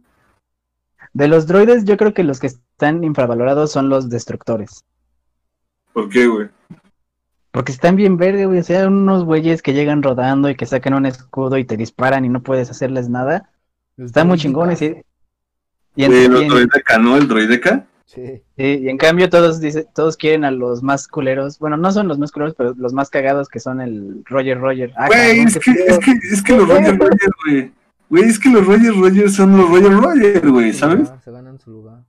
De 1.13 1.27
los 1.27 1.45
droides, 1.47 1.85
yo 1.85 1.97
creo 1.97 2.13
que 2.13 2.23
los 2.23 2.39
que 2.39 2.47
están 2.47 3.03
infravalorados 3.03 3.71
son 3.71 3.89
los 3.89 4.09
destructores. 4.09 4.83
¿Por 5.93 6.09
qué, 6.09 6.27
güey? 6.27 6.49
Porque 7.51 7.71
están 7.71 7.95
bien 7.95 8.17
verdes, 8.17 8.47
güey. 8.47 8.59
O 8.59 8.63
sea, 8.63 8.87
unos 8.87 9.23
güeyes 9.25 9.61
que 9.61 9.73
llegan 9.73 10.01
rodando 10.01 10.49
y 10.49 10.55
que 10.55 10.65
sacan 10.65 10.95
un 10.95 11.05
escudo 11.05 11.57
y 11.57 11.65
te 11.65 11.77
disparan 11.77 12.25
y 12.25 12.29
no 12.29 12.41
puedes 12.41 12.69
hacerles 12.71 13.09
nada. 13.09 13.51
Están 13.97 14.27
muy 14.27 14.37
chingones. 14.37 14.81
Y, 14.81 14.95
y, 15.95 16.03
en, 16.05 16.11
el 16.13 16.35
en- 16.37 16.47
droideca, 16.47 16.97
¿no? 16.97 17.17
El 17.17 17.27
droideca. 17.27 17.85
Sí. 18.05 18.43
sí, 18.57 18.63
y 18.83 18.89
en 18.89 18.97
cambio 18.97 19.27
todos 19.27 19.59
dice, 19.59 19.87
todos 19.95 20.17
quieren 20.17 20.45
a 20.45 20.51
los 20.51 20.83
más 20.83 21.07
culeros. 21.07 21.57
Bueno, 21.57 21.77
no 21.77 21.91
son 21.91 22.07
los 22.07 22.19
más 22.19 22.31
culeros, 22.31 22.53
pero 22.55 22.75
los 22.77 22.93
más 22.93 23.09
cagados 23.09 23.49
que 23.49 23.59
son 23.59 23.81
el 23.81 24.21
Roger 24.25 24.59
Roger. 24.59 24.93
Ah, 24.97 25.07
Güey, 25.07 25.39
es 25.39 25.57
que, 25.57 25.71
es 25.71 25.97
que, 25.99 26.11
es 26.31 26.43
que 26.43 26.55
los 26.55 26.67
Roger 26.69 26.97
Roger, 26.99 27.31
güey. 27.45 27.71
Güey, 28.09 28.23
es 28.25 28.37
que 28.37 28.49
los 28.49 28.65
Roger 28.67 28.93
Roger 28.95 29.31
son 29.31 29.57
los 29.57 29.67
Roger 29.67 29.93
Roger, 29.93 30.47
güey, 30.51 30.73
¿sabes? 30.73 31.09
Se 31.23 31.31
ganan 31.31 31.59
su 31.59 31.71
lugar. 31.71 32.03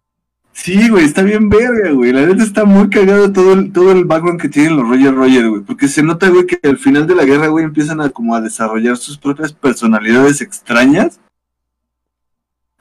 Sí, 0.52 0.90
güey, 0.90 1.06
está 1.06 1.22
bien 1.22 1.48
verga, 1.48 1.90
güey. 1.92 2.12
La 2.12 2.26
neta 2.26 2.42
está 2.42 2.66
muy 2.66 2.90
cagado 2.90 3.32
todo 3.32 3.54
el, 3.54 3.72
todo 3.72 3.90
el 3.90 4.04
background 4.04 4.40
que 4.40 4.48
tienen 4.50 4.76
los 4.76 4.86
Roger 4.86 5.14
Roger, 5.14 5.48
güey. 5.48 5.62
Porque 5.62 5.88
se 5.88 6.02
nota, 6.02 6.28
güey, 6.28 6.46
que 6.46 6.58
al 6.68 6.76
final 6.76 7.06
de 7.06 7.14
la 7.14 7.24
guerra, 7.24 7.46
güey, 7.48 7.64
empiezan 7.64 8.02
a 8.02 8.10
como 8.10 8.34
a 8.36 8.42
desarrollar 8.42 8.98
sus 8.98 9.16
propias 9.16 9.54
personalidades 9.54 10.42
extrañas. 10.42 11.18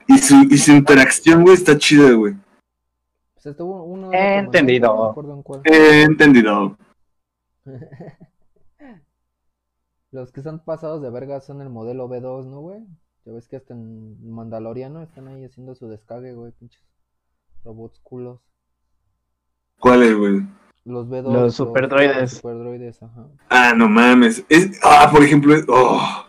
Y 0.07 0.17
su, 0.17 0.35
y 0.49 0.57
su 0.57 0.71
interacción, 0.71 1.43
güey, 1.43 1.55
está 1.55 1.77
chida, 1.77 2.11
güey. 2.11 2.35
Pues 3.34 3.45
estuvo 3.45 3.84
uno. 3.84 4.11
Entendido. 4.13 5.13
No 5.15 5.61
en 5.65 6.11
entendido. 6.11 6.77
Los 10.11 10.31
que 10.31 10.41
son 10.43 10.59
pasados 10.59 11.01
de 11.01 11.09
verga 11.09 11.41
son 11.41 11.61
el 11.61 11.69
modelo 11.69 12.07
B2, 12.07 12.45
¿no, 12.45 12.61
güey? 12.61 12.85
Ya 13.25 13.34
ves 13.34 13.47
que 13.47 13.55
hasta 13.55 13.73
en 13.73 14.31
Mandaloriano 14.31 15.01
están 15.01 15.27
ahí 15.27 15.43
haciendo 15.43 15.75
su 15.75 15.88
descargue, 15.88 16.34
güey, 16.34 16.51
pinches 16.51 16.84
robots 17.63 17.99
culos. 17.99 18.39
¿Cuál 19.80 20.03
es, 20.03 20.15
güey? 20.15 20.41
Los 20.85 21.07
B2. 21.07 21.34
Los 21.34 21.55
superdroides. 21.55 22.31
superdroides, 22.31 23.01
ajá. 23.01 23.27
Ah, 23.49 23.73
no 23.75 23.89
mames. 23.89 24.45
Es, 24.49 24.80
ah, 24.84 25.09
por 25.11 25.23
ejemplo, 25.23 25.55
oh, 25.69 26.25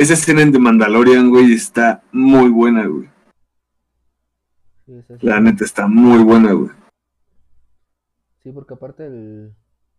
esa 0.00 0.14
escena 0.14 0.40
en 0.40 0.50
The 0.50 0.58
Mandalorian, 0.58 1.28
güey, 1.28 1.52
está 1.52 2.02
muy 2.10 2.48
buena, 2.48 2.86
güey. 2.86 3.10
Sí. 4.86 4.94
La 5.20 5.40
neta 5.40 5.62
está 5.62 5.86
muy 5.86 6.24
buena, 6.24 6.52
güey. 6.52 6.70
Sí, 8.42 8.50
porque 8.50 8.72
aparte 8.72 9.04
el, 9.04 9.52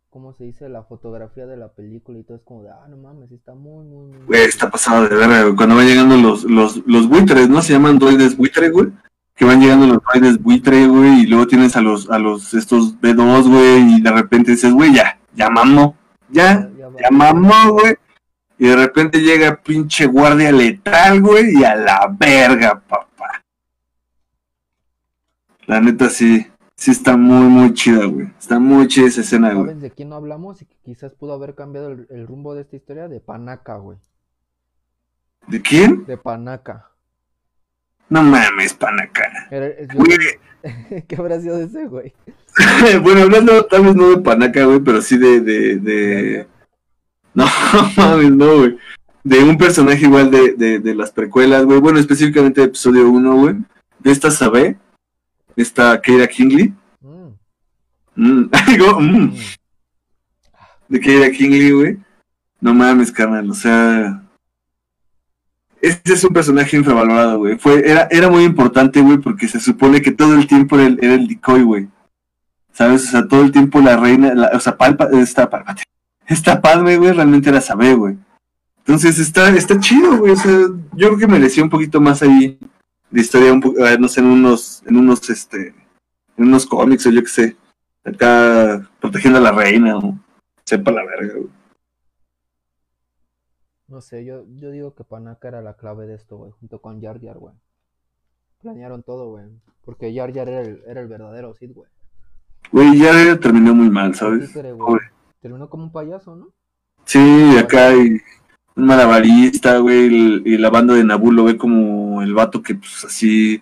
¿cómo 0.10 0.34
se 0.34 0.46
dice? 0.46 0.70
La 0.70 0.82
fotografía 0.82 1.46
de 1.46 1.56
la 1.56 1.74
película 1.74 2.18
y 2.18 2.24
todo 2.24 2.38
es 2.38 2.44
como 2.44 2.64
de, 2.64 2.72
ah, 2.72 2.88
no 2.90 2.98
mames, 2.98 3.32
está 3.32 3.54
muy, 3.54 3.86
muy, 3.86 4.08
muy... 4.08 4.26
Güey, 4.26 4.42
está 4.42 4.72
pasado 4.72 5.08
de 5.08 5.16
verga, 5.16 5.44
güey. 5.44 5.56
Cuando 5.56 5.76
van 5.76 5.86
llegando 5.86 6.18
los, 6.18 6.46
los, 6.46 6.82
los 6.88 7.08
buitres, 7.08 7.48
¿no? 7.48 7.62
Se 7.62 7.74
llaman 7.74 8.00
droides 8.00 8.36
buitre, 8.36 8.72
güey. 8.72 8.88
Que 9.36 9.46
van 9.46 9.62
llegando 9.62 9.86
los 9.86 10.00
droides 10.02 10.42
buitre, 10.42 10.88
güey, 10.88 11.22
y 11.22 11.28
luego 11.28 11.46
tienes 11.46 11.78
a 11.78 11.82
los, 11.82 12.10
a 12.10 12.18
los, 12.18 12.56
estos 12.56 13.00
B2, 13.00 13.48
güey, 13.48 13.98
y 13.98 14.02
de 14.02 14.12
repente 14.12 14.52
dices, 14.52 14.74
güey, 14.74 14.96
ya, 14.96 15.20
ya 15.36 15.48
mamó, 15.52 15.96
ya, 16.30 16.68
ya 16.76 17.12
mamó, 17.12 17.74
güey. 17.74 17.96
Y 18.62 18.68
de 18.68 18.76
repente 18.76 19.20
llega 19.20 19.56
pinche 19.56 20.06
guardia 20.06 20.52
letal, 20.52 21.20
güey, 21.20 21.52
y 21.58 21.64
a 21.64 21.76
la 21.76 22.16
verga, 22.16 22.80
papá. 22.80 23.44
La 25.66 25.82
neta 25.82 26.12
sí, 26.12 26.46
sí 26.76 26.92
está 26.92 27.18
muy, 27.18 27.48
muy 27.48 27.74
chida, 27.74 28.06
güey. 28.06 28.28
Está 28.38 28.60
muy 28.60 28.88
chida 28.88 29.08
esa 29.08 29.22
escena, 29.22 29.52
güey. 29.54 29.66
¿Sabes 29.66 29.82
de 29.82 29.90
quién 29.90 30.10
no 30.10 30.16
hablamos 30.16 30.62
y 30.62 30.66
que 30.66 30.76
quizás 30.86 31.16
pudo 31.16 31.34
haber 31.34 31.56
cambiado 31.56 31.92
el, 31.92 32.06
el 32.12 32.28
rumbo 32.28 32.54
de 32.54 32.62
esta 32.62 32.76
historia? 32.76 33.08
De 33.08 33.20
Panaca, 33.20 33.78
güey. 33.78 33.98
¿De 35.48 35.60
quién? 35.60 36.06
De 36.06 36.18
Panaca. 36.18 36.92
No 38.10 38.22
mames, 38.22 38.76
panaca. 38.76 39.48
Güey, 39.96 40.18
¿Qué 41.08 41.16
habrá 41.18 41.42
sido 41.42 41.58
de 41.58 41.64
ese, 41.64 41.88
güey? 41.88 42.14
bueno, 43.02 43.22
hablando 43.22 43.66
tal 43.66 43.86
vez 43.86 43.96
no 43.96 44.12
de 44.12 44.18
panaca, 44.18 44.66
güey, 44.66 44.82
pero 44.82 45.02
sí 45.02 45.18
de, 45.18 45.42
de, 45.42 45.78
de... 45.78 46.48
No, 47.34 47.46
mames, 47.96 48.32
no, 48.32 48.58
güey. 48.58 48.78
De 49.24 49.44
un 49.44 49.58
personaje 49.58 50.06
igual 50.06 50.32
de, 50.32 50.54
de, 50.54 50.80
de 50.80 50.96
las 50.96 51.12
precuelas, 51.12 51.64
güey. 51.66 51.80
Bueno, 51.80 52.00
específicamente 52.00 52.62
de 52.62 52.68
episodio 52.68 53.10
1, 53.10 53.36
güey. 53.36 53.56
De 54.00 54.12
esta 54.12 54.32
Sabe, 54.32 54.78
esta 55.56 56.02
Keira 56.02 56.28
Kingley. 56.28 56.74
Mm, 57.02 57.30
Mm, 58.16 58.50
mm, 59.00 59.34
de 60.90 61.00
Keira 61.00 61.32
Kingley, 61.32 61.72
güey. 61.72 61.98
No 62.60 62.74
mames, 62.74 63.12
carnal, 63.12 63.50
o 63.50 63.54
sea... 63.54 64.22
Este 65.82 66.14
es 66.14 66.24
un 66.24 66.32
personaje 66.34 66.78
infravalorado, 66.78 67.40
güey. 67.40 67.58
Fue, 67.58 67.90
era, 67.90 68.08
era 68.12 68.30
muy 68.30 68.44
importante, 68.44 69.02
güey, 69.02 69.18
porque 69.18 69.48
se 69.48 69.60
supone 69.60 70.02
que 70.02 70.12
todo 70.12 70.36
el 70.36 70.46
tiempo 70.46 70.76
era 70.76 70.86
el, 70.88 71.00
era 71.02 71.14
el 71.16 71.28
decoy, 71.28 71.64
güey. 71.64 71.88
¿Sabes? 72.74 73.06
O 73.08 73.12
sea, 73.12 73.28
todo 73.28 73.42
el 73.42 73.52
tiempo 73.52 73.80
la 73.80 73.98
reina, 73.98 74.34
la- 74.36 74.52
o 74.54 74.60
sea, 74.60 74.78
Palpa, 74.78 75.08
esta, 75.14 75.50
Palpatine, 75.50 75.86
esta 76.34 76.62
Padme, 76.62 76.98
güey, 76.98 77.12
realmente 77.12 77.50
era 77.50 77.62
Sabe, 77.62 77.94
güey. 77.94 78.18
Entonces 78.80 79.20
está, 79.20 79.50
está 79.56 79.80
chido, 79.80 80.18
güey. 80.18 80.34
O 80.34 80.36
sea, 80.36 80.52
yo 80.52 81.08
creo 81.08 81.18
que 81.18 81.28
merecía 81.28 81.64
un 81.64 81.70
poquito 81.70 82.02
más 82.02 82.22
ahí 82.22 82.58
de 83.10 83.22
historia, 83.22 83.54
un 83.54 83.64
eh, 83.80 83.98
no 84.00 84.08
sé, 84.08 84.22
en 84.22 84.28
unos, 84.28 84.84
en 84.86 84.98
unos, 84.98 85.30
este, 85.30 85.76
en 86.38 86.46
unos 86.46 86.66
cómics 86.66 87.06
o 87.06 87.12
yo 87.12 87.22
qué 87.22 87.28
sé. 87.28 87.58
Acá 88.04 88.90
protegiendo 89.00 89.38
a 89.38 89.42
la 89.42 89.52
reina, 89.52 89.98
o 89.98 90.18
sepa 90.66 90.92
la 90.92 91.04
verga, 91.06 91.34
güey. 91.34 91.50
No 93.88 94.02
sé, 94.02 94.24
yo, 94.24 94.46
yo 94.56 94.72
digo 94.72 94.96
que 94.96 95.04
Panaca 95.04 95.50
era 95.50 95.62
la 95.62 95.76
clave 95.76 96.08
de 96.08 96.16
esto, 96.16 96.38
güey, 96.38 96.52
junto 96.52 96.80
con 96.80 97.02
Jar 97.02 97.20
Jar, 97.22 97.38
güey. 97.38 97.54
Planearon 98.62 99.04
todo, 99.04 99.30
güey. 99.32 99.46
Porque 99.84 100.16
Jar 100.16 100.34
Jar 100.34 100.48
era 100.48 100.62
el, 100.62 100.82
era 100.88 101.02
el 101.02 101.08
verdadero 101.08 101.54
Sith, 101.54 101.74
güey. 101.74 101.90
Güey, 102.72 102.98
ya 102.98 103.38
terminó 103.38 103.76
muy 103.76 103.90
mal, 103.90 104.16
¿sabes? 104.16 104.48
Títere, 104.48 104.72
güey. 104.72 104.88
Pobre. 104.88 105.21
Terminó 105.42 105.70
como 105.70 105.86
un 105.86 105.92
payaso, 105.92 106.36
¿no? 106.36 106.50
Sí, 107.06 107.58
acá 107.58 107.88
hay 107.88 108.22
un 108.76 108.86
malabarista, 108.86 109.80
güey, 109.80 110.44
y 110.46 110.58
la 110.60 110.70
banda 110.70 110.94
de 110.94 111.04
Naboo 111.04 111.32
lo 111.32 111.46
ve 111.46 111.58
como 111.58 112.22
el 112.22 112.36
vato 112.36 112.62
que, 112.62 112.76
pues, 112.76 113.06
así, 113.06 113.62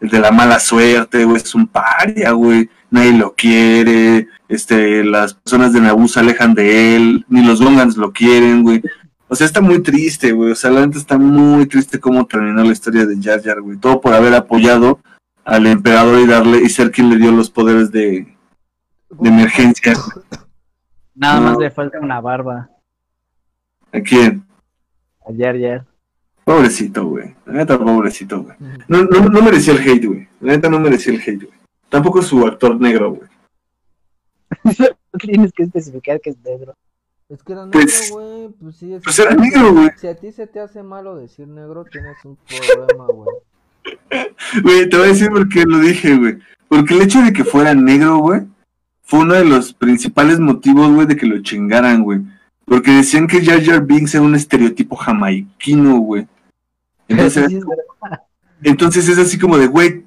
el 0.00 0.08
de 0.08 0.20
la 0.20 0.30
mala 0.30 0.58
suerte, 0.58 1.26
güey, 1.26 1.36
es 1.36 1.54
un 1.54 1.66
paria, 1.66 2.32
güey, 2.32 2.70
nadie 2.90 3.12
lo 3.12 3.34
quiere, 3.34 4.28
este, 4.48 5.04
las 5.04 5.34
personas 5.34 5.74
de 5.74 5.82
Naboo 5.82 6.08
se 6.08 6.20
alejan 6.20 6.54
de 6.54 6.96
él, 6.96 7.26
ni 7.28 7.44
los 7.44 7.60
Gongans 7.60 7.98
lo 7.98 8.10
quieren, 8.10 8.62
güey. 8.62 8.82
O 9.28 9.36
sea, 9.36 9.46
está 9.46 9.60
muy 9.60 9.82
triste, 9.82 10.32
güey, 10.32 10.52
o 10.52 10.56
sea, 10.56 10.70
la 10.70 10.86
neta 10.86 10.98
está 10.98 11.18
muy 11.18 11.66
triste 11.66 12.00
cómo 12.00 12.26
terminó 12.26 12.64
la 12.64 12.72
historia 12.72 13.04
de 13.04 13.22
Jar 13.22 13.42
Jar, 13.42 13.60
güey, 13.60 13.76
todo 13.76 14.00
por 14.00 14.14
haber 14.14 14.34
apoyado 14.34 15.00
al 15.44 15.66
emperador 15.66 16.20
y 16.20 16.26
darle, 16.26 16.62
y 16.62 16.70
ser 16.70 16.90
quien 16.90 17.10
le 17.10 17.16
dio 17.16 17.30
los 17.32 17.50
poderes 17.50 17.92
de, 17.92 18.34
de 19.10 19.28
emergencia. 19.28 19.92
Nada 21.18 21.40
No. 21.40 21.46
más 21.50 21.58
le 21.58 21.70
falta 21.70 21.98
una 22.00 22.20
barba. 22.20 22.70
¿A 23.92 24.00
quién? 24.00 24.44
Ayer, 25.26 25.54
ayer. 25.56 25.84
Pobrecito, 26.44 27.04
güey. 27.06 27.34
La 27.44 27.52
neta, 27.54 27.78
pobrecito, 27.78 28.42
güey. 28.42 28.56
No, 28.86 29.02
no, 29.04 29.28
no 29.28 29.42
merecía 29.42 29.74
el 29.74 29.80
hate, 29.80 30.06
güey. 30.06 30.28
La 30.40 30.52
neta 30.52 30.68
no 30.70 30.78
merecía 30.80 31.12
el 31.12 31.20
hate, 31.20 31.44
güey. 31.46 31.58
Tampoco 31.88 32.22
su 32.22 32.46
actor 32.46 32.80
negro, 32.80 33.14
güey. 33.14 33.28
Tienes 35.20 35.52
que 35.52 35.64
especificar 35.64 36.20
que 36.20 36.30
es 36.30 36.38
negro. 36.44 36.74
Es 37.28 37.42
que 37.42 37.52
era 37.52 37.64
negro, 37.66 37.80
Pues- 37.80 38.10
güey. 38.10 38.48
Pues 38.60 38.76
sí, 38.76 38.94
es- 38.94 39.02
Pues 39.02 39.18
era 39.18 39.34
negro, 39.34 39.72
güey. 39.74 39.90
Si 39.96 40.06
a 40.06 40.14
ti 40.14 40.32
se 40.32 40.46
te 40.46 40.60
hace 40.60 40.82
malo 40.82 41.16
decir 41.16 41.46
negro, 41.48 41.84
tienes 41.84 42.16
un 42.24 42.36
problema, 42.36 43.06
güey. 43.06 43.28
Güey, 44.62 44.88
te 44.88 44.96
voy 44.96 45.06
a 45.06 45.08
decir 45.08 45.28
por 45.30 45.48
qué 45.48 45.64
lo 45.64 45.78
dije, 45.78 46.16
güey. 46.16 46.38
Porque 46.68 46.94
el 46.94 47.02
hecho 47.02 47.20
de 47.22 47.32
que 47.32 47.44
fuera 47.44 47.74
negro, 47.74 48.18
güey, 48.18 48.42
fue 49.08 49.20
uno 49.20 49.32
de 49.32 49.44
los 49.46 49.72
principales 49.72 50.38
motivos, 50.38 50.92
güey, 50.92 51.06
de 51.06 51.16
que 51.16 51.24
lo 51.24 51.42
chingaran, 51.42 52.02
güey. 52.02 52.20
Porque 52.66 52.90
decían 52.90 53.26
que 53.26 53.42
Jar 53.42 53.64
Jar 53.64 53.86
Binks 53.86 54.14
era 54.14 54.22
un 54.22 54.34
estereotipo 54.34 54.96
jamaiquino, 54.96 55.96
güey. 55.96 56.28
Entonces. 57.08 57.58
Entonces 58.62 59.08
es 59.08 59.16
así 59.16 59.38
como 59.38 59.56
de, 59.56 59.66
güey, 59.66 60.04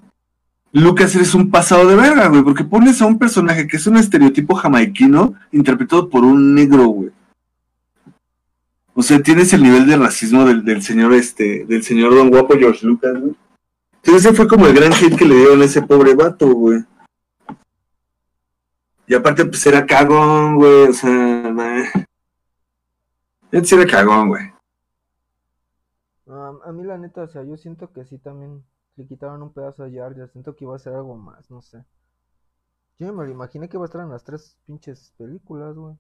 Lucas 0.72 1.16
eres 1.16 1.34
un 1.34 1.50
pasado 1.50 1.88
de 1.88 1.96
verga, 1.96 2.28
güey, 2.28 2.44
porque 2.44 2.64
pones 2.64 3.02
a 3.02 3.08
un 3.08 3.18
personaje 3.18 3.66
que 3.66 3.78
es 3.78 3.88
un 3.88 3.98
estereotipo 3.98 4.54
jamaiquino 4.54 5.34
interpretado 5.52 6.08
por 6.08 6.24
un 6.24 6.54
negro, 6.54 6.86
güey. 6.86 7.10
O 8.94 9.02
sea, 9.02 9.20
tienes 9.24 9.52
el 9.54 9.64
nivel 9.64 9.88
de 9.88 9.98
racismo 9.98 10.46
del, 10.46 10.64
del 10.64 10.84
señor, 10.84 11.14
este, 11.14 11.66
del 11.66 11.82
señor 11.82 12.14
Don 12.14 12.30
Guapo 12.30 12.56
George 12.56 12.86
Lucas, 12.86 13.20
güey. 13.20 13.34
Entonces 13.96 14.26
ese 14.26 14.36
fue 14.36 14.48
como 14.48 14.68
el 14.68 14.76
gran 14.76 14.94
hit 14.94 15.16
que 15.16 15.26
le 15.26 15.38
dieron 15.38 15.62
a 15.62 15.66
ese 15.66 15.82
pobre 15.82 16.14
vato, 16.14 16.48
güey. 16.54 16.84
Y 19.12 19.14
aparte, 19.14 19.44
pues 19.44 19.66
era 19.66 19.86
cagón, 19.86 20.56
güey, 20.56 20.88
o 20.88 20.94
sea. 20.94 21.54
Él 23.52 23.66
sí 23.66 23.76
era 23.76 23.86
cagón, 23.86 24.30
güey. 24.30 24.54
A 26.28 26.72
mí 26.72 26.86
la 26.86 26.98
neta, 26.98 27.24
o 27.24 27.28
sea, 27.28 27.44
yo 27.44 27.58
siento 27.58 27.92
que 27.92 28.06
sí 28.06 28.20
también 28.20 28.64
le 28.96 29.06
quitaron 29.06 29.44
un 29.44 29.52
pedazo 29.52 29.84
a 29.84 29.90
Jar 29.92 30.16
siento 30.32 30.56
que 30.56 30.64
iba 30.64 30.78
a 30.78 30.80
ser 30.80 30.94
algo 30.94 31.18
más, 31.18 31.52
no 31.52 31.62
sé. 31.62 31.84
Yo 33.00 33.12
me 33.12 33.26
lo 33.26 33.32
imaginé 33.32 33.68
que 33.68 33.76
iba 33.76 33.84
a 33.84 33.88
estar 33.88 34.02
en 34.02 34.12
las 34.12 34.24
tres 34.24 34.58
pinches 34.66 35.14
películas, 35.18 35.76
güey. 35.76 35.96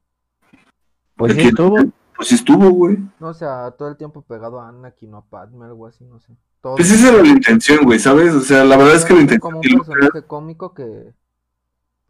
Pues 1.17 1.33
sí 1.33 1.41
estuvo. 1.41 1.75
Pues 2.15 2.29
sí 2.29 2.35
estuvo, 2.35 2.69
güey. 2.69 2.97
No, 3.19 3.27
o 3.27 3.33
sea, 3.33 3.71
todo 3.71 3.89
el 3.89 3.97
tiempo 3.97 4.21
pegado 4.21 4.61
a 4.61 4.69
Anakin 4.69 5.13
o 5.15 5.17
a 5.17 5.25
Padme, 5.25 5.65
algo 5.65 5.85
así, 5.85 6.05
no 6.05 6.21
sé. 6.21 6.31
Todo. 6.61 6.77
Pues 6.77 6.89
esa 6.89 7.09
era 7.09 7.21
la 7.21 7.27
intención, 7.27 7.83
güey, 7.83 7.99
¿sabes? 7.99 8.33
O 8.33 8.39
sea, 8.39 8.63
la 8.63 8.77
verdad 8.77 8.95
es 8.95 9.03
que 9.03 9.15
la 9.15 9.19
intención... 9.19 9.41
como 9.41 9.57
un 9.57 9.85
personaje 9.85 10.25
cómico 10.25 10.73
que... 10.73 11.13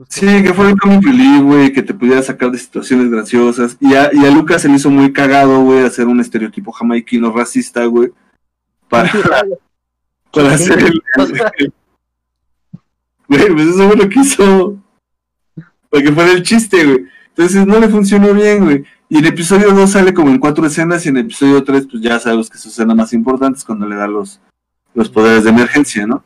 pues, 0.06 0.10
Sí, 0.20 0.44
que 0.44 0.54
fuera 0.54 0.72
un 0.72 0.78
comic 0.78 1.04
relief, 1.04 1.42
güey, 1.44 1.74
que 1.74 1.84
te 1.84 1.94
pudiera 1.94 2.22
sacar 2.22 2.52
de 2.52 2.58
situaciones 2.58 3.10
graciosas. 3.10 3.78
Y 3.80 3.94
a, 3.94 4.10
y 4.14 4.26
a 4.26 4.32
Lucas 4.32 4.62
se 4.62 4.70
le 4.70 4.76
hizo 4.76 4.90
muy 4.90 5.12
cagado, 5.14 5.62
güey, 5.64 5.84
hacer 5.84 6.08
un 6.08 6.20
estereotipo 6.20 6.72
jamaiquino 6.72 7.32
racista, 7.32 7.86
güey. 7.86 8.12
Para, 8.90 9.12
para 10.32 10.54
hacer 10.54 10.80
el... 10.80 11.02
el- 11.60 11.74
Güey, 13.28 13.48
pues 13.54 13.68
eso 13.68 13.88
fue 13.88 13.96
lo 13.96 14.10
que 14.10 14.20
hizo. 14.20 14.78
Para 15.90 16.04
que 16.04 16.12
fuera 16.12 16.32
el 16.32 16.44
chiste, 16.44 16.84
güey. 16.86 17.06
Entonces 17.30 17.66
no 17.66 17.80
le 17.80 17.88
funcionó 17.88 18.34
bien, 18.34 18.64
güey. 18.66 18.84
Y 19.08 19.20
en 19.20 19.26
episodio 19.26 19.72
2 19.72 19.90
sale 19.90 20.14
como 20.14 20.30
en 20.30 20.38
cuatro 20.40 20.66
escenas 20.66 21.06
y 21.06 21.10
en 21.10 21.18
episodio 21.18 21.64
3 21.64 21.88
pues 21.90 22.04
ya 22.04 22.20
sabes 22.20 22.50
que 22.50 22.58
su 22.58 22.70
escena 22.70 22.94
más 22.94 23.14
importante 23.14 23.58
es 23.58 23.64
cuando 23.66 23.86
le 23.88 23.96
da 23.96 24.08
los, 24.08 24.40
los 24.94 25.10
poderes 25.10 25.44
de 25.46 25.50
emergencia, 25.50 26.06
¿no? 26.06 26.24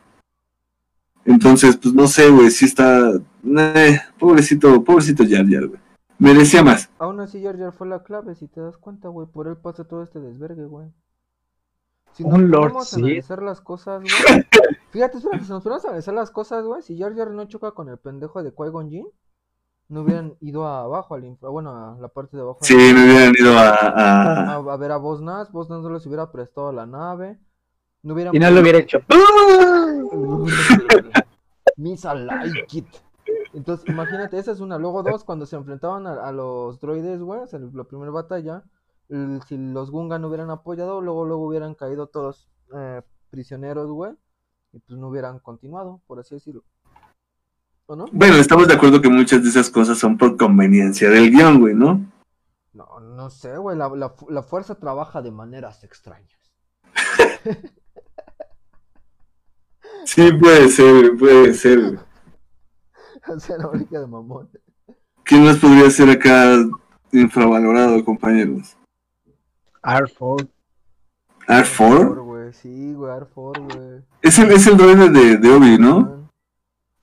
Entonces, 1.26 1.76
pues 1.76 1.92
no 1.94 2.06
sé, 2.06 2.30
güey, 2.30 2.50
sí 2.50 2.64
está... 2.66 3.10
eh, 3.44 4.00
pobrecito, 4.18 4.82
pobrecito 4.84 5.24
Jar 5.28 5.44
Jar, 5.48 5.66
güey. 5.66 5.80
Merecía 6.18 6.62
más. 6.62 6.88
Aún 6.98 7.20
así 7.20 7.42
Jar 7.42 7.58
Jar 7.58 7.72
fue 7.72 7.86
la 7.88 8.02
clave, 8.02 8.34
si 8.34 8.46
te 8.48 8.60
das 8.60 8.76
cuenta, 8.78 9.08
güey, 9.08 9.26
por 9.26 9.48
él 9.48 9.56
pasa 9.56 9.84
todo 9.84 10.02
este 10.02 10.18
desvergue, 10.20 10.64
güey. 10.64 10.88
Si 12.12 12.24
nos 12.24 12.32
Un 12.32 12.50
Lord 12.50 12.82
Sith. 12.84 12.98
analizar 13.04 13.42
las 13.42 13.60
cosas, 13.60 14.00
güey. 14.02 14.44
Fíjate, 14.90 15.18
espérate, 15.18 15.44
si 15.44 15.50
nos 15.50 15.62
ponemos 15.62 15.84
a 15.84 15.88
analizar 15.88 16.14
las 16.14 16.30
cosas, 16.30 16.64
güey, 16.64 16.80
si 16.80 16.96
Jar 16.98 17.14
Jar 17.14 17.30
no 17.32 17.44
choca 17.46 17.72
con 17.72 17.88
el 17.90 17.98
pendejo 17.98 18.42
de 18.42 18.54
Qui-Gon 18.54 18.88
Jinn, 18.88 19.06
no 19.88 20.00
hubieran 20.02 20.34
ido 20.40 20.66
abajo 20.66 21.14
al 21.14 21.24
infra, 21.24 21.48
bueno, 21.50 21.70
a 21.70 21.96
la 22.00 22.08
parte 22.08 22.36
de 22.36 22.42
abajo. 22.44 22.60
Sí, 22.62 22.74
me 22.74 23.04
hubieran 23.04 23.34
ido 23.38 23.52
a... 23.58 23.68
a- 23.70 24.52
a, 24.52 24.54
a 24.56 24.76
ver 24.78 24.92
a 24.92 24.96
Vos 24.96 25.20
Nas, 25.20 25.52
Vos 25.52 25.68
Nas 25.68 25.82
no 25.82 25.90
les 25.90 26.06
hubiera 26.06 26.32
prestado 26.32 26.72
la 26.72 26.86
nave. 26.86 27.38
No 28.02 28.14
hubieran 28.14 28.34
Y 28.34 28.38
no 28.38 28.50
lo 28.50 28.60
hubiera 28.60 28.78
hecho. 28.78 28.98
Misa 31.76 32.14
like 32.14 32.78
it. 32.78 32.86
Entonces, 33.52 33.88
imagínate, 33.88 34.38
esa 34.38 34.52
es 34.52 34.60
una. 34.60 34.78
Luego 34.78 35.02
dos, 35.02 35.24
cuando 35.24 35.46
se 35.46 35.56
enfrentaban 35.56 36.06
a, 36.06 36.14
a 36.26 36.32
los 36.32 36.78
droides, 36.80 37.20
güey, 37.20 37.40
o 37.40 37.46
sea, 37.46 37.58
en 37.58 37.70
la 37.74 37.84
primera 37.84 38.10
batalla, 38.10 38.62
el- 39.08 39.40
si 39.48 39.56
los 39.56 39.90
Gungan 39.90 40.20
no 40.22 40.28
hubieran 40.28 40.50
apoyado, 40.50 41.00
luego 41.00 41.24
luego 41.24 41.46
hubieran 41.46 41.74
caído 41.74 42.06
todos 42.08 42.48
eh, 42.76 43.02
prisioneros, 43.30 43.88
güey, 43.90 44.12
y 44.72 44.78
pues 44.80 44.98
no 44.98 45.08
hubieran 45.08 45.38
continuado, 45.38 46.00
por 46.06 46.18
así 46.20 46.34
decirlo. 46.34 46.64
¿O 47.86 47.94
no? 47.96 48.06
Bueno, 48.12 48.34
estamos 48.36 48.66
de 48.68 48.74
acuerdo 48.74 49.00
que 49.00 49.08
muchas 49.08 49.42
de 49.42 49.48
esas 49.48 49.70
cosas 49.70 49.96
son 49.98 50.18
por 50.18 50.36
conveniencia 50.36 51.08
del 51.08 51.30
guion, 51.30 51.60
güey, 51.60 51.74
¿no? 51.74 52.04
No, 52.72 53.00
no 53.00 53.30
sé, 53.30 53.56
güey. 53.56 53.76
La, 53.76 53.88
la, 53.88 54.14
la 54.28 54.42
fuerza 54.42 54.74
trabaja 54.74 55.22
de 55.22 55.30
maneras 55.30 55.82
extrañas. 55.84 56.38
Sí, 60.06 60.32
puede 60.32 60.68
ser, 60.68 60.92
güey, 60.92 61.16
puede 61.16 61.54
ser. 61.54 61.98
sea, 63.38 63.58
la 63.58 63.68
única 63.68 64.00
de 64.00 64.06
mamón. 64.06 64.48
¿Quién 65.24 65.44
más 65.44 65.56
podría 65.56 65.90
ser 65.90 66.08
acá 66.10 66.54
infravalorado, 67.10 68.04
compañeros? 68.04 68.76
R4. 69.82 70.48
¿R4? 71.48 72.24
güey. 72.24 72.52
Sí, 72.52 72.94
güey, 72.94 73.12
R4, 73.12 73.74
güey. 73.74 74.02
Es 74.22 74.38
el, 74.38 74.50
es 74.52 74.66
el 74.68 74.76
droide 74.76 75.10
de, 75.10 75.36
de 75.38 75.50
Obi, 75.50 75.76
¿no? 75.76 76.30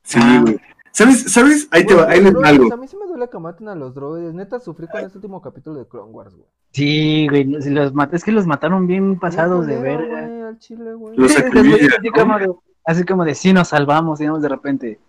Sí, 0.03 0.19
güey. 0.41 0.59
¿Sabes? 0.91 1.23
¿Sabes? 1.31 1.67
Ahí 1.71 1.85
te 1.85 1.95
va, 1.95 2.07
ahí 2.07 2.21
les 2.21 2.33
algo. 2.35 2.71
A 2.71 2.77
mí 2.77 2.87
sí 2.87 2.95
me 2.95 3.07
duele 3.07 3.27
que 3.27 3.39
maten 3.39 3.67
a 3.67 3.75
los 3.75 3.95
droides. 3.95 4.33
Neta, 4.33 4.59
sufrí 4.59 4.87
con 4.87 5.01
este 5.01 5.17
último 5.17 5.41
capítulo 5.41 5.77
de 5.77 5.87
Clone 5.87 6.11
Wars, 6.11 6.35
güey. 6.35 6.47
Sí, 6.71 7.27
güey, 7.27 7.61
si 7.61 7.69
los 7.71 7.91
es 8.13 8.23
que 8.23 8.31
los 8.31 8.47
mataron 8.47 8.87
bien 8.87 9.19
pasados 9.19 9.67
de 9.67 9.77
verga. 9.77 10.27
güey, 10.27 10.41
al 10.43 10.59
chile, 10.59 10.93
güey. 10.93 11.17
Los 11.17 11.31
Sí, 11.31 11.41
acribilla, 11.41 11.97
después 12.01 12.55
así, 12.85 13.03
como 13.05 13.25
de, 13.25 13.35
sí, 13.35 13.53
nos 13.53 13.69
salvamos, 13.69 14.21
y 14.21 14.25
de 14.25 14.49
repente. 14.49 14.99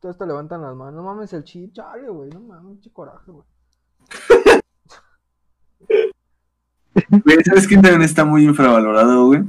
Todos 0.00 0.16
te 0.16 0.26
levantan 0.26 0.62
las 0.62 0.74
manos. 0.74 0.94
No 0.94 1.02
mames 1.02 1.32
el 1.34 1.44
chip, 1.44 1.74
chale, 1.74 2.08
güey. 2.08 2.30
No 2.30 2.40
mames, 2.40 2.72
pinche 2.72 2.90
coraje, 2.92 3.30
güey. 3.30 3.44
Güey, 7.08 7.38
¿Sabes 7.44 7.68
quién 7.68 7.80
también 7.82 8.02
está 8.02 8.24
muy 8.24 8.44
infravalorado, 8.44 9.26
güey? 9.26 9.44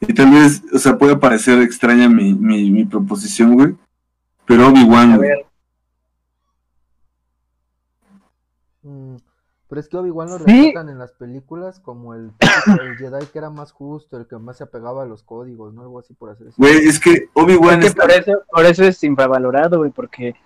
Y 0.00 0.14
tal 0.14 0.30
vez, 0.30 0.62
o 0.72 0.78
sea, 0.78 0.96
puede 0.96 1.14
parecer 1.16 1.60
extraña 1.60 2.08
mi, 2.08 2.32
mi, 2.34 2.70
mi 2.70 2.84
proposición, 2.86 3.54
güey. 3.54 3.76
Pero 4.46 4.68
Obi-Wan, 4.68 5.12
A 5.12 5.16
güey. 5.16 5.28
ver, 5.28 5.46
Mm, 8.82 9.16
Pero 9.74 9.80
es 9.80 9.88
que 9.88 9.96
Obi-Wan 9.96 10.28
lo 10.30 10.38
Sí. 10.38 10.44
retratan 10.66 10.88
en 10.88 10.98
las 10.98 11.10
películas 11.14 11.80
como 11.80 12.14
el, 12.14 12.30
el 12.80 12.96
Jedi 12.96 13.26
que 13.32 13.38
era 13.38 13.50
más 13.50 13.72
justo, 13.72 14.16
el 14.16 14.28
que 14.28 14.36
más 14.36 14.58
se 14.58 14.62
apegaba 14.62 15.02
a 15.02 15.04
los 15.04 15.24
códigos, 15.24 15.74
¿no? 15.74 15.82
Algo 15.82 15.98
así 15.98 16.14
por 16.14 16.30
hacer 16.30 16.46
eso. 16.46 16.54
Güey, 16.58 16.76
es 16.86 17.00
que 17.00 17.28
Obi-Wan 17.34 17.80
es 17.82 17.86
que 17.86 17.86
está... 17.88 18.02
por 18.02 18.10
eso, 18.12 18.42
por 18.52 18.64
eso 18.66 18.84
es 18.84 19.02
infravalorado, 19.02 19.78
güey, 19.78 19.90
porque 19.90 20.36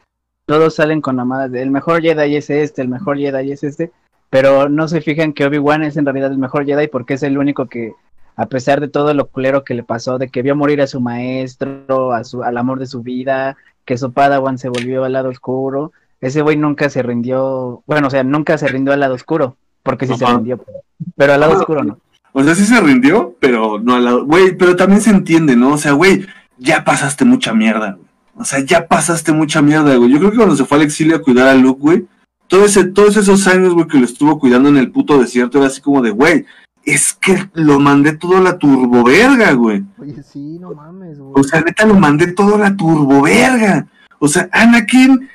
todos 0.46 0.76
salen 0.76 1.02
con 1.02 1.16
mamadas 1.16 1.52
de 1.52 1.60
el 1.60 1.70
mejor 1.70 2.00
Jedi 2.00 2.36
es 2.36 2.48
este, 2.48 2.80
el 2.80 2.88
mejor 2.88 3.18
Jedi 3.18 3.52
es 3.52 3.64
este, 3.64 3.92
pero 4.30 4.70
no 4.70 4.88
se 4.88 5.02
fijan 5.02 5.34
que 5.34 5.44
Obi-Wan 5.44 5.82
es 5.82 5.98
en 5.98 6.06
realidad 6.06 6.32
el 6.32 6.38
mejor 6.38 6.64
Jedi 6.64 6.88
porque 6.88 7.12
es 7.12 7.22
el 7.22 7.36
único 7.36 7.66
que, 7.66 7.92
a 8.34 8.46
pesar 8.46 8.80
de 8.80 8.88
todo 8.88 9.12
lo 9.12 9.26
culero 9.26 9.62
que 9.62 9.74
le 9.74 9.82
pasó, 9.82 10.16
de 10.16 10.30
que 10.30 10.40
vio 10.40 10.56
morir 10.56 10.80
a 10.80 10.86
su 10.86 11.02
maestro, 11.02 12.14
a 12.14 12.24
su, 12.24 12.42
al 12.42 12.56
amor 12.56 12.78
de 12.78 12.86
su 12.86 13.02
vida, 13.02 13.58
que 13.84 13.98
su 13.98 14.10
Padawan 14.10 14.56
se 14.56 14.70
volvió 14.70 15.04
al 15.04 15.12
lado 15.12 15.28
oscuro, 15.28 15.92
ese 16.20 16.42
güey 16.42 16.56
nunca 16.56 16.88
se 16.90 17.02
rindió, 17.02 17.82
bueno, 17.86 18.08
o 18.08 18.10
sea, 18.10 18.24
nunca 18.24 18.58
se 18.58 18.68
rindió 18.68 18.92
al 18.92 19.00
lado 19.00 19.14
oscuro, 19.14 19.56
porque 19.82 20.06
sí 20.06 20.14
se 20.16 20.26
rindió, 20.26 20.58
pero, 20.58 20.78
pero 21.16 21.32
al 21.34 21.40
lado 21.40 21.58
oscuro 21.58 21.84
no. 21.84 21.98
O 22.32 22.44
sea, 22.44 22.54
sí 22.54 22.64
se 22.64 22.80
rindió, 22.80 23.36
pero 23.40 23.78
no 23.78 23.94
al 23.94 24.04
lado. 24.04 24.24
Güey, 24.24 24.56
pero 24.56 24.76
también 24.76 25.00
se 25.00 25.10
entiende, 25.10 25.56
¿no? 25.56 25.72
O 25.72 25.78
sea, 25.78 25.92
güey, 25.92 26.26
ya 26.58 26.84
pasaste 26.84 27.24
mucha 27.24 27.52
mierda, 27.52 27.92
güey. 27.92 28.08
O 28.36 28.44
sea, 28.44 28.60
ya 28.60 28.86
pasaste 28.86 29.32
mucha 29.32 29.62
mierda, 29.62 29.96
güey. 29.96 30.10
Yo 30.10 30.18
creo 30.18 30.30
que 30.30 30.36
cuando 30.36 30.54
se 30.54 30.64
fue 30.64 30.78
al 30.78 30.84
exilio 30.84 31.16
a 31.16 31.22
cuidar 31.22 31.48
a 31.48 31.54
Luke, 31.54 31.80
güey, 31.80 32.06
todo 32.46 32.64
ese, 32.64 32.84
todos 32.84 33.16
esos 33.16 33.46
años, 33.48 33.74
güey, 33.74 33.88
que 33.88 33.98
lo 33.98 34.04
estuvo 34.04 34.38
cuidando 34.38 34.68
en 34.68 34.76
el 34.76 34.90
puto 34.90 35.18
desierto, 35.18 35.58
era 35.58 35.66
así 35.66 35.80
como 35.80 36.00
de, 36.02 36.10
güey, 36.10 36.46
es 36.84 37.12
que 37.12 37.48
lo 37.54 37.80
mandé 37.80 38.12
todo 38.12 38.36
a 38.36 38.40
la 38.40 38.56
turboverga, 38.58 39.52
güey. 39.52 39.84
Oye, 39.98 40.22
sí, 40.22 40.58
no 40.60 40.72
mames, 40.72 41.18
güey. 41.18 41.32
O 41.34 41.42
sea, 41.42 41.60
neta, 41.60 41.84
lo 41.84 41.94
mandé 41.94 42.32
todo 42.32 42.54
a 42.54 42.58
la 42.58 42.76
turboverga. 42.76 43.86
O 44.18 44.28
sea, 44.28 44.48
Anakin, 44.52 45.28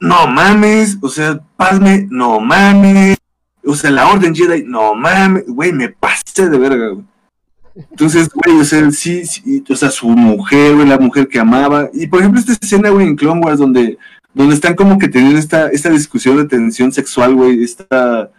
no 0.00 0.26
mames. 0.26 0.98
O 1.00 1.08
sea, 1.08 1.40
Padme, 1.56 2.06
no 2.10 2.40
mames. 2.40 3.16
O 3.64 3.74
sea, 3.74 3.90
la 3.90 4.08
Orden 4.08 4.34
Jedi, 4.34 4.64
no 4.66 4.94
mames. 4.94 5.44
Güey, 5.46 5.72
me 5.72 5.90
pasé 5.90 6.48
de 6.48 6.58
verga. 6.58 6.96
Entonces, 7.74 8.28
güey, 8.34 8.58
o 8.60 8.64
sea, 8.64 8.90
sí, 8.90 9.24
sí, 9.24 9.62
o 9.68 9.76
sea, 9.76 9.90
su 9.90 10.08
mujer, 10.08 10.74
güey, 10.74 10.88
la 10.88 10.98
mujer 10.98 11.28
que 11.28 11.38
amaba. 11.38 11.88
Y 11.94 12.06
por 12.08 12.20
ejemplo, 12.20 12.40
esta 12.40 12.52
escena, 12.52 12.90
güey, 12.90 13.06
en 13.06 13.16
Clone 13.16 13.40
Wars, 13.40 13.58
donde, 13.58 13.96
donde 14.34 14.54
están 14.54 14.74
como 14.74 14.98
que 14.98 15.08
teniendo 15.08 15.38
esta, 15.38 15.68
esta 15.68 15.88
discusión 15.90 16.36
de 16.36 16.46
tensión 16.46 16.90
sexual, 16.92 17.34
güey, 17.34 17.62
esta. 17.62 18.30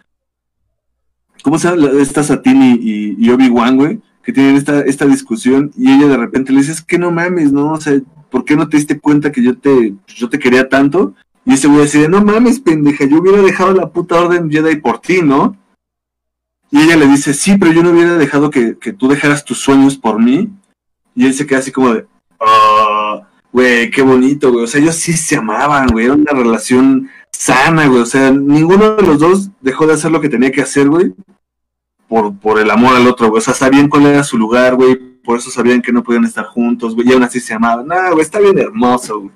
¿Cómo 1.42 1.58
se 1.58 1.68
llama? 1.68 1.82
La- 1.88 2.02
Esta 2.02 2.22
Satini 2.22 2.78
y, 2.80 3.16
y 3.18 3.30
Obi-Wan, 3.30 3.76
güey, 3.76 4.00
que 4.22 4.32
tienen 4.32 4.56
esta, 4.56 4.80
esta 4.82 5.06
discusión 5.06 5.72
y 5.76 5.90
ella 5.90 6.06
de 6.08 6.16
repente 6.16 6.52
le 6.52 6.60
dice, 6.60 6.72
es 6.72 6.82
que 6.82 6.98
no 6.98 7.10
mames, 7.10 7.52
¿no? 7.52 7.72
O 7.72 7.80
sea, 7.80 7.98
¿por 8.30 8.44
qué 8.44 8.54
no 8.54 8.68
te 8.68 8.76
diste 8.76 9.00
cuenta 9.00 9.32
que 9.32 9.42
yo 9.42 9.58
te, 9.58 9.94
yo 10.06 10.28
te 10.28 10.38
quería 10.38 10.68
tanto? 10.68 11.14
Y 11.44 11.54
ese 11.54 11.68
güey 11.68 11.80
decide, 11.80 12.08
no 12.08 12.22
mames, 12.22 12.60
pendeja, 12.60 13.04
yo 13.04 13.18
hubiera 13.18 13.42
dejado 13.42 13.72
la 13.72 13.90
puta 13.90 14.20
orden 14.20 14.50
Jedi 14.50 14.76
por 14.76 15.00
ti, 15.00 15.22
¿no? 15.22 15.56
Y 16.70 16.82
ella 16.82 16.96
le 16.96 17.06
dice, 17.06 17.34
sí, 17.34 17.56
pero 17.58 17.72
yo 17.72 17.82
no 17.82 17.90
hubiera 17.90 18.16
dejado 18.16 18.50
que, 18.50 18.78
que 18.78 18.92
tú 18.92 19.08
dejaras 19.08 19.44
tus 19.44 19.58
sueños 19.58 19.96
por 19.98 20.18
mí. 20.18 20.48
Y 21.14 21.26
él 21.26 21.34
se 21.34 21.46
queda 21.46 21.58
así 21.58 21.70
como 21.70 21.92
de, 21.92 22.06
ah, 22.40 23.28
güey, 23.52 23.90
qué 23.90 24.00
bonito, 24.00 24.50
güey. 24.50 24.64
O 24.64 24.66
sea, 24.66 24.80
ellos 24.80 24.94
sí 24.96 25.12
se 25.12 25.36
amaban, 25.36 25.88
güey. 25.88 26.06
Era 26.06 26.14
una 26.14 26.32
relación 26.32 27.10
sana, 27.30 27.86
güey. 27.88 28.00
O 28.00 28.06
sea, 28.06 28.30
ninguno 28.30 28.96
de 28.96 29.02
los 29.02 29.18
dos 29.18 29.50
dejó 29.60 29.86
de 29.86 29.92
hacer 29.92 30.10
lo 30.10 30.20
que 30.22 30.30
tenía 30.30 30.50
que 30.50 30.62
hacer, 30.62 30.88
güey. 30.88 31.12
Por, 32.08 32.38
por 32.38 32.58
el 32.58 32.70
amor 32.70 32.96
al 32.96 33.06
otro, 33.06 33.28
güey. 33.28 33.40
O 33.40 33.44
sea, 33.44 33.52
sabían 33.52 33.88
cuál 33.88 34.06
era 34.06 34.24
su 34.24 34.38
lugar, 34.38 34.74
güey. 34.74 34.96
Por 34.96 35.38
eso 35.38 35.50
sabían 35.50 35.82
que 35.82 35.92
no 35.92 36.02
podían 36.02 36.24
estar 36.24 36.46
juntos, 36.46 36.94
güey. 36.94 37.08
Y 37.08 37.12
aún 37.12 37.22
así 37.22 37.38
se 37.38 37.52
amaban. 37.52 37.86
No, 37.86 37.96
güey, 38.12 38.22
está 38.22 38.40
bien 38.40 38.58
hermoso, 38.58 39.20
güey. 39.20 39.32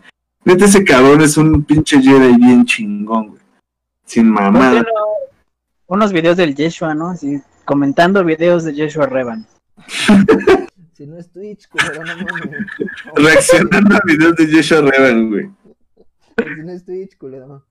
Neta, 0.47 0.65
ese 0.65 0.85
cabrón 0.85 1.23
es 1.23 1.37
un 1.37 1.65
pinche 1.65 2.01
Jedi 2.01 2.37
bien 2.37 2.65
chingón, 2.65 3.31
güey. 3.31 3.43
Sin 4.05 4.31
mamada. 4.31 4.85
Unos 5.89 6.13
videos 6.13 6.37
del 6.37 6.55
Yeshua, 6.55 6.95
¿no? 6.95 7.11
Así, 7.11 7.43
comentando 7.65 8.25
videos 8.25 8.63
de 8.65 8.73
Yeshua 8.73 9.07
Revan. 9.07 9.47
Si 10.97 11.07
no 11.07 11.19
es 11.19 11.31
Twitch, 11.31 11.69
culero, 11.69 12.03
no 12.07 12.17
mames. 12.17 12.67
Reaccionando 13.17 13.97
a 13.97 14.01
videos 14.07 14.35
de 14.37 14.47
Yeshua 14.47 14.81
Revan, 14.81 15.29
güey. 15.29 15.51
Si 16.39 16.63
no 16.65 16.73
es 16.73 16.87
Twitch, 16.87 17.19
culero. 17.19 17.67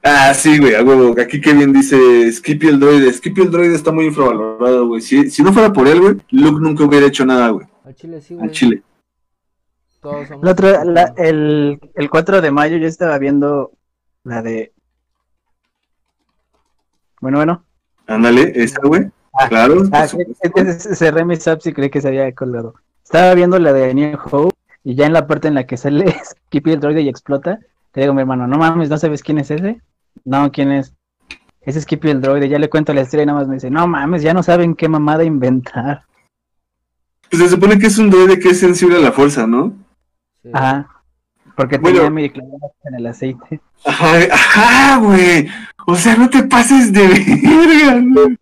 Ah, 0.00 0.32
sí, 0.32 0.58
güey, 0.58 0.76
a 0.76 0.84
huevo. 0.84 1.20
Aquí 1.20 1.40
Kevin 1.40 1.72
dice 1.72 2.30
Skippy 2.30 2.68
el 2.68 2.78
droide. 2.78 3.12
Skippy 3.12 3.40
el 3.40 3.50
droide 3.50 3.74
está 3.74 3.90
muy 3.90 4.04
infravalorado, 4.06 4.86
güey. 4.86 5.02
Si, 5.02 5.28
si 5.28 5.42
no 5.42 5.52
fuera 5.52 5.72
por 5.72 5.88
él, 5.88 6.00
güey, 6.00 6.16
Luke 6.30 6.60
nunca 6.60 6.84
hubiera 6.84 7.06
hecho 7.06 7.26
nada, 7.26 7.48
güey. 7.48 7.66
Al 7.84 7.96
chile 7.96 8.20
sí, 8.20 8.34
güey. 8.34 8.46
Al 8.46 8.52
chile. 8.52 8.82
Todos 10.04 10.28
somos 10.28 10.42
El, 10.44 10.48
otro, 10.50 10.84
la- 10.84 11.14
el, 11.16 11.80
el 11.94 12.10
4 12.10 12.42
de 12.42 12.50
mayo 12.50 12.76
yo 12.76 12.86
estaba 12.86 13.16
viendo 13.18 13.72
la 14.22 14.42
de... 14.42 14.72
Bueno, 17.22 17.38
bueno. 17.38 17.64
Ándale, 18.06 18.52
esa, 18.54 18.80
güey. 18.84 19.10
Ah, 19.32 19.48
Claro. 19.48 19.82
Ah, 19.92 20.06
cerré 20.06 21.24
mis 21.24 21.48
apps 21.48 21.66
y 21.66 21.72
creí 21.72 21.88
que 21.88 22.02
se 22.02 22.08
había 22.08 22.30
colgado. 22.34 22.74
Estaba 23.02 23.32
viendo 23.34 23.58
la 23.58 23.72
de 23.72 23.94
New 23.94 24.18
Hope 24.30 24.54
y 24.84 24.94
ya 24.94 25.06
en 25.06 25.14
la 25.14 25.26
parte 25.26 25.48
en 25.48 25.54
la 25.54 25.66
que 25.66 25.78
sale 25.78 26.14
Skippy 26.48 26.72
el 26.72 26.80
droide 26.80 27.00
y 27.00 27.08
explota, 27.08 27.58
le 27.94 28.02
digo 28.02 28.12
a 28.12 28.14
mi 28.14 28.20
hermano, 28.20 28.46
no 28.46 28.58
mames, 28.58 28.90
¿no 28.90 28.98
sabes 28.98 29.22
quién 29.22 29.38
es 29.38 29.50
ese? 29.50 29.80
No, 30.26 30.52
¿quién 30.52 30.70
es? 30.70 30.92
Ese 31.62 31.78
es 31.78 31.84
Skippy 31.84 32.10
el 32.10 32.20
droide, 32.20 32.50
ya 32.50 32.58
le 32.58 32.68
cuento 32.68 32.92
la 32.92 33.00
historia 33.00 33.22
y 33.22 33.26
nada 33.26 33.38
más 33.38 33.48
me 33.48 33.54
dice, 33.54 33.70
no 33.70 33.86
mames, 33.86 34.22
ya 34.22 34.34
no 34.34 34.42
saben 34.42 34.74
qué 34.74 34.86
mamada 34.86 35.24
inventar. 35.24 36.02
Pues 37.30 37.42
se 37.42 37.48
supone 37.48 37.78
que 37.78 37.86
es 37.86 37.96
un 37.96 38.10
droide 38.10 38.38
que 38.38 38.50
es 38.50 38.60
sensible 38.60 38.96
a 38.98 39.00
la 39.00 39.12
fuerza, 39.12 39.46
¿no? 39.46 39.72
Sí. 40.44 40.50
Ajá. 40.52 40.88
Porque 41.56 41.78
Bueno. 41.78 41.96
tenía 41.98 42.10
midichlorianos 42.10 42.70
en 42.84 42.94
el 42.94 43.06
aceite. 43.06 43.60
Ajá, 43.84 44.12
ajá, 44.32 44.96
güey. 44.98 45.48
O 45.86 45.96
sea, 45.96 46.16
no 46.16 46.28
te 46.30 46.42
pases 46.44 46.92
de 46.92 47.06
verga, 47.42 48.00
güey. 48.00 48.38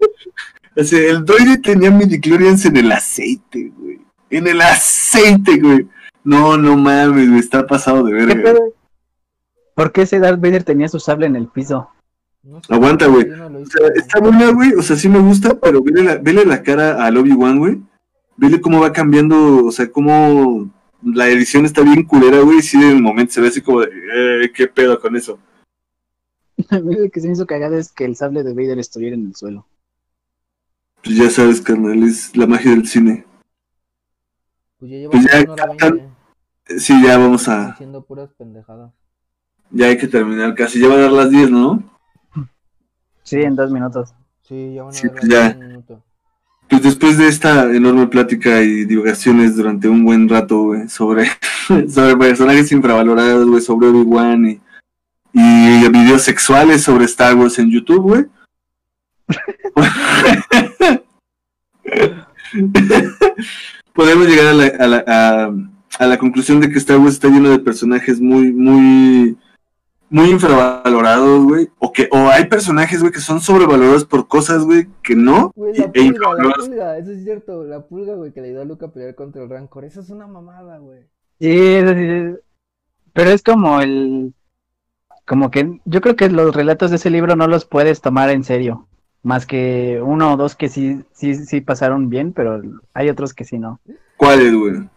O 0.77 0.85
sea, 0.85 1.11
el 1.11 1.25
droide 1.25 1.59
tenía 1.59 1.91
midichlorians 1.91 2.65
en 2.67 2.77
el 2.77 2.93
aceite, 2.93 3.73
güey. 3.77 4.01
En 4.31 4.47
el 4.47 4.61
aceite, 4.61 5.59
güey. 5.61 5.87
No, 6.25 6.57
no 6.57 6.77
mames, 6.77 7.29
güey, 7.29 7.39
está 7.41 7.67
pasado 7.67 8.05
de 8.05 8.13
¿Qué 8.27 8.35
verga. 8.35 8.61
¿Por 9.75 9.93
qué 9.93 10.03
ese 10.03 10.19
Darth 10.19 10.41
Vader 10.41 10.65
tenía 10.65 10.89
su 10.89 11.01
sable 11.01 11.27
en 11.27 11.37
el 11.37 11.49
piso? 11.49 11.89
No 12.43 12.61
sé, 12.63 12.75
Aguanta, 12.75 13.07
güey. 13.07 13.27
no 13.27 13.47
O 13.47 13.67
sea, 13.67 13.89
está 13.95 14.21
buena, 14.21 14.51
güey. 14.51 14.73
O 14.75 14.83
sea, 14.83 14.97
sí 14.97 15.09
me 15.09 15.19
gusta, 15.21 15.55
pero 15.61 15.83
vele 15.83 16.03
la, 16.03 16.17
vele 16.17 16.45
la 16.45 16.63
cara 16.63 17.05
al 17.05 17.17
Obi-Wan, 17.17 17.59
güey. 17.59 17.81
Vele 18.37 18.61
cómo 18.61 18.81
va 18.81 18.93
cambiando, 18.93 19.65
o 19.67 19.71
sea, 19.73 19.91
cómo 19.91 20.69
la 21.05 21.29
edición 21.29 21.65
está 21.65 21.83
bien 21.83 22.05
culera, 22.05 22.41
güey. 22.41 22.59
y 22.59 22.63
Sí, 22.63 22.77
en 22.77 22.97
el 22.97 23.03
momento 23.03 23.33
se 23.33 23.41
ve 23.41 23.49
así 23.49 23.61
como 23.61 23.81
de, 23.81 23.89
eh, 24.45 24.53
¿qué 24.55 24.67
pedo 24.69 25.01
con 25.01 25.17
eso? 25.17 25.39
A 26.71 26.79
mí 26.81 26.95
lo 26.95 27.11
que 27.11 27.21
se 27.21 27.27
me 27.27 27.33
hizo 27.35 27.47
cagada 27.47 27.79
es 27.79 27.91
que 27.93 28.05
el 28.05 28.17
sable 28.17 28.43
de 28.43 28.55
Vader 28.55 28.79
estuviera 28.79 29.15
en 29.17 29.27
el 29.27 29.35
suelo. 29.35 29.67
Pues 31.03 31.17
ya 31.17 31.31
sabes, 31.31 31.61
carnal, 31.61 32.03
es 32.05 32.37
la 32.37 32.47
magia 32.47 32.71
del 32.71 32.87
cine. 32.87 33.25
Pues 34.79 34.91
ya 34.91 35.09
pues 35.11 35.25
ya 35.25 35.45
captan- 35.57 35.99
Eh, 35.99 36.79
Sí, 36.79 36.95
ya 37.05 37.19
vamos 37.19 37.49
a, 37.49 37.69
diciendo 37.73 38.05
puras 38.05 38.31
pendejadas. 38.39 38.93
ya 39.71 39.87
hay 39.87 39.99
que 39.99 40.07
terminar 40.07 40.55
casi. 40.55 40.81
Ya 40.81 40.87
van 40.89 40.99
a 40.99 41.03
dar 41.03 41.13
las 41.13 41.31
10, 41.31 41.51
¿no? 41.51 41.83
Sí, 43.25 43.37
en 43.43 43.57
dos 43.57 43.71
minutos. 43.73 44.15
Sí, 44.43 44.75
ya 44.75 44.85
van 44.85 44.91
a 44.95 44.97
Sí, 44.97 45.09
dar 45.09 45.17
pues 45.17 45.29
ya. 45.29 45.59
Pues 46.73 46.83
después 46.85 47.19
de 47.19 47.29
esta 47.29 47.65
enorme 47.65 48.07
plática 48.07 48.63
y 48.63 48.87
divagaciones 48.87 49.57
durante 49.57 49.91
un 49.91 50.07
buen 50.07 50.27
rato, 50.27 50.63
güey, 50.63 50.89
sobre, 50.89 51.27
sobre 51.87 52.17
personajes 52.17 52.73
infravalorados, 52.73 53.47
güey, 53.47 53.61
sobre 53.61 53.89
Obi-Wan 53.89 54.47
y, 54.47 54.59
y 55.35 55.89
videos 55.91 56.23
sexuales 56.23 56.83
sobre 56.83 57.05
Star 57.05 57.35
Wars 57.35 57.59
en 57.59 57.71
YouTube, 57.71 58.01
güey. 58.01 58.25
Podemos 63.93 64.27
llegar 64.27 64.47
a 64.47 64.55
la, 64.55 64.67
a, 64.67 64.87
la, 64.87 65.05
a, 65.07 65.53
a 65.99 66.07
la 66.07 66.17
conclusión 66.17 66.59
de 66.59 66.71
que 66.71 66.79
Star 66.79 66.97
Wars 66.97 67.13
está 67.13 67.29
lleno 67.29 67.51
de 67.51 67.59
personajes 67.59 68.19
muy, 68.19 68.51
muy 68.51 69.37
muy 70.13 70.31
infravalorados, 70.31 71.45
güey. 71.45 71.69
O 71.79 71.93
que, 71.93 72.09
o 72.13 72.29
hay 72.29 72.45
personajes, 72.47 73.01
güey, 73.01 73.13
que 73.13 73.21
son 73.21 73.41
sobrevalorados 73.41 74.05
por 74.05 74.29
cosas, 74.29 74.65
güey, 74.65 74.87
que 75.03 75.17
no. 75.17 75.53
Güey, 75.57 75.75
y- 75.75 75.79
la 75.79 75.85
e 75.87 75.89
pulga, 75.89 76.35
la 76.35 76.55
pulga, 76.55 76.99
eso 76.99 77.11
es 77.11 77.25
cierto. 77.25 77.65
La 77.65 77.81
pulga, 77.81 78.15
güey, 78.15 78.33
que 78.33 78.41
le 78.43 78.49
ayudó 78.49 78.63
a 78.63 78.65
Luca 78.67 78.87
a 78.87 78.93
pelear 78.93 79.15
contra 79.15 79.43
el 79.43 79.49
Rancor. 79.49 79.85
Eso 79.85 80.01
es 80.01 80.11
una 80.11 80.27
mamada, 80.27 80.79
güey. 80.79 81.01
Sí, 81.41 81.51
eso 81.51 81.95
sí, 81.95 82.09
sí. 82.35 82.41
pero 83.15 83.31
es 83.31 83.43
como 83.43 83.81
el, 83.81 84.35
como 85.27 85.51
que 85.51 85.81
yo 85.87 86.01
creo 86.01 86.15
que 86.15 86.29
los 86.29 86.55
relatos 86.55 86.91
de 86.91 86.97
ese 86.97 87.11
libro 87.11 87.35
no 87.35 87.49
los 87.49 87.65
puedes 87.65 88.01
tomar 88.01 88.31
en 88.31 88.45
serio, 88.45 88.87
más 89.23 89.47
que 89.47 90.01
uno 90.05 90.35
o 90.35 90.37
dos 90.37 90.55
que 90.55 90.69
sí, 90.69 91.03
sí, 91.13 91.35
sí 91.35 91.61
pasaron 91.61 92.11
bien, 92.11 92.33
pero 92.33 92.61
hay 92.95 93.09
otros 93.09 93.35
que 93.35 93.45
sí 93.45 93.59
no. 93.59 93.81
¿Cuáles, 94.17 94.55
güey? 94.55 94.89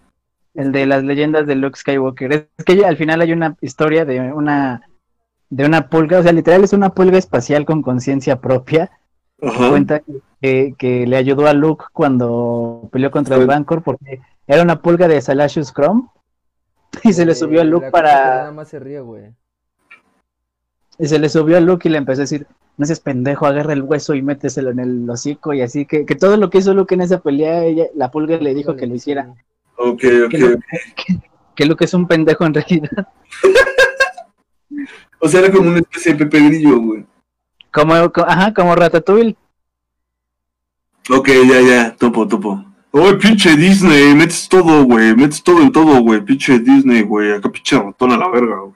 El 0.54 0.72
de 0.72 0.86
las 0.86 1.04
leyendas 1.04 1.48
de 1.48 1.56
Luke 1.56 1.78
Skywalker. 1.78 2.50
Es 2.58 2.66
que 2.66 2.86
al 2.86 2.98
final 2.98 3.22
hay 3.22 3.32
una 3.34 3.56
historia 3.62 4.06
de 4.06 4.32
una, 4.32 4.82
de 5.50 5.66
una 5.66 5.90
pulga, 5.90 6.20
o 6.20 6.24
sea, 6.24 6.32
literal 6.34 6.64
es 6.64 6.74
una 6.74 6.90
pulga 6.90 7.18
espacial 7.18 7.66
con 7.66 7.82
conciencia 7.82 8.40
propia. 8.42 8.92
Ajá. 9.42 9.70
Cuenta 9.70 10.02
que, 10.42 10.74
que 10.78 11.06
le 11.06 11.18
ayudó 11.18 11.48
a 11.48 11.54
Luke 11.54 11.86
cuando 11.94 12.88
peleó 12.92 13.12
contra 13.12 13.36
el 13.36 13.44
Sí. 13.44 13.48
Rancor 13.50 13.84
porque 13.84 14.22
era 14.48 14.64
una 14.64 14.82
pulga 14.82 15.08
de 15.08 15.22
Salacious 15.22 15.74
Chrome 15.74 16.04
y 17.04 17.12
se 17.14 17.26
le 17.26 17.34
Eh, 17.34 17.36
subió 17.36 17.62
a 17.62 17.64
Luke 17.66 17.88
que 17.88 17.92
Nada 17.92 18.42
para 18.44 18.52
más 18.52 18.70
se 18.70 18.80
ríe, 18.80 19.02
güey. 19.02 19.34
y 20.98 21.08
se 21.08 21.20
le 21.20 21.28
subió 21.30 21.58
a 21.58 21.60
Luke 21.60 21.88
y 21.88 21.92
le 21.92 21.98
empezó 21.98 22.22
a 22.22 22.24
decir 22.24 22.48
no 22.78 22.86
seas 22.86 23.00
pendejo, 23.00 23.46
agarra 23.46 23.74
el 23.74 23.84
hueso 23.84 24.16
y 24.16 24.22
méteselo 24.22 24.70
en 24.72 24.80
el 24.80 25.10
hocico 25.10 25.54
y 25.54 25.62
así 25.62 25.86
que, 25.86 26.06
que 26.06 26.16
todo 26.16 26.36
lo 26.38 26.50
que 26.50 26.58
hizo 26.58 26.74
Luke 26.74 26.94
en 26.94 27.02
esa 27.02 27.20
pelea, 27.22 27.64
ella, 27.64 27.86
la 27.96 28.12
pulga 28.12 28.38
le 28.38 28.54
dijo 28.54 28.76
que 28.76 28.86
lo 28.88 28.96
hiciera, 28.96 29.34
Ok, 29.78 30.04
ok. 30.26 30.30
que 30.32 30.38
Luke, 30.38 30.66
que 31.56 31.66
Luke 31.66 31.86
es 31.86 31.94
un 31.94 32.08
pendejo 32.08 32.46
en 32.46 32.54
realidad. 32.54 33.08
O 35.20 35.28
sea, 35.28 35.42
era 35.42 35.52
como 35.52 35.70
una 35.70 35.80
especie 35.80 36.14
de 36.14 36.20
Pepe 36.26 36.40
Grillo, 36.48 36.80
güey. 36.80 37.06
Como, 37.72 38.12
co- 38.12 38.26
ajá, 38.28 38.54
como 38.54 38.76
Ratatouille. 38.76 39.36
Ok, 41.10 41.30
ya, 41.48 41.62
ya, 41.62 41.96
topo, 41.96 42.28
topo. 42.28 42.64
Uy, 42.92 43.18
pinche 43.18 43.56
Disney, 43.56 44.16
metes 44.16 44.48
todo, 44.48 44.86
güey, 44.86 45.16
metes 45.16 45.44
todo 45.44 45.62
en 45.62 45.72
todo, 45.72 46.00
güey, 46.02 46.22
pinche 46.22 46.60
Disney, 46.60 47.02
güey, 47.04 47.34
acá 47.34 47.50
pinche 47.52 47.78
ratón 47.78 48.12
a 48.14 48.18
la 48.18 48.30
verga, 48.30 48.60
güey. 48.60 48.74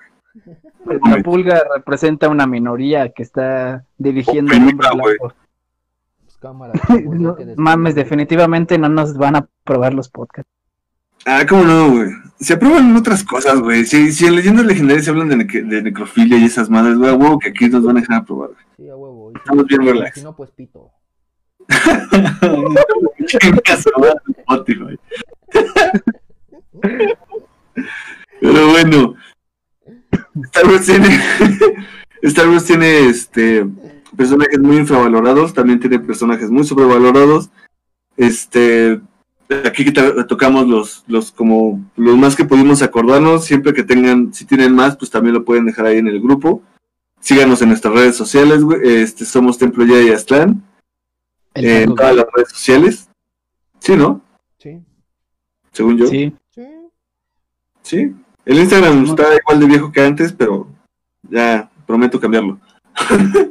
La 1.05 1.21
pulga 1.23 1.61
representa 1.75 2.27
una 2.29 2.45
minoría 2.47 3.09
que 3.11 3.23
está 3.23 3.85
dirigiendo 3.97 4.51
el 4.53 4.67
hombre 4.67 4.89
güey. 4.99 5.17
blanco. 5.17 5.33
Pues 6.23 6.37
cámara. 6.37 6.73
No, 7.05 7.37
mames, 7.57 7.95
definitivamente 7.95 8.77
no 8.77 8.89
nos 8.89 9.15
van 9.17 9.35
a 9.37 9.47
probar 9.63 9.93
los 9.93 10.09
podcasts. 10.09 10.51
Ah, 11.25 11.45
cómo 11.47 11.63
no, 11.63 11.91
güey. 11.91 12.09
Se 12.39 12.53
aprueban 12.53 12.95
otras 12.95 13.23
cosas, 13.23 13.59
güey. 13.59 13.85
Si, 13.85 14.11
si 14.13 14.25
en 14.25 14.35
leyendas 14.35 14.65
legendarias 14.65 15.05
se 15.05 15.11
hablan 15.11 15.27
de, 15.29 15.37
nec- 15.37 15.67
de 15.67 15.81
necrofilia 15.81 16.37
y 16.37 16.45
esas 16.45 16.69
madres, 16.69 16.97
güey, 16.97 17.09
a 17.11 17.15
huevo 17.15 17.37
que 17.39 17.49
aquí 17.49 17.67
nos 17.67 17.83
van 17.83 17.97
a 17.97 18.01
dejar 18.01 18.17
aprobar, 18.21 18.51
güey. 18.51 18.65
Sí, 18.77 18.89
a 18.89 18.95
huevo. 18.95 19.31
Estamos 19.35 19.65
bien 19.67 19.85
relax. 19.85 20.15
Si 20.19 20.23
no, 20.23 20.35
pues 20.35 20.51
pito. 20.51 20.91
Pero 28.41 28.69
bueno, 28.69 29.15
Star 30.45 30.65
Wars 30.67 30.85
tiene, 30.85 31.19
Star 32.23 32.49
Wars 32.49 32.65
tiene 32.65 33.09
este 33.09 33.65
personajes 34.15 34.59
muy 34.59 34.77
infravalorados, 34.77 35.53
también 35.53 35.79
tiene 35.79 35.99
personajes 35.99 36.49
muy 36.49 36.63
sobrevalorados. 36.63 37.49
Este, 38.17 38.99
aquí 39.65 39.91
tocamos 39.91 40.67
los, 40.67 41.03
los 41.07 41.31
como 41.31 41.84
los 41.95 42.17
más 42.17 42.35
que 42.35 42.45
pudimos 42.45 42.81
acordarnos, 42.81 43.45
siempre 43.45 43.73
que 43.73 43.84
tengan, 43.84 44.34
si 44.34 44.45
tienen 44.45 44.73
más, 44.73 44.95
pues 44.95 45.09
también 45.09 45.34
lo 45.34 45.45
pueden 45.45 45.65
dejar 45.65 45.88
ahí 45.88 45.97
en 45.97 46.07
el 46.07 46.21
grupo. 46.21 46.61
Síganos 47.19 47.61
en 47.61 47.69
nuestras 47.69 47.93
redes 47.93 48.15
sociales, 48.15 48.63
güey. 48.63 48.80
Este, 48.84 49.26
somos 49.26 49.57
Templo 49.57 49.85
Ya 49.85 50.01
y 50.01 50.09
Aztlán, 50.09 50.63
en 51.53 51.95
todas 51.95 52.15
las 52.15 52.26
redes 52.34 52.49
sociales. 52.49 53.09
Sí, 53.80 53.95
¿no? 53.95 54.21
Sí. 54.57 54.81
Según 55.71 55.97
yo. 55.97 56.07
Sí. 56.07 56.34
Sí. 56.51 56.67
Sí. 57.81 58.15
El 58.45 58.59
Instagram 58.59 59.03
está 59.03 59.23
igual 59.35 59.59
de 59.59 59.65
viejo 59.65 59.91
que 59.91 60.01
antes, 60.01 60.31
pero 60.31 60.67
ya 61.23 61.69
prometo 61.85 62.19
cambiarlo. 62.19 62.59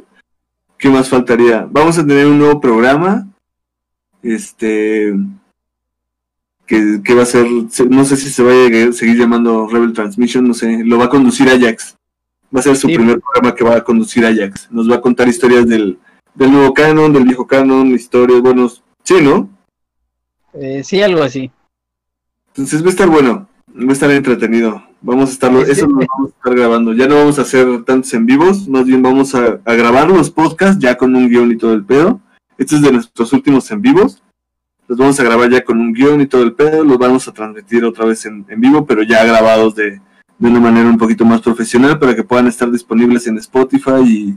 ¿Qué 0.77 0.89
más 0.89 1.09
faltaría? 1.09 1.67
Vamos 1.69 1.97
a 1.97 2.05
tener 2.05 2.25
un 2.25 2.39
nuevo 2.39 2.59
programa. 2.59 3.27
Este. 4.23 5.13
Que, 6.69 7.01
que 7.03 7.15
va 7.15 7.23
a 7.23 7.25
ser. 7.25 7.47
se- 7.71 7.87
No 7.87 8.05
sé 8.05 8.15
si 8.15 8.29
se 8.29 8.43
vaya 8.43 8.89
a 8.89 8.93
seguir 8.93 9.17
llamando 9.17 9.67
Rebel 9.67 9.91
Transmission, 9.93 10.47
no 10.47 10.53
sé. 10.53 10.83
Lo 10.85 10.99
va 10.99 11.05
a 11.05 11.09
conducir 11.09 11.49
Ajax. 11.49 11.95
Va 12.55 12.59
a 12.59 12.63
ser 12.63 12.75
su 12.75 12.87
Sí. 12.87 12.93
primer 12.95 13.19
programa 13.19 13.55
que 13.55 13.63
va 13.63 13.75
a 13.77 13.83
conducir 13.83 14.23
Ajax. 14.23 14.67
Nos 14.69 14.87
va 14.89 14.97
a 14.97 15.01
contar 15.01 15.27
historias 15.27 15.67
del, 15.67 15.97
del 16.35 16.51
nuevo 16.51 16.71
canon, 16.75 17.11
del 17.11 17.23
viejo 17.23 17.47
canon, 17.47 17.87
historias, 17.87 18.41
buenos. 18.41 18.83
Sí, 19.03 19.15
¿no? 19.19 19.49
Eh, 20.53 20.83
sí, 20.83 21.01
algo 21.01 21.23
así. 21.23 21.49
Entonces 22.49 22.83
va 22.83 22.87
a 22.87 22.89
estar 22.91 23.09
bueno, 23.09 23.47
va 23.75 23.89
a 23.89 23.93
estar 23.93 24.11
entretenido. 24.11 24.83
Vamos 25.01 25.29
a 25.29 25.33
estarlo, 25.33 25.65
Sí, 25.65 25.71
eso 25.71 25.85
sí. 25.87 25.91
lo 25.91 25.97
vamos 26.07 26.31
a 26.33 26.37
estar 26.37 26.55
grabando. 26.55 26.93
Ya 26.93 27.07
no 27.07 27.15
vamos 27.15 27.39
a 27.39 27.43
hacer 27.43 27.83
tantos 27.83 28.13
en 28.13 28.25
vivos, 28.27 28.67
más 28.67 28.85
bien 28.85 29.01
vamos 29.01 29.33
a, 29.33 29.59
a 29.65 29.73
grabar 29.73 30.09
los 30.09 30.29
podcasts 30.29 30.77
ya 30.79 30.97
con 30.97 31.15
un 31.15 31.29
guion 31.29 31.51
y 31.51 31.57
todo 31.57 31.73
el 31.73 31.83
pedo. 31.85 32.19
Este 32.59 32.75
es 32.75 32.81
de 32.81 32.91
nuestros 32.91 33.31
últimos 33.33 33.71
en 33.71 33.81
vivos. 33.81 34.21
Los 34.89 34.97
vamos 34.97 35.19
a 35.19 35.23
grabar 35.23 35.51
ya 35.51 35.63
con 35.63 35.79
un 35.79 35.93
guion 35.93 36.19
y 36.19 36.25
todo 36.25 36.41
el 36.41 36.53
pedo. 36.53 36.83
Los 36.83 36.97
vamos 36.97 37.27
a 37.27 37.31
transmitir 37.31 37.85
otra 37.85 38.05
vez 38.05 38.25
en, 38.25 38.43
en 38.49 38.59
vivo, 38.59 38.87
pero 38.87 39.03
ya 39.03 39.23
grabados 39.23 39.75
de, 39.75 40.01
de 40.39 40.49
una 40.49 40.59
manera 40.59 40.89
un 40.89 40.97
poquito 40.97 41.23
más 41.25 41.41
profesional 41.41 41.99
para 41.99 42.15
que 42.15 42.23
puedan 42.23 42.47
estar 42.47 42.71
disponibles 42.71 43.27
en 43.27 43.37
Spotify 43.37 44.01
y, 44.03 44.35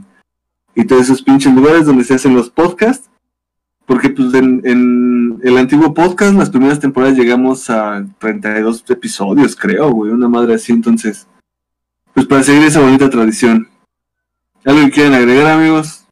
y 0.75 0.85
todos 0.85 1.01
esos 1.01 1.23
pinches 1.23 1.51
lugares 1.55 1.87
donde 1.87 2.03
se 2.03 2.13
hacen 2.13 2.35
los 2.35 2.51
podcasts. 2.51 3.09
Porque 3.87 4.11
pues 4.11 4.31
en, 4.35 4.61
en 4.63 5.39
el 5.41 5.57
antiguo 5.57 5.91
podcast, 5.91 6.35
las 6.35 6.51
primeras 6.51 6.79
temporadas 6.79 7.17
llegamos 7.17 7.71
a 7.71 8.05
32 8.19 8.85
episodios, 8.89 9.55
creo, 9.55 9.89
güey, 9.89 10.11
una 10.11 10.29
madre 10.29 10.53
así, 10.53 10.71
entonces, 10.71 11.27
pues 12.13 12.27
para 12.27 12.43
seguir 12.43 12.61
esa 12.63 12.79
bonita 12.79 13.09
tradición. 13.09 13.67
¿Algo 14.63 14.85
que 14.85 14.91
quieran 14.91 15.15
agregar, 15.15 15.47
amigos? 15.47 16.02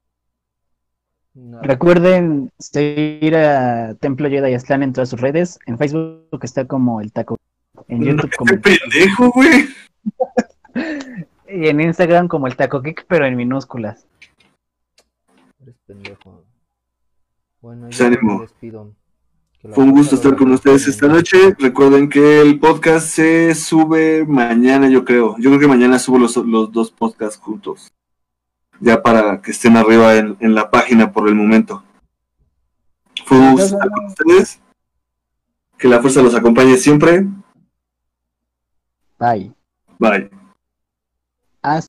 Recuerden 1.64 2.52
seguir 2.58 3.36
a 3.36 3.94
Templo 3.96 4.28
Jedi 4.30 4.54
Aztlán 4.54 4.82
en 4.82 4.94
todas 4.94 5.10
sus 5.10 5.22
redes. 5.22 5.60
En 5.68 5.78
Facebook 5.78 6.40
está 6.42 6.66
como 6.66 7.02
el 7.02 7.12
taco. 7.12 7.38
En 7.88 8.04
YouTube 8.04 8.32
como 8.36 8.52
¡Qué 8.54 8.58
pendejo, 8.58 9.32
güey! 9.32 9.68
y 11.48 11.68
en 11.68 11.82
Instagram 11.82 12.28
como 12.28 12.48
el 12.48 12.56
taco 12.56 12.82
geek, 12.82 13.06
pero 13.08 13.26
en 13.26 13.36
minúsculas. 13.36 14.08
Eres 15.62 15.76
pendejo. 15.86 16.44
Bueno, 17.62 17.90
yo 17.90 18.06
ánimo. 18.06 18.36
me 18.38 18.42
despido. 18.42 18.96
Fue 19.74 19.84
un 19.84 19.92
gusto 19.92 20.16
estar 20.16 20.36
con 20.36 20.52
ustedes 20.52 20.88
esta 20.88 21.08
noche. 21.08 21.38
Recuerden 21.60 22.10
que 22.10 22.42
el 22.42 22.60
podcast 22.60 23.08
se 23.08 23.54
sube 23.54 24.26
mañana, 24.26 24.90
yo 24.90 25.06
creo. 25.06 25.36
Yo 25.38 25.52
creo 25.52 25.60
que 25.60 25.68
mañana 25.68 26.00
subo 26.00 26.18
los, 26.18 26.36
los 26.38 26.72
dos 26.72 26.90
podcasts 26.90 27.38
juntos. 27.38 27.92
Ya 28.82 29.02
para 29.02 29.42
que 29.42 29.52
estén 29.52 29.78
arriba 29.78 30.16
en, 30.16 30.36
en 30.42 30.54
la 30.54 30.70
página 30.70 31.14
por 31.14 31.30
el 31.30 31.36
momento. 31.36 31.84
Fue 33.26 33.38
un 33.38 33.54
gusto 33.54 33.76
estar 33.76 33.90
con 33.90 34.06
ustedes. 34.08 34.60
Que 35.78 35.88
la 35.88 36.02
fuerza 36.02 36.22
los 36.22 36.36
acompañe 36.36 36.76
siempre. 36.76 37.26
Bye. 39.18 39.54
Bye. 39.98 40.30
Hasta 41.62 41.80